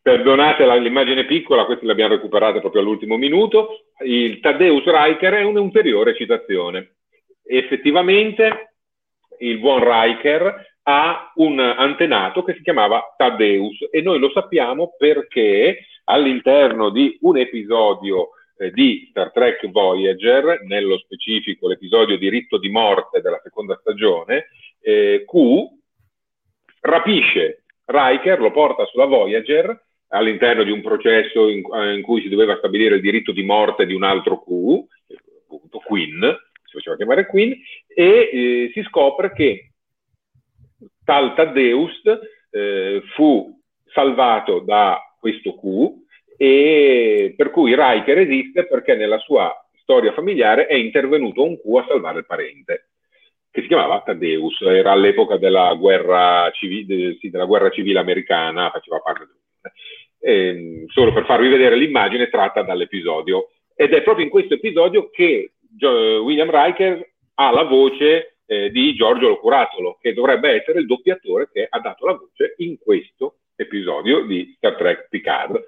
Perdonate 0.00 0.64
l'immagine 0.78 1.26
piccola, 1.26 1.66
questa 1.66 1.84
l'abbiamo 1.84 2.14
recuperata 2.14 2.60
proprio 2.60 2.80
all'ultimo 2.80 3.16
minuto. 3.16 3.88
Il 4.04 4.40
Taddeus 4.40 4.84
Riker 4.84 5.34
è 5.34 5.42
un'ulteriore 5.42 6.14
citazione. 6.14 6.96
Effettivamente 7.42 8.76
il 9.40 9.58
buon 9.58 9.80
Riker 9.82 10.66
ha 10.84 11.32
un 11.34 11.58
antenato 11.58 12.42
che 12.42 12.54
si 12.54 12.62
chiamava 12.62 13.14
Taddeus 13.16 13.88
e 13.90 14.00
noi 14.00 14.18
lo 14.18 14.30
sappiamo 14.30 14.94
perché 14.96 15.84
all'interno 16.04 16.88
di 16.88 17.18
un 17.22 17.36
episodio 17.36 18.30
eh, 18.56 18.70
di 18.70 19.06
Star 19.10 19.30
Trek 19.30 19.68
Voyager, 19.70 20.62
nello 20.64 20.96
specifico 20.98 21.68
l'episodio 21.68 22.16
di 22.16 22.30
Ritto 22.30 22.58
di 22.58 22.70
morte 22.70 23.20
della 23.20 23.40
seconda 23.42 23.76
stagione, 23.80 24.46
eh, 24.80 25.24
Q 25.26 25.76
rapisce 26.80 27.64
Riker, 27.84 28.40
lo 28.40 28.50
porta 28.50 28.84
sulla 28.86 29.06
Voyager 29.06 29.86
all'interno 30.08 30.62
di 30.62 30.70
un 30.70 30.82
processo 30.82 31.48
in, 31.48 31.62
eh, 31.74 31.94
in, 31.94 32.02
cui 32.02 32.20
si 32.22 32.28
doveva 32.28 32.56
stabilire 32.56 32.96
il 32.96 33.00
diritto 33.00 33.32
di 33.32 33.42
morte 33.42 33.86
di 33.86 33.94
un 33.94 34.04
altro 34.04 34.42
Q, 34.42 34.48
appunto 35.44 35.78
Queen, 35.78 36.36
si 36.64 36.76
faceva 36.76 36.96
chiamare 36.96 37.26
Queen, 37.26 37.54
e 37.86 38.30
eh, 38.32 38.70
si 38.72 38.82
scopre 38.82 39.32
che 39.32 39.72
tal 41.04 41.34
Taddeus 41.34 42.02
eh, 42.50 43.02
fu 43.14 43.58
salvato 43.86 44.60
da 44.60 45.00
questo 45.18 45.54
Q 45.54 46.06
e 46.36 47.34
per 47.36 47.50
cui 47.50 47.74
Riker 47.74 48.18
esiste 48.18 48.66
perché 48.66 48.94
nella 48.94 49.18
sua 49.18 49.52
storia 49.80 50.12
familiare 50.12 50.66
è 50.66 50.74
intervenuto 50.74 51.42
un 51.42 51.56
Q 51.56 51.64
a 51.76 51.86
salvare 51.88 52.18
il 52.18 52.26
parente 52.26 52.90
che 53.58 53.62
si 53.62 53.68
chiamava 53.68 54.02
Tadeus, 54.02 54.60
era 54.62 54.92
all'epoca 54.92 55.36
della 55.36 55.74
guerra, 55.74 56.48
civile, 56.52 57.16
sì, 57.18 57.28
della 57.28 57.44
guerra 57.44 57.70
civile 57.70 57.98
americana, 57.98 58.70
faceva 58.70 59.00
parte 59.00 59.26
del... 59.26 59.72
Eh, 60.20 60.84
solo 60.88 61.12
per 61.12 61.24
farvi 61.24 61.48
vedere 61.48 61.76
l'immagine 61.76 62.28
tratta 62.28 62.62
dall'episodio. 62.62 63.50
Ed 63.74 63.92
è 63.92 64.02
proprio 64.02 64.24
in 64.24 64.30
questo 64.30 64.54
episodio 64.54 65.10
che 65.10 65.54
William 65.80 66.50
Riker 66.50 67.12
ha 67.34 67.50
la 67.52 67.64
voce 67.64 68.38
eh, 68.46 68.70
di 68.70 68.94
Giorgio 68.94 69.28
Locuratolo, 69.28 69.98
che 70.00 70.14
dovrebbe 70.14 70.60
essere 70.60 70.80
il 70.80 70.86
doppiatore 70.86 71.50
che 71.52 71.66
ha 71.68 71.78
dato 71.80 72.06
la 72.06 72.14
voce 72.14 72.54
in 72.58 72.78
questo 72.78 73.38
episodio 73.56 74.24
di 74.24 74.54
Star 74.56 74.76
Trek 74.76 75.08
Picard. 75.08 75.60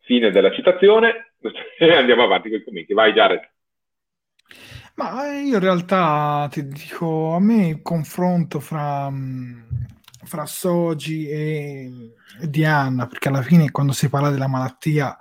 Fine 0.00 0.30
della 0.30 0.52
citazione 0.52 1.34
andiamo 1.78 2.22
avanti 2.22 2.48
con 2.50 2.58
i 2.58 2.64
commenti. 2.64 2.92
Vai 2.92 3.12
Jared. 3.12 3.50
Ma 4.94 5.26
io 5.40 5.54
in 5.54 5.60
realtà 5.60 6.48
ti 6.50 6.66
dico, 6.66 7.34
a 7.34 7.40
me 7.40 7.68
il 7.68 7.82
confronto 7.82 8.60
fra, 8.60 9.10
fra 10.24 10.46
Soji 10.46 11.28
e, 11.28 12.14
Diana, 12.42 13.06
perché 13.06 13.28
alla 13.28 13.42
fine 13.42 13.70
quando 13.70 13.92
si 13.92 14.08
parla 14.08 14.30
della 14.30 14.48
malattia 14.48 15.16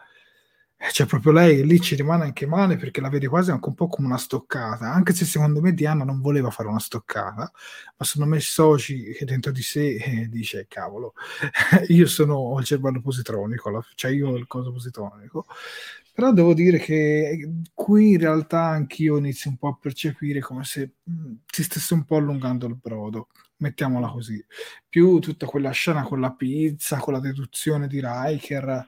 c'è 0.81 0.91
cioè 0.91 1.05
proprio 1.05 1.31
lei 1.31 1.59
e 1.59 1.63
lì 1.63 1.79
ci 1.79 1.93
rimane 1.95 2.23
anche 2.23 2.47
male 2.47 2.75
perché 2.75 3.01
la 3.01 3.09
vede 3.09 3.27
quasi 3.27 3.51
anche 3.51 3.69
un 3.69 3.75
po' 3.75 3.87
come 3.87 4.07
una 4.07 4.17
stoccata, 4.17 4.91
anche 4.91 5.13
se 5.13 5.25
secondo 5.25 5.61
me 5.61 5.73
Diana 5.73 6.03
non 6.03 6.21
voleva 6.21 6.49
fare 6.49 6.69
una 6.69 6.79
stoccata, 6.79 7.51
ma 7.97 8.05
secondo 8.05 8.33
me 8.35 8.39
che 8.39 9.25
dentro 9.25 9.51
di 9.51 9.61
sé 9.61 9.95
eh, 9.95 10.27
dice 10.27 10.65
cavolo, 10.67 11.13
io 11.89 12.07
sono 12.07 12.57
il 12.57 12.65
cervello 12.65 12.99
positronico, 12.99 13.85
cioè 13.93 14.11
io 14.11 14.29
ho 14.29 14.35
il 14.37 14.47
coso 14.47 14.71
positronico, 14.71 15.45
però 16.13 16.31
devo 16.33 16.53
dire 16.53 16.77
che 16.79 17.49
qui 17.73 18.11
in 18.11 18.19
realtà 18.19 18.61
anch'io 18.67 19.17
inizio 19.17 19.49
un 19.49 19.57
po' 19.57 19.67
a 19.69 19.77
percepire 19.79 20.39
come 20.41 20.63
se 20.63 20.95
mh, 21.03 21.31
si 21.45 21.63
stesse 21.63 21.93
un 21.93 22.03
po' 22.05 22.17
allungando 22.17 22.67
il 22.67 22.75
brodo, 22.75 23.27
mettiamola 23.57 24.07
così, 24.09 24.43
più 24.89 25.19
tutta 25.19 25.45
quella 25.45 25.71
scena 25.71 26.03
con 26.03 26.19
la 26.19 26.31
pizza, 26.33 26.97
con 26.97 27.13
la 27.13 27.19
deduzione 27.19 27.87
di 27.87 28.01
Riker 28.03 28.85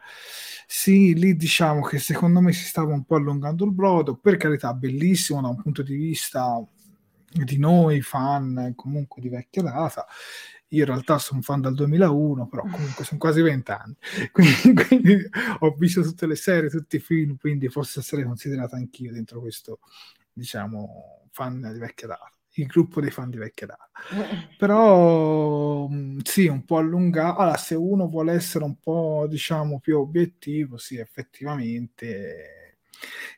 sì, 0.67 1.13
lì 1.15 1.35
diciamo 1.35 1.81
che 1.81 1.99
secondo 1.99 2.39
me 2.41 2.51
si 2.53 2.65
stava 2.65 2.93
un 2.93 3.03
po' 3.05 3.15
allungando 3.15 3.65
il 3.65 3.71
brodo, 3.73 4.15
per 4.17 4.37
carità, 4.37 4.73
bellissimo 4.73 5.41
da 5.41 5.47
un 5.49 5.61
punto 5.61 5.83
di 5.83 5.95
vista 5.95 6.63
di 7.31 7.57
noi 7.57 8.01
fan 8.01 8.73
comunque 8.75 9.21
di 9.21 9.29
vecchia 9.29 9.61
data. 9.63 10.05
Io 10.73 10.81
in 10.81 10.85
realtà 10.85 11.17
sono 11.17 11.41
fan 11.41 11.61
dal 11.61 11.73
2001, 11.73 12.47
però 12.47 12.63
comunque 12.63 13.03
sono 13.03 13.19
quasi 13.19 13.41
vent'anni, 13.41 13.95
quindi, 14.31 14.73
quindi, 14.73 15.29
ho 15.59 15.75
visto 15.77 16.01
tutte 16.01 16.27
le 16.27 16.35
serie, 16.35 16.69
tutti 16.69 16.97
i 16.97 16.99
film, 16.99 17.37
quindi 17.37 17.69
posso 17.69 17.99
essere 17.99 18.23
considerato 18.23 18.75
anch'io 18.75 19.11
dentro 19.11 19.39
questo, 19.39 19.79
diciamo, 20.31 21.27
fan 21.31 21.69
di 21.71 21.79
vecchia 21.79 22.07
data 22.07 22.27
il 22.57 22.67
gruppo 22.67 23.01
dei 23.01 23.09
fan 23.09 23.29
di 23.29 23.37
vecchia 23.37 23.67
data. 23.67 23.89
Però 24.57 25.87
mm, 25.87 26.19
sì, 26.23 26.47
un 26.47 26.63
po' 26.65 26.77
allungato. 26.77 27.39
Allora, 27.39 27.57
se 27.57 27.75
uno 27.75 28.07
vuole 28.07 28.33
essere 28.33 28.63
un 28.63 28.77
po', 28.79 29.25
diciamo, 29.27 29.79
più 29.79 29.97
obiettivo, 29.97 30.77
sì, 30.77 30.97
effettivamente 30.97 32.77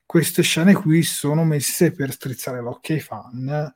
queste 0.05 0.43
scene 0.43 0.73
qui 0.73 1.01
sono 1.01 1.43
messe 1.43 1.91
per 1.91 2.11
strizzare 2.11 2.61
l'occhio 2.61 2.95
ai 2.95 3.01
fan. 3.01 3.73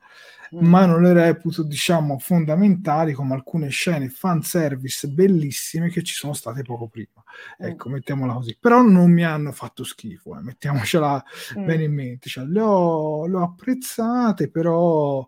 Ma 0.52 0.86
non 0.86 1.02
le 1.02 1.14
reputo, 1.14 1.64
diciamo, 1.64 2.18
fondamentali 2.18 3.14
come 3.14 3.34
alcune 3.34 3.70
scene 3.70 4.10
fanservice 4.10 5.08
bellissime 5.08 5.90
che 5.90 6.04
ci 6.04 6.14
sono 6.14 6.34
state 6.34 6.62
poco 6.64 6.88
prima. 6.88 7.24
Mm. 7.62 7.68
Ecco, 7.68 7.90
mettiamola 7.90 8.34
così. 8.34 8.58
Però 8.60 8.82
non 8.82 9.12
mi 9.12 9.24
hanno 9.24 9.52
fatto 9.52 9.84
schifo, 9.84 10.38
eh. 10.38 10.42
mettiamocela 10.42 11.24
mm. 11.58 11.66
bene 11.66 11.84
in 11.84 11.94
mente. 11.94 12.30
Cioè, 12.30 12.46
le, 12.46 12.62
ho, 12.62 13.28
le 13.28 13.36
ho 13.36 13.44
apprezzate, 13.44 14.50
però 14.50 15.28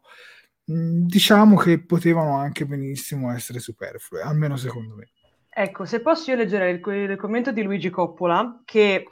mm, 0.72 1.06
diciamo 1.06 1.56
che 1.57 1.84
potevano 1.84 2.38
anche 2.38 2.65
benissimo 2.65 3.31
essere 3.31 3.60
superflue, 3.60 4.22
almeno 4.22 4.57
secondo 4.57 4.95
me. 4.95 5.11
Ecco, 5.53 5.85
se 5.85 6.02
posso 6.02 6.31
io 6.31 6.38
leggere 6.38 6.69
il, 6.72 6.81
il 7.11 7.18
commento 7.18 7.52
di 7.52 7.61
Luigi 7.61 7.89
Coppola, 7.89 8.61
che 8.64 9.06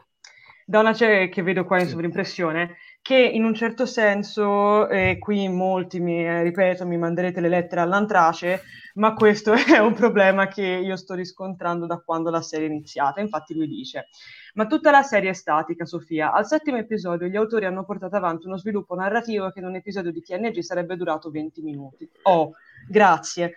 da 0.65 0.80
una 0.80 0.94
che 0.94 1.41
vedo 1.41 1.65
qua 1.65 1.80
in 1.80 1.86
sì. 1.86 1.91
sovrimpressione, 1.91 2.77
che 3.01 3.17
in 3.17 3.43
un 3.43 3.53
certo 3.53 3.85
senso, 3.85 4.88
eh, 4.89 5.17
qui 5.19 5.47
molti 5.49 5.99
mi, 5.99 6.23
eh, 6.23 6.43
ripeto, 6.43 6.85
mi 6.85 6.97
manderete 6.97 7.39
le 7.39 7.49
lettere 7.49 7.81
all'antrace, 7.81 8.61
ma 8.95 9.13
questo 9.13 9.53
è 9.53 9.80
un 9.80 9.93
problema 9.93 10.47
che 10.47 10.63
io 10.63 10.95
sto 10.95 11.15
riscontrando 11.15 11.85
da 11.85 11.97
quando 11.97 12.30
la 12.30 12.41
serie 12.41 12.67
è 12.67 12.69
iniziata. 12.69 13.21
Infatti 13.21 13.55
lui 13.55 13.67
dice, 13.67 14.07
ma 14.53 14.67
tutta 14.67 14.91
la 14.91 15.01
serie 15.01 15.31
è 15.31 15.34
statica, 15.34 15.85
Sofia. 15.85 16.31
Al 16.31 16.45
settimo 16.45 16.77
episodio 16.77 17.27
gli 17.27 17.35
autori 17.35 17.65
hanno 17.65 17.85
portato 17.85 18.15
avanti 18.15 18.47
uno 18.47 18.57
sviluppo 18.57 18.95
narrativo 18.95 19.49
che 19.51 19.59
in 19.59 19.65
un 19.65 19.76
episodio 19.76 20.11
di 20.11 20.21
TNG 20.21 20.59
sarebbe 20.59 20.95
durato 20.95 21.31
20 21.31 21.61
minuti. 21.61 22.09
Oh, 22.23 22.51
grazie. 22.88 23.55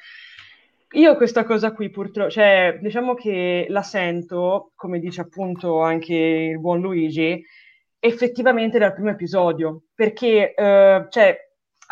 Io 0.94 1.16
questa 1.16 1.44
cosa 1.44 1.72
qui 1.72 1.88
purtroppo, 1.88 2.30
cioè, 2.30 2.78
diciamo 2.80 3.14
che 3.14 3.66
la 3.70 3.82
sento, 3.82 4.72
come 4.74 4.98
dice 4.98 5.22
appunto 5.22 5.80
anche 5.80 6.14
il 6.14 6.60
buon 6.60 6.80
Luigi, 6.80 7.42
effettivamente 8.04 8.80
dal 8.80 8.94
primo 8.94 9.10
episodio, 9.10 9.82
perché 9.94 10.54
eh, 10.54 11.06
cioè, 11.08 11.36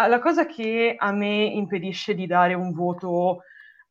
la 0.09 0.19
cosa 0.19 0.45
che 0.45 0.97
a 0.99 1.13
me 1.13 1.45
impedisce 1.45 2.17
di 2.17 2.27
dare 2.27 2.55
un 2.55 2.73
voto 2.73 3.43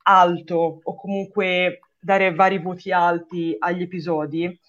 alto 0.03 0.81
o 0.83 0.95
comunque 0.95 1.79
dare 1.97 2.33
vari 2.33 2.59
voti 2.59 2.91
alti 2.91 3.55
agli 3.57 3.83
episodi 3.83 4.59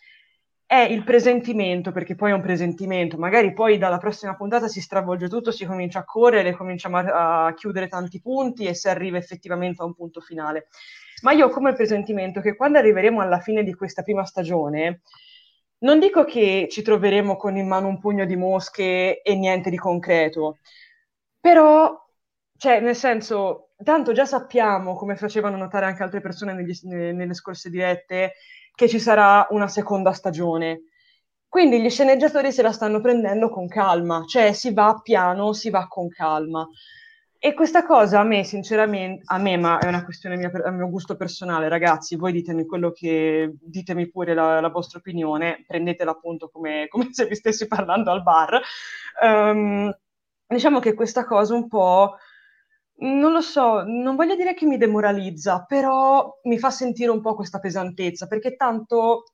è 0.65 0.79
il 0.79 1.03
presentimento, 1.03 1.91
perché 1.91 2.15
poi 2.15 2.31
è 2.31 2.35
un 2.35 2.41
presentimento, 2.41 3.19
magari 3.19 3.53
poi 3.53 3.79
dalla 3.79 3.99
prossima 3.99 4.37
puntata 4.37 4.69
si 4.69 4.81
stravolge 4.81 5.29
tutto, 5.29 5.51
si 5.51 5.65
comincia 5.65 5.99
a 5.99 6.05
correre, 6.05 6.55
cominciamo 6.55 6.99
a, 6.99 7.47
a 7.47 7.55
chiudere 7.55 7.89
tanti 7.89 8.21
punti 8.21 8.67
e 8.67 8.75
si 8.75 8.89
arriva 8.89 9.19
effettivamente 9.19 9.83
a 9.83 9.87
un 9.87 9.95
punto 9.95 10.21
finale. 10.21 10.69
Ma 11.23 11.33
io 11.33 11.47
ho 11.47 11.51
come 11.51 11.73
presentimento 11.73 12.41
che 12.41 12.55
quando 12.55 12.79
arriveremo 12.79 13.21
alla 13.21 13.41
fine 13.41 13.65
di 13.65 13.75
questa 13.75 14.03
prima 14.03 14.25
stagione, 14.25 15.01
non 15.81 15.99
dico 15.99 16.25
che 16.25 16.69
ci 16.71 16.83
troveremo 16.83 17.37
con 17.37 17.57
in 17.57 17.67
mano 17.69 17.89
un 17.89 17.99
pugno 17.99 18.25
di 18.25 18.37
mosche 18.37 19.23
e 19.23 19.35
niente 19.35 19.71
di 19.71 19.77
concreto, 19.77 20.59
però, 21.41 21.97
cioè, 22.57 22.81
nel 22.81 22.97
senso, 22.97 23.71
tanto 23.83 24.13
già 24.13 24.25
sappiamo, 24.27 24.95
come 24.95 25.17
facevano 25.17 25.57
notare 25.57 25.87
anche 25.87 26.03
altre 26.03 26.21
persone 26.21 26.53
negli, 26.53 26.73
nelle 26.83 27.35
scorse 27.35 27.71
dirette, 27.71 28.33
che 28.75 28.89
ci 28.89 28.99
sarà 28.99 29.47
una 29.51 29.69
seconda 29.69 30.13
stagione. 30.13 30.83
Quindi 31.49 31.81
gli 31.83 31.91
sceneggiatori 31.91 32.53
se 32.53 32.63
la 32.63 32.73
stanno 32.73 33.01
prendendo 33.01 33.49
con 33.49 33.67
calma, 33.67 34.25
cioè 34.27 34.53
si 34.53 34.73
va 34.73 35.01
piano, 35.03 35.53
si 35.53 35.71
va 35.71 35.87
con 35.89 36.09
calma. 36.09 36.67
E 37.43 37.55
questa 37.55 37.87
cosa 37.87 38.21
a 38.21 38.23
me, 38.23 38.45
sinceramente, 38.45 39.23
a 39.25 39.39
me, 39.39 39.57
ma 39.57 39.79
è 39.79 39.87
una 39.87 40.05
questione 40.05 40.37
mia, 40.37 40.51
a 40.63 40.71
mio 40.71 40.91
gusto 40.91 41.17
personale, 41.17 41.71
ragazzi, 41.71 42.15
voi 42.17 42.33
ditemi 42.33 42.67
quello 42.67 42.93
che, 42.93 43.55
ditemi 43.59 44.11
pure 44.11 44.35
la, 44.35 44.61
la 44.61 44.69
vostra 44.69 44.99
opinione, 44.99 45.65
prendetela 45.67 46.11
appunto 46.11 46.51
come, 46.51 46.87
come, 46.93 47.09
se 47.13 47.25
vi 47.25 47.35
stessi 47.35 47.67
parlando 47.67 48.11
al 48.11 48.23
bar. 48.23 48.61
Um, 49.23 49.91
diciamo 50.47 50.81
che 50.81 50.93
questa 50.93 51.25
cosa 51.25 51.55
un 51.55 51.67
po', 51.67 52.17
non 52.97 53.33
lo 53.33 53.41
so, 53.41 53.85
non 53.85 54.17
voglio 54.17 54.37
dire 54.37 54.53
che 54.53 54.67
mi 54.67 54.77
demoralizza, 54.77 55.65
però 55.67 56.41
mi 56.43 56.59
fa 56.59 56.69
sentire 56.69 57.11
un 57.11 57.23
po' 57.23 57.35
questa 57.35 57.59
pesantezza, 57.59 58.27
perché 58.27 58.55
tanto 58.55 59.25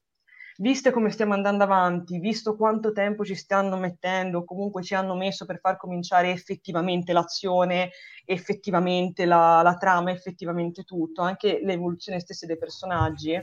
viste 0.59 0.91
come 0.91 1.11
stiamo 1.11 1.35
andando 1.35 1.65
avanti, 1.65 2.19
visto 2.19 2.57
quanto 2.57 2.93
tempo 2.93 3.25
ci 3.25 3.35
stanno 3.35 3.77
mettendo, 3.77 4.45
comunque 4.45 4.83
ci 4.83 4.95
hanno 4.95 5.15
messo 5.15 5.45
per 5.45 5.59
far 5.61 5.77
cominciare 5.77 6.31
effettivamente 6.31 7.13
l'azione, 7.13 7.91
effettivamente 8.25 9.25
la, 9.25 9.63
la 9.63 9.77
trama, 9.77 10.11
effettivamente 10.11 10.85
tutto, 10.85 11.23
anche 11.23 11.61
l'evoluzione 11.63 12.21
stessa 12.21 12.47
dei 12.47 12.59
personaggi, 12.59 13.41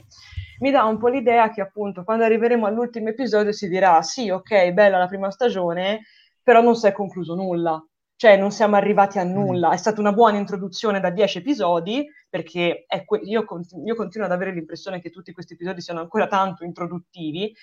mi 0.60 0.72
dà 0.72 0.84
un 0.86 0.98
po' 0.98 1.08
l'idea 1.08 1.50
che 1.50 1.62
appunto 1.62 2.04
quando 2.04 2.24
arriveremo 2.24 2.66
all'ultimo 2.66 3.10
episodio 3.10 3.52
si 3.52 3.68
dirà 3.68 4.02
sì, 4.02 4.30
ok, 4.30 4.72
bella 4.72 4.98
la 4.98 5.08
prima 5.08 5.32
stagione, 5.32 6.02
però 6.42 6.62
non 6.62 6.76
si 6.76 6.88
è 6.88 6.92
concluso 6.92 7.36
nulla 7.36 7.84
cioè 8.24 8.38
non 8.38 8.52
siamo 8.52 8.78
arrivati 8.78 9.20
a 9.20 9.26
nulla. 9.26 9.74
È 9.74 9.76
stata 9.76 10.00
una 10.00 10.14
buona 10.14 10.38
introduzione 10.38 11.02
da 11.02 11.10
dieci 11.10 11.40
episodi, 11.40 12.10
perché 12.30 12.86
que- 13.04 13.20
io, 13.20 13.44
continu- 13.44 13.86
io, 13.86 13.96
continuo 13.96 14.28
ad 14.28 14.32
avere 14.32 14.54
l'impressione 14.54 15.02
che 15.02 15.10
tutti 15.10 15.34
questi 15.34 15.56
episodi 15.56 15.82
siano 15.82 16.00
ancora 16.00 16.28
tanto 16.28 16.64
introduttivi, 16.64 17.54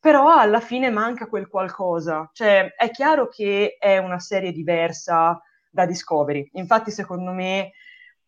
però 0.00 0.34
alla 0.34 0.60
fine 0.60 0.88
manca 0.88 1.26
quel 1.26 1.46
qualcosa. 1.46 2.30
Cioè 2.32 2.72
è 2.74 2.90
chiaro 2.90 3.28
che 3.28 3.76
è 3.78 3.98
una 3.98 4.18
serie 4.18 4.50
diversa 4.50 5.38
da 5.68 5.84
Discovery. 5.84 6.48
Infatti, 6.54 6.90
secondo 6.90 7.32
me, 7.32 7.72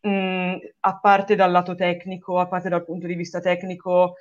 mh, 0.01 0.57
a 0.81 0.99
parte 0.99 1.33
dal 1.33 1.49
lato 1.49 1.73
tecnico, 1.73 2.37
a 2.37 2.47
parte 2.47 2.69
dal 2.69 2.85
punto 2.85 3.07
di 3.07 3.15
vista 3.15 3.39
tecnico, 3.39 4.17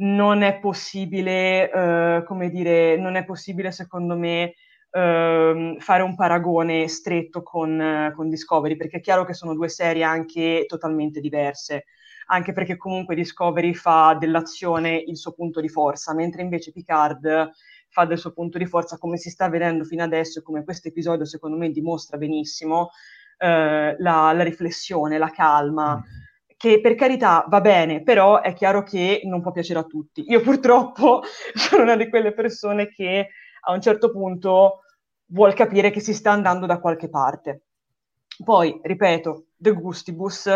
non 0.00 0.42
è 0.42 0.58
possibile, 0.58 1.70
uh, 1.72 2.24
come 2.24 2.50
dire, 2.50 2.98
non 2.98 3.16
è 3.16 3.24
possibile, 3.24 3.72
secondo 3.72 4.14
me, 4.14 4.52
ehm, 4.90 5.78
fare 5.78 6.02
un 6.02 6.14
paragone 6.14 6.88
stretto 6.88 7.42
con, 7.42 8.12
con, 8.14 8.28
Discovery, 8.28 8.76
perché 8.76 8.98
è 8.98 9.00
chiaro 9.00 9.24
che 9.24 9.34
sono 9.34 9.54
due 9.54 9.68
serie 9.68 10.02
anche 10.02 10.64
totalmente 10.66 11.20
diverse, 11.20 11.84
anche 12.26 12.52
perché 12.52 12.76
comunque 12.76 13.14
Discovery 13.14 13.74
fa 13.74 14.16
dell'azione 14.18 14.96
il 14.96 15.16
suo 15.16 15.32
punto 15.32 15.60
di 15.60 15.68
forza, 15.68 16.14
mentre 16.14 16.42
invece 16.42 16.72
Picard 16.72 17.50
fa 17.90 18.04
del 18.04 18.18
suo 18.18 18.32
punto 18.32 18.58
di 18.58 18.66
forza, 18.66 18.98
come 18.98 19.16
si 19.16 19.30
sta 19.30 19.48
vedendo 19.48 19.84
fino 19.84 20.02
adesso 20.02 20.38
e 20.38 20.42
come 20.42 20.64
questo 20.64 20.88
episodio 20.88 21.24
secondo 21.24 21.56
me 21.56 21.70
dimostra 21.70 22.18
benissimo, 22.18 22.90
eh, 23.38 23.96
la, 23.98 24.32
la, 24.32 24.42
riflessione, 24.42 25.18
la 25.18 25.30
calma. 25.30 25.96
Mm. 25.96 26.26
Che 26.56 26.80
per 26.80 26.96
carità 26.96 27.44
va 27.48 27.60
bene, 27.60 28.02
però 28.02 28.40
è 28.40 28.52
chiaro 28.52 28.82
che 28.82 29.20
non 29.24 29.40
può 29.40 29.52
piacere 29.52 29.78
a 29.78 29.84
tutti. 29.84 30.24
Io 30.28 30.40
purtroppo 30.40 31.22
sono 31.54 31.84
una 31.84 31.96
di 31.96 32.08
quelle 32.08 32.32
persone 32.32 32.88
che 32.88 33.28
a 33.60 33.72
un 33.72 33.80
certo 33.80 34.10
punto 34.10 34.80
vuol 35.26 35.54
capire 35.54 35.90
che 35.90 36.00
si 36.00 36.14
sta 36.14 36.30
andando 36.30 36.66
da 36.66 36.80
qualche 36.80 37.08
parte. 37.08 37.62
Poi, 38.44 38.80
ripeto, 38.82 39.46
de 39.56 39.72
gustibus, 39.72 40.48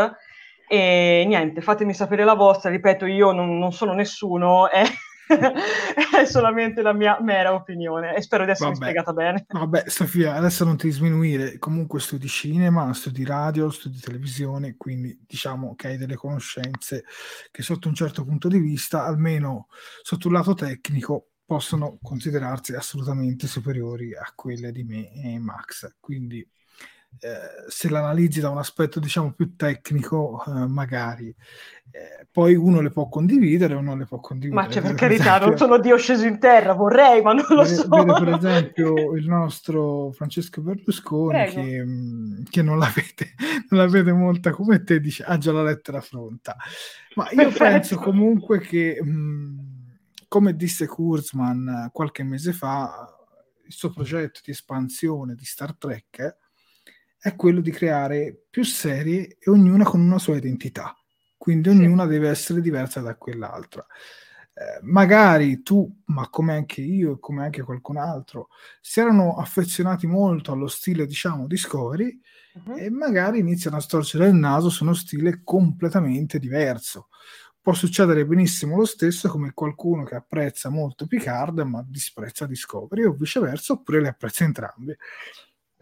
e 0.69 1.25
niente, 1.27 1.61
fatemi 1.61 1.93
sapere 1.93 2.25
la 2.25 2.35
vostra, 2.35 2.71
ripeto, 2.71 3.05
io 3.07 3.33
non, 3.33 3.59
non 3.59 3.73
sono 3.73 3.93
nessuno, 3.93 4.71
eh, 4.71 4.85
è 6.17 6.25
solamente 6.25 6.83
la 6.83 6.93
mia 6.93 7.19
mera 7.21 7.53
opinione 7.53 8.15
e 8.15 8.23
spero 8.23 8.45
di 8.45 8.53
essermi 8.53 8.75
vabbè, 8.75 8.85
spiegata 8.85 9.13
bene. 9.13 9.45
Vabbè, 9.49 9.85
Sofia, 9.87 10.35
adesso 10.35 10.65
non 10.65 10.77
ti 10.77 10.91
sminuire, 10.91 11.59
comunque 11.59 12.01
studi 12.01 12.29
cinema, 12.29 12.93
studi 12.95 13.25
radio, 13.25 13.71
studi 13.71 13.99
televisione, 13.99 14.77
quindi 14.77 15.23
diciamo 15.27 15.75
che 15.75 15.89
hai 15.89 15.97
delle 15.99 16.17
conoscenze 16.17 17.05
che 17.51 17.63
sotto 17.63 17.89
un 17.89 17.95
certo 17.95 18.25
punto 18.25 18.49
di 18.49 18.59
vista, 18.59 19.05
almeno 19.05 19.67
sotto 20.03 20.29
un 20.29 20.35
lato 20.35 20.55
tecnico, 20.55 21.32
possono 21.53 21.99
considerarsi 22.01 22.73
assolutamente 22.75 23.47
superiori 23.47 24.15
a 24.15 24.33
quelle 24.35 24.73
di 24.73 24.85
me 24.85 25.13
e 25.13 25.39
Max. 25.39 25.97
Quindi 26.01 26.39
eh, 27.19 27.69
se 27.69 27.91
l'analizzi 27.91 28.41
da 28.41 28.49
un 28.49 28.57
aspetto 28.57 28.99
diciamo 28.99 29.33
più 29.33 29.55
tecnico, 29.55 30.43
eh, 30.47 30.67
magari 30.67 31.29
eh, 31.91 32.27
poi 32.33 32.55
uno 32.55 32.81
le 32.81 32.89
può 32.89 33.07
condividere 33.11 33.75
o 33.75 33.83
non 33.83 33.99
le 33.99 34.07
può 34.07 34.19
condividere. 34.19 34.67
Ma 34.67 34.73
c'è 34.73 34.81
per 34.81 34.95
carità, 34.95 35.25
esempio, 35.25 35.47
non 35.47 35.59
sono 35.59 35.79
Dio 35.79 35.99
sceso 35.99 36.25
in 36.25 36.39
terra, 36.39 36.73
vorrei, 36.73 37.21
ma 37.21 37.35
non 37.35 37.45
lo 37.51 37.67
so. 37.67 37.87
Vede 37.87 38.15
per 38.15 38.29
esempio 38.29 39.15
il 39.15 39.29
nostro 39.29 40.11
Francesco 40.13 40.63
Berlusconi 40.63 41.45
che, 41.51 41.85
mm, 41.85 42.45
che, 42.49 42.63
non, 42.63 42.79
la 42.79 42.91
vede, 42.95 43.35
non 43.69 43.79
la 43.79 43.89
vede 43.89 44.13
molta 44.13 44.53
come 44.53 44.83
te, 44.83 45.01
dice 45.01 45.23
ha 45.23 45.37
già 45.37 45.53
la 45.53 45.65
lettera 45.65 46.01
fronta. 46.01 46.57
Ma 47.15 47.29
io 47.31 47.37
Perfetto. 47.37 47.65
penso 47.65 47.97
comunque 47.99 48.59
che 48.61 48.99
mh, 49.03 49.11
mm, 49.11 49.72
come 50.33 50.57
disse 50.57 50.87
Kurzman 50.87 51.91
qualche 51.93 52.23
mese 52.23 52.55
fa, 52.55 53.07
il 53.67 53.73
suo 53.75 53.91
progetto 53.91 54.41
di 54.43 54.53
espansione 54.53 55.35
di 55.35 55.45
Star 55.45 55.77
Trek 55.77 56.39
è 57.19 57.37
quello 57.37 57.61
di 57.61 57.71
creare 57.71 58.47
più 58.49 58.65
serie 58.65 59.37
e 59.39 59.51
ognuna 59.51 59.85
con 59.85 60.01
una 60.01 60.19
sua 60.19 60.39
identità. 60.39 60.97
Quindi 61.37 61.69
ognuna 61.69 62.07
deve 62.07 62.31
essere 62.31 62.63
diversa 62.63 63.03
da 63.03 63.15
quell'altra. 63.17 63.85
Eh, 64.55 64.79
magari 64.85 65.63
tu, 65.63 66.01
ma 66.07 66.27
come 66.31 66.55
anche 66.55 66.81
io 66.81 67.13
e 67.13 67.21
come 67.21 67.45
anche 67.45 67.61
qualcun 67.61 67.99
altro, 67.99 68.49
si 68.81 69.01
erano 69.01 69.37
affezionati 69.37 70.07
molto 70.07 70.51
allo 70.51 70.67
stile, 70.67 71.05
diciamo, 71.05 71.47
Discovery 71.47 72.19
uh-huh. 72.55 72.77
e 72.79 72.89
magari 72.89 73.41
iniziano 73.41 73.77
a 73.77 73.81
storcere 73.81 74.29
il 74.29 74.35
naso 74.35 74.71
su 74.71 74.83
uno 74.83 74.95
stile 74.95 75.43
completamente 75.45 76.39
diverso 76.39 77.09
può 77.63 77.73
succedere 77.73 78.27
benissimo 78.27 78.77
lo 78.77 78.85
stesso 78.85 79.29
come 79.29 79.53
qualcuno 79.55 80.03
che 80.03 80.17
apprezza 80.17 80.69
molto 80.69 81.07
Picard 81.07 81.61
ma 81.61 81.85
disprezza 81.87 82.45
Discovery 82.45 83.05
o 83.05 83.13
viceversa 83.13 83.75
oppure 83.75 84.01
le 84.01 84.09
apprezza 84.09 84.43
entrambe. 84.45 84.99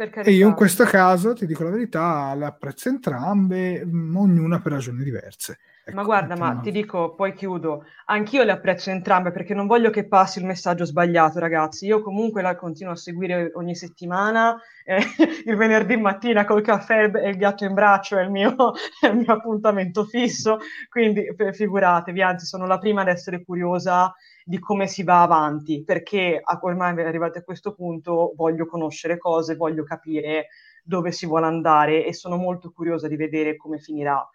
E 0.03 0.31
io 0.31 0.49
in 0.49 0.55
questo 0.55 0.85
caso, 0.85 1.35
ti 1.35 1.45
dico 1.45 1.63
la 1.63 1.71
verità, 1.71 2.35
le 2.35 2.47
apprezzo 2.47 2.89
entrambe, 2.89 3.85
mm, 3.85 4.17
ognuna 4.17 4.59
per 4.59 4.73
ragioni 4.73 5.05
diverse. 5.05 5.59
Ecco, 5.85 5.97
ma 5.97 6.03
guarda, 6.05 6.37
ma 6.37 6.57
ti 6.57 6.71
dico, 6.71 7.15
poi 7.15 7.35
chiudo, 7.35 7.85
anch'io 8.07 8.43
le 8.45 8.53
apprezzo 8.53 8.91
entrambe 8.91 9.31
perché 9.31 9.55
non 9.55 9.67
voglio 9.67 9.91
che 9.91 10.07
passi 10.07 10.39
il 10.39 10.47
messaggio 10.47 10.85
sbagliato, 10.85 11.39
ragazzi. 11.39 11.85
Io 11.85 12.01
comunque 12.01 12.41
la 12.41 12.57
continuo 12.57 12.93
a 12.93 12.97
seguire 12.97 13.51
ogni 13.55 13.75
settimana, 13.75 14.59
eh, 14.85 14.99
il 15.45 15.57
venerdì 15.57 15.97
mattina 15.97 16.45
col 16.45 16.63
caffè 16.63 17.11
e 17.13 17.29
il 17.29 17.37
gatto 17.37 17.65
in 17.65 17.75
braccio 17.75 18.17
è 18.17 18.23
il 18.23 18.31
mio, 18.31 18.55
è 19.01 19.07
il 19.07 19.17
mio 19.17 19.33
appuntamento 19.35 20.05
fisso, 20.05 20.59
quindi 20.89 21.27
figuratevi, 21.53 22.23
anzi 22.23 22.47
sono 22.47 22.67
la 22.67 22.79
prima 22.79 23.03
ad 23.03 23.09
essere 23.09 23.43
curiosa 23.43 24.15
di 24.51 24.59
come 24.59 24.89
si 24.89 25.05
va 25.05 25.23
avanti, 25.23 25.85
perché 25.85 26.43
ormai 26.63 27.01
arrivati 27.05 27.39
a 27.39 27.45
questo 27.45 27.73
punto 27.73 28.33
voglio 28.35 28.67
conoscere 28.67 29.17
cose, 29.17 29.55
voglio 29.55 29.85
capire 29.85 30.49
dove 30.83 31.13
si 31.13 31.25
vuole 31.25 31.47
andare 31.47 32.05
e 32.05 32.13
sono 32.13 32.37
molto 32.37 32.73
curiosa 32.73 33.07
di 33.07 33.15
vedere 33.15 33.57
come 33.57 33.79
finirà. 33.79 34.29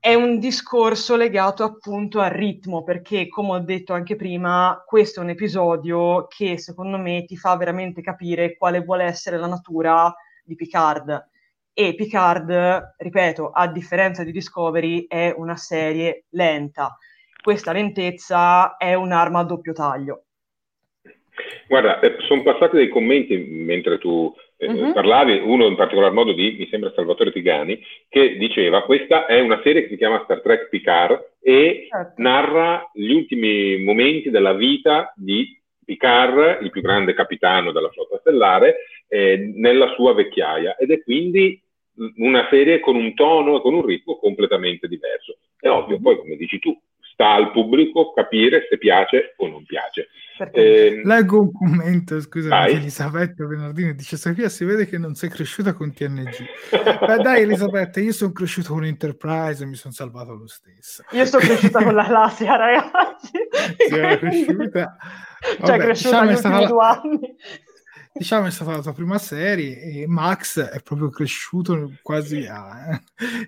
È 0.00 0.12
un 0.14 0.40
discorso 0.40 1.14
legato 1.14 1.62
appunto 1.62 2.18
al 2.18 2.32
ritmo, 2.32 2.82
perché 2.82 3.28
come 3.28 3.50
ho 3.50 3.60
detto 3.60 3.92
anche 3.92 4.16
prima, 4.16 4.82
questo 4.84 5.20
è 5.20 5.22
un 5.22 5.30
episodio 5.30 6.26
che 6.26 6.58
secondo 6.58 6.98
me 6.98 7.24
ti 7.24 7.36
fa 7.36 7.56
veramente 7.56 8.00
capire 8.00 8.56
quale 8.56 8.80
vuole 8.80 9.04
essere 9.04 9.38
la 9.38 9.46
natura 9.46 10.12
di 10.42 10.56
Picard. 10.56 11.28
E 11.72 11.94
Picard, 11.94 12.94
ripeto, 12.96 13.50
a 13.50 13.68
differenza 13.68 14.24
di 14.24 14.32
Discovery, 14.32 15.06
è 15.06 15.32
una 15.36 15.54
serie 15.54 16.24
lenta 16.30 16.98
questa 17.42 17.72
lentezza 17.72 18.76
è 18.76 18.94
un'arma 18.94 19.40
a 19.40 19.44
doppio 19.44 19.72
taglio. 19.72 20.22
Guarda, 21.68 22.00
eh, 22.00 22.16
sono 22.26 22.42
passati 22.42 22.76
dei 22.76 22.88
commenti 22.88 23.36
mentre 23.36 23.98
tu 23.98 24.34
eh, 24.56 24.66
uh-huh. 24.66 24.92
parlavi, 24.92 25.40
uno 25.44 25.66
in 25.66 25.76
particolar 25.76 26.12
modo 26.12 26.32
di, 26.32 26.56
mi 26.58 26.66
sembra, 26.68 26.92
Salvatore 26.94 27.30
Tigani, 27.30 27.80
che 28.08 28.36
diceva 28.36 28.82
questa 28.82 29.26
è 29.26 29.40
una 29.40 29.60
serie 29.62 29.82
che 29.82 29.88
si 29.88 29.96
chiama 29.96 30.20
Star 30.24 30.40
Trek 30.40 30.68
Picard 30.68 31.34
e 31.40 31.86
certo. 31.88 32.20
narra 32.20 32.90
gli 32.92 33.12
ultimi 33.12 33.82
momenti 33.82 34.30
della 34.30 34.54
vita 34.54 35.12
di 35.14 35.56
Picard, 35.84 36.58
il 36.62 36.70
più 36.70 36.82
grande 36.82 37.14
capitano 37.14 37.70
della 37.70 37.90
flotta 37.90 38.18
stellare, 38.18 38.76
eh, 39.08 39.52
nella 39.54 39.92
sua 39.94 40.12
vecchiaia 40.12 40.76
ed 40.76 40.90
è 40.90 41.02
quindi 41.02 41.62
una 42.16 42.46
serie 42.50 42.80
con 42.80 42.94
un 42.96 43.14
tono 43.14 43.56
e 43.56 43.60
con 43.60 43.74
un 43.74 43.84
ritmo 43.84 44.18
completamente 44.18 44.88
diverso. 44.88 45.38
È 45.58 45.68
ovvio, 45.68 45.96
uh-huh. 45.96 46.02
poi 46.02 46.18
come 46.18 46.36
dici 46.36 46.58
tu, 46.58 46.76
sta 47.18 47.34
al 47.34 47.50
pubblico 47.50 48.12
capire 48.12 48.68
se 48.70 48.78
piace 48.78 49.34
o 49.38 49.48
non 49.48 49.64
piace. 49.64 50.06
Eh, 50.52 51.02
Leggo 51.04 51.40
un 51.40 51.50
commento, 51.50 52.20
scusa, 52.20 52.68
Elisabetta 52.68 53.44
Bernardini 53.44 53.92
dice 53.96 54.16
Sofia 54.16 54.48
si 54.48 54.64
vede 54.64 54.86
che 54.86 54.96
non 54.96 55.16
sei 55.16 55.28
cresciuta 55.28 55.72
con 55.72 55.92
TNG. 55.92 56.36
Beh, 56.70 57.16
dai 57.16 57.42
Elisabetta, 57.42 57.98
io 57.98 58.12
sono 58.12 58.30
cresciuto 58.30 58.72
con 58.72 58.84
Enterprise 58.84 59.64
e 59.64 59.66
mi 59.66 59.74
sono 59.74 59.92
salvato 59.92 60.34
lo 60.34 60.46
stesso. 60.46 61.02
Io 61.10 61.24
sono 61.24 61.44
cresciuta 61.44 61.82
con 61.82 61.94
la 61.94 62.06
Lasia, 62.08 62.54
ragazzi. 62.54 63.32
Sei 63.88 64.18
cresciuta? 64.18 64.96
Cioè, 65.40 65.56
Vabbè, 65.58 65.66
cioè, 65.66 65.78
cresciuta 65.78 66.24
diciamo, 66.24 66.24
negli 66.24 66.34
ultimi 66.34 66.60
la... 66.60 66.66
due 66.66 66.84
anni 66.84 67.36
diciamo 68.18 68.46
è 68.46 68.50
stata 68.50 68.72
la 68.72 68.82
tua 68.82 68.92
prima 68.92 69.16
serie 69.18 69.80
e 69.80 70.06
Max 70.06 70.60
è 70.60 70.82
proprio 70.82 71.08
cresciuto 71.08 71.92
quasi 72.02 72.44
a, 72.46 73.00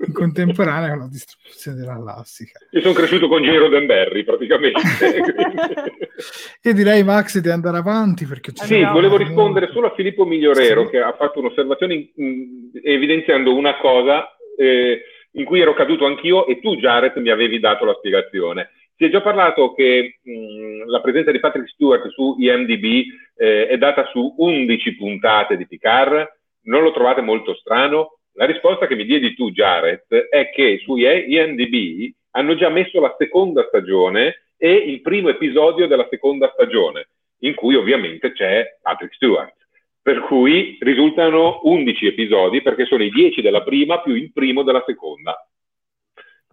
in 0.07 0.13
contemporanea 0.13 0.91
con 0.91 0.99
la 1.01 1.09
distribuzione 1.09 1.79
della 1.79 2.01
classica. 2.01 2.59
Io 2.71 2.81
sono 2.81 2.95
cresciuto 2.95 3.29
con 3.29 3.43
Giro 3.43 3.69
Denberry 3.69 4.25
praticamente. 4.25 4.81
Io 6.63 6.73
direi 6.73 7.03
Max 7.03 7.39
di 7.39 7.51
andare 7.51 7.79
avanti 7.79 8.25
perché 8.27 8.53
ci 8.53 8.65
Sì, 8.65 8.85
volevo 8.85 9.17
rispondere 9.17 9.71
solo 9.73 9.89
a 9.89 9.95
Filippo 9.95 10.25
Migliorero 10.25 10.85
sì. 10.85 10.91
che 10.91 10.99
ha 11.01 11.15
fatto 11.17 11.41
un'osservazione 11.41 12.11
in, 12.15 12.71
evidenziando 12.83 13.55
una 13.55 13.77
cosa 13.79 14.37
eh, 14.57 15.03
in 15.33 15.45
cui 15.45 15.61
ero 15.61 15.75
caduto 15.75 16.07
anch'io 16.07 16.47
e 16.47 16.61
tu 16.61 16.77
Jared 16.77 17.17
mi 17.17 17.31
avevi 17.31 17.59
dato 17.59 17.85
la 17.85 17.95
spiegazione. 17.95 18.71
Si 19.01 19.07
è 19.07 19.09
già 19.09 19.23
parlato 19.23 19.73
che 19.73 20.19
mh, 20.23 20.85
la 20.85 21.01
presenza 21.01 21.31
di 21.31 21.41
Patrick 21.41 21.71
Stewart 21.71 22.07
su 22.11 22.37
IMDb 22.39 23.07
eh, 23.35 23.67
è 23.67 23.79
data 23.79 24.05
su 24.13 24.35
11 24.37 24.95
puntate 24.97 25.57
di 25.57 25.67
Picard. 25.67 26.31
Non 26.65 26.83
lo 26.83 26.93
trovate 26.93 27.23
molto 27.23 27.55
strano? 27.55 28.19
La 28.35 28.45
risposta 28.45 28.87
che 28.87 28.95
mi 28.97 29.07
diedi 29.07 29.35
tu, 29.35 29.53
Jared, 29.53 30.05
è 30.29 30.51
che 30.51 30.83
su 30.85 30.97
IMDb 30.99 32.13
hanno 32.33 32.55
già 32.57 32.69
messo 32.69 33.01
la 33.01 33.15
seconda 33.17 33.65
stagione 33.69 34.43
e 34.59 34.71
il 34.71 35.01
primo 35.01 35.31
episodio 35.31 35.87
della 35.87 36.07
seconda 36.11 36.51
stagione, 36.53 37.09
in 37.39 37.55
cui 37.55 37.77
ovviamente 37.77 38.33
c'è 38.33 38.81
Patrick 38.83 39.15
Stewart. 39.15 39.57
Per 40.03 40.21
cui 40.21 40.77
risultano 40.79 41.61
11 41.63 42.07
episodi 42.07 42.61
perché 42.61 42.85
sono 42.85 43.03
i 43.03 43.09
10 43.09 43.41
della 43.41 43.63
prima 43.63 44.03
più 44.03 44.13
il 44.13 44.31
primo 44.31 44.63
della 44.63 44.85
seconda. 44.85 45.43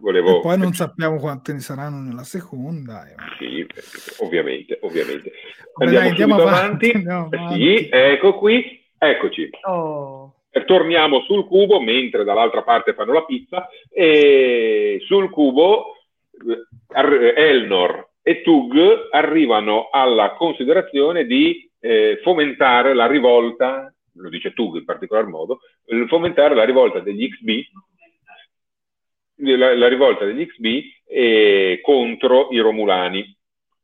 Volevo... 0.00 0.38
E 0.38 0.40
poi 0.40 0.58
non 0.58 0.72
sappiamo 0.72 1.18
quante 1.18 1.52
ne 1.52 1.60
saranno 1.60 1.98
nella 1.98 2.22
seconda. 2.22 3.04
Sì, 3.38 3.66
ovviamente, 4.18 4.78
ovviamente. 4.82 5.32
Andiamo, 5.74 6.04
dai, 6.04 6.08
andiamo 6.10 6.34
avanti. 6.36 6.90
Andiamo 6.94 7.28
avanti. 7.32 7.78
Sì, 7.78 7.88
ecco 7.90 8.34
qui, 8.34 8.80
eccoci. 8.96 9.50
Oh. 9.62 10.34
Torniamo 10.66 11.22
sul 11.22 11.46
cubo 11.46 11.80
mentre 11.80 12.24
dall'altra 12.24 12.62
parte 12.62 12.94
fanno 12.94 13.12
la 13.12 13.24
pizza 13.24 13.68
e 13.90 15.00
sul 15.06 15.30
cubo 15.30 15.94
eh, 16.32 17.34
Elnor 17.36 18.08
e 18.22 18.42
Tug 18.42 19.08
arrivano 19.10 19.88
alla 19.90 20.32
considerazione 20.32 21.24
di 21.26 21.70
eh, 21.80 22.20
fomentare 22.22 22.94
la 22.94 23.06
rivolta, 23.06 23.92
lo 24.14 24.28
dice 24.28 24.52
Tug 24.52 24.76
in 24.76 24.84
particolar 24.84 25.26
modo, 25.26 25.60
fomentare 26.08 26.54
la 26.54 26.64
rivolta 26.64 26.98
degli 27.00 27.28
XB 27.28 27.48
la, 29.38 29.76
la 29.76 29.88
rivolta 29.88 30.24
degli 30.24 30.46
XB 30.46 30.66
eh, 31.06 31.80
contro 31.82 32.48
i 32.50 32.58
Romulani. 32.58 33.36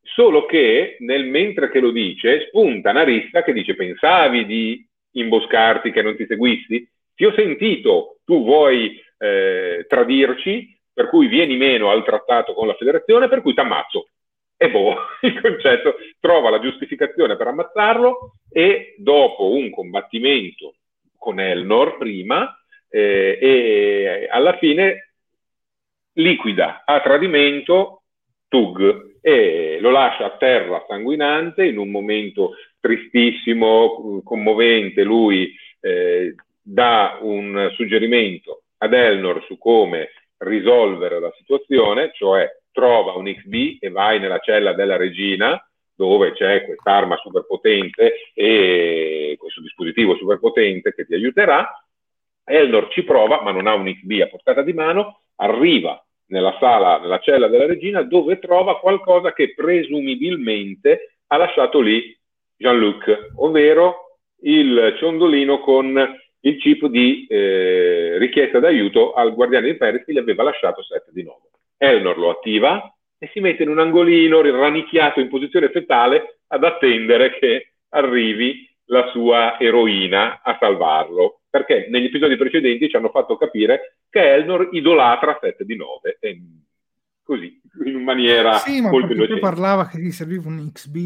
Solo 0.02 0.46
che 0.46 0.96
nel 1.00 1.26
mentre 1.26 1.70
che 1.70 1.80
lo 1.80 1.90
dice 1.90 2.46
spunta 2.48 2.90
una 2.90 3.04
rissa 3.04 3.42
che 3.42 3.52
dice 3.52 3.74
pensavi 3.74 4.44
di 4.46 4.86
imboscarti 5.12 5.90
che 5.90 6.02
non 6.02 6.16
ti 6.16 6.26
seguissi? 6.26 6.88
Ti 7.14 7.24
ho 7.24 7.32
sentito, 7.34 8.18
tu 8.24 8.44
vuoi 8.44 9.00
eh, 9.18 9.86
tradirci, 9.88 10.76
per 10.92 11.08
cui 11.08 11.26
vieni 11.26 11.56
meno 11.56 11.90
al 11.90 12.04
trattato 12.04 12.52
con 12.52 12.66
la 12.66 12.74
federazione, 12.74 13.28
per 13.28 13.40
cui 13.40 13.54
ti 13.54 13.60
ammazzo. 13.60 14.08
E 14.56 14.70
boh, 14.70 14.96
il 15.22 15.40
concetto 15.40 15.96
trova 16.20 16.50
la 16.50 16.60
giustificazione 16.60 17.36
per 17.36 17.48
ammazzarlo 17.48 18.34
e 18.50 18.94
dopo 18.98 19.50
un 19.50 19.70
combattimento 19.70 20.76
con 21.18 21.40
Elnor 21.40 21.96
prima, 21.96 22.56
eh, 22.88 23.38
e 23.40 24.28
alla 24.30 24.56
fine 24.58 25.13
liquida 26.14 26.82
a 26.84 27.00
tradimento 27.00 28.02
Tug 28.48 29.18
e 29.20 29.78
lo 29.80 29.90
lascia 29.90 30.26
a 30.26 30.36
terra 30.36 30.84
sanguinante 30.86 31.64
in 31.64 31.78
un 31.78 31.90
momento 31.90 32.52
tristissimo, 32.78 34.22
commovente. 34.22 35.02
Lui 35.02 35.54
eh, 35.80 36.34
dà 36.62 37.18
un 37.20 37.70
suggerimento 37.74 38.64
ad 38.78 38.92
Elnor 38.92 39.42
su 39.46 39.58
come 39.58 40.10
risolvere 40.38 41.20
la 41.20 41.32
situazione, 41.38 42.12
cioè 42.14 42.48
trova 42.70 43.12
un 43.12 43.24
XB 43.24 43.78
e 43.80 43.88
vai 43.90 44.20
nella 44.20 44.38
cella 44.38 44.74
della 44.74 44.96
regina 44.96 45.58
dove 45.96 46.32
c'è 46.32 46.64
quest'arma 46.64 47.16
superpotente 47.16 48.32
e 48.34 49.36
questo 49.38 49.60
dispositivo 49.60 50.16
superpotente 50.16 50.92
che 50.92 51.06
ti 51.06 51.14
aiuterà. 51.14 51.66
Elnor 52.44 52.88
ci 52.90 53.04
prova, 53.04 53.42
ma 53.42 53.52
non 53.52 53.66
ha 53.66 53.74
un 53.74 53.90
XB 53.90 54.20
a 54.20 54.26
portata 54.26 54.62
di 54.62 54.72
mano, 54.72 55.20
arriva 55.36 56.03
nella 56.26 56.56
sala, 56.58 56.98
nella 56.98 57.18
cella 57.18 57.48
della 57.48 57.66
regina, 57.66 58.02
dove 58.02 58.38
trova 58.38 58.78
qualcosa 58.78 59.32
che 59.32 59.54
presumibilmente 59.54 61.18
ha 61.28 61.36
lasciato 61.36 61.80
lì 61.80 62.16
Jean-Luc, 62.56 63.32
ovvero 63.36 64.18
il 64.42 64.94
ciondolino 64.98 65.60
con 65.60 66.22
il 66.40 66.56
chip 66.58 66.86
di 66.86 67.26
eh, 67.26 68.18
richiesta 68.18 68.58
d'aiuto 68.58 69.12
al 69.14 69.34
guardiano 69.34 69.66
di 69.66 69.76
Paris 69.76 70.04
che 70.04 70.12
gli 70.12 70.18
aveva 70.18 70.42
lasciato 70.42 70.82
7 70.82 71.10
di 71.12 71.22
9. 71.22 71.38
Elnor 71.78 72.18
lo 72.18 72.30
attiva 72.30 72.94
e 73.18 73.30
si 73.32 73.40
mette 73.40 73.62
in 73.62 73.70
un 73.70 73.78
angolino 73.78 74.42
rannicchiato 74.42 75.20
in 75.20 75.28
posizione 75.28 75.70
fetale 75.70 76.40
ad 76.48 76.64
attendere 76.64 77.38
che 77.38 77.72
arrivi 77.90 78.68
la 78.86 79.08
sua 79.08 79.58
eroina 79.58 80.42
a 80.42 80.56
salvarlo, 80.60 81.40
perché 81.54 81.86
negli 81.88 82.06
episodi 82.06 82.36
precedenti 82.36 82.88
ci 82.88 82.96
hanno 82.96 83.10
fatto 83.10 83.36
capire 83.36 83.98
che 84.10 84.32
Elnor 84.32 84.70
idolatra 84.72 85.38
7 85.40 85.64
di 85.64 85.76
9, 85.76 86.16
e 86.18 86.42
così, 87.22 87.60
in 87.84 88.02
maniera 88.02 88.54
sì, 88.54 88.80
ma 88.80 88.90
molto 88.90 89.12
innocente. 89.12 89.38
parlava 89.38 89.86
che 89.86 90.00
gli 90.00 90.10
serviva 90.10 90.48
un 90.48 90.72
XB, 90.72 90.96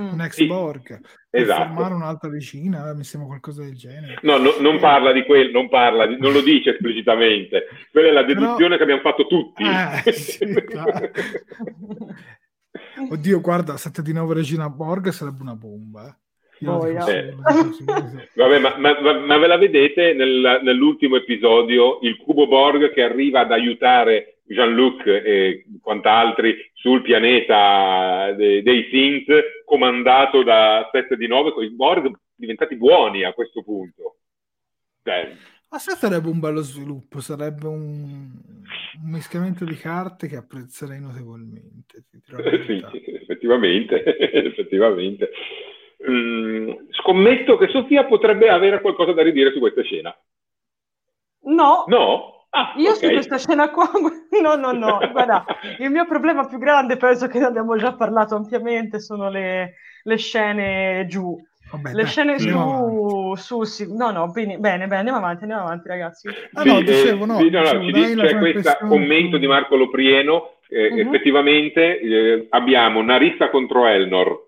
mm. 0.00 0.12
un 0.12 0.20
ex-Borg, 0.20 0.94
sì, 0.94 1.02
per 1.28 1.42
esatto. 1.42 1.62
fermare 1.62 1.94
un'altra 1.94 2.30
vicina, 2.30 2.94
mi 2.94 3.02
sembra 3.02 3.30
qualcosa 3.30 3.64
del 3.64 3.74
genere. 3.74 4.20
No, 4.22 4.36
no 4.36 4.54
non 4.60 4.78
parla 4.78 5.10
di 5.10 5.24
quello, 5.24 5.50
non 5.50 5.68
parla, 5.68 6.06
di, 6.06 6.16
non 6.16 6.30
lo 6.30 6.42
dice 6.42 6.70
esplicitamente, 6.70 7.64
quella 7.90 8.06
è 8.06 8.12
la 8.12 8.22
deduzione 8.22 8.56
Però... 8.56 8.76
che 8.76 8.82
abbiamo 8.84 9.00
fatto 9.00 9.26
tutti. 9.26 9.64
Eh, 9.64 10.12
sì, 10.14 10.54
Oddio, 13.10 13.40
guarda, 13.40 13.76
7 13.76 14.00
di 14.02 14.12
9 14.12 14.34
Regina 14.34 14.70
Borg 14.70 15.08
sarebbe 15.08 15.42
una 15.42 15.56
bomba. 15.56 16.16
Eh. 16.60 17.18
Eh. 17.18 17.34
Vabbè, 18.34 18.58
ma, 18.58 18.76
ma, 18.78 19.18
ma, 19.20 19.38
ve 19.38 19.46
la 19.46 19.56
vedete 19.56 20.12
nel, 20.12 20.60
nell'ultimo 20.62 21.16
episodio 21.16 21.98
il 22.02 22.16
cubo 22.16 22.46
Borg 22.46 22.92
che 22.92 23.02
arriva 23.02 23.40
ad 23.40 23.52
aiutare 23.52 24.40
Jean-Luc 24.46 25.06
e 25.06 25.64
quant'altri 25.80 26.56
sul 26.72 27.02
pianeta 27.02 28.32
de, 28.32 28.62
dei 28.62 28.88
Synth 28.90 29.64
comandato 29.64 30.42
da 30.42 30.88
7 30.90 31.16
di 31.16 31.26
9 31.26 31.52
con 31.52 31.64
i 31.64 31.70
Borg 31.70 32.10
diventati 32.34 32.76
buoni 32.76 33.24
a 33.24 33.32
questo 33.32 33.62
punto. 33.62 34.16
Cioè, 35.02 35.36
ma 35.70 35.78
se 35.78 35.96
sarebbe 35.96 36.28
un 36.28 36.40
bello 36.40 36.62
sviluppo, 36.62 37.20
sarebbe 37.20 37.66
un, 37.66 38.40
un 39.02 39.10
mischiamento 39.10 39.66
di 39.66 39.74
carte 39.74 40.26
che 40.26 40.36
apprezzerei 40.36 40.98
notevolmente. 40.98 42.04
sì, 42.66 42.82
effettivamente, 43.20 44.02
effettivamente. 44.16 45.30
Mm, 46.08 46.70
scommetto 46.90 47.56
che 47.56 47.68
Sofia 47.68 48.04
potrebbe 48.04 48.48
avere 48.48 48.80
qualcosa 48.80 49.12
da 49.12 49.22
ridire 49.22 49.52
su 49.52 49.58
questa 49.58 49.82
scena. 49.82 50.16
No. 51.42 51.84
No? 51.88 52.38
Ah, 52.50 52.72
Io 52.76 52.92
okay. 52.92 53.08
su 53.08 53.12
questa 53.12 53.38
scena 53.38 53.70
qua, 53.70 53.90
no, 54.42 54.54
no, 54.54 54.72
no, 54.72 54.98
guarda, 55.12 55.44
il 55.78 55.90
mio 55.90 56.06
problema 56.06 56.46
più 56.46 56.58
grande, 56.58 56.96
penso 56.96 57.26
che 57.26 57.38
ne 57.38 57.44
abbiamo 57.44 57.76
già 57.76 57.94
parlato 57.94 58.36
ampiamente, 58.36 59.00
sono 59.00 59.28
le, 59.28 59.74
le 60.02 60.16
scene 60.16 61.06
giù. 61.08 61.36
Vabbè, 61.70 61.90
le 61.90 62.02
dai, 62.02 62.06
scene 62.06 62.38
su, 62.38 63.34
su 63.36 63.62
sì. 63.64 63.94
no, 63.94 64.10
no, 64.10 64.28
bene, 64.28 64.56
bene, 64.56 64.86
bene, 64.86 64.96
andiamo 64.96 65.18
avanti, 65.18 65.42
andiamo 65.42 65.64
avanti, 65.64 65.88
ragazzi. 65.88 66.28
Ah, 66.54 66.62
no, 66.62 66.80
dicevo, 66.80 67.26
no, 67.26 67.36
sì, 67.36 67.50
no, 67.50 67.60
no, 67.60 67.78
dicevo, 67.80 68.22
c'è 68.22 68.38
questo 68.38 68.76
commento 68.86 69.36
di 69.36 69.46
Marco 69.46 69.76
Loprieno. 69.76 70.52
Eh, 70.70 70.88
uh-huh. 70.88 70.98
Effettivamente 70.98 72.00
eh, 72.00 72.46
abbiamo 72.50 73.02
Narissa 73.02 73.50
contro 73.50 73.86
Elnor, 73.86 74.47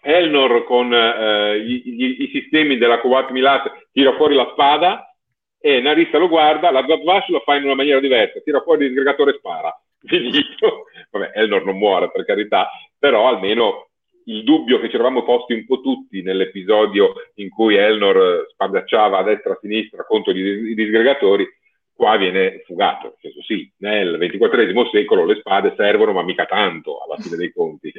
Elnor 0.00 0.64
con 0.64 0.92
eh, 0.92 1.56
i, 1.58 2.22
i, 2.22 2.30
sistemi 2.32 2.78
della 2.78 3.00
Kowat 3.00 3.30
Milat 3.30 3.88
tira 3.92 4.14
fuori 4.14 4.34
la 4.34 4.48
spada 4.52 5.14
e 5.60 5.80
Narissa 5.80 6.18
lo 6.18 6.28
guarda, 6.28 6.70
la 6.70 6.84
Zabvash 6.86 7.28
lo 7.28 7.40
fa 7.40 7.56
in 7.56 7.64
una 7.64 7.74
maniera 7.74 8.00
diversa, 8.00 8.40
tira 8.40 8.60
fuori 8.60 8.84
il 8.84 8.88
disgregatore 8.88 9.32
e 9.32 9.38
spara. 9.38 9.82
Finito. 10.06 10.84
Vabbè, 11.10 11.32
Elnor 11.34 11.64
non 11.64 11.76
muore 11.76 12.10
per 12.10 12.24
carità, 12.24 12.68
però 12.98 13.28
almeno 13.28 13.88
il 14.28 14.44
dubbio 14.44 14.78
che 14.78 14.88
ci 14.88 14.94
eravamo 14.94 15.24
posti 15.24 15.54
un 15.54 15.64
po' 15.64 15.80
tutti 15.80 16.22
nell'episodio 16.22 17.14
in 17.36 17.48
cui 17.48 17.76
Elnor 17.76 18.46
spadacciava 18.52 19.18
a 19.18 19.22
destra 19.22 19.50
e 19.50 19.54
a 19.54 19.58
sinistra 19.60 20.04
contro 20.04 20.32
i, 20.32 20.74
disgregatori, 20.74 21.48
qua 21.94 22.16
viene 22.16 22.62
fugato. 22.66 23.06
Nel 23.06 23.16
senso, 23.20 23.42
sì, 23.42 23.70
nel 23.78 24.18
XXIV 24.18 24.90
secolo 24.90 25.24
le 25.24 25.36
spade 25.36 25.74
servono, 25.76 26.12
ma 26.12 26.22
mica 26.22 26.44
tanto 26.44 26.98
alla 26.98 27.16
fine 27.16 27.36
dei 27.36 27.52
conti. 27.52 27.92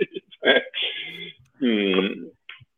Mm. 1.65 2.27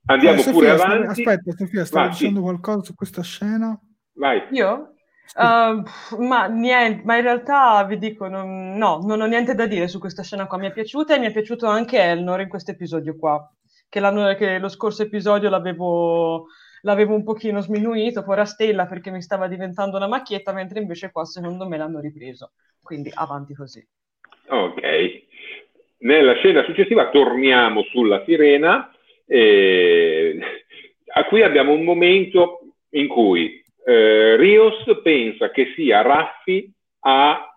Andiamo 0.06 0.40
eh, 0.40 0.44
Sofia, 0.44 0.54
pure 0.54 0.70
avanti. 0.70 1.08
Aspetta, 1.08 1.52
Sofia, 1.56 1.86
stai 1.86 2.10
dicendo 2.10 2.40
sì. 2.40 2.46
qualcosa 2.46 2.84
su 2.84 2.96
questa 2.96 3.22
scena? 3.22 3.80
Vai. 4.14 4.44
Io? 4.52 4.94
Uh, 5.34 5.84
ma 6.26 6.48
niente, 6.48 7.04
ma 7.06 7.16
in 7.16 7.22
realtà 7.22 7.86
vi 7.86 7.98
dico, 7.98 8.28
non, 8.28 8.76
no, 8.76 9.00
non 9.04 9.22
ho 9.22 9.26
niente 9.26 9.56
da 9.56 9.66
dire 9.66 9.88
su 9.88 10.00
questa 10.00 10.24
scena 10.24 10.48
qua. 10.48 10.58
Mi 10.58 10.68
è 10.68 10.74
piaciuta 10.74 11.16
e 11.16 11.20
mi 11.20 11.28
è 11.28 11.32
piaciuto 11.32 11.68
anche 11.68 12.02
Elnor 12.02 12.42
in 12.42 12.50
questo 12.50 12.72
episodio 12.72 13.16
qua. 13.16 13.50
Che, 13.88 14.36
che 14.38 14.60
lo 14.60 14.70
scorso 14.70 15.04
episodio 15.04 15.50
l'avevo, 15.50 16.48
l'avevo 16.82 17.14
un 17.14 17.24
pochino 17.24 17.62
sminuito, 17.62 18.24
poi 18.24 18.34
era 18.34 18.46
Stella 18.46 18.86
perché 18.88 19.12
mi 19.12 19.22
stava 19.22 19.48
diventando 19.48 19.98
una 19.98 20.08
macchietta, 20.08 20.52
mentre 20.52 20.80
invece 20.82 21.12
qua 21.12 21.24
secondo 21.26 21.68
me 21.68 21.78
l'hanno 21.78 22.00
ripreso. 22.00 22.52
Quindi 22.82 23.12
avanti 23.14 23.54
così. 23.54 23.86
Ok. 24.50 24.82
Nella 26.02 26.34
scena 26.36 26.64
successiva 26.64 27.10
torniamo 27.10 27.84
sulla 27.84 28.24
sirena, 28.26 28.92
eh, 29.28 30.38
a 31.14 31.26
cui 31.26 31.44
abbiamo 31.44 31.74
un 31.74 31.84
momento 31.84 32.60
in 32.92 33.08
cui 33.08 33.64
eh, 33.86 34.36
Rios 34.36 34.84
pensa 35.04 35.52
che 35.52 35.74
sia 35.76 36.02
Raffi 36.02 36.72
a 37.02 37.48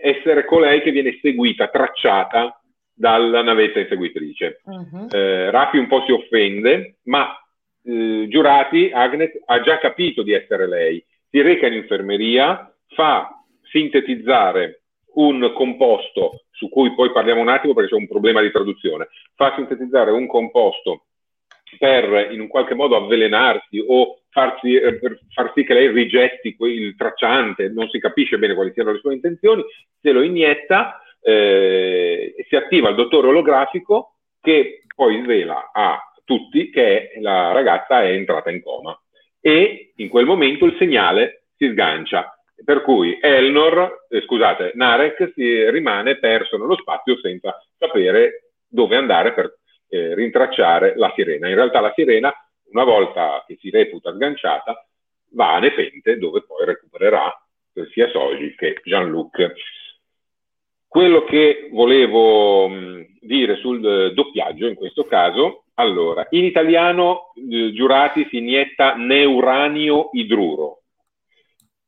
essere 0.00 0.44
colei 0.44 0.80
che 0.82 0.92
viene 0.92 1.18
seguita, 1.20 1.68
tracciata 1.68 2.60
dalla 2.94 3.42
navetta 3.42 3.80
inseguitrice. 3.80 4.60
Uh-huh. 4.64 5.08
Eh, 5.10 5.50
Raffi 5.50 5.78
un 5.78 5.88
po' 5.88 6.04
si 6.06 6.12
offende, 6.12 6.98
ma 7.04 7.36
eh, 7.84 8.26
Giurati, 8.28 8.90
Agnes, 8.92 9.30
ha 9.44 9.60
già 9.60 9.78
capito 9.78 10.22
di 10.22 10.32
essere 10.32 10.68
lei. 10.68 11.04
Si 11.30 11.40
reca 11.40 11.66
in 11.66 11.74
infermeria, 11.74 12.72
fa 12.88 13.42
sintetizzare 13.70 14.81
un 15.14 15.52
composto 15.54 16.44
su 16.50 16.68
cui 16.68 16.94
poi 16.94 17.10
parliamo 17.10 17.40
un 17.40 17.48
attimo 17.48 17.74
perché 17.74 17.90
c'è 17.90 17.96
un 17.96 18.08
problema 18.08 18.40
di 18.40 18.50
traduzione, 18.50 19.08
fa 19.34 19.52
sintetizzare 19.56 20.10
un 20.10 20.26
composto 20.26 21.04
per 21.78 22.28
in 22.30 22.40
un 22.40 22.48
qualche 22.48 22.74
modo 22.74 22.96
avvelenarsi 22.96 23.82
o 23.86 24.20
farsi, 24.28 24.74
eh, 24.74 24.98
per 24.98 25.18
far 25.32 25.52
sì 25.54 25.64
che 25.64 25.74
lei 25.74 25.88
rigetti 25.88 26.56
il 26.58 26.94
tracciante, 26.96 27.68
non 27.68 27.88
si 27.88 27.98
capisce 27.98 28.38
bene 28.38 28.54
quali 28.54 28.72
siano 28.72 28.92
le 28.92 28.98
sue 28.98 29.14
intenzioni, 29.14 29.62
se 30.00 30.12
lo 30.12 30.22
inietta 30.22 31.00
eh, 31.20 32.34
si 32.48 32.56
attiva 32.56 32.90
il 32.90 32.96
dottore 32.96 33.28
olografico 33.28 34.16
che 34.40 34.84
poi 34.94 35.22
svela 35.22 35.70
a 35.72 36.00
tutti 36.24 36.70
che 36.70 37.12
la 37.20 37.52
ragazza 37.52 38.02
è 38.02 38.12
entrata 38.12 38.50
in 38.50 38.62
coma. 38.62 38.98
E 39.40 39.92
in 39.96 40.08
quel 40.08 40.24
momento 40.24 40.66
il 40.66 40.76
segnale 40.78 41.46
si 41.56 41.68
sgancia 41.68 42.36
per 42.64 42.82
cui 42.82 43.18
Elnor, 43.20 44.06
eh, 44.08 44.22
scusate, 44.22 44.72
Narek 44.74 45.32
si 45.34 45.70
rimane 45.70 46.18
perso 46.18 46.56
nello 46.56 46.76
spazio 46.76 47.18
senza 47.18 47.60
sapere 47.78 48.52
dove 48.68 48.96
andare 48.96 49.32
per 49.32 49.58
eh, 49.88 50.14
rintracciare 50.14 50.94
la 50.96 51.12
sirena. 51.14 51.48
In 51.48 51.54
realtà 51.54 51.80
la 51.80 51.92
sirena, 51.94 52.32
una 52.70 52.84
volta 52.84 53.44
che 53.46 53.58
si 53.60 53.70
reputa 53.70 54.10
agganciata, 54.10 54.86
va 55.32 55.54
a 55.54 55.58
Nepente 55.58 56.18
dove 56.18 56.42
poi 56.42 56.64
recupererà 56.64 57.30
sia 57.92 58.08
Soji 58.08 58.54
che 58.54 58.80
Jean-Luc. 58.84 59.52
Quello 60.86 61.24
che 61.24 61.68
volevo 61.72 62.68
mh, 62.68 63.18
dire 63.20 63.56
sul 63.56 63.84
eh, 63.84 64.12
doppiaggio 64.12 64.66
in 64.66 64.74
questo 64.74 65.04
caso, 65.04 65.64
allora, 65.74 66.26
in 66.30 66.44
italiano 66.44 67.32
eh, 67.34 67.72
Giurati 67.72 68.26
si 68.28 68.36
inietta 68.38 68.94
neuranio 68.94 70.10
idruro, 70.12 70.81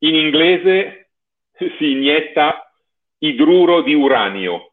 in 0.04 0.14
inglese 0.14 1.10
si 1.56 1.92
inietta 1.92 2.70
idruro 3.18 3.82
di 3.82 3.94
uranio. 3.94 4.72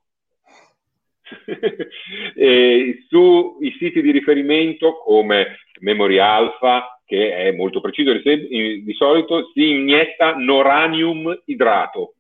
sui 3.07 3.75
siti 3.77 4.01
di 4.01 4.11
riferimento 4.11 4.97
come 4.97 5.59
Memory 5.79 6.17
Alpha, 6.17 7.01
che 7.05 7.33
è 7.33 7.51
molto 7.51 7.79
preciso 7.79 8.11
di 8.13 8.93
solito, 8.97 9.49
si 9.53 9.69
inietta 9.69 10.35
noranium 10.35 11.41
idrato. 11.45 12.15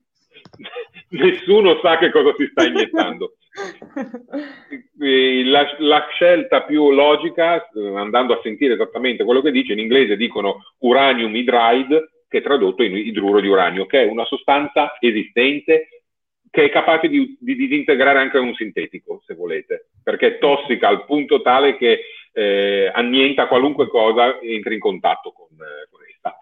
nessuno 1.11 1.79
sa 1.81 1.97
che 1.97 2.11
cosa 2.11 2.33
si 2.37 2.47
sta 2.51 2.65
iniettando. 2.65 3.35
La, 5.03 5.75
la, 5.79 6.07
scelta 6.13 6.63
più 6.63 6.91
logica, 6.91 7.67
andando 7.95 8.33
a 8.33 8.39
sentire 8.41 8.75
esattamente 8.75 9.25
quello 9.25 9.41
che 9.41 9.51
dice, 9.51 9.73
in 9.73 9.79
inglese 9.79 10.15
dicono 10.15 10.57
uranium 10.79 11.35
hydride, 11.35 12.11
che 12.31 12.37
è 12.37 12.41
tradotto 12.41 12.81
in 12.81 12.95
idruro 12.95 13.41
di 13.41 13.47
uranio, 13.49 13.85
che 13.85 14.03
è 14.03 14.05
una 14.05 14.23
sostanza 14.23 14.95
esistente 15.01 16.05
che 16.49 16.63
è 16.63 16.69
capace 16.69 17.09
di, 17.09 17.37
di 17.37 17.55
disintegrare 17.55 18.19
anche 18.19 18.37
un 18.37 18.53
sintetico, 18.55 19.21
se 19.25 19.35
volete, 19.35 19.89
perché 20.01 20.27
è 20.27 20.37
tossica 20.39 20.87
al 20.87 21.03
punto 21.05 21.41
tale 21.41 21.75
che 21.75 21.99
eh, 22.31 22.89
annienta 22.93 23.47
qualunque 23.47 23.89
cosa 23.89 24.39
entri 24.39 24.75
in 24.75 24.79
contatto 24.79 25.33
con, 25.33 25.49
eh, 25.51 25.89
con 25.89 25.99
essa. 26.09 26.37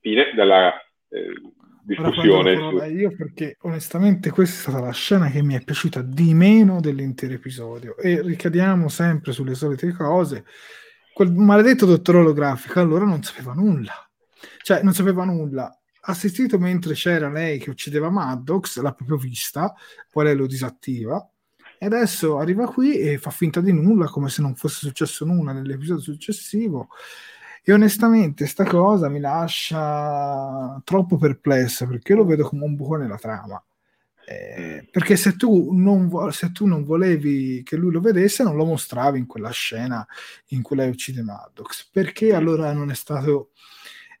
Fine 0.00 0.32
della 0.34 0.74
eh, 1.08 1.32
discussione. 1.84 2.56
Su... 2.56 2.84
Io 2.96 3.14
perché 3.16 3.58
onestamente 3.60 4.30
questa 4.30 4.56
è 4.56 4.72
stata 4.72 4.84
la 4.84 4.92
scena 4.92 5.30
che 5.30 5.42
mi 5.42 5.54
è 5.54 5.62
piaciuta 5.62 6.02
di 6.02 6.34
meno 6.34 6.80
dell'intero 6.80 7.34
episodio 7.34 7.96
e 7.96 8.22
ricadiamo 8.22 8.88
sempre 8.88 9.30
sulle 9.30 9.54
solite 9.54 9.92
cose. 9.92 10.44
Quel 11.12 11.30
maledetto 11.30 11.86
dottor 11.86 12.16
olografico 12.16 12.80
allora 12.80 13.04
non 13.04 13.22
sapeva 13.22 13.52
nulla 13.52 14.07
cioè 14.62 14.82
non 14.82 14.94
sapeva 14.94 15.24
nulla. 15.24 15.72
Assistito 16.02 16.58
mentre 16.58 16.94
c'era 16.94 17.28
lei 17.28 17.58
che 17.58 17.70
uccideva 17.70 18.08
Maddox, 18.10 18.78
l'ha 18.80 18.92
proprio 18.92 19.16
vista, 19.16 19.74
poi 20.10 20.24
lei 20.24 20.36
lo 20.36 20.46
disattiva. 20.46 21.28
E 21.80 21.86
adesso 21.86 22.38
arriva 22.38 22.66
qui 22.66 22.98
e 22.98 23.18
fa 23.18 23.30
finta 23.30 23.60
di 23.60 23.72
nulla, 23.72 24.06
come 24.06 24.28
se 24.30 24.42
non 24.42 24.56
fosse 24.56 24.86
successo 24.86 25.24
nulla 25.24 25.52
nell'episodio 25.52 26.02
successivo. 26.02 26.88
E 27.62 27.72
onestamente, 27.72 28.46
sta 28.46 28.64
cosa 28.64 29.08
mi 29.08 29.20
lascia 29.20 30.80
troppo 30.84 31.18
perplessa 31.18 31.86
perché 31.86 32.12
io 32.12 32.18
lo 32.18 32.24
vedo 32.24 32.48
come 32.48 32.64
un 32.64 32.74
buco 32.74 32.96
nella 32.96 33.18
trama. 33.18 33.62
Eh, 34.26 34.88
perché 34.90 35.16
se 35.16 35.36
tu, 35.36 35.72
non, 35.72 36.32
se 36.32 36.52
tu 36.52 36.66
non 36.66 36.84
volevi 36.84 37.62
che 37.62 37.76
lui 37.76 37.92
lo 37.92 38.00
vedesse, 38.00 38.42
non 38.42 38.56
lo 38.56 38.64
mostravi 38.64 39.18
in 39.18 39.26
quella 39.26 39.50
scena 39.50 40.06
in 40.48 40.62
cui 40.62 40.76
lei 40.76 40.88
uccide 40.88 41.22
Maddox. 41.22 41.88
Perché 41.90 42.34
allora 42.34 42.72
non 42.72 42.90
è 42.90 42.94
stato 42.94 43.50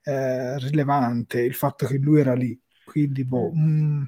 eh, 0.08 0.58
rilevante 0.58 1.40
il 1.42 1.54
fatto 1.54 1.86
che 1.86 1.98
lui 1.98 2.20
era 2.20 2.34
lì. 2.34 2.58
Quindi, 2.84 3.24
boh, 3.24 3.52
mm. 3.54 4.02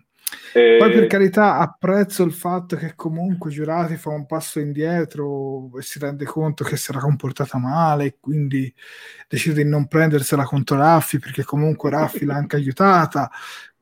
E... 0.55 0.77
Poi 0.79 0.93
per 0.93 1.07
carità 1.07 1.59
apprezzo 1.59 2.23
il 2.23 2.33
fatto 2.33 2.77
che 2.77 2.95
comunque 2.95 3.51
Giurati 3.51 3.97
fa 3.97 4.11
un 4.11 4.27
passo 4.27 4.61
indietro 4.61 5.71
e 5.77 5.83
si 5.83 5.99
rende 5.99 6.25
conto 6.25 6.63
che 6.65 6.77
si 6.77 6.91
era 6.91 7.01
comportata 7.01 7.59
male 7.59 8.05
e 8.05 8.17
quindi 8.21 8.73
decide 9.29 9.63
di 9.63 9.69
non 9.69 9.89
prendersela 9.89 10.45
contro 10.45 10.77
Raffi 10.77 11.19
perché 11.19 11.43
comunque 11.43 11.91
Raffi 11.91 12.25
l'ha 12.25 12.35
anche 12.37 12.57
aiutata. 12.57 13.31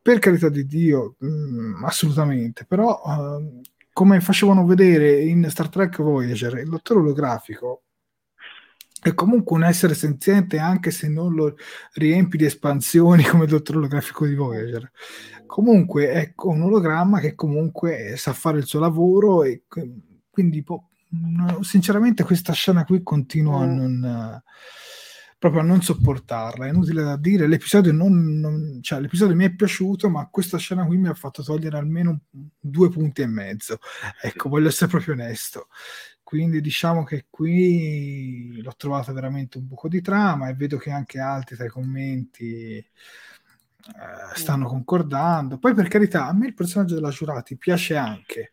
Per 0.01 0.19
carità 0.19 0.49
di 0.49 0.65
Dio, 0.65 1.17
mh, 1.19 1.27
mm, 1.27 1.85
assolutamente, 1.85 2.65
però 2.65 2.99
uh, 3.05 3.61
come 3.93 4.21
facevano 4.21 4.65
vedere 4.65 5.21
in 5.21 5.47
Star 5.51 5.69
Trek 5.69 6.01
Voyager, 6.01 6.57
il 6.59 6.69
dottore 6.69 7.01
olografico 7.01 7.83
è 9.09 9.15
comunque 9.15 9.57
un 9.57 9.65
essere 9.65 9.95
senziente 9.95 10.59
anche 10.59 10.91
se 10.91 11.09
non 11.09 11.35
lo 11.35 11.57
riempi 11.95 12.37
di 12.37 12.45
espansioni 12.45 13.25
come 13.27 13.45
il 13.45 13.51
dottor 13.51 13.77
olografico 13.77 14.27
di 14.27 14.35
Voyager. 14.35 14.91
Comunque 15.47 16.11
è 16.11 16.33
un 16.37 16.63
ologramma 16.63 17.21
che 17.21 17.35
comunque 17.35 18.15
sa 18.17 18.33
fare 18.33 18.59
il 18.59 18.67
suo 18.67 18.81
lavoro 18.81 19.43
e 19.45 19.63
quindi 20.31 20.63
po- 20.63 20.91
sinceramente 21.63 22.23
questa 22.23 22.53
scena 22.53 22.85
qui 22.85 23.03
continua 23.03 23.59
mm. 23.59 23.63
a 23.63 23.67
non 23.67 24.43
proprio 25.39 25.63
a 25.63 25.65
non 25.65 25.81
sopportarla. 25.81 26.67
È 26.67 26.71
inutile 26.71 27.03
da 27.03 27.17
dire. 27.17 27.47
L'episodio, 27.47 27.93
non, 27.93 28.39
non, 28.41 28.81
cioè, 28.83 29.01
l'episodio 29.01 29.37
mi 29.37 29.45
è 29.45 29.55
piaciuto, 29.55 30.11
ma 30.11 30.29
questa 30.29 30.59
scena 30.59 30.85
qui 30.85 30.99
mi 30.99 31.09
ha 31.09 31.15
fatto 31.15 31.43
togliere 31.43 31.79
almeno 31.79 32.23
due 32.59 32.91
punti 32.91 33.23
e 33.23 33.27
mezzo. 33.27 33.79
Ecco, 34.21 34.49
voglio 34.49 34.69
essere 34.69 34.91
proprio 34.91 35.15
onesto. 35.15 35.69
Quindi 36.29 36.61
diciamo 36.61 37.05
che 37.05 37.25
qui 37.31 38.61
l'ho 38.61 38.75
trovata 38.77 39.15
veramente 39.15 39.57
un 39.57 39.67
buco 39.67 39.89
di 39.89 40.03
trama 40.03 40.51
e 40.51 40.55
vedo 40.55 40.77
che 40.77 40.91
anche 40.91 41.19
altri 41.19 41.57
tra 41.57 41.65
i 41.65 41.71
commenti 41.71 42.77
eh, 42.77 42.85
stanno 44.35 44.67
concordando. 44.67 45.57
Poi 45.57 45.73
per 45.73 45.89
carità, 45.89 46.27
a 46.27 46.35
me 46.35 46.49
il 46.49 46.53
personaggio 46.53 46.97
della 46.97 47.09
Giurati 47.09 47.57
piace 47.57 47.97
anche. 47.97 48.53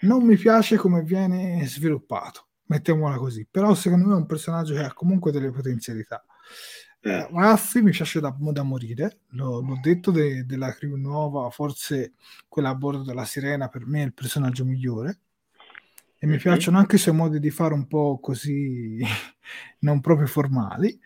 Non 0.00 0.26
mi 0.26 0.36
piace 0.36 0.76
come 0.76 1.02
viene 1.02 1.66
sviluppato, 1.66 2.48
mettiamola 2.66 3.16
così, 3.16 3.48
però 3.50 3.72
secondo 3.74 4.08
me 4.08 4.12
è 4.12 4.16
un 4.16 4.26
personaggio 4.26 4.74
che 4.74 4.82
ha 4.82 4.92
comunque 4.92 5.32
delle 5.32 5.50
potenzialità. 5.50 6.22
Eh, 7.00 7.28
Raffi 7.32 7.80
mi 7.80 7.92
piace 7.92 8.20
da, 8.20 8.36
da 8.38 8.62
morire, 8.62 9.20
l'ho, 9.28 9.62
l'ho 9.62 9.78
detto 9.80 10.10
de, 10.10 10.44
della 10.44 10.70
crew 10.74 10.96
nuova, 10.96 11.48
forse 11.48 12.12
quella 12.46 12.68
a 12.68 12.74
bordo 12.74 13.04
della 13.04 13.24
Sirena 13.24 13.68
per 13.68 13.86
me 13.86 14.02
è 14.02 14.04
il 14.04 14.12
personaggio 14.12 14.66
migliore 14.66 15.20
e 16.18 16.26
mi 16.26 16.38
piacciono 16.38 16.78
anche 16.78 16.96
i 16.96 16.98
suoi 16.98 17.14
modi 17.14 17.38
di 17.38 17.50
fare 17.50 17.74
un 17.74 17.86
po' 17.86 18.18
così 18.20 18.98
non 19.80 20.00
proprio 20.00 20.26
formali. 20.26 20.98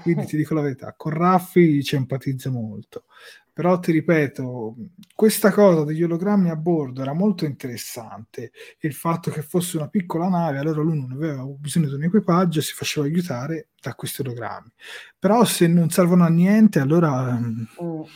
Quindi 0.00 0.24
ti 0.24 0.36
dico 0.38 0.54
la 0.54 0.62
verità 0.62 0.94
con 0.96 1.12
Raffi 1.12 1.82
ci 1.82 1.96
empatizzo 1.96 2.50
molto. 2.50 3.04
Però 3.52 3.78
ti 3.78 3.92
ripeto 3.92 4.74
questa 5.14 5.52
cosa 5.52 5.84
degli 5.84 6.02
ologrammi 6.02 6.50
a 6.50 6.56
bordo 6.56 7.02
era 7.02 7.12
molto 7.12 7.44
interessante. 7.44 8.50
Il 8.80 8.94
fatto 8.94 9.30
che 9.30 9.42
fosse 9.42 9.76
una 9.76 9.88
piccola 9.88 10.28
nave 10.28 10.58
allora 10.58 10.82
lui 10.82 10.98
non 10.98 11.12
aveva 11.12 11.44
bisogno 11.44 11.88
di 11.88 11.94
un 11.94 12.02
equipaggio 12.04 12.58
e 12.58 12.62
si 12.62 12.72
faceva 12.72 13.06
aiutare 13.06 13.68
da 13.80 13.94
questi 13.94 14.22
ologrammi. 14.22 14.72
Però 15.18 15.44
se 15.44 15.68
non 15.68 15.90
servono 15.90 16.24
a 16.24 16.28
niente 16.28 16.80
allora 16.80 17.32
mm 17.34 17.62
Boh, 17.76 18.08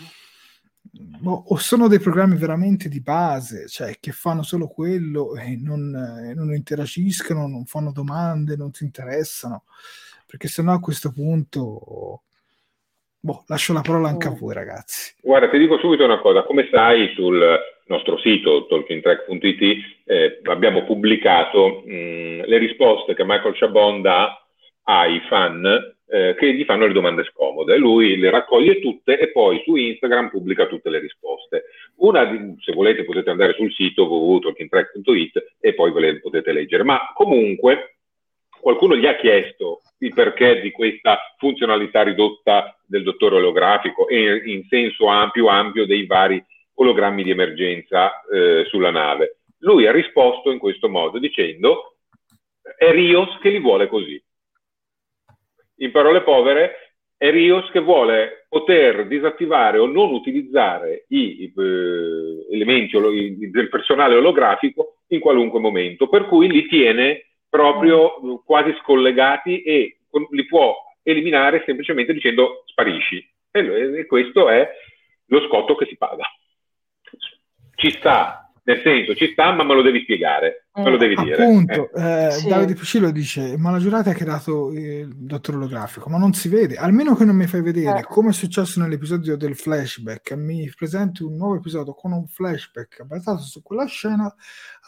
o 1.24 1.56
sono 1.56 1.88
dei 1.88 1.98
programmi 1.98 2.36
veramente 2.36 2.88
di 2.88 3.00
base, 3.00 3.68
cioè 3.68 3.96
che 4.00 4.12
fanno 4.12 4.42
solo 4.42 4.68
quello 4.68 5.36
e 5.36 5.56
non, 5.56 5.90
non 6.34 6.54
interagiscono, 6.54 7.46
non 7.46 7.64
fanno 7.64 7.92
domande, 7.92 8.56
non 8.56 8.72
si 8.72 8.84
interessano, 8.84 9.64
perché 10.26 10.48
sennò 10.48 10.72
a 10.72 10.80
questo 10.80 11.12
punto 11.12 12.22
boh, 13.20 13.44
lascio 13.46 13.72
la 13.72 13.82
parola 13.82 14.08
anche 14.08 14.28
a 14.28 14.34
voi 14.38 14.54
ragazzi. 14.54 15.14
Guarda, 15.20 15.50
ti 15.50 15.58
dico 15.58 15.78
subito 15.78 16.04
una 16.04 16.20
cosa, 16.20 16.44
come 16.44 16.68
sai 16.70 17.12
sul 17.14 17.42
nostro 17.86 18.18
sito 18.18 18.66
talkingtrack.it 18.66 19.62
eh, 20.04 20.40
abbiamo 20.44 20.84
pubblicato 20.84 21.82
mh, 21.84 22.44
le 22.44 22.58
risposte 22.58 23.14
che 23.14 23.24
Michael 23.24 23.56
Chabon 23.56 24.02
dà 24.02 24.46
ai 24.84 25.20
fan 25.28 25.96
eh, 26.10 26.34
che 26.38 26.54
gli 26.54 26.64
fanno 26.64 26.86
le 26.86 26.92
domande 26.92 27.24
scomode. 27.24 27.76
Lui 27.76 28.16
le 28.16 28.30
raccoglie 28.30 28.80
tutte 28.80 29.18
e 29.18 29.30
poi 29.30 29.60
su 29.64 29.76
Instagram 29.76 30.30
pubblica 30.30 30.66
tutte 30.66 30.90
le 30.90 30.98
risposte. 30.98 31.64
Una, 31.96 32.24
di, 32.24 32.54
se 32.60 32.72
volete, 32.72 33.04
potete 33.04 33.30
andare 33.30 33.54
sul 33.54 33.72
sito 33.72 34.04
www.talkingtrack.it 34.04 35.56
e 35.60 35.74
poi 35.74 35.92
ve 35.92 36.00
le 36.00 36.20
potete 36.20 36.52
leggere. 36.52 36.82
Ma 36.82 37.12
comunque 37.14 37.98
qualcuno 38.60 38.96
gli 38.96 39.06
ha 39.06 39.16
chiesto 39.16 39.82
il 39.98 40.14
perché 40.14 40.60
di 40.60 40.70
questa 40.70 41.18
funzionalità 41.36 42.02
ridotta 42.02 42.76
del 42.86 43.02
dottore 43.02 43.36
olografico 43.36 44.08
e 44.08 44.42
in 44.46 44.64
senso 44.68 45.06
ampio, 45.06 45.48
ampio 45.48 45.86
dei 45.86 46.06
vari 46.06 46.42
ologrammi 46.74 47.22
di 47.22 47.30
emergenza 47.30 48.22
eh, 48.32 48.64
sulla 48.68 48.90
nave. 48.90 49.38
Lui 49.58 49.86
ha 49.86 49.92
risposto 49.92 50.50
in 50.50 50.58
questo 50.58 50.88
modo 50.88 51.18
dicendo 51.18 51.96
è 52.76 52.90
Rios 52.92 53.38
che 53.40 53.50
li 53.50 53.60
vuole 53.60 53.88
così. 53.88 54.22
In 55.78 55.90
parole 55.90 56.22
povere, 56.22 56.88
è 57.16 57.30
Rios 57.30 57.68
che 57.70 57.80
vuole 57.80 58.46
poter 58.48 59.08
disattivare 59.08 59.78
o 59.78 59.86
non 59.86 60.12
utilizzare 60.12 61.04
i, 61.08 61.42
i 61.42 61.52
eh, 61.56 62.54
elementi 62.54 62.96
i, 62.96 63.50
del 63.50 63.68
personale 63.68 64.14
olografico 64.14 64.98
in 65.08 65.18
qualunque 65.18 65.58
momento, 65.58 66.08
per 66.08 66.26
cui 66.26 66.48
li 66.48 66.66
tiene 66.68 67.26
proprio 67.48 68.20
mm. 68.22 68.34
quasi 68.44 68.72
scollegati 68.80 69.62
e 69.62 69.98
li 70.30 70.46
può 70.46 70.76
eliminare 71.02 71.62
semplicemente 71.66 72.12
dicendo 72.12 72.62
sparisci. 72.66 73.28
E, 73.50 73.98
e 73.98 74.06
questo 74.06 74.48
è 74.48 74.68
lo 75.26 75.40
scotto 75.48 75.74
che 75.74 75.86
si 75.86 75.96
paga. 75.96 76.24
Ci 77.74 77.90
sta 77.90 78.47
nel 78.68 78.82
senso, 78.82 79.14
ci 79.14 79.30
sta, 79.32 79.50
ma 79.54 79.64
me 79.64 79.72
lo 79.72 79.80
devi 79.80 80.02
spiegare, 80.02 80.66
me 80.74 80.90
lo 80.90 80.96
eh, 80.96 80.98
devi 80.98 81.14
dire. 81.14 81.42
Appunto, 81.42 81.90
eh. 81.94 82.26
Eh, 82.26 82.30
sì. 82.32 82.48
Davide 82.48 82.74
Fucillo 82.74 83.10
dice, 83.10 83.56
ma 83.56 83.70
la 83.70 83.78
giurata 83.78 84.10
ha 84.10 84.14
creato 84.14 84.70
il 84.72 85.08
dottor 85.16 85.54
olografico, 85.54 86.10
ma 86.10 86.18
non 86.18 86.34
si 86.34 86.50
vede, 86.50 86.76
almeno 86.76 87.14
che 87.14 87.24
non 87.24 87.34
mi 87.34 87.46
fai 87.46 87.62
vedere, 87.62 88.00
eh. 88.00 88.04
come 88.04 88.28
è 88.28 88.32
successo 88.34 88.78
nell'episodio 88.80 89.38
del 89.38 89.56
flashback, 89.56 90.32
mi 90.32 90.70
presenti 90.76 91.22
un 91.22 91.36
nuovo 91.36 91.56
episodio 91.56 91.94
con 91.94 92.12
un 92.12 92.26
flashback 92.28 93.04
basato 93.04 93.40
su 93.40 93.62
quella 93.62 93.86
scena, 93.86 94.32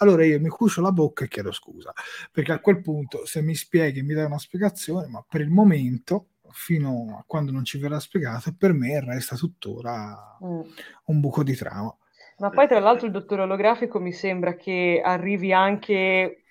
allora 0.00 0.26
io 0.26 0.38
mi 0.40 0.48
cucio 0.48 0.82
la 0.82 0.92
bocca 0.92 1.24
e 1.24 1.28
chiedo 1.28 1.50
scusa, 1.50 1.90
perché 2.30 2.52
a 2.52 2.60
quel 2.60 2.82
punto 2.82 3.24
se 3.24 3.40
mi 3.40 3.54
spieghi, 3.54 4.02
mi 4.02 4.12
dai 4.12 4.26
una 4.26 4.38
spiegazione, 4.38 5.06
ma 5.06 5.24
per 5.26 5.40
il 5.40 5.48
momento 5.48 6.26
fino 6.52 7.16
a 7.18 7.24
quando 7.26 7.50
non 7.50 7.64
ci 7.64 7.78
verrà 7.78 7.98
spiegato, 7.98 8.54
per 8.58 8.74
me 8.74 9.00
resta 9.00 9.36
tuttora 9.36 10.36
mm. 10.44 10.60
un 11.04 11.20
buco 11.20 11.42
di 11.42 11.54
trama. 11.54 11.94
Ma 12.40 12.48
poi 12.48 12.66
tra 12.66 12.80
l'altro 12.80 13.06
il 13.06 13.12
dottore 13.12 13.42
olografico 13.42 14.00
mi 14.00 14.12
sembra 14.12 14.54
che 14.54 15.02
arrivi 15.04 15.52
anche, 15.52 16.44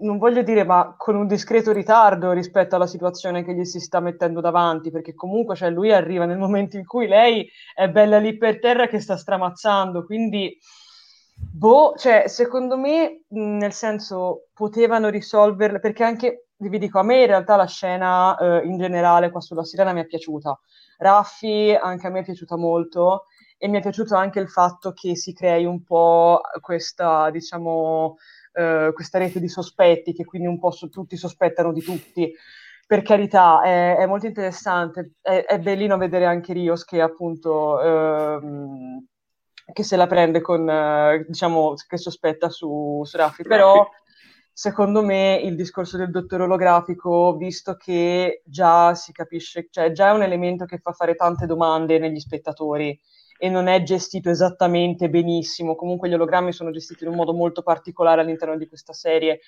non 0.00 0.18
voglio 0.18 0.42
dire, 0.42 0.64
ma 0.64 0.94
con 0.98 1.16
un 1.16 1.26
discreto 1.26 1.72
ritardo 1.72 2.32
rispetto 2.32 2.76
alla 2.76 2.86
situazione 2.86 3.42
che 3.42 3.54
gli 3.54 3.64
si 3.64 3.80
sta 3.80 4.00
mettendo 4.00 4.42
davanti, 4.42 4.90
perché 4.90 5.14
comunque 5.14 5.56
cioè, 5.56 5.70
lui 5.70 5.92
arriva 5.92 6.26
nel 6.26 6.36
momento 6.36 6.76
in 6.76 6.84
cui 6.84 7.06
lei 7.06 7.48
è 7.74 7.88
bella 7.88 8.18
lì 8.18 8.36
per 8.36 8.58
terra 8.58 8.86
che 8.86 9.00
sta 9.00 9.16
stramazzando, 9.16 10.04
quindi 10.04 10.58
Boh, 11.52 11.94
cioè, 11.96 12.24
secondo 12.28 12.76
me, 12.76 13.22
nel 13.28 13.72
senso, 13.72 14.48
potevano 14.52 15.08
risolverle, 15.08 15.80
perché 15.80 16.04
anche, 16.04 16.48
vi 16.56 16.78
dico, 16.78 16.98
a 16.98 17.02
me 17.02 17.20
in 17.20 17.26
realtà 17.26 17.56
la 17.56 17.66
scena 17.66 18.36
eh, 18.36 18.66
in 18.66 18.76
generale 18.76 19.30
qua 19.30 19.40
sulla 19.40 19.64
sirena 19.64 19.94
mi 19.94 20.02
è 20.02 20.06
piaciuta. 20.06 20.58
Raffi 20.98 21.74
anche 21.80 22.06
a 22.06 22.10
me 22.10 22.20
è 22.20 22.24
piaciuta 22.24 22.56
molto 22.56 23.24
e 23.62 23.68
mi 23.68 23.76
è 23.76 23.82
piaciuto 23.82 24.14
anche 24.14 24.40
il 24.40 24.48
fatto 24.48 24.94
che 24.94 25.14
si 25.14 25.34
crei 25.34 25.66
un 25.66 25.82
po' 25.82 26.40
questa, 26.62 27.28
diciamo, 27.28 28.16
eh, 28.54 28.90
questa 28.94 29.18
rete 29.18 29.38
di 29.38 29.50
sospetti, 29.50 30.14
che 30.14 30.24
quindi 30.24 30.48
un 30.48 30.58
po' 30.58 30.70
su, 30.70 30.88
tutti 30.88 31.14
sospettano 31.18 31.70
di 31.70 31.82
tutti. 31.82 32.32
Per 32.86 33.02
carità, 33.02 33.60
è, 33.60 33.98
è 33.98 34.06
molto 34.06 34.24
interessante, 34.24 35.16
è, 35.20 35.44
è, 35.44 35.58
bellino 35.58 35.98
vedere 35.98 36.24
anche 36.24 36.54
Rios 36.54 36.84
che 36.84 37.02
appunto... 37.02 37.80
Ehm, 37.82 39.06
che 39.72 39.84
se 39.84 39.94
la 39.94 40.08
prende 40.08 40.40
con, 40.40 40.68
eh, 40.68 41.24
diciamo, 41.28 41.74
che 41.86 41.96
sospetta 41.96 42.48
su, 42.48 43.02
su 43.04 43.16
Raffi, 43.16 43.44
però 43.44 43.88
secondo 44.52 45.04
me 45.04 45.40
il 45.44 45.54
discorso 45.54 45.96
del 45.96 46.10
dottore 46.10 46.42
olografico, 46.42 47.36
visto 47.36 47.76
che 47.76 48.42
già 48.46 48.94
si 48.94 49.12
capisce, 49.12 49.68
cioè 49.70 49.92
già 49.92 50.08
è 50.08 50.12
un 50.12 50.22
elemento 50.22 50.64
che 50.64 50.78
fa 50.78 50.90
fare 50.90 51.14
tante 51.14 51.46
domande 51.46 52.00
negli 52.00 52.18
spettatori 52.18 52.98
e 53.42 53.48
non 53.48 53.68
è 53.68 53.82
gestito 53.82 54.28
esattamente 54.28 55.08
benissimo, 55.08 55.74
comunque 55.74 56.10
gli 56.10 56.12
ologrammi 56.12 56.52
sono 56.52 56.70
gestiti 56.70 57.04
in 57.04 57.10
un 57.10 57.16
modo 57.16 57.32
molto 57.32 57.62
particolare 57.62 58.20
all'interno 58.20 58.58
di 58.58 58.68
questa 58.68 58.92
serie. 58.92 59.40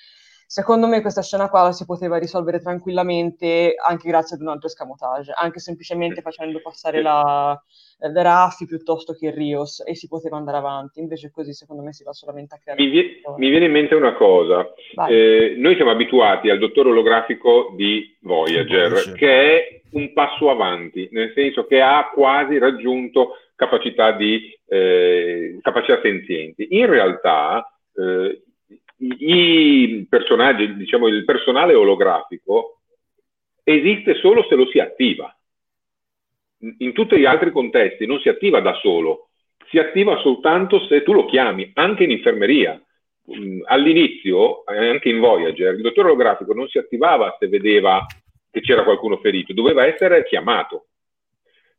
Secondo 0.53 0.87
me 0.87 1.01
questa 1.01 1.23
scena 1.23 1.49
qua 1.49 1.63
la 1.63 1.73
si 1.73 1.87
poteva 1.87 2.19
risolvere 2.19 2.61
tranquillamente 2.61 3.73
anche 3.83 4.07
grazie 4.07 4.37
ad 4.37 4.43
un 4.43 4.49
altro 4.49 4.67
escamotage, 4.67 5.33
anche 5.35 5.61
semplicemente 5.61 6.21
facendo 6.21 6.61
passare 6.61 7.01
la, 7.01 7.59
eh, 7.99 8.23
Raffi 8.23 8.67
piuttosto 8.67 9.15
che 9.15 9.31
Rios 9.31 9.83
e 9.83 9.95
si 9.95 10.09
poteva 10.09 10.37
andare 10.37 10.59
avanti. 10.59 11.01
Invece 11.01 11.31
così 11.31 11.55
secondo 11.55 11.83
me 11.83 11.95
si 11.95 12.05
va 12.05 12.13
solamente 12.13 12.55
a 12.55 12.59
creare. 12.59 12.83
Mi, 12.83 12.91
vie- 12.91 13.23
mi 13.39 13.49
viene 13.49 13.65
in 13.65 13.73
mente 13.73 13.95
una 13.95 14.13
cosa. 14.13 14.71
Eh, 15.09 15.55
noi 15.57 15.75
siamo 15.75 15.91
abituati 15.91 16.51
al 16.51 16.59
dottore 16.59 16.91
olografico 16.91 17.73
di 17.75 18.15
Voyager, 18.21 18.91
Voyager, 18.91 19.15
che 19.15 19.57
è 19.57 19.81
un 19.93 20.13
passo 20.13 20.51
avanti, 20.51 21.09
nel 21.13 21.33
senso 21.35 21.65
che 21.65 21.81
ha 21.81 22.11
quasi 22.13 22.59
raggiunto 22.59 23.39
capacità 23.55 24.13
di 24.13 24.55
eh, 24.69 25.61
capacità 25.63 25.99
senzienti. 26.03 26.67
In 26.73 26.91
realtà 26.91 27.67
eh, 27.95 28.43
i 29.05 30.07
personaggi, 30.09 30.77
diciamo 30.77 31.09
il 31.09 31.25
personale 31.25 31.75
olografico 31.75 32.81
esiste 33.65 34.15
solo 34.15 34.45
se 34.49 34.55
lo 34.55 34.67
si 34.67 34.79
attiva 34.79 35.35
in 36.79 36.93
tutti 36.93 37.19
gli 37.19 37.25
altri 37.25 37.51
contesti 37.51 38.07
non 38.07 38.21
si 38.21 38.29
attiva 38.29 38.61
da 38.61 38.75
solo, 38.75 39.31
si 39.69 39.79
attiva 39.79 40.19
soltanto 40.19 40.87
se 40.87 41.03
tu 41.03 41.13
lo 41.13 41.25
chiami, 41.25 41.71
anche 41.75 42.05
in 42.05 42.11
infermeria. 42.11 42.81
Mm, 43.37 43.63
all'inizio, 43.67 44.65
eh, 44.67 44.89
anche 44.89 45.09
in 45.09 45.21
Voyager, 45.21 45.75
il 45.75 45.81
dottore 45.81 46.09
olografico 46.09 46.53
non 46.55 46.69
si 46.69 46.79
attivava 46.79 47.37
se 47.39 47.49
vedeva 47.49 48.05
che 48.51 48.61
c'era 48.61 48.85
qualcuno 48.85 49.19
ferito, 49.19 49.53
doveva 49.53 49.87
essere 49.87 50.25
chiamato. 50.25 50.87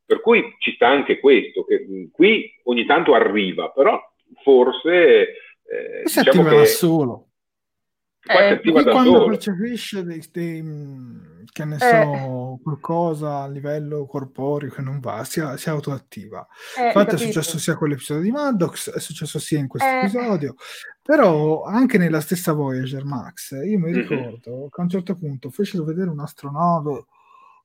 Per 0.06 0.20
cui 0.22 0.56
ci 0.60 0.74
sta 0.74 0.88
anche 0.88 1.20
questo, 1.20 1.64
che 1.64 1.86
mm, 1.88 2.06
qui 2.12 2.52
ogni 2.64 2.86
tanto 2.86 3.14
arriva, 3.14 3.70
però 3.70 4.00
forse... 4.41 5.38
Eh, 5.65 6.07
si 6.07 6.19
diciamo 6.19 6.41
attiva 6.41 6.49
che... 6.49 6.56
da 6.57 6.65
solo. 6.65 7.27
Eh, 8.26 8.61
quando 8.72 9.11
solo. 9.11 9.26
percepisce 9.26 10.03
dei, 10.06 10.23
dei, 10.31 10.64
che 11.52 11.65
ne 11.65 11.76
eh. 11.76 11.80
so, 11.80 12.60
qualcosa 12.64 13.41
a 13.41 13.49
livello 13.49 14.06
corporeo 14.06 14.72
che 14.72 14.81
non 14.81 15.02
va, 15.02 15.26
si, 15.26 15.41
si 15.57 15.69
autoattiva. 15.69 16.48
Eh, 16.80 16.88
Infatti 16.88 17.15
è 17.15 17.18
successo 17.18 17.60
sia 17.60 17.76
con 17.76 17.90
l'episodio 17.90 18.23
di 18.23 18.31
Maddox, 18.31 18.91
è 18.91 18.99
successo 18.99 19.40
sia 19.40 19.60
in 19.60 19.68
questo 19.68 19.90
eh. 19.90 19.99
episodio, 19.99 20.56
però 21.02 21.64
anche 21.64 21.98
nella 21.98 22.22
stessa 22.22 22.53
Voyager 22.53 23.03
Max, 23.03 23.52
io 23.61 23.77
mi 23.77 23.91
ricordo 23.91 24.69
che 24.72 24.80
a 24.80 24.84
un 24.84 24.90
certo 24.90 25.15
punto 25.15 25.49
fecero 25.49 25.84
vedere 25.84 26.10
un'astronave 26.10 27.06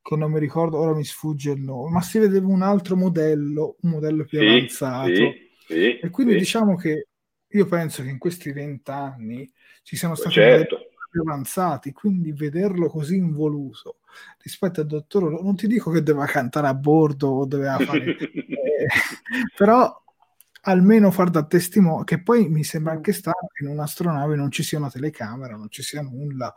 che 0.03 0.17
non 0.17 0.33
mi 0.33 0.41
ricordo, 0.41 0.79
ora 0.79 0.95
mi 0.95 1.05
sfugge 1.05 1.53
il 1.53 1.61
nome, 1.61 1.91
ma 1.91 2.01
si 2.01 2.19
vedeva 2.19 2.49
un 2.49 2.63
altro 2.63 2.97
modello, 2.97 3.77
un 3.83 3.91
modello 3.91 4.25
più 4.25 4.41
sì, 4.41 4.47
avanzato. 4.47 5.15
Sì, 5.15 5.33
sì, 5.67 5.99
e 5.99 6.11
quindi 6.11 6.37
diciamo 6.37 6.77
che 6.77 7.08
io 7.49 7.67
penso 7.67 8.03
che 8.03 8.11
in 8.11 8.19
questi 8.19 8.53
vent'anni 8.53 9.51
ci 9.83 9.97
siano 9.97 10.15
stati 10.15 10.35
certo. 10.35 10.89
più 11.11 11.23
avanzati, 11.23 11.93
quindi 11.93 12.33
vederlo 12.33 12.89
così 12.89 13.17
involuto 13.17 13.99
rispetto 14.43 14.81
al 14.81 14.87
dottor 14.87 15.43
non 15.43 15.57
ti 15.57 15.67
dico 15.67 15.91
che 15.91 16.03
doveva 16.03 16.27
cantare 16.27 16.67
a 16.67 16.75
bordo 16.75 17.29
o 17.29 17.47
doveva 17.47 17.79
fare 17.79 18.17
eh, 18.19 18.87
però 19.57 20.03
almeno 20.63 21.11
far 21.11 21.31
da 21.31 21.45
testimone 21.45 22.05
che 22.05 22.23
poi 22.23 22.49
mi 22.49 22.65
sembra 22.65 22.93
anche 22.93 23.13
strano 23.13 23.49
che 23.53 23.65
in 23.65 23.71
un'astronave 23.71 24.35
non 24.35 24.51
ci 24.51 24.63
sia 24.63 24.79
una 24.79 24.91
telecamera 24.91 25.57
non 25.57 25.71
ci 25.71 25.83
sia 25.83 26.03
nulla. 26.03 26.53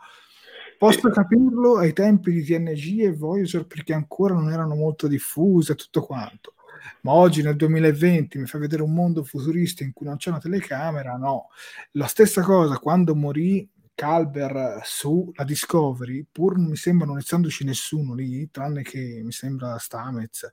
Posso 0.78 1.10
capirlo 1.10 1.76
ai 1.76 1.92
tempi 1.92 2.32
di 2.32 2.42
TNG 2.42 3.02
e 3.02 3.12
Voyager 3.12 3.66
perché 3.66 3.92
ancora 3.92 4.34
non 4.34 4.50
erano 4.50 4.74
molto 4.74 5.06
diffuse 5.06 5.76
tutto 5.76 6.02
quanto 6.02 6.54
ma 7.02 7.12
oggi 7.12 7.42
nel 7.42 7.56
2020 7.56 8.38
mi 8.38 8.46
fa 8.46 8.58
vedere 8.58 8.82
un 8.82 8.92
mondo 8.92 9.24
futurista 9.24 9.82
in 9.84 9.92
cui 9.92 10.06
non 10.06 10.16
c'è 10.16 10.30
una 10.30 10.38
telecamera, 10.38 11.16
no. 11.16 11.48
La 11.92 12.06
stessa 12.06 12.42
cosa 12.42 12.78
quando 12.78 13.14
morì 13.14 13.68
Calber 13.94 14.80
sulla 14.82 15.44
Discovery, 15.44 16.26
pur 16.30 16.56
non 16.56 16.70
mi 16.70 16.76
sembra 16.76 17.06
non 17.06 17.18
essendoci 17.18 17.64
nessuno 17.64 18.14
lì, 18.14 18.50
tranne 18.50 18.82
che 18.82 19.20
mi 19.22 19.32
sembra 19.32 19.78
Stamez, 19.78 20.50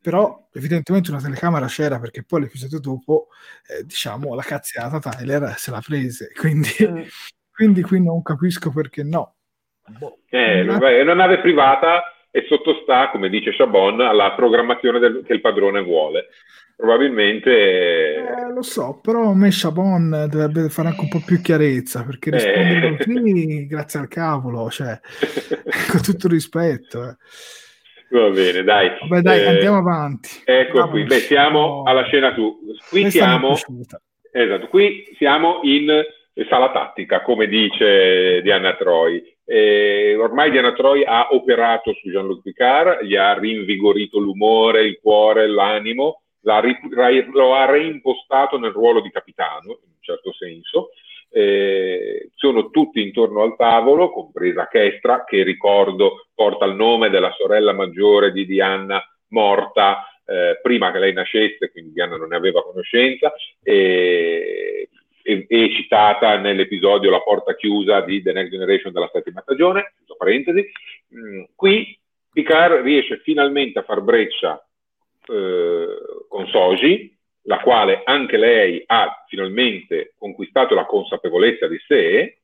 però 0.00 0.48
evidentemente 0.52 1.10
una 1.10 1.20
telecamera 1.20 1.66
c'era 1.66 2.00
perché 2.00 2.24
poi 2.24 2.42
l'episodio 2.42 2.80
dopo, 2.80 3.28
eh, 3.68 3.84
diciamo, 3.84 4.34
la 4.34 4.42
cazziata 4.42 4.98
Tyler 4.98 5.54
se 5.56 5.70
la 5.70 5.80
prese, 5.80 6.32
quindi, 6.38 6.70
mm. 6.82 7.02
quindi 7.52 7.82
qui 7.82 8.02
non 8.02 8.22
capisco 8.22 8.70
perché 8.70 9.02
no. 9.02 9.36
Boh. 9.98 10.20
Eh, 10.28 10.64
è 10.64 11.00
una 11.02 11.14
nave 11.14 11.40
privata 11.40 12.02
e 12.30 12.44
sottostà, 12.48 13.10
come 13.10 13.28
dice 13.28 13.54
Chabon, 13.54 14.00
alla 14.00 14.32
programmazione 14.32 14.98
del, 14.98 15.22
che 15.26 15.32
il 15.32 15.40
padrone 15.40 15.82
vuole. 15.82 16.28
Probabilmente... 16.76 17.50
Eh, 17.50 18.52
lo 18.54 18.62
so, 18.62 19.00
però 19.02 19.30
a 19.30 19.34
me 19.34 19.48
Chabon 19.50 20.28
dovrebbe 20.30 20.68
fare 20.70 20.88
anche 20.88 21.02
un 21.02 21.08
po' 21.08 21.22
più 21.24 21.40
chiarezza, 21.42 22.04
perché 22.04 22.30
eh. 22.30 22.96
così 22.96 23.66
grazie 23.66 24.00
al 24.00 24.08
cavolo, 24.08 24.70
cioè, 24.70 24.98
con 25.90 26.02
tutto 26.02 26.28
rispetto. 26.28 27.02
Eh. 27.02 27.16
Va 28.10 28.28
bene, 28.30 28.62
dai. 28.62 28.90
Vabbè, 29.00 29.20
dai, 29.20 29.42
eh, 29.42 29.46
andiamo 29.48 29.76
avanti. 29.76 30.30
Ecco 30.44 30.80
andiamo 30.80 30.90
qui, 30.90 31.04
beh, 31.04 31.18
siamo 31.18 31.82
alla 31.84 32.04
scena 32.04 32.32
tu. 32.32 32.58
Qui 32.88 33.10
siamo, 33.10 33.54
esatto, 34.32 34.68
qui 34.68 35.04
siamo 35.16 35.60
in 35.62 36.02
sala 36.48 36.72
tattica, 36.72 37.22
come 37.22 37.46
dice 37.46 38.40
Diana 38.42 38.74
Troy. 38.74 39.29
Eh, 39.52 40.14
ormai 40.14 40.52
Diana 40.52 40.72
Troy 40.74 41.02
ha 41.02 41.26
operato 41.32 41.92
su 41.94 42.08
Jean-Luc 42.08 42.40
Picard, 42.40 43.02
gli 43.02 43.16
ha 43.16 43.36
rinvigorito 43.36 44.20
l'umore, 44.20 44.84
il 44.84 45.00
cuore, 45.02 45.48
l'animo, 45.48 46.22
lo 46.42 47.54
ha 47.56 47.64
reimpostato 47.64 48.60
nel 48.60 48.70
ruolo 48.70 49.00
di 49.00 49.10
capitano, 49.10 49.80
in 49.82 49.90
un 49.90 50.00
certo 50.02 50.32
senso. 50.32 50.90
Eh, 51.32 52.30
sono 52.36 52.70
tutti 52.70 53.02
intorno 53.02 53.42
al 53.42 53.56
tavolo, 53.56 54.12
compresa 54.12 54.68
Kestra, 54.68 55.24
che 55.24 55.42
ricordo 55.42 56.28
porta 56.32 56.64
il 56.66 56.76
nome 56.76 57.10
della 57.10 57.34
sorella 57.36 57.72
maggiore 57.72 58.30
di 58.30 58.46
Diana 58.46 59.02
morta 59.30 60.04
eh, 60.26 60.60
prima 60.62 60.92
che 60.92 61.00
lei 61.00 61.12
nascesse, 61.12 61.72
quindi 61.72 61.90
Diana 61.90 62.16
non 62.16 62.28
ne 62.28 62.36
aveva 62.36 62.62
conoscenza. 62.62 63.32
E 63.64 64.89
è, 65.32 65.46
è 65.46 65.68
citata 65.70 66.36
nell'episodio 66.38 67.10
La 67.10 67.20
porta 67.20 67.54
chiusa 67.54 68.00
di 68.00 68.22
The 68.22 68.32
Next 68.32 68.50
Generation 68.50 68.92
della 68.92 69.10
settima 69.12 69.40
stagione, 69.42 69.94
parentesi. 70.20 70.70
Mm, 71.16 71.44
qui 71.54 71.98
Picard 72.30 72.82
riesce 72.82 73.18
finalmente 73.24 73.78
a 73.78 73.82
far 73.82 74.02
breccia 74.02 74.62
eh, 75.26 75.86
con 76.28 76.46
Soji, 76.48 77.16
la 77.44 77.58
quale 77.60 78.02
anche 78.04 78.36
lei 78.36 78.82
ha 78.86 79.24
finalmente 79.26 80.14
conquistato 80.18 80.74
la 80.74 80.84
consapevolezza 80.84 81.66
di 81.66 81.78
sé 81.86 82.38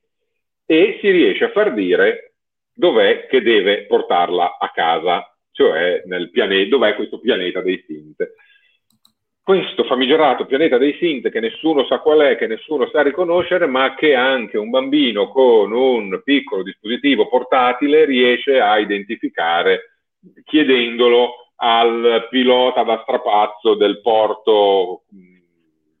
e 0.65 0.97
si 0.99 1.11
riesce 1.11 1.45
a 1.45 1.51
far 1.51 1.73
dire 1.73 2.33
dov'è 2.73 3.27
che 3.27 3.41
deve 3.41 3.85
portarla 3.85 4.57
a 4.59 4.71
casa, 4.71 5.33
cioè 5.51 6.01
nel 6.05 6.31
pianeta, 6.31 6.69
dov'è 6.69 6.95
questo 6.95 7.19
pianeta 7.19 7.61
dei 7.61 7.83
Sint 7.87 8.27
questo 9.47 9.85
famigerato 9.85 10.45
pianeta 10.45 10.77
dei 10.77 10.97
Sint 10.99 11.29
che 11.29 11.39
nessuno 11.39 11.85
sa 11.85 11.99
qual 11.99 12.19
è, 12.19 12.35
che 12.35 12.47
nessuno 12.47 12.89
sa 12.89 13.01
riconoscere, 13.01 13.65
ma 13.65 13.95
che 13.95 14.13
anche 14.13 14.57
un 14.57 14.69
bambino 14.69 15.29
con 15.29 15.71
un 15.71 16.21
piccolo 16.21 16.63
dispositivo 16.63 17.29
portatile 17.29 18.03
riesce 18.03 18.59
a 18.59 18.77
identificare 18.77 20.01
chiedendolo 20.43 21.53
al 21.55 22.27
pilota 22.29 22.83
da 22.83 22.99
strapazzo 23.03 23.75
del 23.75 24.01
porto 24.01 25.03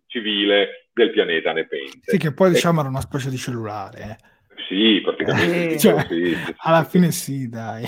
civile 0.07 0.89
del 0.91 1.11
pianeta 1.11 1.53
Nepente. 1.53 1.99
Sì, 2.01 2.17
che 2.17 2.33
poi 2.33 2.49
diciamo 2.49 2.81
era 2.81 2.89
una 2.89 2.99
specie 2.99 3.29
di 3.29 3.37
cellulare. 3.37 4.01
Eh. 4.01 4.63
Sì, 4.67 4.99
praticamente. 5.01 5.75
Eh, 5.75 5.79
cioè, 5.79 6.05
sì, 6.05 6.35
alla 6.57 6.83
fine 6.83 7.11
sì, 7.11 7.47
dai. 7.47 7.85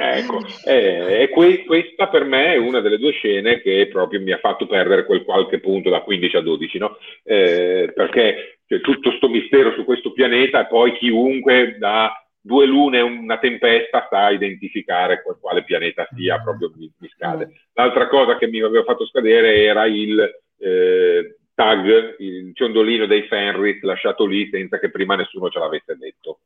Ecco, 0.00 0.40
eh, 0.64 1.22
e 1.22 1.28
que- 1.30 1.64
questa 1.64 2.08
per 2.08 2.24
me 2.24 2.52
è 2.52 2.56
una 2.56 2.80
delle 2.80 2.98
due 2.98 3.10
scene 3.12 3.60
che 3.60 3.88
proprio 3.90 4.20
mi 4.20 4.30
ha 4.32 4.38
fatto 4.38 4.66
perdere 4.66 5.04
quel 5.04 5.24
qualche 5.24 5.58
punto 5.58 5.90
da 5.90 6.02
15 6.02 6.36
a 6.36 6.40
12, 6.40 6.78
no? 6.78 6.98
Eh, 7.24 7.90
perché 7.94 8.60
c'è 8.66 8.80
tutto 8.80 9.08
questo 9.08 9.28
mistero 9.28 9.72
su 9.72 9.84
questo 9.84 10.12
pianeta 10.12 10.62
e 10.62 10.68
poi 10.68 10.92
chiunque 10.92 11.76
da 11.78 12.12
due 12.40 12.66
lune 12.66 12.98
e 12.98 13.02
una 13.02 13.38
tempesta 13.38 14.04
sta 14.06 14.26
a 14.26 14.30
identificare 14.30 15.22
quale 15.40 15.64
pianeta 15.64 16.08
sia, 16.14 16.40
proprio 16.40 16.72
mi, 16.76 16.90
mi 16.98 17.08
scade. 17.08 17.50
L'altra 17.74 18.08
cosa 18.08 18.38
che 18.38 18.46
mi 18.46 18.60
aveva 18.60 18.84
fatto 18.84 19.06
scadere 19.06 19.62
era 19.64 19.84
il 19.86 20.18
eh, 20.58 21.38
tag, 21.54 22.16
il 22.20 22.52
ciondolino 22.54 23.06
dei 23.06 23.26
Fenris 23.26 23.82
lasciato 23.82 24.24
lì 24.26 24.48
senza 24.48 24.78
che 24.78 24.90
prima 24.90 25.16
nessuno 25.16 25.50
ce 25.50 25.58
l'avesse 25.58 25.96
detto. 25.96 26.40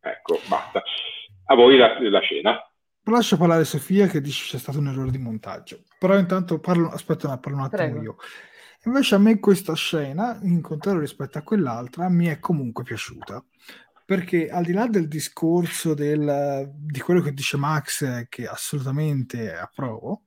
Ecco, 0.00 0.40
basta. 0.48 0.82
A 1.46 1.54
voi 1.54 1.76
la, 1.76 1.98
la 2.00 2.20
scena. 2.20 2.58
Lascio 3.04 3.36
parlare 3.36 3.64
Sofia 3.64 4.06
che 4.06 4.20
dice 4.20 4.46
c'è 4.48 4.58
stato 4.58 4.78
un 4.78 4.88
errore 4.88 5.10
di 5.10 5.18
montaggio. 5.18 5.82
Però 5.98 6.16
intanto 6.16 6.58
parlo, 6.58 6.88
aspetta, 6.88 7.28
no, 7.28 7.38
parlo 7.38 7.58
un 7.58 7.64
attimo 7.64 7.82
Prego. 7.82 8.02
io. 8.02 8.16
Invece 8.86 9.14
a 9.14 9.18
me 9.18 9.38
questa 9.40 9.74
scena, 9.74 10.38
in 10.42 10.60
contrario 10.60 11.00
rispetto 11.00 11.38
a 11.38 11.42
quell'altra, 11.42 12.08
mi 12.08 12.26
è 12.26 12.38
comunque 12.38 12.84
piaciuta. 12.84 13.42
Perché 14.06 14.50
al 14.50 14.64
di 14.64 14.72
là 14.72 14.86
del 14.86 15.08
discorso 15.08 15.94
del, 15.94 16.70
di 16.74 17.00
quello 17.00 17.22
che 17.22 17.32
dice 17.32 17.56
Max, 17.56 18.26
che 18.28 18.46
assolutamente 18.46 19.54
approvo, 19.54 20.24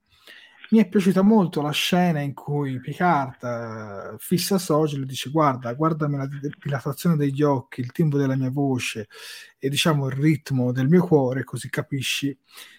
mi 0.70 0.80
è 0.80 0.88
piaciuta 0.88 1.22
molto 1.22 1.62
la 1.62 1.72
scena 1.72 2.20
in 2.20 2.34
cui 2.34 2.80
Picard 2.80 4.14
uh, 4.14 4.18
fissa 4.18 4.58
Sogel 4.58 5.04
e 5.04 5.06
dice 5.06 5.30
guarda, 5.30 5.74
guardami 5.74 6.18
la 6.18 6.28
dilatazione 6.60 7.16
degli 7.16 7.42
occhi, 7.42 7.82
il 7.82 7.92
timbro 7.92 8.18
della 8.18 8.36
mia 8.36 8.52
voce 8.52 9.08
e 9.58 9.70
diciamo 9.70 10.08
il 10.08 10.14
ritmo 10.14 10.72
del 10.72 10.88
mio 10.88 11.06
cuore, 11.06 11.44
così 11.44 11.70
capisci 11.70 12.38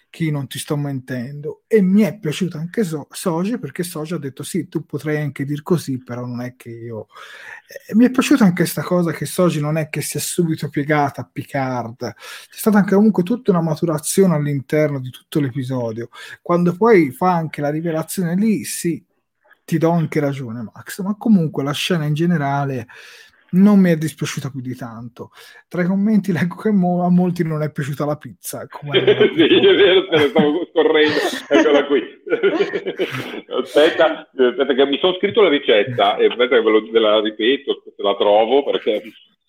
che 0.09 0.31
non 0.31 0.47
ti 0.47 0.59
sto 0.59 0.75
mentendo. 0.75 1.63
E 1.67 1.81
mi 1.81 2.01
è 2.01 2.17
piaciuto 2.17 2.57
anche 2.57 2.83
so- 2.83 3.07
Soji 3.11 3.59
perché 3.59 3.83
Soji 3.83 4.13
ha 4.13 4.17
detto 4.17 4.43
sì, 4.43 4.67
tu 4.67 4.85
potrai 4.85 5.17
anche 5.17 5.45
dir 5.45 5.61
così, 5.61 6.01
però 6.03 6.25
non 6.25 6.41
è 6.41 6.55
che 6.55 6.69
io... 6.69 7.07
Eh, 7.87 7.95
mi 7.95 8.05
è 8.05 8.11
piaciuta 8.11 8.43
anche 8.43 8.63
questa 8.63 8.81
cosa 8.81 9.11
che 9.11 9.25
Soji 9.25 9.59
non 9.59 9.77
è 9.77 9.89
che 9.89 10.01
si 10.01 10.17
è 10.17 10.19
subito 10.19 10.69
piegata 10.69 11.21
a 11.21 11.29
Picard, 11.31 12.13
c'è 12.15 12.57
stata 12.57 12.77
anche 12.79 12.95
comunque 12.95 13.23
tutta 13.23 13.51
una 13.51 13.61
maturazione 13.61 14.35
all'interno 14.35 14.99
di 14.99 15.09
tutto 15.09 15.39
l'episodio. 15.39 16.09
Quando 16.41 16.75
poi 16.75 17.11
fa 17.11 17.33
anche 17.33 17.61
la 17.61 17.69
rivelazione 17.69 18.35
lì, 18.35 18.63
sì, 18.63 19.03
ti 19.63 19.77
do 19.77 19.91
anche 19.91 20.19
ragione 20.19 20.63
Max, 20.63 21.01
ma 21.01 21.15
comunque 21.15 21.63
la 21.63 21.73
scena 21.73 22.05
in 22.05 22.15
generale 22.15 22.87
non 23.51 23.79
mi 23.79 23.91
è 23.91 23.95
dispiaciuta 23.95 24.49
più 24.49 24.61
di 24.61 24.75
tanto. 24.75 25.31
Tra 25.67 25.81
i 25.81 25.85
commenti 25.85 26.31
leggo 26.31 26.55
che 26.55 26.71
mo- 26.71 27.03
a 27.03 27.09
molti 27.09 27.43
non 27.43 27.61
è 27.61 27.71
piaciuta 27.71 28.05
la 28.05 28.17
pizza. 28.17 28.65
sì, 28.69 29.43
è 29.43 29.75
vero, 29.75 30.07
te 30.07 30.17
lo 30.17 30.27
stavo 30.29 30.67
scorrendo. 30.71 31.15
Eccola 31.47 31.85
qui. 31.85 32.03
aspetta, 33.61 34.29
aspetta, 34.29 34.73
che 34.73 34.85
mi 34.85 34.97
sono 34.99 35.15
scritto 35.15 35.41
la 35.41 35.49
ricetta 35.49 36.17
e 36.17 36.25
aspetta 36.25 36.55
che 36.55 36.61
ve, 36.61 36.69
lo, 36.69 36.89
ve 36.89 36.99
la 36.99 37.19
ripeto, 37.21 37.83
se 37.95 38.03
la 38.03 38.15
trovo, 38.15 38.63
perché... 38.63 39.01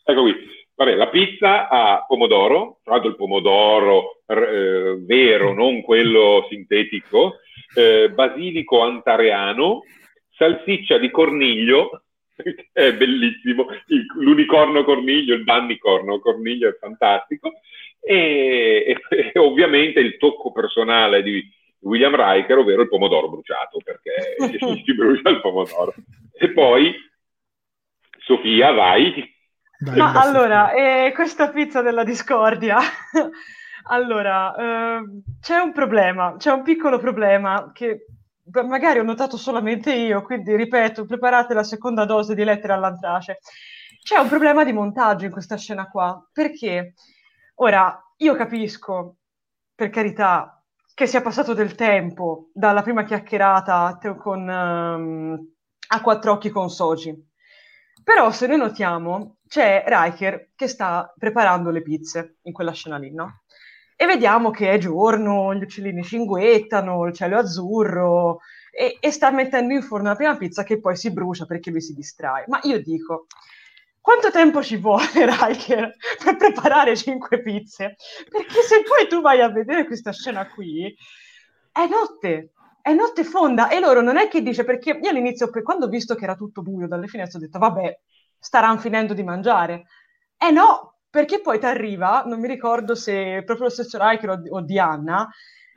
Ecco 0.04 0.22
qui. 0.22 0.58
Vabbè, 0.80 0.94
la 0.94 1.08
pizza 1.08 1.68
ha 1.68 2.06
pomodoro, 2.08 2.80
tra 2.82 2.94
l'altro 2.94 3.10
il 3.10 3.16
pomodoro 3.16 4.22
eh, 4.26 4.96
vero, 5.00 5.52
non 5.52 5.82
quello 5.82 6.46
sintetico, 6.48 7.34
eh, 7.74 8.10
basilico 8.10 8.80
antareano, 8.80 9.82
salsiccia 10.30 10.96
di 10.96 11.10
corniglio, 11.10 12.04
è 12.72 12.94
bellissimo, 12.94 13.66
il, 13.86 14.06
l'unicorno 14.16 14.84
corniglio, 14.84 15.34
il 15.34 15.44
dannicorno 15.44 16.18
corniglio 16.20 16.68
è 16.68 16.76
fantastico 16.78 17.52
e, 18.00 18.96
e, 19.08 19.32
e, 19.32 19.38
ovviamente 19.38 20.00
il 20.00 20.16
tocco 20.16 20.52
personale 20.52 21.22
di 21.22 21.42
William 21.80 22.14
Riker, 22.14 22.58
ovvero 22.58 22.82
il 22.82 22.88
pomodoro 22.88 23.28
bruciato, 23.28 23.78
perché 23.82 24.36
si 24.84 24.94
brucia 24.94 25.28
il 25.30 25.40
pomodoro. 25.40 25.94
E 26.32 26.50
poi, 26.50 26.94
Sofia, 28.18 28.72
vai. 28.72 29.28
Dai, 29.78 29.96
Ma 29.96 30.12
allora, 30.12 30.72
eh, 30.72 31.12
questa 31.12 31.50
pizza 31.50 31.82
della 31.82 32.04
discordia... 32.04 32.78
allora, 33.88 34.54
eh, 34.54 35.00
c'è 35.40 35.58
un 35.58 35.72
problema, 35.72 36.36
c'è 36.36 36.52
un 36.52 36.62
piccolo 36.62 36.98
problema 36.98 37.70
che 37.72 38.04
magari 38.66 38.98
ho 38.98 39.02
notato 39.02 39.36
solamente 39.36 39.92
io, 39.94 40.22
quindi 40.22 40.56
ripeto, 40.56 41.04
preparate 41.04 41.54
la 41.54 41.64
seconda 41.64 42.04
dose 42.04 42.34
di 42.34 42.44
lettere 42.44 42.72
all'antrace. 42.72 43.38
C'è 44.02 44.18
un 44.18 44.28
problema 44.28 44.64
di 44.64 44.72
montaggio 44.72 45.26
in 45.26 45.30
questa 45.30 45.56
scena 45.56 45.88
qua, 45.88 46.26
perché 46.32 46.94
ora 47.56 48.02
io 48.16 48.34
capisco, 48.34 49.16
per 49.74 49.90
carità, 49.90 50.62
che 50.94 51.06
sia 51.06 51.22
passato 51.22 51.54
del 51.54 51.74
tempo 51.74 52.50
dalla 52.52 52.82
prima 52.82 53.04
chiacchierata 53.04 53.98
con, 54.18 54.48
um, 54.48 55.52
a 55.88 56.00
quattro 56.02 56.32
occhi 56.32 56.50
con 56.50 56.70
Soji. 56.70 57.28
Però 58.02 58.30
se 58.30 58.46
noi 58.46 58.58
notiamo, 58.58 59.36
c'è 59.46 59.84
Riker 59.86 60.50
che 60.54 60.68
sta 60.68 61.12
preparando 61.16 61.70
le 61.70 61.82
pizze 61.82 62.38
in 62.42 62.52
quella 62.52 62.72
scena 62.72 62.98
lì, 62.98 63.12
no? 63.12 63.39
E 64.00 64.06
vediamo 64.06 64.48
che 64.48 64.72
è 64.72 64.78
giorno, 64.78 65.52
gli 65.54 65.62
uccellini 65.62 66.02
cinguettano, 66.02 67.04
il 67.04 67.12
cielo 67.12 67.36
è 67.36 67.40
azzurro 67.40 68.40
e, 68.70 68.96
e, 68.98 69.10
sta 69.10 69.30
mettendo 69.30 69.74
in 69.74 69.82
forno 69.82 70.08
la 70.08 70.16
prima 70.16 70.38
pizza 70.38 70.62
che 70.62 70.80
poi 70.80 70.96
si 70.96 71.12
brucia 71.12 71.44
perché 71.44 71.70
lui 71.70 71.82
si 71.82 71.92
distrae. 71.92 72.46
Ma 72.46 72.60
io 72.62 72.80
dico, 72.80 73.26
quanto 74.00 74.30
tempo 74.30 74.62
ci 74.62 74.78
vuole, 74.78 75.04
Riker, 75.12 75.94
per 76.24 76.36
preparare 76.36 76.96
cinque 76.96 77.42
pizze? 77.42 77.96
Perché 78.26 78.62
se 78.62 78.82
poi 78.84 79.06
tu 79.06 79.20
vai 79.20 79.42
a 79.42 79.50
vedere 79.50 79.84
questa 79.84 80.12
scena 80.12 80.48
qui, 80.48 80.96
è 81.70 81.86
notte, 81.86 82.52
è 82.80 82.94
notte 82.94 83.22
fonda 83.22 83.68
e 83.68 83.80
loro 83.80 84.00
non 84.00 84.16
è 84.16 84.28
che 84.28 84.40
dice 84.40 84.64
perché 84.64 84.98
io 84.98 85.10
all'inizio 85.10 85.50
quando 85.62 85.84
ho 85.84 85.90
visto 85.90 86.14
che 86.14 86.24
era 86.24 86.36
tutto 86.36 86.62
buio 86.62 86.88
dalle 86.88 87.06
finestre 87.06 87.36
ho 87.36 87.42
detto 87.42 87.58
vabbè 87.58 88.00
staranno 88.38 88.78
finendo 88.78 89.12
di 89.12 89.22
mangiare 89.22 89.84
eh 90.38 90.50
no 90.50 90.99
perché 91.10 91.40
poi 91.40 91.58
ti 91.58 91.66
arriva, 91.66 92.22
non 92.24 92.40
mi 92.40 92.46
ricordo 92.46 92.94
se 92.94 93.42
proprio 93.44 93.66
lo 93.66 93.72
stesso 93.72 93.98
Riker 94.00 94.30
o, 94.30 94.42
o 94.50 94.60
Diana, 94.60 95.28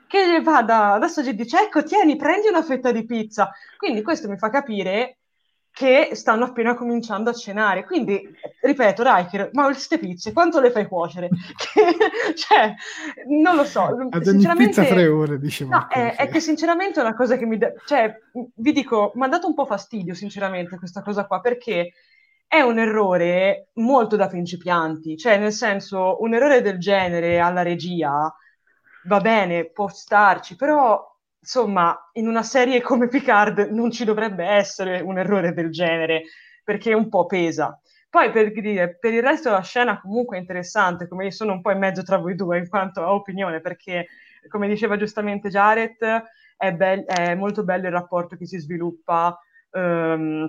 che 0.08 0.42
va 0.42 0.62
da, 0.62 0.98
da 1.00 1.08
Soji 1.08 1.30
e 1.30 1.34
dice 1.34 1.60
ecco 1.60 1.84
tieni 1.84 2.16
prendi 2.16 2.48
una 2.48 2.62
fetta 2.62 2.92
di 2.92 3.04
pizza. 3.04 3.52
Quindi 3.78 4.04
questo 4.04 4.30
mi 4.30 4.38
fa 4.38 4.52
capire 4.52 5.18
che 5.72 6.10
stanno 6.14 6.46
appena 6.46 6.76
cominciando 6.76 7.32
a 7.32 7.34
cenare. 7.34 7.84
Quindi 7.84 8.22
ripeto 8.62 9.02
Riker 9.04 9.50
ma 9.54 9.66
queste 9.66 9.98
pizze 9.98 10.32
quanto 10.32 10.60
le 10.60 10.70
fai 10.70 10.86
cuocere? 10.86 11.30
Cioè 12.36 12.76
non 13.30 13.56
lo 13.56 13.66
so. 13.66 13.98
Ad 14.12 14.28
ogni 14.28 14.48
pizza 14.56 14.86
tre 14.86 15.08
ore 15.08 15.40
dicevo 15.40 15.72
no, 15.72 15.88
è, 15.90 16.16
è, 16.16 16.30
che 16.30 16.40
sinceramente 16.40 17.00
è 17.00 17.04
una 17.04 17.16
cosa 17.16 17.36
che 17.36 17.48
mi 17.48 17.58
da, 17.58 17.72
cioè 17.88 18.16
vi 18.54 18.72
dico 18.72 19.14
mi 19.16 19.24
ha 19.26 19.28
dato 19.28 19.48
un 19.48 19.56
po' 19.56 19.66
fastidio 19.66 20.14
sinceramente 20.14 20.78
questa 20.78 21.02
cosa 21.02 21.26
qua 21.26 21.42
perché 21.42 21.92
è 22.54 22.62
un 22.62 22.78
errore 22.78 23.70
molto 23.78 24.16
da 24.16 24.28
principianti, 24.28 25.18
cioè 25.18 25.40
nel 25.40 25.52
senso 25.52 26.22
un 26.22 26.36
errore 26.36 26.62
del 26.62 26.78
genere 26.78 27.40
alla 27.40 27.64
regia 27.64 28.32
va 29.06 29.20
bene, 29.20 29.72
può 29.72 29.88
starci, 29.88 30.56
però 30.56 31.04
insomma 31.40 31.98
in 32.14 32.28
una 32.28 32.44
serie 32.44 32.80
come 32.80 33.08
Picard 33.08 33.70
non 33.72 33.90
ci 33.90 34.06
dovrebbe 34.06 34.46
essere 34.46 35.02
un 35.02 35.18
errore 35.18 35.52
del 35.54 35.72
genere 35.72 36.26
perché 36.64 36.94
un 36.94 37.10
po' 37.10 37.26
pesa. 37.26 37.76
Poi 38.08 38.30
per 38.30 38.52
dire, 38.52 39.00
per 39.00 39.14
il 39.14 39.24
resto 39.24 39.50
la 39.50 39.62
scena 39.62 40.00
comunque 40.00 40.38
è 40.38 40.40
interessante, 40.40 41.08
come 41.08 41.24
io 41.24 41.32
sono 41.32 41.54
un 41.54 41.62
po' 41.62 41.72
in 41.72 41.80
mezzo 41.80 42.04
tra 42.04 42.18
voi 42.18 42.36
due 42.36 42.60
in 42.60 42.70
quanto 42.70 43.02
a 43.02 43.16
opinione, 43.16 43.62
perché 43.62 44.06
come 44.48 44.68
diceva 44.68 44.96
giustamente 44.96 45.50
Jared, 45.50 46.24
è, 46.56 46.72
be- 46.72 47.04
è 47.06 47.34
molto 47.34 47.64
bello 47.64 47.88
il 47.88 47.94
rapporto 47.94 48.36
che 48.36 48.46
si 48.46 48.60
sviluppa 48.60 49.36
um, 49.72 50.48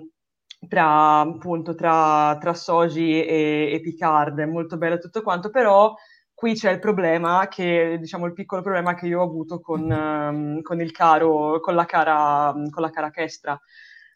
tra, 0.69 1.21
appunto, 1.21 1.75
tra, 1.75 2.37
tra 2.41 2.55
Soji 2.55 3.25
e, 3.25 3.71
e 3.73 3.81
Picard, 3.81 4.39
è 4.41 4.47
molto 4.47 4.77
bello 4.77 4.99
tutto 4.99 5.23
quanto, 5.23 5.51
però 5.51 5.95
qui 6.35 6.55
c'è 6.55 6.71
il 6.73 6.79
problema 6.79 7.49
che, 7.49 7.97
diciamo, 8.01 8.27
il 8.27 8.33
piccolo 8.33 8.63
problema 8.63 8.95
che 8.95 9.07
io 9.07 9.21
ho 9.21 9.25
avuto 9.25 9.61
con, 9.61 9.91
um, 9.91 10.63
con 10.63 10.81
il 10.81 10.93
caro, 10.93 11.61
con 11.61 11.75
la 11.75 11.85
cara, 11.87 12.53
con 12.71 12.83
la 12.83 12.91
cara 12.91 13.11
Kestra, 13.11 13.59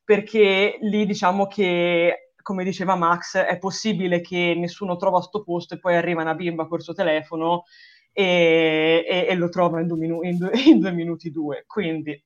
perché 0.05 0.79
lì 0.81 1.07
diciamo 1.07 1.47
che, 1.47 2.33
come 2.43 2.65
diceva 2.65 2.97
Max, 2.97 3.37
è 3.39 3.59
possibile 3.59 4.21
che 4.21 4.55
nessuno 4.57 4.97
trova 4.97 5.21
sto 5.21 5.43
posto 5.43 5.75
e 5.75 5.79
poi 5.79 5.97
arriva 5.97 6.23
una 6.23 6.35
bimba 6.35 6.67
col 6.67 6.83
suo 6.83 6.95
telefono 6.95 7.65
e, 8.13 9.05
e, 9.09 9.27
e 9.29 9.35
lo 9.35 9.49
trova 9.49 9.81
in 9.81 9.87
due, 9.87 9.99
minu- 9.99 10.25
in, 10.25 10.39
due, 10.39 10.51
in 10.67 10.81
due 10.81 10.93
minuti 10.93 11.31
due, 11.31 11.65
quindi 11.67 12.21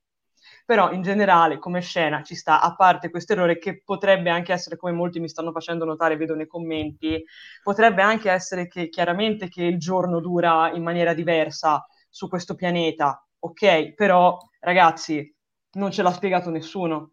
però 0.64 0.93
in 0.93 1.02
generale 1.02 1.59
come 1.59 1.80
scena 1.80 2.22
ci 2.22 2.34
sta, 2.34 2.60
a 2.60 2.74
parte 2.74 3.10
questo 3.10 3.32
errore 3.32 3.59
che 3.59 3.82
potrebbe 3.84 4.30
anche 4.30 4.52
essere, 4.52 4.76
come 4.76 4.93
molti 4.93 5.20
mi 5.20 5.28
stanno 5.28 5.52
facendo 5.52 5.84
notare, 5.84 6.16
vedo 6.16 6.34
nei 6.34 6.47
commenti, 6.47 7.24
potrebbe 7.62 8.02
anche 8.02 8.30
essere 8.30 8.68
che 8.68 8.89
chiaramente 8.89 9.48
che 9.48 9.62
il 9.64 9.78
giorno 9.78 10.20
dura 10.20 10.70
in 10.72 10.82
maniera 10.82 11.14
diversa 11.14 11.86
su 12.09 12.28
questo 12.28 12.55
pianeta, 12.55 13.26
ok, 13.39 13.94
però 13.94 14.36
ragazzi 14.60 15.34
non 15.72 15.90
ce 15.90 16.02
l'ha 16.02 16.12
spiegato 16.12 16.51
nessuno. 16.51 17.12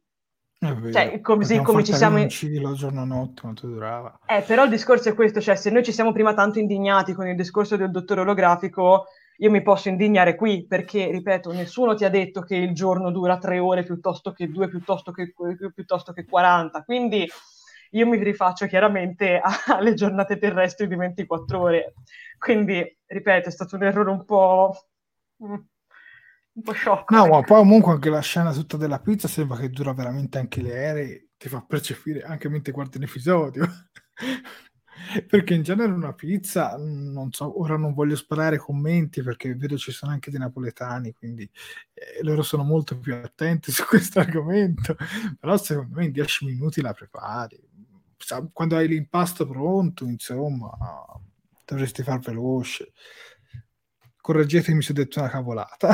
Cioè, 0.62 1.22
così 1.22 1.62
come 1.62 1.86
ci 1.86 1.94
siamo 1.94 2.18
in 2.18 2.28
il 2.28 2.74
giorno 2.74 3.06
notte 3.06 3.42
quanto 3.42 3.66
durava. 3.66 4.20
Eh, 4.26 4.42
però 4.42 4.66
il 4.66 4.70
discorso 4.70 5.08
è 5.08 5.14
questo, 5.14 5.40
cioè 5.40 5.56
se 5.56 5.70
noi 5.70 5.86
ci 5.86 5.94
siamo 5.94 6.12
prima 6.12 6.34
tanto 6.34 6.60
indignati 6.60 7.14
con 7.14 7.28
il 7.28 7.36
discorso 7.38 7.78
del 7.78 7.92
dottore 7.92 8.20
olografico, 8.22 9.06
io 9.42 9.50
mi 9.50 9.62
posso 9.62 9.90
indignare 9.90 10.36
qui 10.36 10.66
perché, 10.66 11.10
ripeto, 11.10 11.52
nessuno 11.52 11.96
ti 11.96 12.04
ha 12.04 12.10
detto 12.10 12.42
che 12.42 12.56
il 12.56 12.74
giorno 12.74 13.10
dura 13.12 13.38
tre 13.38 13.60
ore 13.60 13.84
piuttosto 13.84 14.34
che 14.34 14.50
due, 14.50 14.68
piuttosto 14.68 15.12
che, 15.12 15.34
piuttosto 15.74 16.12
che 16.12 16.26
40, 16.26 16.84
quindi 16.84 17.28
io 17.92 18.08
mi 18.08 18.22
rifaccio 18.22 18.68
chiaramente 18.68 19.42
alle 19.68 19.94
giornate 19.94 20.38
terrestri 20.38 20.88
di 20.88 20.96
24 20.96 21.60
ore. 21.60 21.94
Quindi, 22.38 22.98
ripeto, 23.06 23.50
è 23.50 23.52
stato 23.52 23.76
un 23.76 23.84
errore 23.84 24.10
un 24.10 24.26
po'... 24.26 24.76
Mm, 25.44 25.54
un 25.54 26.64
po' 26.64 26.72
sciocco. 26.74 27.16
No, 27.16 27.28
ma 27.28 27.42
poi 27.42 27.60
comunque 27.60 27.94
anche 27.94 28.10
la 28.10 28.20
scena 28.20 28.52
tutta 28.52 28.76
della 28.76 29.00
pizza 29.00 29.30
sembra 29.30 29.58
che 29.58 29.70
dura 29.70 29.94
veramente 29.94 30.38
anche 30.38 30.62
le 30.62 30.74
aeree, 30.74 31.30
ti 31.38 31.48
fa 31.48 31.64
percepire 31.66 32.24
anche 32.24 32.50
mentre 32.50 32.74
guardi 32.74 33.00
l'episodio. 33.00 33.66
Perché 35.28 35.54
in 35.54 35.64
genere 35.64 35.92
una 35.92 36.14
pizza, 36.14 36.76
non 36.78 37.32
so, 37.32 37.60
ora 37.62 37.78
non 37.78 37.94
voglio 37.94 38.16
sparare 38.16 38.58
commenti 38.58 39.22
perché 39.22 39.56
vedo 39.56 39.78
ci 39.78 39.92
sono 39.92 40.12
anche 40.12 40.30
dei 40.30 40.40
napoletani, 40.40 41.14
quindi 41.14 41.50
eh, 41.94 42.24
loro 42.24 42.42
sono 42.42 42.64
molto 42.64 43.00
più 43.00 43.14
attenti 43.14 43.72
su 43.72 43.86
questo 43.86 44.20
argomento, 44.20 44.96
però 45.40 45.58
secondo 45.58 45.96
me 45.96 46.06
in 46.06 46.12
dieci 46.12 46.46
minuti 46.46 46.82
la 46.82 46.94
prepari. 46.94 47.60
Quando 48.54 48.76
hai 48.76 48.88
l'impasto 48.88 49.48
pronto, 49.48 50.06
insomma, 50.06 50.70
dovresti 51.66 52.04
far 52.04 52.20
veloce. 52.20 52.92
Correggetemi 54.22 54.82
se 54.82 54.92
ho 54.92 54.96
detto 54.96 55.20
una 55.20 55.30
cavolata. 55.30 55.90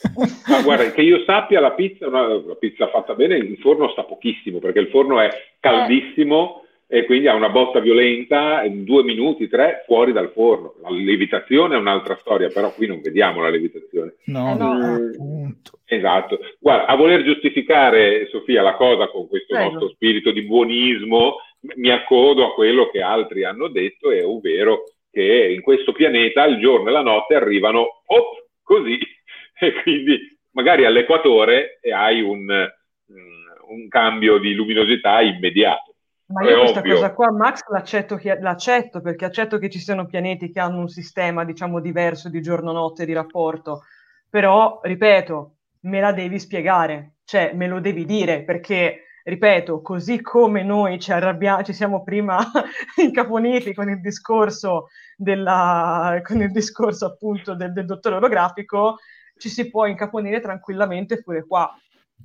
Ma 0.48 0.62
guarda, 0.62 0.90
che 0.92 1.02
io 1.02 1.24
sappia 1.24 1.60
la 1.60 1.72
pizza, 1.72 2.06
una, 2.06 2.26
la 2.26 2.54
pizza 2.54 2.88
fatta 2.88 3.14
bene, 3.14 3.36
il 3.36 3.58
forno 3.58 3.90
sta 3.90 4.04
pochissimo 4.04 4.58
perché 4.58 4.78
il 4.78 4.88
forno 4.88 5.20
è 5.20 5.28
caldissimo 5.60 6.59
e 6.92 7.04
quindi 7.04 7.28
ha 7.28 7.34
una 7.34 7.50
botta 7.50 7.78
violenta 7.78 8.64
in 8.64 8.82
due 8.82 9.04
minuti, 9.04 9.46
tre, 9.46 9.84
fuori 9.86 10.10
dal 10.10 10.32
forno. 10.32 10.74
La 10.82 10.90
levitazione 10.90 11.76
è 11.76 11.78
un'altra 11.78 12.16
storia, 12.16 12.48
però 12.48 12.74
qui 12.74 12.88
non 12.88 13.00
vediamo 13.00 13.40
la 13.40 13.48
levitazione. 13.48 14.16
No, 14.24 14.56
no 14.56 14.74
eh, 14.76 15.10
appunto. 15.10 15.78
Esatto. 15.84 16.40
Guarda, 16.58 16.86
a 16.86 16.96
voler 16.96 17.22
giustificare, 17.22 18.26
Sofia, 18.26 18.62
la 18.62 18.74
cosa 18.74 19.06
con 19.06 19.28
questo 19.28 19.54
Prego. 19.54 19.70
nostro 19.70 19.90
spirito 19.90 20.32
di 20.32 20.42
buonismo, 20.42 21.36
mi 21.76 21.90
accodo 21.90 22.46
a 22.46 22.54
quello 22.54 22.90
che 22.90 23.00
altri 23.00 23.44
hanno 23.44 23.68
detto, 23.68 24.10
è 24.10 24.24
ovvero 24.24 24.82
che 25.12 25.52
in 25.54 25.60
questo 25.62 25.92
pianeta 25.92 26.44
il 26.44 26.58
giorno 26.58 26.88
e 26.88 26.92
la 26.92 27.02
notte 27.02 27.36
arrivano 27.36 28.02
op, 28.04 28.46
così 28.64 28.98
e 29.60 29.74
quindi 29.84 30.18
magari 30.50 30.84
all'equatore 30.84 31.78
hai 31.88 32.20
un, 32.20 32.40
mm, 32.40 33.68
un 33.68 33.88
cambio 33.88 34.38
di 34.38 34.54
luminosità 34.54 35.20
immediato. 35.20 35.89
Ma 36.30 36.42
io 36.42 36.58
questa 36.58 36.78
ovvio. 36.78 36.94
cosa 36.94 37.12
qua, 37.12 37.32
Max, 37.32 37.62
l'accetto, 37.68 38.18
l'accetto, 38.40 39.00
perché 39.00 39.24
accetto 39.24 39.58
che 39.58 39.68
ci 39.68 39.80
siano 39.80 40.06
pianeti 40.06 40.50
che 40.50 40.60
hanno 40.60 40.78
un 40.78 40.88
sistema, 40.88 41.44
diciamo, 41.44 41.80
diverso 41.80 42.28
di 42.28 42.40
giorno-notte 42.40 43.04
di 43.04 43.12
rapporto, 43.12 43.82
però, 44.28 44.78
ripeto, 44.80 45.56
me 45.80 46.00
la 46.00 46.12
devi 46.12 46.38
spiegare, 46.38 47.14
cioè 47.24 47.52
me 47.54 47.66
lo 47.66 47.80
devi 47.80 48.04
dire, 48.04 48.44
perché, 48.44 49.06
ripeto, 49.24 49.82
così 49.82 50.20
come 50.20 50.62
noi 50.62 51.00
ci 51.00 51.10
arrabbiamo, 51.10 51.64
ci 51.64 51.72
siamo 51.72 52.04
prima 52.04 52.38
incaponiti 53.02 53.74
con 53.74 53.88
il 53.90 54.00
discorso 54.00 54.88
della, 55.16 56.20
con 56.22 56.40
il 56.42 56.52
discorso 56.52 57.06
appunto 57.06 57.54
del, 57.54 57.72
del 57.72 57.86
dottore 57.86 58.14
orografico, 58.16 58.98
ci 59.36 59.48
si 59.48 59.68
può 59.68 59.86
incaponire 59.86 60.40
tranquillamente 60.40 61.22
pure 61.22 61.44
qua. 61.44 61.74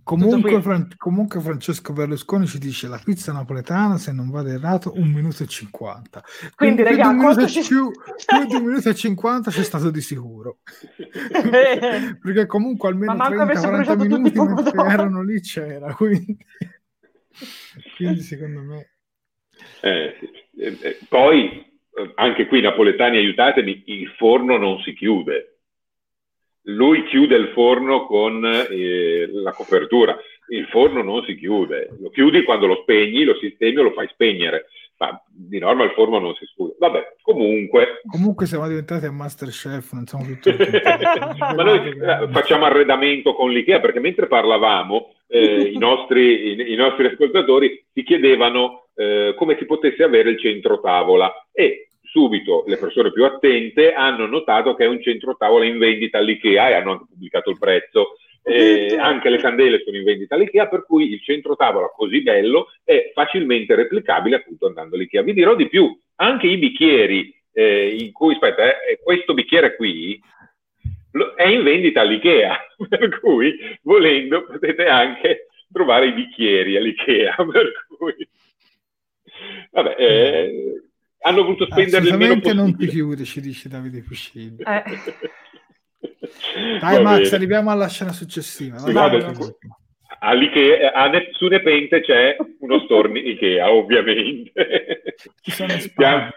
Comunque, 0.03 0.61
Fran- 0.61 0.88
comunque, 0.97 1.39
Francesco 1.41 1.91
Berlusconi 1.91 2.45
ci 2.45 2.59
dice 2.59 2.88
la 2.88 3.01
pizza 3.03 3.31
napoletana, 3.31 3.97
se 3.97 4.11
non 4.11 4.30
vado 4.30 4.49
errato, 4.49 4.93
un 4.95 5.09
minuto 5.09 5.43
e 5.43 5.47
cinquanta. 5.47 6.23
Quindi, 6.55 6.84
Quindi 6.84 6.84
raga, 6.84 7.09
più, 7.09 7.17
minuto, 7.17 7.47
ci... 7.47 7.61
più, 7.61 7.91
più 8.26 8.45
di 8.45 8.55
un 8.55 8.63
minuto 8.65 8.89
e 8.89 8.95
cinquanta 8.95 9.49
c'è 9.49 9.63
stato 9.63 9.89
di 9.89 10.01
sicuro. 10.01 10.59
Perché 12.22 12.45
comunque 12.45 12.89
almeno 12.89 13.13
30-40 13.13 13.97
minuti 13.97 14.39
mentre 14.39 14.88
erano 14.88 15.23
lì 15.23 15.41
c'era. 15.41 15.93
Quindi, 15.95 16.38
quindi 17.97 18.22
secondo 18.22 18.61
me... 18.61 18.89
Eh, 19.81 20.17
eh, 20.57 20.77
eh, 20.81 20.99
poi, 21.09 21.49
eh, 21.49 22.11
anche 22.15 22.45
qui 22.45 22.61
napoletani 22.61 23.17
aiutatemi, 23.17 23.84
il 23.88 24.09
forno 24.17 24.57
non 24.57 24.80
si 24.81 24.93
chiude 24.93 25.55
lui 26.66 27.04
chiude 27.06 27.36
il 27.36 27.50
forno 27.50 28.06
con 28.06 28.44
eh, 28.46 29.30
la 29.32 29.52
copertura, 29.52 30.18
il 30.50 30.66
forno 30.68 31.02
non 31.02 31.24
si 31.24 31.36
chiude, 31.36 31.90
lo 32.00 32.10
chiudi 32.10 32.44
quando 32.44 32.68
lo 32.68 32.80
spegni, 32.82 33.24
lo 33.24 33.36
sistemi 33.36 33.78
o 33.78 33.84
lo 33.84 33.92
fai 33.92 34.08
spegnere, 34.12 34.66
ma 34.98 35.22
di 35.28 35.60
norma 35.60 35.84
il 35.84 35.92
forno 35.92 36.20
non 36.20 36.34
si 36.36 36.46
scusa. 36.46 36.74
Vabbè, 36.80 37.16
comunque... 37.22 38.02
Comunque 38.06 38.46
siamo 38.46 38.68
diventati 38.68 39.06
a 39.06 39.12
Masterchef, 39.12 39.92
non 39.92 40.06
siamo 40.06 40.26
tutti... 40.26 40.50
ma 41.38 41.64
noi 41.64 41.90
eh, 41.90 42.28
facciamo 42.32 42.66
arredamento 42.66 43.34
con 43.34 43.52
l'IKEA, 43.52 43.80
perché 43.80 44.00
mentre 44.00 44.28
parlavamo 44.28 45.14
eh, 45.28 45.72
i, 45.74 45.78
nostri, 45.78 46.52
i, 46.52 46.74
i, 46.74 46.76
nostri, 46.76 47.08
ascoltatori 47.08 47.84
si 47.94 48.04
chiedevano 48.04 48.88
eh, 48.96 49.34
come 49.38 49.58
si 49.58 49.66
potesse 49.66 50.04
avere 50.04 50.32
il 50.32 50.40
centro 50.40 50.80
tavola. 50.80 51.32
E 51.52 51.90
subito 52.16 52.64
le 52.66 52.78
persone 52.78 53.12
più 53.12 53.26
attente 53.26 53.92
hanno 53.92 54.26
notato 54.26 54.74
che 54.74 54.86
è 54.86 54.88
un 54.88 55.02
centro 55.02 55.36
tavola 55.36 55.66
in 55.66 55.78
vendita 55.78 56.18
all'IKEA 56.20 56.70
e 56.70 56.74
hanno 56.76 56.92
anche 56.92 57.06
pubblicato 57.10 57.50
il 57.50 57.60
prezzo. 57.60 58.16
Eh, 58.42 58.96
anche 58.98 59.30
le 59.30 59.38
candele 59.38 59.82
sono 59.84 59.98
in 59.98 60.04
vendita 60.04 60.36
all'IKEA, 60.36 60.68
per 60.68 60.86
cui 60.86 61.12
il 61.12 61.22
centro 61.22 61.58
tavola 61.58 61.88
così 61.88 62.22
bello 62.22 62.68
è 62.86 63.12
facilmente 63.14 63.76
replicabile 63.76 64.38
appunto 64.38 64.68
andando 64.68 64.96
all'IKEA. 64.96 65.24
Vi 65.24 65.34
dirò 65.34 65.56
di 65.56 65.68
più, 65.68 65.94
anche 66.16 66.48
i 66.48 66.58
bicchieri 66.58 67.36
eh, 67.52 67.98
in 68.00 68.14
cui, 68.14 68.34
aspetta, 68.34 68.64
eh, 68.82 69.00
questo 69.04 69.34
bicchiere 69.34 69.76
qui 69.76 70.18
è 71.36 71.48
in 71.48 71.64
vendita 71.64 72.02
all'IKEA, 72.02 72.58
per 72.88 73.20
cui 73.20 73.58
volendo 73.82 74.46
potete 74.46 74.86
anche 74.86 75.48
trovare 75.70 76.08
i 76.08 76.14
bicchieri 76.14 76.78
all'IKEA, 76.78 77.36
per 77.52 77.72
cui 77.98 78.26
vabbè, 79.72 79.96
eh, 79.98 80.86
hanno 81.20 81.44
voluto 81.44 81.66
spendere 81.66 82.08
il 82.08 82.18
meno 82.18 82.34
possibile. 82.36 82.54
non 82.54 82.78
ti 82.78 82.88
chiudi, 82.88 83.26
ci 83.26 83.42
dice 83.42 83.70
Davide 83.70 84.02
Puscini. 84.02 84.58
Eh. 84.60 84.84
Dai 86.80 87.02
Max, 87.02 87.24
bene. 87.24 87.36
arriviamo 87.36 87.72
alla 87.72 87.88
scena 87.88 88.12
successiva. 88.12 88.78
Sì, 88.78 88.92
vabbè, 88.92 89.34
All'Ikea, 90.20 90.94
a 90.94 91.08
ne- 91.08 91.30
su 91.34 91.48
Nepente 91.48 92.02
c'è 92.02 92.38
uno 92.60 92.80
storni 92.82 93.30
Ikea, 93.30 93.72
ovviamente. 93.72 94.54
Siamo, 95.42 96.30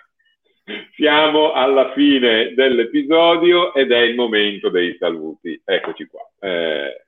siamo, 0.94 1.52
alla 1.52 1.92
fine 1.92 2.54
dell'episodio 2.54 3.74
ed 3.74 3.92
è 3.92 4.00
il 4.00 4.14
momento 4.14 4.68
dei 4.68 4.96
saluti. 4.98 5.60
Eccoci 5.64 6.06
qua. 6.06 6.20
Eh, 6.40 7.07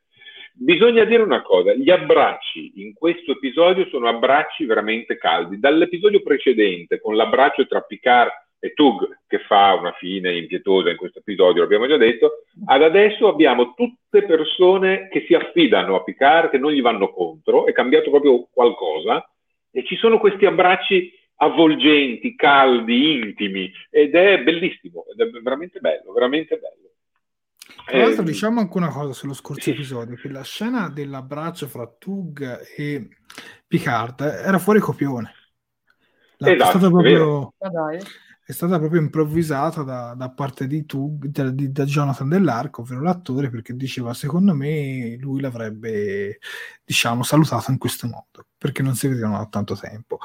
Bisogna 0.63 1.05
dire 1.05 1.23
una 1.23 1.41
cosa, 1.41 1.73
gli 1.73 1.89
abbracci 1.89 2.83
in 2.83 2.93
questo 2.93 3.33
episodio 3.33 3.87
sono 3.87 4.09
abbracci 4.09 4.67
veramente 4.67 5.17
caldi. 5.17 5.59
Dall'episodio 5.59 6.21
precedente, 6.23 7.01
con 7.01 7.17
l'abbraccio 7.17 7.67
tra 7.67 7.81
Picard 7.81 8.31
e 8.59 8.75
Tug, 8.75 9.21
che 9.27 9.39
fa 9.39 9.73
una 9.73 9.93
fine 9.93 10.37
impietosa 10.37 10.91
in 10.91 10.99
questo 10.99 11.21
episodio, 11.21 11.63
l'abbiamo 11.63 11.87
già 11.87 11.97
detto, 11.97 12.45
ad 12.67 12.83
adesso 12.83 13.27
abbiamo 13.29 13.73
tutte 13.73 14.23
persone 14.27 15.09
che 15.09 15.25
si 15.27 15.33
affidano 15.33 15.95
a 15.95 16.03
Picard, 16.03 16.51
che 16.51 16.59
non 16.59 16.73
gli 16.73 16.83
vanno 16.83 17.09
contro, 17.09 17.65
è 17.65 17.73
cambiato 17.73 18.11
proprio 18.11 18.47
qualcosa, 18.53 19.27
e 19.71 19.83
ci 19.87 19.97
sono 19.97 20.19
questi 20.19 20.45
abbracci 20.45 21.11
avvolgenti, 21.37 22.35
caldi, 22.35 23.15
intimi, 23.15 23.73
ed 23.89 24.15
è 24.15 24.43
bellissimo, 24.43 25.07
ed 25.11 25.21
è 25.21 25.41
veramente 25.41 25.81
bello, 25.81 26.13
veramente 26.13 26.59
bello. 26.59 26.90
Tra 27.87 27.99
l'altro, 27.99 28.23
eh, 28.23 28.27
diciamo 28.27 28.61
anche 28.61 28.77
una 28.77 28.89
cosa 28.89 29.13
sullo 29.13 29.35
scorso 29.35 29.63
sì. 29.63 29.71
episodio: 29.71 30.17
che 30.17 30.29
la 30.29 30.43
scena 30.43 30.89
dell'abbraccio 30.89 31.67
fra 31.69 31.87
Tug 31.87 32.61
e 32.77 33.09
Picard 33.67 34.21
era 34.21 34.59
fuori 34.59 34.81
copione. 34.81 35.33
La, 36.39 36.53
esatto, 36.53 36.63
è, 36.63 36.71
stata 36.71 36.89
proprio, 36.89 37.55
è, 38.47 38.53
stata 38.53 38.79
proprio 38.79 39.01
improvvisata 39.01 39.83
da, 39.83 40.15
da 40.17 40.31
parte 40.31 40.67
di 40.67 40.87
Tug, 40.87 41.27
da, 41.27 41.51
di, 41.51 41.71
da 41.71 41.85
Jonathan 41.85 42.29
Dell'Arco, 42.29 42.81
ovvero 42.83 43.03
l'attore, 43.03 43.51
perché 43.51 43.75
diceva: 43.75 44.15
Secondo 44.15 44.55
me 44.55 45.17
lui 45.19 45.41
l'avrebbe, 45.41 46.39
diciamo, 46.85 47.23
salutato 47.23 47.71
in 47.71 47.79
questo 47.79 48.07
modo 48.07 48.47
perché 48.57 48.83
non 48.83 48.95
si 48.95 49.09
vedevano 49.09 49.39
da 49.39 49.47
tanto 49.47 49.77
tempo. 49.77 50.19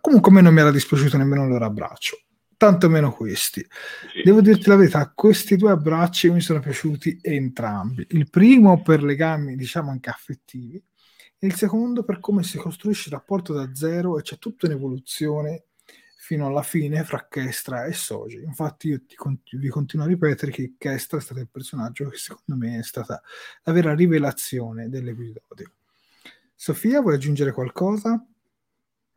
Comunque, 0.00 0.30
a 0.30 0.34
me 0.34 0.40
non 0.40 0.54
mi 0.54 0.60
era 0.60 0.70
dispiaciuto 0.70 1.16
nemmeno 1.16 1.44
il 1.44 1.50
loro 1.50 1.64
abbraccio 1.64 2.16
tanto 2.62 2.88
meno 2.88 3.12
questi. 3.12 3.66
Devo 4.22 4.40
dirti 4.40 4.68
la 4.68 4.76
verità, 4.76 5.10
questi 5.12 5.56
due 5.56 5.72
abbracci 5.72 6.30
mi 6.30 6.40
sono 6.40 6.60
piaciuti 6.60 7.18
entrambi. 7.20 8.06
Il 8.10 8.30
primo 8.30 8.82
per 8.82 9.02
legami, 9.02 9.56
diciamo, 9.56 9.90
anche 9.90 10.10
affettivi, 10.10 10.76
e 10.76 11.46
il 11.48 11.56
secondo 11.56 12.04
per 12.04 12.20
come 12.20 12.44
si 12.44 12.58
costruisce 12.58 13.08
il 13.08 13.16
rapporto 13.16 13.52
da 13.52 13.74
zero 13.74 14.16
e 14.16 14.22
c'è 14.22 14.38
tutta 14.38 14.66
un'evoluzione 14.66 15.64
fino 16.16 16.46
alla 16.46 16.62
fine 16.62 17.02
fra 17.02 17.26
Kestra 17.28 17.86
e 17.86 17.94
Soji. 17.94 18.40
Infatti 18.44 18.90
io 18.90 19.00
ti, 19.04 19.16
vi 19.56 19.68
continuo 19.68 20.04
a 20.04 20.08
ripetere 20.08 20.52
che 20.52 20.74
Kestra 20.78 21.18
è 21.18 21.20
stato 21.20 21.40
il 21.40 21.48
personaggio 21.50 22.08
che 22.10 22.16
secondo 22.16 22.64
me 22.64 22.78
è 22.78 22.84
stata 22.84 23.20
la 23.64 23.72
vera 23.72 23.92
rivelazione 23.92 24.88
dell'episodio. 24.88 25.72
Sofia, 26.54 27.00
vuoi 27.00 27.16
aggiungere 27.16 27.50
qualcosa? 27.50 28.24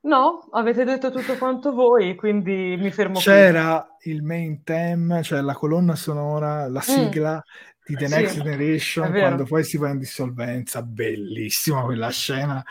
No, 0.06 0.48
avete 0.52 0.84
detto 0.84 1.11
tutto 1.11 1.36
quanto 1.38 1.73
voi, 1.73 2.15
quindi 2.15 2.76
mi 2.77 2.91
fermo 2.91 3.19
C'era 3.19 3.88
qui. 3.99 4.11
il 4.11 4.23
main 4.23 4.64
theme, 4.64 5.23
cioè 5.23 5.41
la 5.41 5.53
colonna 5.53 5.95
sonora, 5.95 6.68
la 6.68 6.80
mm. 6.80 6.82
sigla 6.82 7.36
mm 7.36 7.73
di 7.88 7.94
The 7.94 8.07
Next 8.07 8.38
sì, 8.38 8.41
Generation 8.41 9.11
quando 9.11 9.44
poi 9.44 9.64
si 9.64 9.77
va 9.77 9.90
in 9.90 9.99
dissolvenza 9.99 10.82
bellissima 10.82 11.84
quella 11.84 12.10
scena. 12.10 12.64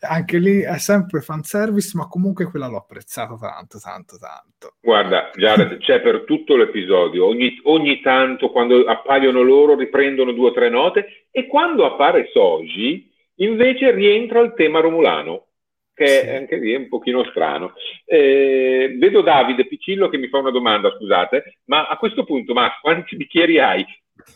Anche 0.00 0.38
lì 0.38 0.60
è 0.60 0.78
sempre 0.78 1.20
fanservice 1.20 1.90
ma 1.94 2.08
comunque 2.08 2.46
quella 2.46 2.68
l'ho 2.68 2.78
apprezzata 2.78 3.36
tanto 3.38 3.78
tanto 3.78 4.16
tanto. 4.18 4.76
Guarda 4.80 5.30
Jared 5.34 5.76
c'è 5.84 6.00
per 6.00 6.24
tutto 6.24 6.56
l'episodio. 6.56 7.26
Ogni, 7.26 7.60
ogni 7.64 8.00
tanto 8.00 8.50
quando 8.50 8.82
appaiono 8.84 9.42
loro 9.42 9.76
riprendono 9.76 10.32
due 10.32 10.48
o 10.48 10.52
tre 10.52 10.70
note 10.70 11.26
e 11.30 11.46
quando 11.46 11.84
appare 11.84 12.30
Soji 12.32 13.10
invece 13.36 13.90
rientra 13.90 14.40
il 14.40 14.54
tema 14.56 14.80
romulano 14.80 15.48
che 15.94 16.06
sì. 16.06 16.26
è 16.26 16.36
anche 16.36 16.56
lì 16.56 16.74
un 16.74 16.88
pochino 16.88 17.24
strano. 17.24 17.74
Eh, 18.04 18.94
vedo 18.98 19.20
Davide 19.20 19.66
Piccillo 19.66 20.08
che 20.08 20.18
mi 20.18 20.28
fa 20.28 20.38
una 20.38 20.50
domanda, 20.50 20.94
scusate, 20.96 21.58
ma 21.66 21.86
a 21.86 21.96
questo 21.96 22.24
punto, 22.24 22.52
Max, 22.54 22.80
quanti 22.80 23.16
bicchieri 23.16 23.58
hai? 23.58 23.84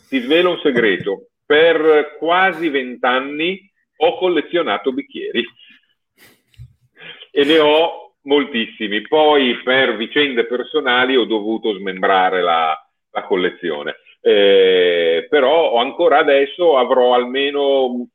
Ti 0.09 0.19
svelo 0.19 0.51
un 0.51 0.59
segreto. 0.59 1.29
Per 1.45 2.15
quasi 2.19 2.69
vent'anni 2.69 3.71
ho 3.97 4.17
collezionato 4.17 4.91
bicchieri 4.91 5.45
e 7.31 7.43
ne 7.45 7.59
ho 7.59 8.15
moltissimi. 8.23 9.01
Poi 9.01 9.61
per 9.63 9.95
vicende 9.95 10.45
personali 10.45 11.15
ho 11.15 11.23
dovuto 11.23 11.73
smembrare 11.73 12.41
la, 12.41 12.77
la 13.11 13.23
collezione. 13.23 13.95
Eh, 14.21 15.27
però 15.29 15.77
ancora 15.77 16.17
adesso 16.17 16.77
avrò 16.77 17.13
almeno 17.13 18.09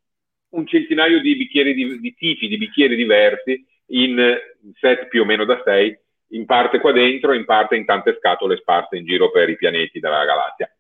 un 0.53 0.67
centinaio 0.67 1.21
di 1.21 1.37
bicchieri 1.37 1.75
di, 1.75 2.01
di 2.01 2.15
tipi 2.15 2.49
di 2.49 2.59
bicchieri 2.59 2.97
diversi 2.97 3.65
in 3.87 4.39
set 4.79 5.09
più 5.09 5.23
o 5.23 5.25
meno 5.25 5.45
da 5.45 5.61
sei, 5.65 5.97
in 6.29 6.47
parte 6.47 6.81
qua 6.81 6.93
dentro, 6.93 7.35
in 7.35 7.45
parte 7.45 7.77
in 7.77 7.85
tante 7.85 8.17
scatole 8.19 8.57
sparse 8.57 8.97
in 8.97 9.05
giro 9.05 9.31
per 9.31 9.51
i 9.51 9.57
pianeti 9.57 10.01
della 10.01 10.25
galassia. 10.25 10.71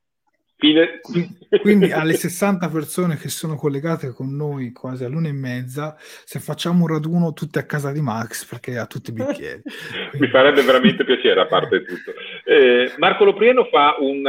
Fine. 0.62 1.00
Quindi 1.60 1.90
alle 1.92 2.12
60 2.12 2.68
persone 2.68 3.16
che 3.16 3.28
sono 3.28 3.56
collegate 3.56 4.12
con 4.12 4.34
noi 4.34 4.70
quasi 4.70 5.02
all'una 5.02 5.28
e 5.28 5.32
mezza, 5.32 5.96
se 5.98 6.38
facciamo 6.38 6.82
un 6.82 6.86
raduno 6.86 7.32
tutti 7.32 7.58
a 7.58 7.66
casa 7.66 7.90
di 7.90 8.00
Max 8.00 8.46
perché 8.46 8.78
ha 8.78 8.86
tutti 8.86 9.10
i 9.10 9.12
bicchieri. 9.12 9.62
Quindi... 9.62 10.18
Mi 10.24 10.28
farebbe 10.28 10.62
veramente 10.62 11.04
piacere 11.04 11.40
a 11.40 11.46
parte 11.46 11.82
tutto. 11.84 12.12
Eh, 12.44 12.92
Marco 12.98 13.24
Loprieno 13.24 13.64
fa 13.64 13.96
un, 13.98 14.22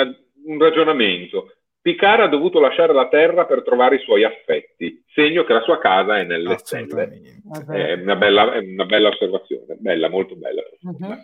un 0.46 0.60
ragionamento. 0.60 1.54
Picard 1.84 2.22
ha 2.22 2.28
dovuto 2.28 2.62
lasciare 2.62 2.94
la 2.94 3.10
Terra 3.10 3.46
per 3.46 3.62
trovare 3.62 3.98
i 3.98 4.00
suoi 4.00 4.24
affetti, 4.24 5.04
segno 5.14 5.44
che 5.44 5.52
la 5.52 5.62
sua 5.64 5.80
casa 5.80 6.18
è 6.18 6.24
nelle 6.24 6.58
stelle. 6.60 7.42
È 7.68 7.94
una, 7.96 8.16
bella, 8.16 8.54
è 8.54 8.60
una 8.60 8.86
bella 8.86 9.10
osservazione, 9.10 9.76
bella, 9.78 10.10
molto 10.10 10.38
bella. 10.38 10.62
Uh-huh. 10.80 11.18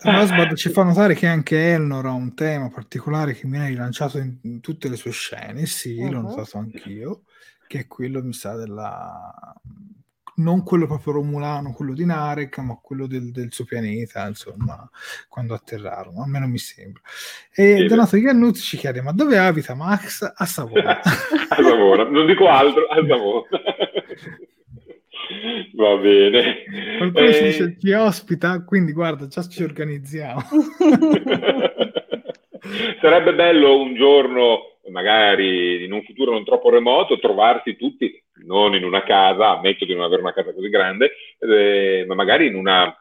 Rosbad 0.00 0.54
ci 0.54 0.70
fa 0.70 0.82
notare 0.82 1.12
che 1.12 1.26
anche 1.26 1.72
Elnor 1.72 2.06
ha 2.06 2.12
un 2.12 2.34
tema 2.34 2.70
particolare 2.70 3.34
che 3.34 3.46
mi 3.46 3.58
ha 3.58 3.66
rilanciato 3.66 4.16
in, 4.16 4.38
in 4.44 4.60
tutte 4.60 4.88
le 4.88 4.96
sue 4.96 5.10
scene, 5.10 5.66
sì, 5.66 5.98
uh-huh. 5.98 6.12
l'ho 6.12 6.20
notato 6.22 6.56
anch'io, 6.56 7.24
che 7.66 7.80
è 7.80 7.86
quello, 7.86 8.22
mi 8.22 8.32
sa, 8.32 8.56
della... 8.56 9.52
non 10.36 10.62
quello 10.62 10.86
proprio 10.86 11.14
romulano, 11.14 11.72
quello 11.72 11.92
di 11.94 12.04
Narek, 12.04 12.58
ma 12.58 12.78
quello 12.82 13.06
del, 13.06 13.30
del 13.30 13.52
suo 13.52 13.64
pianeta, 13.64 14.26
insomma, 14.26 14.88
quando 15.28 15.54
atterrarono, 15.54 16.22
a 16.22 16.26
me 16.26 16.38
non 16.38 16.50
mi 16.50 16.58
sembra. 16.58 17.02
E 17.54 17.76
sì, 17.76 17.86
Donato 17.86 18.16
Iannuzzi 18.16 18.62
ci 18.62 18.76
chiede, 18.76 19.00
ma 19.00 19.12
dove 19.12 19.38
abita 19.38 19.74
Max? 19.74 20.32
A 20.34 20.44
Savona. 20.44 21.00
a 21.00 21.56
Savona, 21.62 22.04
non 22.08 22.26
dico 22.26 22.48
altro, 22.48 22.86
a 22.86 22.96
Savona. 23.06 23.48
Va 25.74 25.96
bene. 25.96 26.64
Qualcuno 26.98 27.26
eh... 27.26 27.34
ci 27.34 27.42
dice 27.44 27.76
ci 27.78 27.92
ospita, 27.92 28.64
quindi 28.64 28.92
guarda, 28.92 29.26
già 29.26 29.42
ci 29.46 29.62
organizziamo. 29.62 30.42
Sarebbe 33.00 33.34
bello 33.34 33.80
un 33.80 33.94
giorno, 33.94 34.78
magari 34.90 35.84
in 35.84 35.92
un 35.92 36.02
futuro 36.02 36.32
non 36.32 36.44
troppo 36.44 36.70
remoto, 36.70 37.18
trovarsi 37.18 37.76
tutti, 37.76 38.22
non 38.46 38.74
in 38.74 38.84
una 38.84 39.02
casa, 39.02 39.50
ammetto 39.50 39.84
di 39.84 39.94
non 39.94 40.04
avere 40.04 40.22
una 40.22 40.32
casa 40.32 40.52
così 40.54 40.68
grande, 40.68 41.12
eh, 41.38 42.04
ma 42.06 42.14
magari 42.14 42.46
in 42.46 42.54
una 42.54 42.94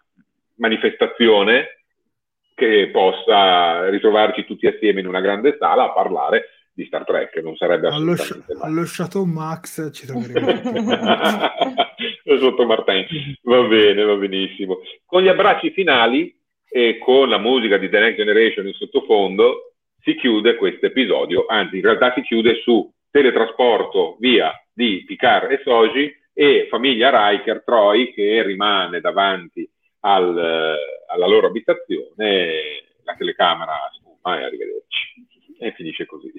manifestazione 0.55 1.81
che 2.55 2.89
possa 2.91 3.89
ritrovarci 3.89 4.45
tutti 4.45 4.65
assieme 4.67 5.01
in 5.01 5.07
una 5.07 5.19
grande 5.19 5.57
sala 5.59 5.85
a 5.85 5.91
parlare 5.91 6.49
di 6.73 6.85
Star 6.85 7.05
Trek, 7.05 7.37
non 7.37 7.55
sarebbe 7.55 7.87
allo, 7.87 8.15
allo 8.59 8.83
Chateau 8.85 9.23
Max 9.23 9.91
ci 9.93 10.05
troveremo. 10.05 10.47
Sotto 12.37 12.65
Martin. 12.65 13.05
Va 13.43 13.61
bene, 13.61 14.03
va 14.03 14.15
benissimo. 14.15 14.79
Con 15.05 15.21
gli 15.21 15.29
abbracci 15.29 15.71
finali 15.71 16.37
e 16.67 16.97
con 16.97 17.29
la 17.29 17.37
musica 17.37 17.77
di 17.77 17.89
The 17.89 17.99
Next 17.99 18.17
Generation 18.17 18.67
in 18.67 18.73
sottofondo 18.73 19.75
si 20.01 20.15
chiude 20.15 20.55
questo 20.55 20.87
episodio. 20.87 21.45
Anzi 21.47 21.77
in 21.77 21.83
realtà 21.83 22.11
si 22.13 22.21
chiude 22.23 22.55
su 22.61 22.91
teletrasporto 23.15 24.17
via 24.19 24.51
di 24.73 25.05
Picard 25.07 25.49
e 25.49 25.61
Soji 25.63 26.13
e 26.33 26.67
famiglia 26.69 27.29
Riker 27.29 27.63
Troy 27.63 28.13
che 28.13 28.43
rimane 28.43 28.99
davanti 28.99 29.65
al, 30.01 30.37
alla 31.07 31.25
loro 31.25 31.47
abitazione 31.47 32.83
la 33.05 33.15
telecamera 33.15 33.89
sfuma 33.93 34.37
e 34.37 34.43
arrivederci 34.43 35.27
e 35.59 35.71
finisce 35.77 36.05
così. 36.05 36.29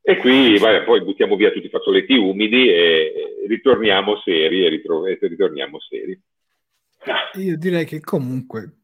E 0.00 0.16
qui 0.16 0.56
vai, 0.56 0.82
poi 0.82 1.02
buttiamo 1.02 1.36
via 1.36 1.50
tutti 1.50 1.66
i 1.66 1.70
fazzoletti 1.70 2.16
umidi 2.16 2.70
e 2.70 3.44
ritorniamo 3.46 4.18
seri 4.24 4.64
e, 4.64 4.68
ritro- 4.70 5.04
e 5.04 5.18
ritorniamo 5.20 5.78
seri. 5.78 6.18
Io 7.34 7.58
direi 7.58 7.84
che 7.84 8.00
comunque 8.00 8.77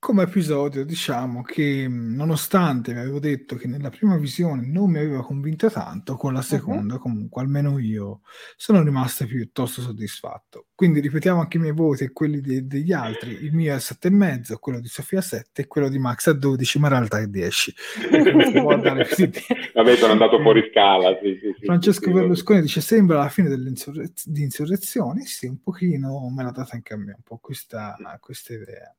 come 0.00 0.22
episodio 0.22 0.82
diciamo 0.82 1.42
che 1.42 1.86
nonostante 1.86 2.94
vi 2.94 3.00
avevo 3.00 3.20
detto 3.20 3.56
che 3.56 3.68
nella 3.68 3.90
prima 3.90 4.16
visione 4.16 4.66
non 4.66 4.90
mi 4.90 4.96
aveva 4.98 5.22
convinto 5.22 5.70
tanto 5.70 6.16
con 6.16 6.32
la 6.32 6.40
seconda 6.40 6.94
uh-huh. 6.94 7.00
comunque 7.00 7.42
almeno 7.42 7.78
io 7.78 8.22
sono 8.56 8.82
rimasto 8.82 9.26
piuttosto 9.26 9.82
soddisfatto. 9.82 10.68
Quindi 10.74 11.00
ripetiamo 11.00 11.40
anche 11.40 11.58
i 11.58 11.60
miei 11.60 11.74
voti 11.74 12.04
e 12.04 12.12
quelli 12.12 12.40
de- 12.40 12.66
degli 12.66 12.92
altri. 12.92 13.44
Il 13.44 13.52
mio 13.52 13.74
è 13.74 13.76
7,5 13.76 14.54
quello 14.58 14.80
di 14.80 14.88
Sofia 14.88 15.20
7 15.20 15.60
e 15.60 15.66
quello 15.66 15.90
di 15.90 15.98
Max 15.98 16.28
a 16.28 16.32
12 16.32 16.78
ma 16.78 16.86
in 16.86 16.92
realtà 16.94 17.18
è 17.18 17.26
10 17.26 17.74
vabbè 19.74 19.96
sono 19.96 20.12
andato 20.12 20.40
fuori 20.40 20.66
scala 20.70 21.18
sì, 21.20 21.38
sì, 21.42 21.54
sì, 21.58 21.66
Francesco 21.66 22.10
Berlusconi 22.10 22.62
dice 22.62 22.80
sembra 22.80 23.18
la 23.18 23.28
fine 23.28 23.50
dell'insurrezione 23.50 25.24
sì 25.26 25.46
un 25.46 25.60
pochino 25.60 26.30
me 26.30 26.42
l'ha 26.42 26.52
data 26.52 26.70
anche 26.72 26.94
a 26.94 26.96
me 26.96 27.12
un 27.16 27.22
po' 27.22 27.38
questa, 27.38 27.96
questa 28.18 28.54
idea 28.54 28.94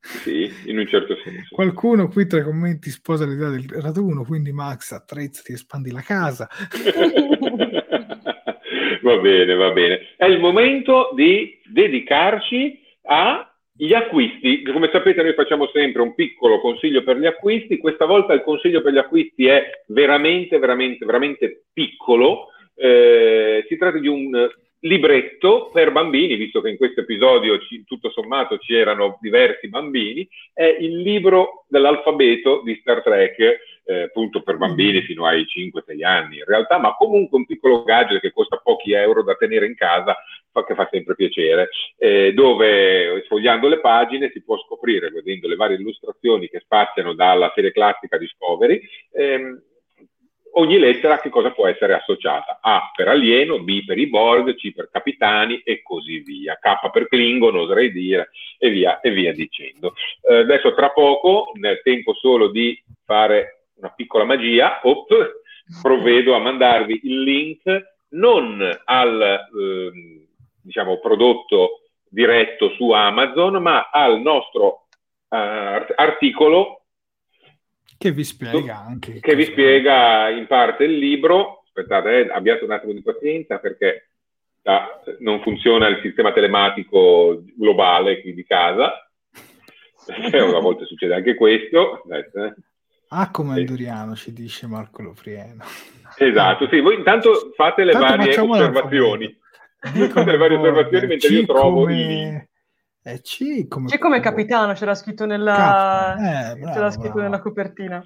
sì, 0.00 0.50
in 0.66 0.78
un 0.78 0.86
certo 0.86 1.14
senso. 1.22 1.54
Qualcuno 1.54 2.08
qui 2.08 2.26
tra 2.26 2.40
i 2.40 2.42
commenti 2.42 2.88
sposa 2.90 3.26
l'idea 3.26 3.50
del 3.50 3.68
raduno, 3.68 4.24
quindi 4.24 4.50
Max 4.50 4.92
attrezzati, 4.92 5.52
espandi 5.52 5.90
la 5.90 6.00
casa. 6.00 6.48
va 9.02 9.16
bene, 9.18 9.54
va 9.54 9.70
bene. 9.70 10.14
È 10.16 10.24
il 10.24 10.40
momento 10.40 11.10
di 11.14 11.60
dedicarci 11.66 12.80
agli 13.02 13.92
acquisti. 13.92 14.62
Come 14.62 14.88
sapete 14.90 15.22
noi 15.22 15.34
facciamo 15.34 15.68
sempre 15.72 16.00
un 16.00 16.14
piccolo 16.14 16.60
consiglio 16.60 17.02
per 17.02 17.18
gli 17.18 17.26
acquisti, 17.26 17.76
questa 17.76 18.06
volta 18.06 18.32
il 18.32 18.42
consiglio 18.42 18.80
per 18.80 18.94
gli 18.94 18.98
acquisti 18.98 19.46
è 19.46 19.82
veramente, 19.88 20.58
veramente, 20.58 21.04
veramente 21.04 21.64
piccolo. 21.72 22.48
Eh, 22.74 23.66
si 23.68 23.76
tratta 23.76 23.98
di 23.98 24.08
un 24.08 24.48
libretto 24.80 25.70
per 25.72 25.92
bambini, 25.92 26.36
visto 26.36 26.60
che 26.60 26.70
in 26.70 26.76
questo 26.76 27.00
episodio 27.00 27.58
ci, 27.60 27.84
tutto 27.84 28.10
sommato 28.10 28.56
c'erano 28.58 29.18
diversi 29.20 29.68
bambini, 29.68 30.26
è 30.52 30.64
il 30.64 30.98
libro 30.98 31.64
dell'alfabeto 31.68 32.62
di 32.64 32.76
Star 32.80 33.02
Trek, 33.02 33.38
eh, 33.84 34.02
appunto 34.02 34.42
per 34.42 34.56
bambini 34.56 35.02
fino 35.02 35.26
ai 35.26 35.44
5-6 35.44 36.04
anni. 36.04 36.38
In 36.38 36.44
realtà, 36.44 36.78
ma 36.78 36.94
comunque 36.94 37.38
un 37.38 37.46
piccolo 37.46 37.82
gadget 37.82 38.20
che 38.20 38.32
costa 38.32 38.60
pochi 38.62 38.92
euro 38.92 39.22
da 39.22 39.34
tenere 39.34 39.66
in 39.66 39.74
casa, 39.74 40.16
fa, 40.50 40.64
che 40.64 40.74
fa 40.74 40.88
sempre 40.90 41.14
piacere, 41.14 41.68
eh, 41.98 42.32
dove 42.32 43.22
sfogliando 43.24 43.68
le 43.68 43.80
pagine 43.80 44.30
si 44.32 44.42
può 44.42 44.56
scoprire, 44.58 45.10
vedendo 45.10 45.48
le 45.48 45.56
varie 45.56 45.76
illustrazioni 45.76 46.48
che 46.48 46.60
spaziano 46.60 47.14
dalla 47.14 47.52
serie 47.54 47.72
classica 47.72 48.16
Discovery, 48.16 48.80
ehm, 49.12 49.62
ogni 50.54 50.78
lettera 50.78 51.18
che 51.18 51.28
cosa 51.28 51.50
può 51.50 51.66
essere 51.66 51.94
associata? 51.94 52.58
A 52.60 52.90
per 52.94 53.08
alieno, 53.08 53.60
B 53.60 53.84
per 53.84 53.98
i 53.98 54.08
Borg, 54.08 54.54
C 54.54 54.72
per 54.72 54.88
capitani 54.90 55.60
e 55.64 55.82
così 55.82 56.20
via. 56.20 56.58
K 56.60 56.90
per 56.90 57.08
Klingon, 57.08 57.56
oserei 57.56 57.92
dire, 57.92 58.30
e 58.58 58.70
via, 58.70 59.00
e 59.00 59.10
via 59.10 59.32
dicendo. 59.32 59.94
Eh, 60.22 60.36
adesso 60.36 60.74
tra 60.74 60.90
poco, 60.90 61.52
nel 61.54 61.80
tempo 61.82 62.14
solo 62.14 62.48
di 62.48 62.80
fare 63.04 63.64
una 63.76 63.90
piccola 63.90 64.24
magia, 64.24 64.80
op, 64.82 65.08
provvedo 65.82 66.34
a 66.34 66.38
mandarvi 66.38 67.00
il 67.04 67.22
link 67.22 67.88
non 68.10 68.60
al 68.84 69.20
eh, 69.22 70.26
diciamo, 70.62 70.98
prodotto 70.98 71.82
diretto 72.08 72.70
su 72.70 72.90
Amazon, 72.90 73.62
ma 73.62 73.88
al 73.90 74.20
nostro 74.20 74.86
uh, 75.28 75.84
articolo 75.94 76.79
che 78.00 78.12
vi 78.12 78.24
spiega 78.24 78.78
anche. 78.78 79.20
Che 79.20 79.34
vi 79.36 79.44
spiega 79.44 80.30
in 80.30 80.46
parte 80.46 80.84
il 80.84 80.96
libro. 80.96 81.64
Aspettate, 81.66 82.20
eh, 82.20 82.32
abbiate 82.32 82.64
un 82.64 82.70
attimo 82.70 82.94
di 82.94 83.02
pazienza 83.02 83.58
perché 83.58 84.08
ah, 84.62 84.88
non 85.18 85.42
funziona 85.42 85.86
il 85.88 86.00
sistema 86.00 86.32
telematico 86.32 87.42
globale 87.54 88.22
qui 88.22 88.32
di 88.32 88.44
casa. 88.46 89.06
Una 90.32 90.60
volta 90.60 90.86
succede 90.86 91.14
anche 91.14 91.34
questo. 91.34 92.02
Eh. 92.08 92.54
Ah, 93.10 93.30
come 93.30 93.58
Anduriano, 93.58 94.16
ci 94.16 94.32
dice 94.32 94.66
Marco 94.66 95.02
Loprieno. 95.02 95.62
Esatto, 96.16 96.68
sì, 96.68 96.80
voi 96.80 96.94
intanto 96.94 97.52
fate 97.54 97.84
le 97.84 97.92
Tanto 97.92 98.16
varie 98.16 98.38
osservazioni. 98.40 99.38
Fate 99.78 100.24
le 100.24 100.36
varie 100.38 100.56
osservazioni 100.56 101.06
mentre 101.06 101.28
io 101.28 101.44
trovo 101.44 101.80
come... 101.80 102.49
i 103.10 103.14
eh, 103.14 103.20
C 103.20 103.68
come, 103.68 103.88
C 103.88 103.98
come 103.98 104.20
capitano, 104.20 104.72
c'era 104.72 104.94
scritto, 104.94 105.26
nella... 105.26 106.52
Eh, 106.52 106.56
bravo, 106.56 106.74
c'era 106.74 106.90
scritto 106.90 107.12
bravo. 107.14 107.22
nella 107.22 107.40
copertina. 107.40 108.04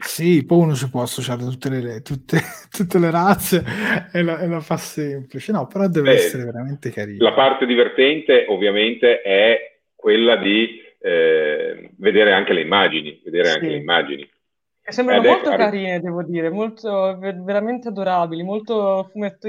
Sì, 0.00 0.44
poi 0.44 0.58
uno 0.60 0.74
ci 0.74 0.88
può 0.88 1.02
associare 1.02 1.42
tutte 1.42 1.68
le, 1.68 2.02
tutte, 2.02 2.38
tutte 2.70 2.98
le 2.98 3.10
razze 3.10 3.64
e 4.12 4.22
la, 4.22 4.38
e 4.38 4.46
la, 4.46 4.60
fa 4.60 4.76
semplice, 4.76 5.52
no, 5.52 5.66
però 5.66 5.88
deve 5.88 6.10
Beh, 6.10 6.16
essere 6.16 6.44
veramente 6.44 6.90
carino. 6.90 7.22
La 7.22 7.32
parte 7.32 7.66
divertente 7.66 8.46
ovviamente 8.48 9.20
è 9.20 9.78
quella 9.94 10.36
di 10.36 10.80
eh, 11.00 11.90
vedere 11.96 12.32
anche 12.32 12.52
le 12.52 12.62
immagini, 12.62 13.20
vedere 13.24 13.48
sì. 13.48 13.54
anche 13.54 13.68
le 13.68 13.76
immagini. 13.76 14.30
Che 14.84 14.92
sembrano 14.92 15.22
Ed 15.22 15.26
molto 15.26 15.50
è... 15.50 15.56
carine, 15.56 15.98
devo 15.98 16.22
dire, 16.22 16.50
molto, 16.50 17.16
veramente 17.18 17.88
adorabili, 17.88 18.42
molto, 18.42 19.08
fumetto, 19.10 19.48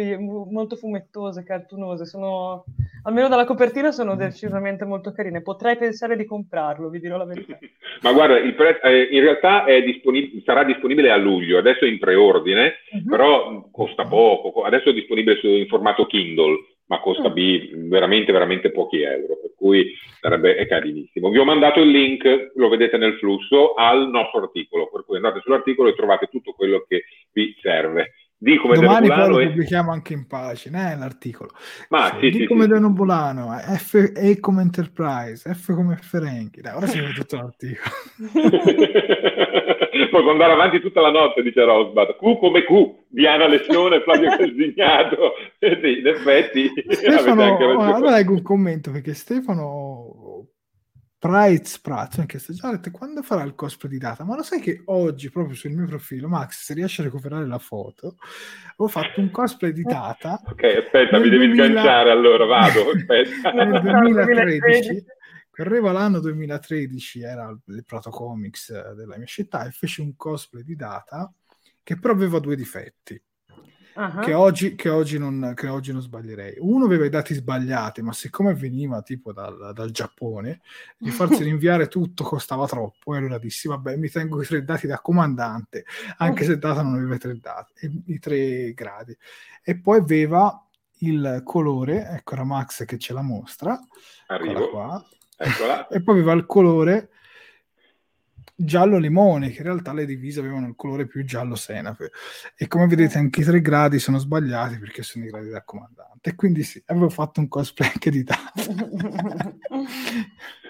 molto 0.50 0.78
fumettose, 0.78 1.44
cartunose. 1.44 2.06
Sono, 2.06 2.64
almeno 3.04 3.28
dalla 3.28 3.44
copertina 3.44 3.92
sono 3.92 4.16
decisamente 4.16 4.86
molto 4.86 5.12
carine. 5.12 5.42
Potrei 5.42 5.76
pensare 5.76 6.16
di 6.16 6.24
comprarlo, 6.24 6.88
vi 6.88 7.02
dirò 7.02 7.18
la 7.18 7.26
verità. 7.26 7.60
Ma 8.02 8.14
guarda, 8.14 8.36
pre- 8.54 8.80
eh, 8.80 9.10
in 9.12 9.20
realtà 9.20 9.66
disponib- 9.84 10.42
sarà 10.46 10.64
disponibile 10.64 11.12
a 11.12 11.18
luglio, 11.18 11.58
adesso 11.58 11.84
è 11.84 11.90
in 11.90 12.00
preordine, 12.00 12.76
uh-huh. 12.92 13.10
però 13.10 13.70
costa 13.72 14.06
poco. 14.06 14.64
Adesso 14.64 14.92
è 14.92 14.94
disponibile 14.94 15.38
su, 15.42 15.48
in 15.48 15.68
formato 15.68 16.06
Kindle 16.06 16.75
ma 16.88 17.00
costa 17.00 17.30
mm. 17.30 17.90
veramente, 17.90 18.32
veramente 18.32 18.72
pochi 18.72 19.02
euro, 19.02 19.38
per 19.42 19.54
cui 19.56 19.94
sarebbe, 20.20 20.56
è 20.56 20.68
carinissimo. 20.68 21.30
Vi 21.30 21.38
ho 21.40 21.46
mandato 21.46 21.80
il 21.80 21.90
link, 21.90 22.52
lo 22.56 22.70
vedete 22.70 22.98
nel 22.98 23.18
flusso, 23.18 23.74
al 23.74 24.10
nostro 24.10 24.42
articolo, 24.42 24.90
per 24.92 25.06
cui 25.06 25.16
andate 25.16 25.42
sull'articolo 25.42 25.90
e 25.90 25.96
trovate 25.96 26.28
tutto 26.28 26.54
quello 26.54 26.86
che 26.88 27.06
vi 27.32 27.56
serve. 27.62 28.14
Di 28.46 28.58
come 28.58 28.76
Domani 28.76 29.08
poi 29.08 29.28
lo 29.28 29.40
pubblichiamo 29.40 29.92
anche 29.92 30.14
in 30.14 30.28
pagina, 30.28 30.92
eh, 30.92 30.98
l'articolo. 30.98 31.50
Ma, 31.90 32.16
sì, 32.20 32.30
di 32.30 32.42
sì, 32.42 32.46
come 32.46 32.66
sì, 32.66 32.68
Denobulano, 32.70 33.58
F 33.58 34.12
E 34.16 34.40
come 34.40 34.62
Enterprise, 34.62 35.52
F 35.52 35.74
come 35.74 35.98
Ferenchi. 36.00 36.62
Dai, 36.62 36.76
ora 36.76 36.86
si 36.86 37.00
vede 37.00 37.14
tutto 37.14 37.38
l'articolo. 37.38 37.90
Può 40.12 40.30
andare 40.30 40.54
avanti 40.54 40.80
tutta 40.80 41.02
la 41.02 41.10
notte, 41.10 41.42
dice 41.42 41.64
Rosbad. 41.64 42.18
Q 42.18 42.38
come 42.38 42.64
Q, 42.64 42.94
Diana 43.08 43.48
Lezione, 43.48 44.02
Flavio 44.02 44.30
Casignato. 44.38 45.34
sì, 45.58 45.98
in 45.98 46.06
effetti. 46.06 46.72
Stefano, 46.90 47.58
allora 47.96 48.12
leggo 48.12 48.34
un 48.34 48.44
commento 48.44 48.92
perché 48.92 49.16
Stefano 49.16 50.25
Price 51.26 51.80
Pratt 51.82 52.20
mi 52.20 52.28
chiesto 52.28 52.54
Jared 52.54 52.92
quando 52.92 53.24
farà 53.24 53.42
il 53.42 53.56
cosplay 53.56 53.92
di 53.92 53.98
data? 53.98 54.24
Ma 54.24 54.36
lo 54.36 54.44
sai 54.44 54.60
che 54.60 54.84
oggi 54.86 55.32
proprio 55.32 55.56
sul 55.56 55.72
mio 55.72 55.88
profilo 55.88 56.28
Max 56.28 56.62
se 56.62 56.76
riesci 56.76 57.02
a 57.02 57.06
recuperare 57.06 57.48
la 57.48 57.58
foto 57.58 58.18
ho 58.76 58.88
fatto 58.88 59.22
un 59.22 59.32
cosplay 59.32 59.72
di 59.72 59.82
data 59.82 60.40
ok 60.46 60.64
aspetta 60.64 61.18
mi 61.18 61.30
devi 61.30 61.48
2000... 61.48 61.64
sganciare 61.64 62.12
allora 62.12 62.46
vado 62.46 62.92
aspetta. 62.94 63.52
nel 63.54 63.82
2013 63.82 65.06
arriva 65.58 65.92
l'anno 65.92 66.20
2013 66.20 67.22
era 67.22 67.58
il 67.70 67.84
protocomics 67.84 68.94
della 68.94 69.18
mia 69.18 69.26
città 69.26 69.66
e 69.66 69.72
feci 69.72 70.02
un 70.02 70.16
cosplay 70.16 70.62
di 70.62 70.76
data 70.76 71.34
che 71.82 71.98
però 71.98 72.14
aveva 72.14 72.38
due 72.38 72.56
difetti 72.56 73.20
uh-huh. 73.96 74.20
che, 74.20 74.34
oggi, 74.34 74.76
che, 74.76 74.90
oggi 74.90 75.18
non, 75.18 75.54
che, 75.56 75.68
oggi, 75.68 75.92
non, 75.92 76.02
sbaglierei. 76.02 76.56
Uno 76.60 76.86
aveva 76.86 77.06
i 77.06 77.10
dati 77.10 77.34
sbagliati, 77.34 78.02
ma 78.02 78.14
siccome 78.14 78.54
veniva 78.54 79.02
tipo 79.02 79.34
dal, 79.34 79.72
dal 79.74 79.92
Giappone, 79.92 80.62
di 80.98 81.10
farsi 81.10 81.42
rinviare 81.44 81.88
tutto 81.88 82.24
costava 82.24 82.68
troppo. 82.68 83.16
E 83.16 83.18
allora 83.18 83.38
dissi, 83.38 83.68
vabbè, 83.68 83.96
mi 83.96 84.10
tengo 84.10 84.42
i 84.42 84.46
tre 84.46 84.64
dati 84.64 84.88
da 84.88 85.00
comandante, 85.00 85.86
anche 86.18 86.44
se 86.44 86.54
il 86.54 86.60
data 86.60 86.82
non 86.82 86.96
aveva 86.96 87.16
i 87.16 87.20
tre, 87.20 87.40
dati, 87.40 88.04
i 88.08 88.20
tre 88.20 88.74
gradi. 88.74 89.18
E 89.64 89.80
poi 89.80 90.00
aveva 90.00 90.66
il 91.00 91.42
colore, 91.44 92.08
ecco 92.10 92.34
era 92.34 92.44
Max 92.44 92.86
che 92.86 92.98
ce 92.98 93.14
la 93.14 93.22
mostra, 93.22 93.80
Arrivo. 94.28 94.70
qua. 94.70 95.04
Eccola. 95.38 95.88
e 95.90 96.02
poi 96.02 96.16
aveva 96.16 96.34
il 96.34 96.46
colore 96.46 97.10
giallo 98.56 98.98
limone, 98.98 99.50
che 99.50 99.58
in 99.58 99.66
realtà 99.66 99.94
le 99.94 100.06
divise 100.06 100.40
avevano 100.40 100.68
il 100.68 100.76
colore 100.76 101.08
più 101.08 101.24
giallo 101.26 101.56
senape. 101.56 102.12
E 102.56 102.68
come 102.68 102.88
vedete 102.88 103.18
anche 103.18 103.42
i 103.42 103.44
tre 103.44 103.62
gradi 103.62 104.00
sono 104.00 104.18
sbagliati 104.18 104.78
perché 104.78 105.04
sono 105.04 105.26
i 105.26 105.30
gradi 105.30 105.50
da 105.50 105.64
comandante. 105.64 106.30
E 106.30 106.36
quindi 106.36 106.64
sì, 106.64 106.82
avevo 106.88 107.10
fatto 107.10 107.40
un 107.40 107.48
cosplay 107.48 107.90
anche 107.92 108.12
di 108.12 108.24
tanto. 108.24 108.64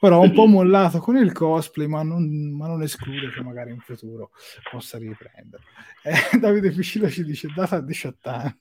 Però 0.00 0.18
ho 0.18 0.22
un 0.22 0.32
po' 0.32 0.46
mollato 0.46 0.98
con 0.98 1.16
il 1.16 1.32
cosplay, 1.32 1.86
ma 1.86 2.02
non, 2.02 2.52
ma 2.52 2.66
non 2.66 2.82
esclude 2.82 3.30
che 3.30 3.42
magari 3.42 3.70
in 3.70 3.80
futuro 3.80 4.30
possa 4.70 4.98
riprendere. 4.98 5.62
Eh, 6.02 6.38
Davide 6.38 6.70
Piscilla 6.70 7.08
ci 7.08 7.24
dice 7.24 7.48
data 7.54 7.76
a 7.76 7.80
18 7.80 8.28
anni. 8.28 8.54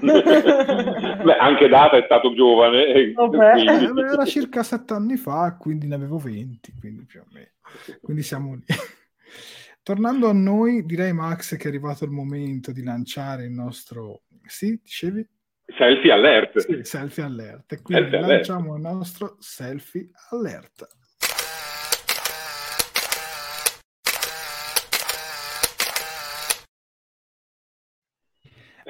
Beh, 1.24 1.36
anche 1.36 1.68
data 1.68 1.96
è 1.96 2.02
stato 2.04 2.34
giovane. 2.34 2.86
Eh, 2.86 3.14
era 4.12 4.24
circa 4.24 4.62
7 4.62 4.94
anni 4.94 5.16
fa, 5.16 5.56
quindi 5.58 5.86
ne 5.86 5.94
avevo 5.94 6.18
20, 6.18 6.74
quindi 6.78 7.04
più 7.04 7.20
o 7.20 7.26
meno. 7.32 7.48
Quindi 8.00 8.22
siamo 8.22 8.54
lì. 8.54 8.64
Tornando 9.82 10.28
a 10.28 10.32
noi, 10.32 10.84
direi 10.84 11.12
Max 11.12 11.56
che 11.56 11.64
è 11.64 11.68
arrivato 11.68 12.04
il 12.04 12.10
momento 12.10 12.72
di 12.72 12.82
lanciare 12.82 13.44
il 13.44 13.50
nostro... 13.50 14.22
Sì, 14.44 14.78
dicevi? 14.82 15.26
Selfie 15.76 16.12
alert. 16.12 16.58
Sì, 16.58 16.84
selfie 16.84 17.22
alert. 17.22 17.72
E 17.72 17.82
quindi 17.82 18.10
selfie 18.10 18.26
lanciamo 18.26 18.74
alert. 18.74 18.76
il 18.76 18.96
nostro 18.96 19.36
selfie 19.38 20.10
alert. 20.30 20.98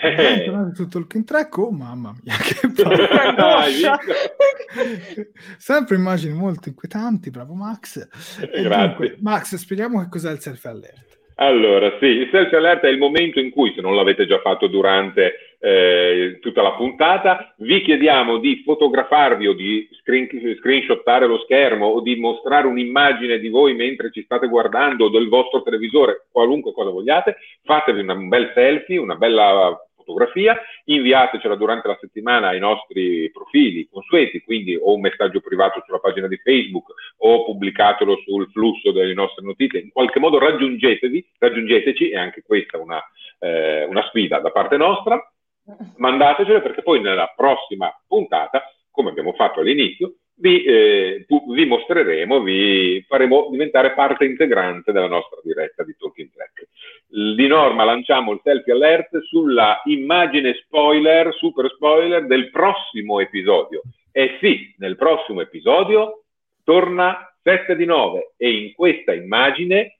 Eh. 0.03 0.51
tutto 0.73 0.99
il 0.99 1.07
Track, 1.25 1.59
oh 1.59 1.71
mamma 1.71 2.17
mia, 2.23 2.35
che 2.37 2.59
Sempre 5.59 5.97
immagini 5.97 6.33
molto 6.33 6.71
inquietanti, 6.71 7.29
bravo 7.31 7.53
Max. 7.55 8.09
E 8.51 8.63
dunque, 8.63 9.19
Max, 9.21 9.57
spieghiamo 9.57 10.01
che 10.01 10.09
cos'è 10.09 10.33
il 10.33 10.41
selfie 10.41 10.71
alert. 10.71 11.20
Allora, 11.43 11.97
sì, 11.99 12.05
il 12.05 12.29
selfie 12.31 12.59
alert 12.59 12.83
è 12.83 12.89
il 12.89 12.99
momento 12.99 13.41
in 13.41 13.49
cui, 13.49 13.73
se 13.75 13.81
non 13.81 13.97
l'avete 13.97 14.27
già 14.27 14.41
fatto 14.41 14.67
durante 14.67 15.57
eh, 15.59 16.39
tutta 16.39 16.61
la 16.61 16.73
puntata, 16.73 17.55
vi 17.59 17.81
chiediamo 17.81 18.37
di 18.37 18.61
fotografarvi 18.63 19.47
o 19.47 19.55
di 19.55 19.89
screen, 20.01 20.29
screenshottare 20.59 21.27
lo 21.27 21.39
schermo 21.39 21.87
o 21.87 22.03
di 22.03 22.17
mostrare 22.17 22.67
un'immagine 22.67 23.39
di 23.39 23.49
voi 23.49 23.75
mentre 23.75 24.11
ci 24.11 24.23
state 24.23 24.49
guardando 24.49 25.07
o 25.07 25.09
del 25.09 25.29
vostro 25.29 25.63
televisore, 25.63 26.27
qualunque 26.31 26.73
cosa 26.73 26.91
vogliate, 26.91 27.39
fatevi 27.65 28.01
un 28.01 28.29
bel 28.29 28.51
selfie, 28.53 28.99
una 28.99 29.15
bella 29.15 29.75
fotografia, 30.11 30.59
inviatecela 30.85 31.55
durante 31.55 31.89
la 31.89 31.97
settimana 32.01 32.49
ai 32.49 32.59
nostri 32.59 33.31
profili 33.31 33.89
consueti, 33.91 34.43
quindi 34.43 34.77
o 34.77 34.95
un 34.95 35.01
messaggio 35.01 35.41
privato 35.41 35.83
sulla 35.87 35.99
pagina 35.99 36.27
di 36.27 36.37
Facebook 36.39 36.93
o 37.19 37.45
pubblicatelo 37.45 38.17
sul 38.25 38.51
flusso 38.51 38.93
delle 38.93 39.15
nostre 39.15 39.45
notizie, 39.45 39.81
in 39.81 39.91
qualche 39.91 40.19
modo 40.19 40.39
raggiungetevi, 40.39 41.27
raggiungeteci, 41.39 42.11
e 42.11 42.17
anche 42.17 42.43
questa 42.43 42.79
è 42.79 42.81
una, 42.81 43.03
eh, 43.39 43.85
una 43.85 44.05
sfida 44.09 44.41
da 44.41 44.51
parte 44.51 44.77
nostra, 44.77 45.21
mandatecele 45.97 46.61
perché 46.61 46.83
poi 46.83 47.01
nella 47.01 47.33
prossima 47.35 47.93
puntata, 48.07 48.63
come 48.91 49.11
abbiamo 49.11 49.33
fatto 49.33 49.61
all'inizio, 49.61 50.15
vi, 50.41 50.65
eh, 50.65 51.27
vi, 51.29 51.67
mostreremo, 51.67 52.41
vi 52.41 53.05
faremo 53.07 53.49
diventare 53.51 53.93
parte 53.93 54.25
integrante 54.25 54.91
della 54.93 55.07
nostra 55.07 55.39
diretta 55.43 55.85
di 55.85 55.95
Talking 55.97 56.31
Track. 56.33 56.69
Di 57.07 57.47
norma 57.47 57.85
lanciamo 57.85 58.33
il 58.33 58.41
selfie 58.43 58.73
alert 58.73 59.21
sulla 59.23 59.81
immagine 59.85 60.55
spoiler, 60.65 61.35
super 61.35 61.71
spoiler 61.75 62.27
del 62.27 62.51
prossimo 62.51 63.21
episodio. 63.21 63.83
E 64.13 64.39
sì, 64.41 64.75
nel 64.79 64.97
prossimo 64.97 65.41
episodio 65.41 66.25
torna 66.65 67.33
7 67.43 67.77
di 67.77 67.85
9 67.85 68.33
e 68.37 68.51
in 68.51 68.73
questa 68.73 69.13
immagine 69.13 69.99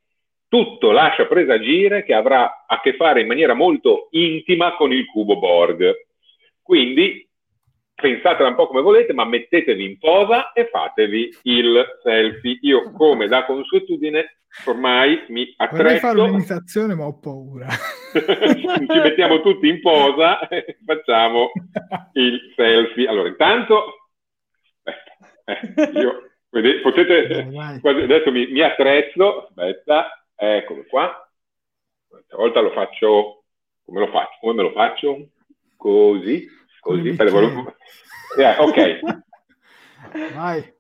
tutto 0.49 0.91
lascia 0.91 1.27
presagire 1.27 2.03
che 2.03 2.13
avrà 2.13 2.65
a 2.67 2.81
che 2.81 2.95
fare 2.95 3.21
in 3.21 3.27
maniera 3.27 3.55
molto 3.55 4.09
intima 4.11 4.75
con 4.75 4.93
il 4.93 5.07
cubo 5.07 5.39
Borg. 5.39 5.95
Quindi 6.63 7.29
pensatela 8.01 8.49
un 8.49 8.55
po' 8.55 8.67
come 8.67 8.81
volete, 8.81 9.13
ma 9.13 9.25
mettetevi 9.25 9.85
in 9.85 9.99
posa 9.99 10.53
e 10.53 10.69
fatevi 10.71 11.39
il 11.43 11.85
selfie. 12.03 12.59
Io, 12.63 12.91
come 12.93 13.29
da 13.29 13.45
consuetudine, 13.45 14.41
ormai 14.65 15.25
mi 15.29 15.53
attrezzo. 15.57 15.83
Vorrei 15.83 15.99
fare 15.99 16.21
un'imitazione, 16.21 16.95
ma 16.95 17.05
ho 17.05 17.19
paura. 17.19 17.69
Ci 18.13 18.99
mettiamo 18.99 19.41
tutti 19.41 19.69
in 19.69 19.81
posa 19.81 20.49
e 20.49 20.79
facciamo 20.85 21.53
il 22.15 22.53
selfie. 22.57 23.09
Allora, 23.09 23.29
intanto, 23.29 24.09
aspetta, 25.45 25.91
eh, 25.95 26.01
io, 26.01 26.31
vedete, 26.51 26.81
potete, 26.81 27.49
adesso 27.83 28.33
mi, 28.33 28.47
mi 28.49 28.61
attrezzo, 28.61 29.47
aspetta, 29.47 30.25
eccolo 30.35 30.85
qua. 30.89 31.31
Questa 32.09 32.37
volta 32.37 32.61
lo 32.61 32.71
faccio, 32.71 33.45
come 33.85 34.01
lo 34.01 34.09
faccio? 34.09 34.37
Come 34.41 34.55
me 34.55 34.63
lo 34.63 34.73
faccio? 34.73 35.29
Così, 35.77 36.47
così. 36.81 37.09
Eh, 37.09 38.57
ok. 38.59 39.01
Vai. 40.35 40.79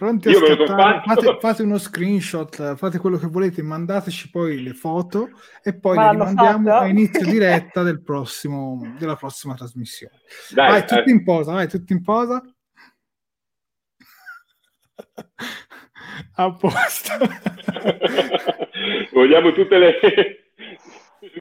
Pronti 0.00 0.30
a 0.30 0.32
scattare? 0.32 1.02
Fate, 1.04 1.36
fate, 1.40 1.62
uno 1.62 1.76
screenshot, 1.76 2.74
fate 2.76 2.96
quello 2.98 3.18
che 3.18 3.26
volete, 3.26 3.60
mandateci 3.62 4.30
poi 4.30 4.62
le 4.62 4.72
foto 4.72 5.28
e 5.62 5.78
poi 5.78 5.96
Ma 5.96 6.04
le 6.04 6.10
rimandiamo 6.12 6.74
a 6.74 6.86
inizio 6.86 7.22
diretta 7.26 7.82
del 7.82 8.02
prossimo, 8.02 8.94
della 8.98 9.16
prossima 9.16 9.52
trasmissione. 9.54 10.14
Dai, 10.54 10.70
vai, 10.70 10.86
tutti 10.86 11.10
eh. 11.10 11.12
in 11.12 11.22
posa, 11.22 11.52
vai, 11.52 11.68
tutti 11.68 11.92
in 11.92 12.02
posa. 12.02 12.42
a 16.36 16.54
posto. 16.54 17.12
vogliamo, 19.12 19.52
tutte 19.52 19.76
le... 19.76 19.98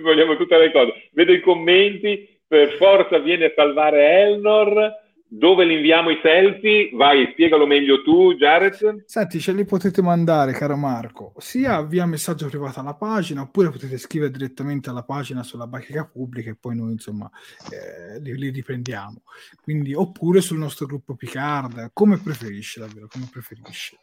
vogliamo 0.02 0.36
tutte 0.36 0.58
le 0.58 0.72
cose. 0.74 1.10
Vedo 1.14 1.32
i 1.32 1.40
commenti, 1.40 2.39
per 2.50 2.78
forza 2.78 3.20
viene 3.20 3.46
a 3.46 3.52
salvare 3.56 4.24
Elnor 4.24 5.08
dove 5.32 5.64
li 5.64 5.76
inviamo 5.76 6.10
i 6.10 6.20
selfie? 6.24 6.90
Vai, 6.94 7.30
spiegalo 7.32 7.68
meglio 7.68 8.02
tu, 8.02 8.34
Jared. 8.34 9.04
Senti, 9.06 9.40
ce 9.40 9.52
li 9.52 9.64
potete 9.64 10.02
mandare, 10.02 10.54
caro 10.54 10.76
Marco, 10.76 11.34
sia 11.38 11.84
via 11.84 12.08
messaggio 12.08 12.48
privato 12.48 12.80
alla 12.80 12.96
pagina, 12.96 13.42
oppure 13.42 13.70
potete 13.70 14.00
scrivere 14.00 14.32
direttamente 14.32 14.90
alla 14.90 15.04
pagina 15.04 15.44
sulla 15.44 15.68
bacheca 15.68 16.10
pubblica 16.12 16.50
e 16.50 16.56
poi 16.60 16.76
noi, 16.76 16.94
insomma, 16.94 17.30
eh, 17.72 18.20
li, 18.20 18.36
li, 18.36 18.50
riprendiamo. 18.50 19.22
Quindi, 19.62 19.94
oppure 19.94 20.42
sul 20.42 20.58
nostro 20.58 20.88
gruppo 20.88 21.14
Picard, 21.14 21.92
come 21.94 22.18
preferisci, 22.18 22.80
davvero, 22.80 23.08
come 23.08 23.30
preferisci. 23.32 23.96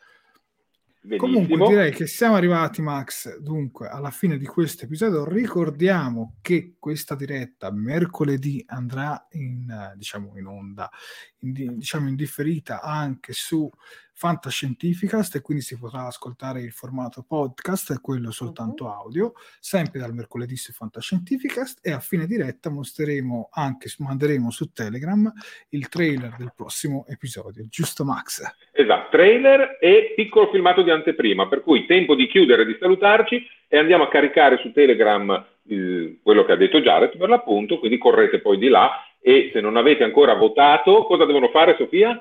Benissimo. 1.07 1.47
Comunque 1.47 1.69
direi 1.69 1.93
che 1.93 2.09
siamo 2.09 2.35
arrivati, 2.35 2.83
Max, 2.83 3.39
dunque 3.39 3.87
alla 3.87 4.11
fine 4.11 4.37
di 4.39 4.45
questo 4.45 4.87
episodio. 4.87 5.25
Ricordiamo 5.25 6.35
che 6.41 6.75
questa 6.81 7.15
diretta 7.15 7.71
mercoledì 7.71 8.65
andrà 8.67 9.25
in, 9.31 9.93
diciamo, 9.95 10.37
in 10.37 10.47
onda, 10.47 10.91
in, 11.43 11.53
diciamo 11.79 12.09
in 12.09 12.17
differita 12.17 12.83
anche 12.83 13.33
su 13.33 13.71
Fantascientificast 14.19 15.35
e 15.37 15.43
quindi 15.43 15.63
si 15.63 15.79
potrà 15.79 16.07
ascoltare 16.07 16.63
il 16.63 16.73
formato 16.73 17.23
podcast 17.23 17.91
e 17.91 18.01
quello 18.01 18.31
soltanto 18.31 18.85
uh-huh. 18.85 18.91
audio, 18.91 19.33
sempre 19.61 20.01
dal 20.01 20.15
mercoledì 20.15 20.57
su 20.57 20.73
Fantascientificast 20.73 21.87
e 21.87 21.93
a 21.93 22.01
fine 22.01 22.25
diretta 22.25 22.71
mostreremo 22.71 23.51
anche, 23.53 23.91
manderemo 23.99 24.51
su 24.51 24.73
Telegram 24.73 25.31
il 25.69 25.89
trailer 25.91 26.35
del 26.39 26.55
prossimo 26.57 27.05
episodio, 27.09 27.67
giusto 27.69 28.07
Max? 28.07 28.43
Esatto, 28.73 29.11
trailer 29.11 29.77
e 29.83 30.15
piccolo 30.17 30.51
filmato 30.51 30.81
di 30.81 30.91
anteprima, 30.91 31.47
per 31.47 31.61
cui 31.61 31.85
tempo 31.85 32.15
di 32.15 32.27
chiudere 32.27 32.63
e 32.63 32.67
di 32.67 32.77
salutarci 32.81 33.47
e 33.69 33.77
andiamo 33.77 34.05
a 34.05 34.09
caricare 34.09 34.57
su 34.63 34.73
Telegram 34.73 35.45
eh, 35.69 36.21
quello 36.23 36.47
che 36.47 36.53
ha 36.53 36.57
detto 36.57 36.81
Jared 36.81 37.19
per 37.19 37.29
l'appunto, 37.29 37.79
quindi 37.79 37.99
correte 37.99 38.41
poi 38.41 38.57
di 38.57 38.69
là 38.69 38.93
e 39.21 39.51
se 39.53 39.61
non 39.61 39.77
avete 39.77 40.05
ancora 40.05 40.33
votato, 40.33 41.05
cosa 41.05 41.27
devono 41.27 41.51
fare 41.51 41.77
Sofia? 41.77 42.19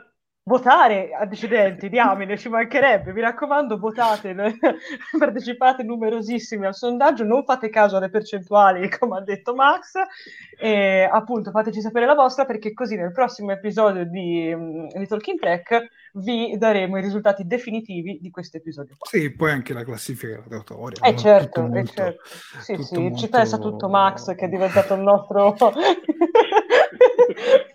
Votare 0.48 1.10
accidenti, 1.12 1.90
diamine, 1.90 2.38
ci 2.38 2.50
mancherebbe, 2.50 3.12
mi 3.14 3.22
raccomando 3.22 3.80
votate, 3.80 4.36
partecipate 5.18 5.82
numerosissimi 5.82 6.68
al 6.68 6.76
sondaggio, 6.76 7.24
non 7.24 7.44
fate 7.44 7.70
caso 7.70 7.98
alle 7.98 8.10
percentuali 8.10 8.88
come 8.90 9.18
ha 9.18 9.22
detto 9.22 9.56
Max 9.56 9.94
e 10.60 11.10
appunto 11.12 11.50
fateci 11.50 11.82
sapere 11.82 12.06
la 12.06 12.14
vostra 12.14 12.46
perché 12.46 12.74
così 12.74 12.96
nel 12.96 13.12
prossimo 13.12 13.54
episodio 13.54 14.06
di, 14.06 14.54
mm, 14.56 14.88
di 14.94 15.08
Talking 15.08 15.40
Track 15.40 15.88
vi 16.14 16.56
daremo 16.60 17.00
i 17.00 17.02
risultati 17.02 17.48
definitivi 17.48 18.20
di 18.22 18.30
questo 18.30 18.58
episodio 18.58 18.96
qua. 19.00 19.10
Sì, 19.10 19.32
poi 19.32 19.50
anche 19.50 19.74
la 19.74 19.84
classifica 19.84 20.36
graduatoria. 20.36 21.02
Eh 21.08 21.18
certo, 21.18 21.62
molto, 21.62 21.78
eh 21.78 21.86
certo. 21.86 22.22
Sì, 22.60 22.84
sì, 22.84 23.00
molto... 23.00 23.18
ci 23.18 23.30
pensa 23.30 23.58
tutto 23.58 23.90
Max 23.90 24.36
che 24.36 24.46
è 24.46 24.50
diventato 24.50 24.94
il 24.94 25.02
nostro... 25.02 25.56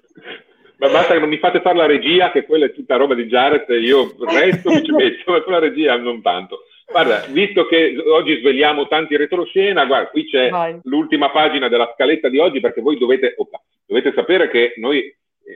Ma 0.81 0.89
basta 0.89 1.13
che 1.13 1.21
non 1.21 1.29
mi 1.29 1.37
fate 1.37 1.61
fare 1.61 1.77
la 1.77 1.85
regia, 1.85 2.31
che 2.31 2.47
quella 2.47 2.65
è 2.65 2.73
tutta 2.73 2.97
roba 2.97 3.15
di 3.15 3.27
Jared, 3.27 3.69
io 3.83 4.05
il 4.05 4.29
resto 4.29 4.71
mi 4.71 4.83
ci 4.83 4.93
metto, 4.93 5.31
ma 5.31 5.43
sulla 5.43 5.59
regia 5.59 5.97
non 5.97 6.23
tanto. 6.23 6.65
Guarda, 6.91 7.27
visto 7.29 7.67
che 7.67 7.95
oggi 8.09 8.39
sveliamo 8.39 8.89
tanti 8.89 9.17
retroscena, 9.17 9.85
guarda, 9.85 10.09
qui 10.09 10.27
c'è 10.27 10.49
Vai. 10.49 10.81
l'ultima 10.85 11.31
pagina 11.31 11.69
della 11.69 11.93
scaletta 11.95 12.31
di 12.31 12.39
oggi, 12.39 12.61
perché 12.61 12.81
voi 12.81 12.99
dovete, 12.99 13.35
opa, 13.37 13.63
dovete 13.87 14.13
sapere 14.15 14.49
che 14.49 14.73
noi 14.79 15.15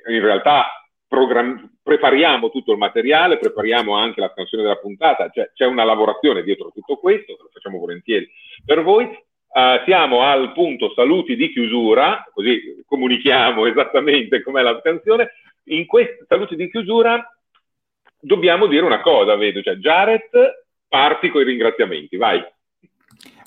in 0.09 0.21
realtà 0.21 0.67
program- 1.09 1.71
prepariamo 1.83 2.51
tutto 2.51 2.73
il 2.73 2.79
materiale, 2.79 3.39
prepariamo 3.39 3.97
anche 3.97 4.21
la 4.21 4.31
scansione 4.31 4.63
della 4.63 4.77
puntata, 4.77 5.31
cioè 5.31 5.51
c'è 5.55 5.65
una 5.65 5.85
lavorazione 5.85 6.43
dietro 6.43 6.71
tutto 6.73 6.97
questo, 6.97 7.37
lo 7.41 7.49
facciamo 7.53 7.79
volentieri 7.79 8.29
per 8.65 8.83
voi, 8.83 9.09
Uh, 9.55 9.85
siamo 9.85 10.23
al 10.23 10.53
punto 10.53 10.93
saluti 10.97 11.37
di 11.37 11.53
chiusura, 11.53 12.29
così 12.33 12.83
comunichiamo 12.85 13.67
esattamente 13.71 14.43
com'è 14.43 14.63
la 14.63 14.81
scansione. 14.81 15.31
In 15.67 15.87
questi 15.87 16.25
saluti 16.27 16.57
di 16.57 16.69
chiusura 16.69 17.25
dobbiamo 18.19 18.67
dire 18.67 18.85
una 18.85 19.01
cosa, 19.01 19.37
vedo, 19.37 19.63
cioè 19.63 19.77
Jared, 19.77 20.29
parti 20.89 21.29
con 21.29 21.43
i 21.43 21.45
ringraziamenti, 21.45 22.17
vai. 22.17 22.43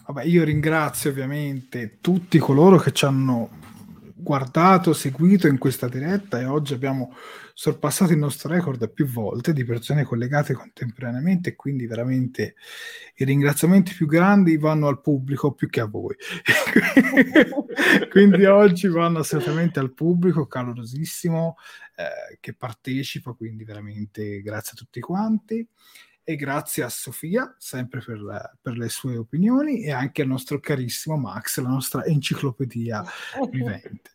Vabbè, 0.06 0.24
io 0.24 0.46
ringrazio 0.46 1.10
ovviamente 1.10 1.98
tutti 2.00 2.38
coloro 2.38 2.78
che 2.78 2.94
ci 2.94 3.04
hanno 3.04 3.50
guardato, 4.20 4.94
seguito 4.94 5.48
in 5.48 5.58
questa 5.58 5.88
diretta 5.88 6.40
e 6.40 6.46
oggi 6.46 6.74
abbiamo 6.74 7.14
sorpassato 7.54 8.12
il 8.12 8.18
nostro 8.18 8.50
record 8.50 8.90
più 8.90 9.08
volte 9.08 9.54
di 9.54 9.64
persone 9.64 10.04
collegate 10.04 10.54
contemporaneamente 10.54 11.56
quindi 11.56 11.86
veramente 11.86 12.56
i 13.16 13.26
ringraziamenti 13.26 13.94
più 13.94 14.08
grandi 14.08 14.58
vanno 14.58 14.88
al 14.88 15.02
pubblico 15.02 15.54
più 15.54 15.70
che 15.70 15.82
a 15.82 15.86
voi. 15.86 16.16
quindi 18.10 18.46
oggi 18.46 18.88
vanno 18.88 19.20
assolutamente 19.20 19.80
al 19.80 19.94
pubblico 19.94 20.48
calorosissimo 20.48 21.56
eh, 21.96 22.38
che 22.40 22.54
partecipa, 22.54 23.34
quindi 23.34 23.64
veramente 23.64 24.42
grazie 24.42 24.72
a 24.74 24.78
tutti 24.78 25.00
quanti 25.00 25.68
e 26.30 26.36
grazie 26.36 26.84
a 26.84 26.90
Sofia, 26.90 27.56
sempre 27.58 28.02
per, 28.06 28.20
per, 28.62 28.78
le 28.78 28.90
sue 28.90 29.16
opinioni, 29.16 29.86
e 29.86 29.92
anche 29.92 30.24
al 30.24 30.28
nostro 30.28 30.60
carissimo 30.60 31.16
Max, 31.16 31.58
la 31.62 31.70
nostra 31.70 32.04
enciclopedia 32.04 33.02
vivente. 33.50 34.12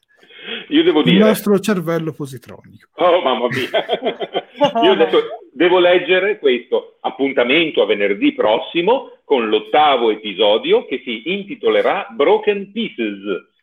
Io 0.68 0.82
devo 0.82 1.02
dire... 1.02 1.16
Il 1.16 1.22
nostro 1.22 1.58
cervello 1.58 2.12
positronico. 2.12 2.90
Oh, 2.96 3.22
mamma 3.22 3.46
mia! 3.48 4.84
Io 4.84 4.92
adesso 4.92 5.20
devo 5.54 5.78
leggere 5.78 6.38
questo 6.38 6.98
appuntamento 7.00 7.80
a 7.80 7.86
venerdì 7.86 8.34
prossimo 8.34 9.22
con 9.24 9.48
l'ottavo 9.48 10.10
episodio 10.10 10.84
che 10.84 11.00
si 11.04 11.32
intitolerà 11.32 12.08
Broken 12.14 12.72
Pieces 12.72 13.20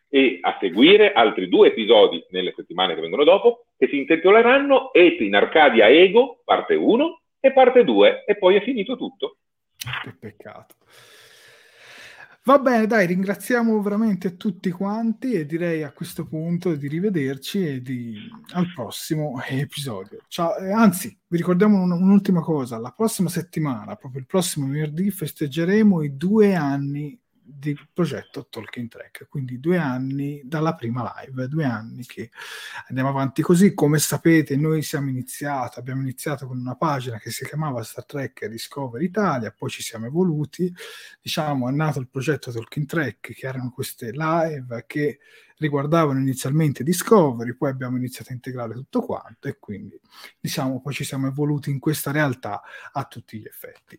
e 0.08 0.38
a 0.40 0.56
seguire 0.58 1.12
altri 1.12 1.48
due 1.48 1.68
episodi 1.68 2.20
nelle 2.30 2.52
settimane 2.56 2.96
che 2.96 3.00
vengono 3.00 3.22
dopo 3.22 3.66
che 3.78 3.86
si 3.86 3.98
intitoleranno 3.98 4.92
Et 4.92 5.20
in 5.20 5.36
Arcadia 5.36 5.88
Ego, 5.88 6.40
parte 6.44 6.74
1 6.74 7.19
e 7.40 7.52
parte 7.52 7.84
2 7.84 8.24
e 8.26 8.36
poi 8.36 8.56
è 8.56 8.62
finito 8.62 8.96
tutto. 8.96 9.38
Che 9.76 10.14
peccato. 10.18 10.74
Va 12.44 12.58
bene, 12.58 12.86
dai, 12.86 13.06
ringraziamo 13.06 13.82
veramente 13.82 14.36
tutti 14.38 14.70
quanti 14.70 15.32
e 15.32 15.44
direi 15.44 15.82
a 15.82 15.92
questo 15.92 16.26
punto 16.26 16.74
di 16.74 16.88
rivederci 16.88 17.66
e 17.66 17.82
di... 17.82 18.16
al 18.54 18.72
prossimo 18.74 19.38
episodio. 19.46 20.20
Ciao, 20.26 20.56
eh, 20.56 20.72
anzi, 20.72 21.16
vi 21.26 21.36
ricordiamo 21.36 21.82
un, 21.82 21.92
un'ultima 21.92 22.40
cosa, 22.40 22.78
la 22.78 22.92
prossima 22.96 23.28
settimana, 23.28 23.94
proprio 23.96 24.22
il 24.22 24.26
prossimo 24.26 24.68
venerdì, 24.68 25.10
festeggeremo 25.10 26.02
i 26.02 26.16
due 26.16 26.54
anni 26.54 27.18
del 27.54 27.88
progetto 27.92 28.46
Talking 28.48 28.88
Track, 28.88 29.26
quindi 29.28 29.60
due 29.60 29.78
anni 29.78 30.42
dalla 30.44 30.74
prima 30.74 31.14
live, 31.18 31.48
due 31.48 31.64
anni 31.64 32.04
che 32.04 32.30
andiamo 32.88 33.10
avanti 33.10 33.42
così. 33.42 33.74
Come 33.74 33.98
sapete, 33.98 34.56
noi 34.56 34.82
siamo 34.82 35.08
iniziati, 35.08 35.78
abbiamo 35.78 36.02
iniziato 36.02 36.46
con 36.46 36.58
una 36.58 36.76
pagina 36.76 37.18
che 37.18 37.30
si 37.30 37.44
chiamava 37.44 37.82
Star 37.82 38.06
Trek 38.06 38.46
Discover 38.46 39.02
Italia, 39.02 39.52
poi 39.52 39.70
ci 39.70 39.82
siamo 39.82 40.06
evoluti, 40.06 40.72
diciamo, 41.20 41.68
è 41.68 41.72
nato 41.72 42.00
il 42.00 42.08
progetto 42.08 42.52
Talking 42.52 42.86
Track, 42.86 43.32
che 43.32 43.46
erano 43.46 43.70
queste 43.70 44.10
live 44.12 44.84
che 44.86 45.18
riguardavano 45.60 46.18
inizialmente 46.18 46.82
Discovery, 46.82 47.54
poi 47.54 47.70
abbiamo 47.70 47.96
iniziato 47.96 48.30
a 48.30 48.34
integrare 48.34 48.74
tutto 48.74 49.02
quanto 49.02 49.46
e 49.46 49.58
quindi 49.58 49.98
diciamo 50.40 50.80
poi 50.80 50.94
ci 50.94 51.04
siamo 51.04 51.26
evoluti 51.28 51.70
in 51.70 51.78
questa 51.78 52.10
realtà 52.10 52.62
a 52.92 53.04
tutti 53.04 53.38
gli 53.38 53.44
effetti. 53.44 53.98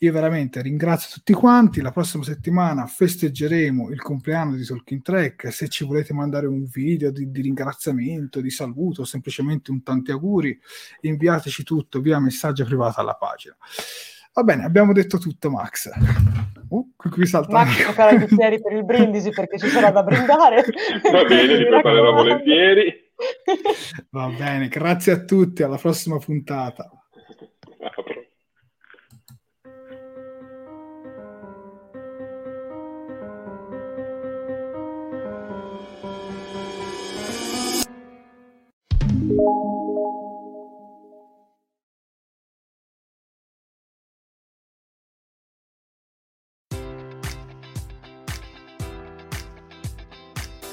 Io 0.00 0.12
veramente 0.12 0.62
ringrazio 0.62 1.10
tutti 1.14 1.32
quanti, 1.32 1.80
la 1.80 1.90
prossima 1.90 2.22
settimana 2.22 2.86
festeggeremo 2.86 3.90
il 3.90 4.00
compleanno 4.00 4.54
di 4.54 4.64
Talking 4.64 5.02
Track, 5.02 5.52
se 5.52 5.68
ci 5.68 5.84
volete 5.84 6.14
mandare 6.14 6.46
un 6.46 6.66
video 6.66 7.10
di, 7.10 7.32
di 7.32 7.40
ringraziamento, 7.40 8.40
di 8.40 8.50
saluto, 8.50 9.04
semplicemente 9.04 9.72
un 9.72 9.82
tanti 9.82 10.12
auguri, 10.12 10.56
inviateci 11.00 11.64
tutto 11.64 12.00
via 12.00 12.20
messaggio 12.20 12.64
privato 12.64 13.00
alla 13.00 13.14
pagina. 13.14 13.56
Va 14.34 14.44
bene, 14.44 14.62
abbiamo 14.62 14.92
detto 14.92 15.18
tutto, 15.18 15.50
Max. 15.50 15.90
Uh, 16.68 16.92
qui, 16.96 17.26
salta 17.26 17.50
Max 17.50 17.82
prepara 17.82 18.10
i 18.12 18.18
bicchieri 18.18 18.62
per 18.62 18.72
il 18.74 18.84
brindisi 18.84 19.30
perché 19.30 19.58
ci 19.58 19.66
sarà 19.66 19.90
da 19.90 20.04
brindare. 20.04 20.62
Va 21.10 21.24
bene, 21.24 21.56
li 21.56 21.66
preparerò 21.66 22.12
volentieri. 22.12 22.94
Va 24.10 24.28
bene, 24.28 24.68
grazie 24.68 25.10
a 25.10 25.24
tutti, 25.24 25.64
alla 25.64 25.76
prossima 25.76 26.18
puntata. 26.18 26.88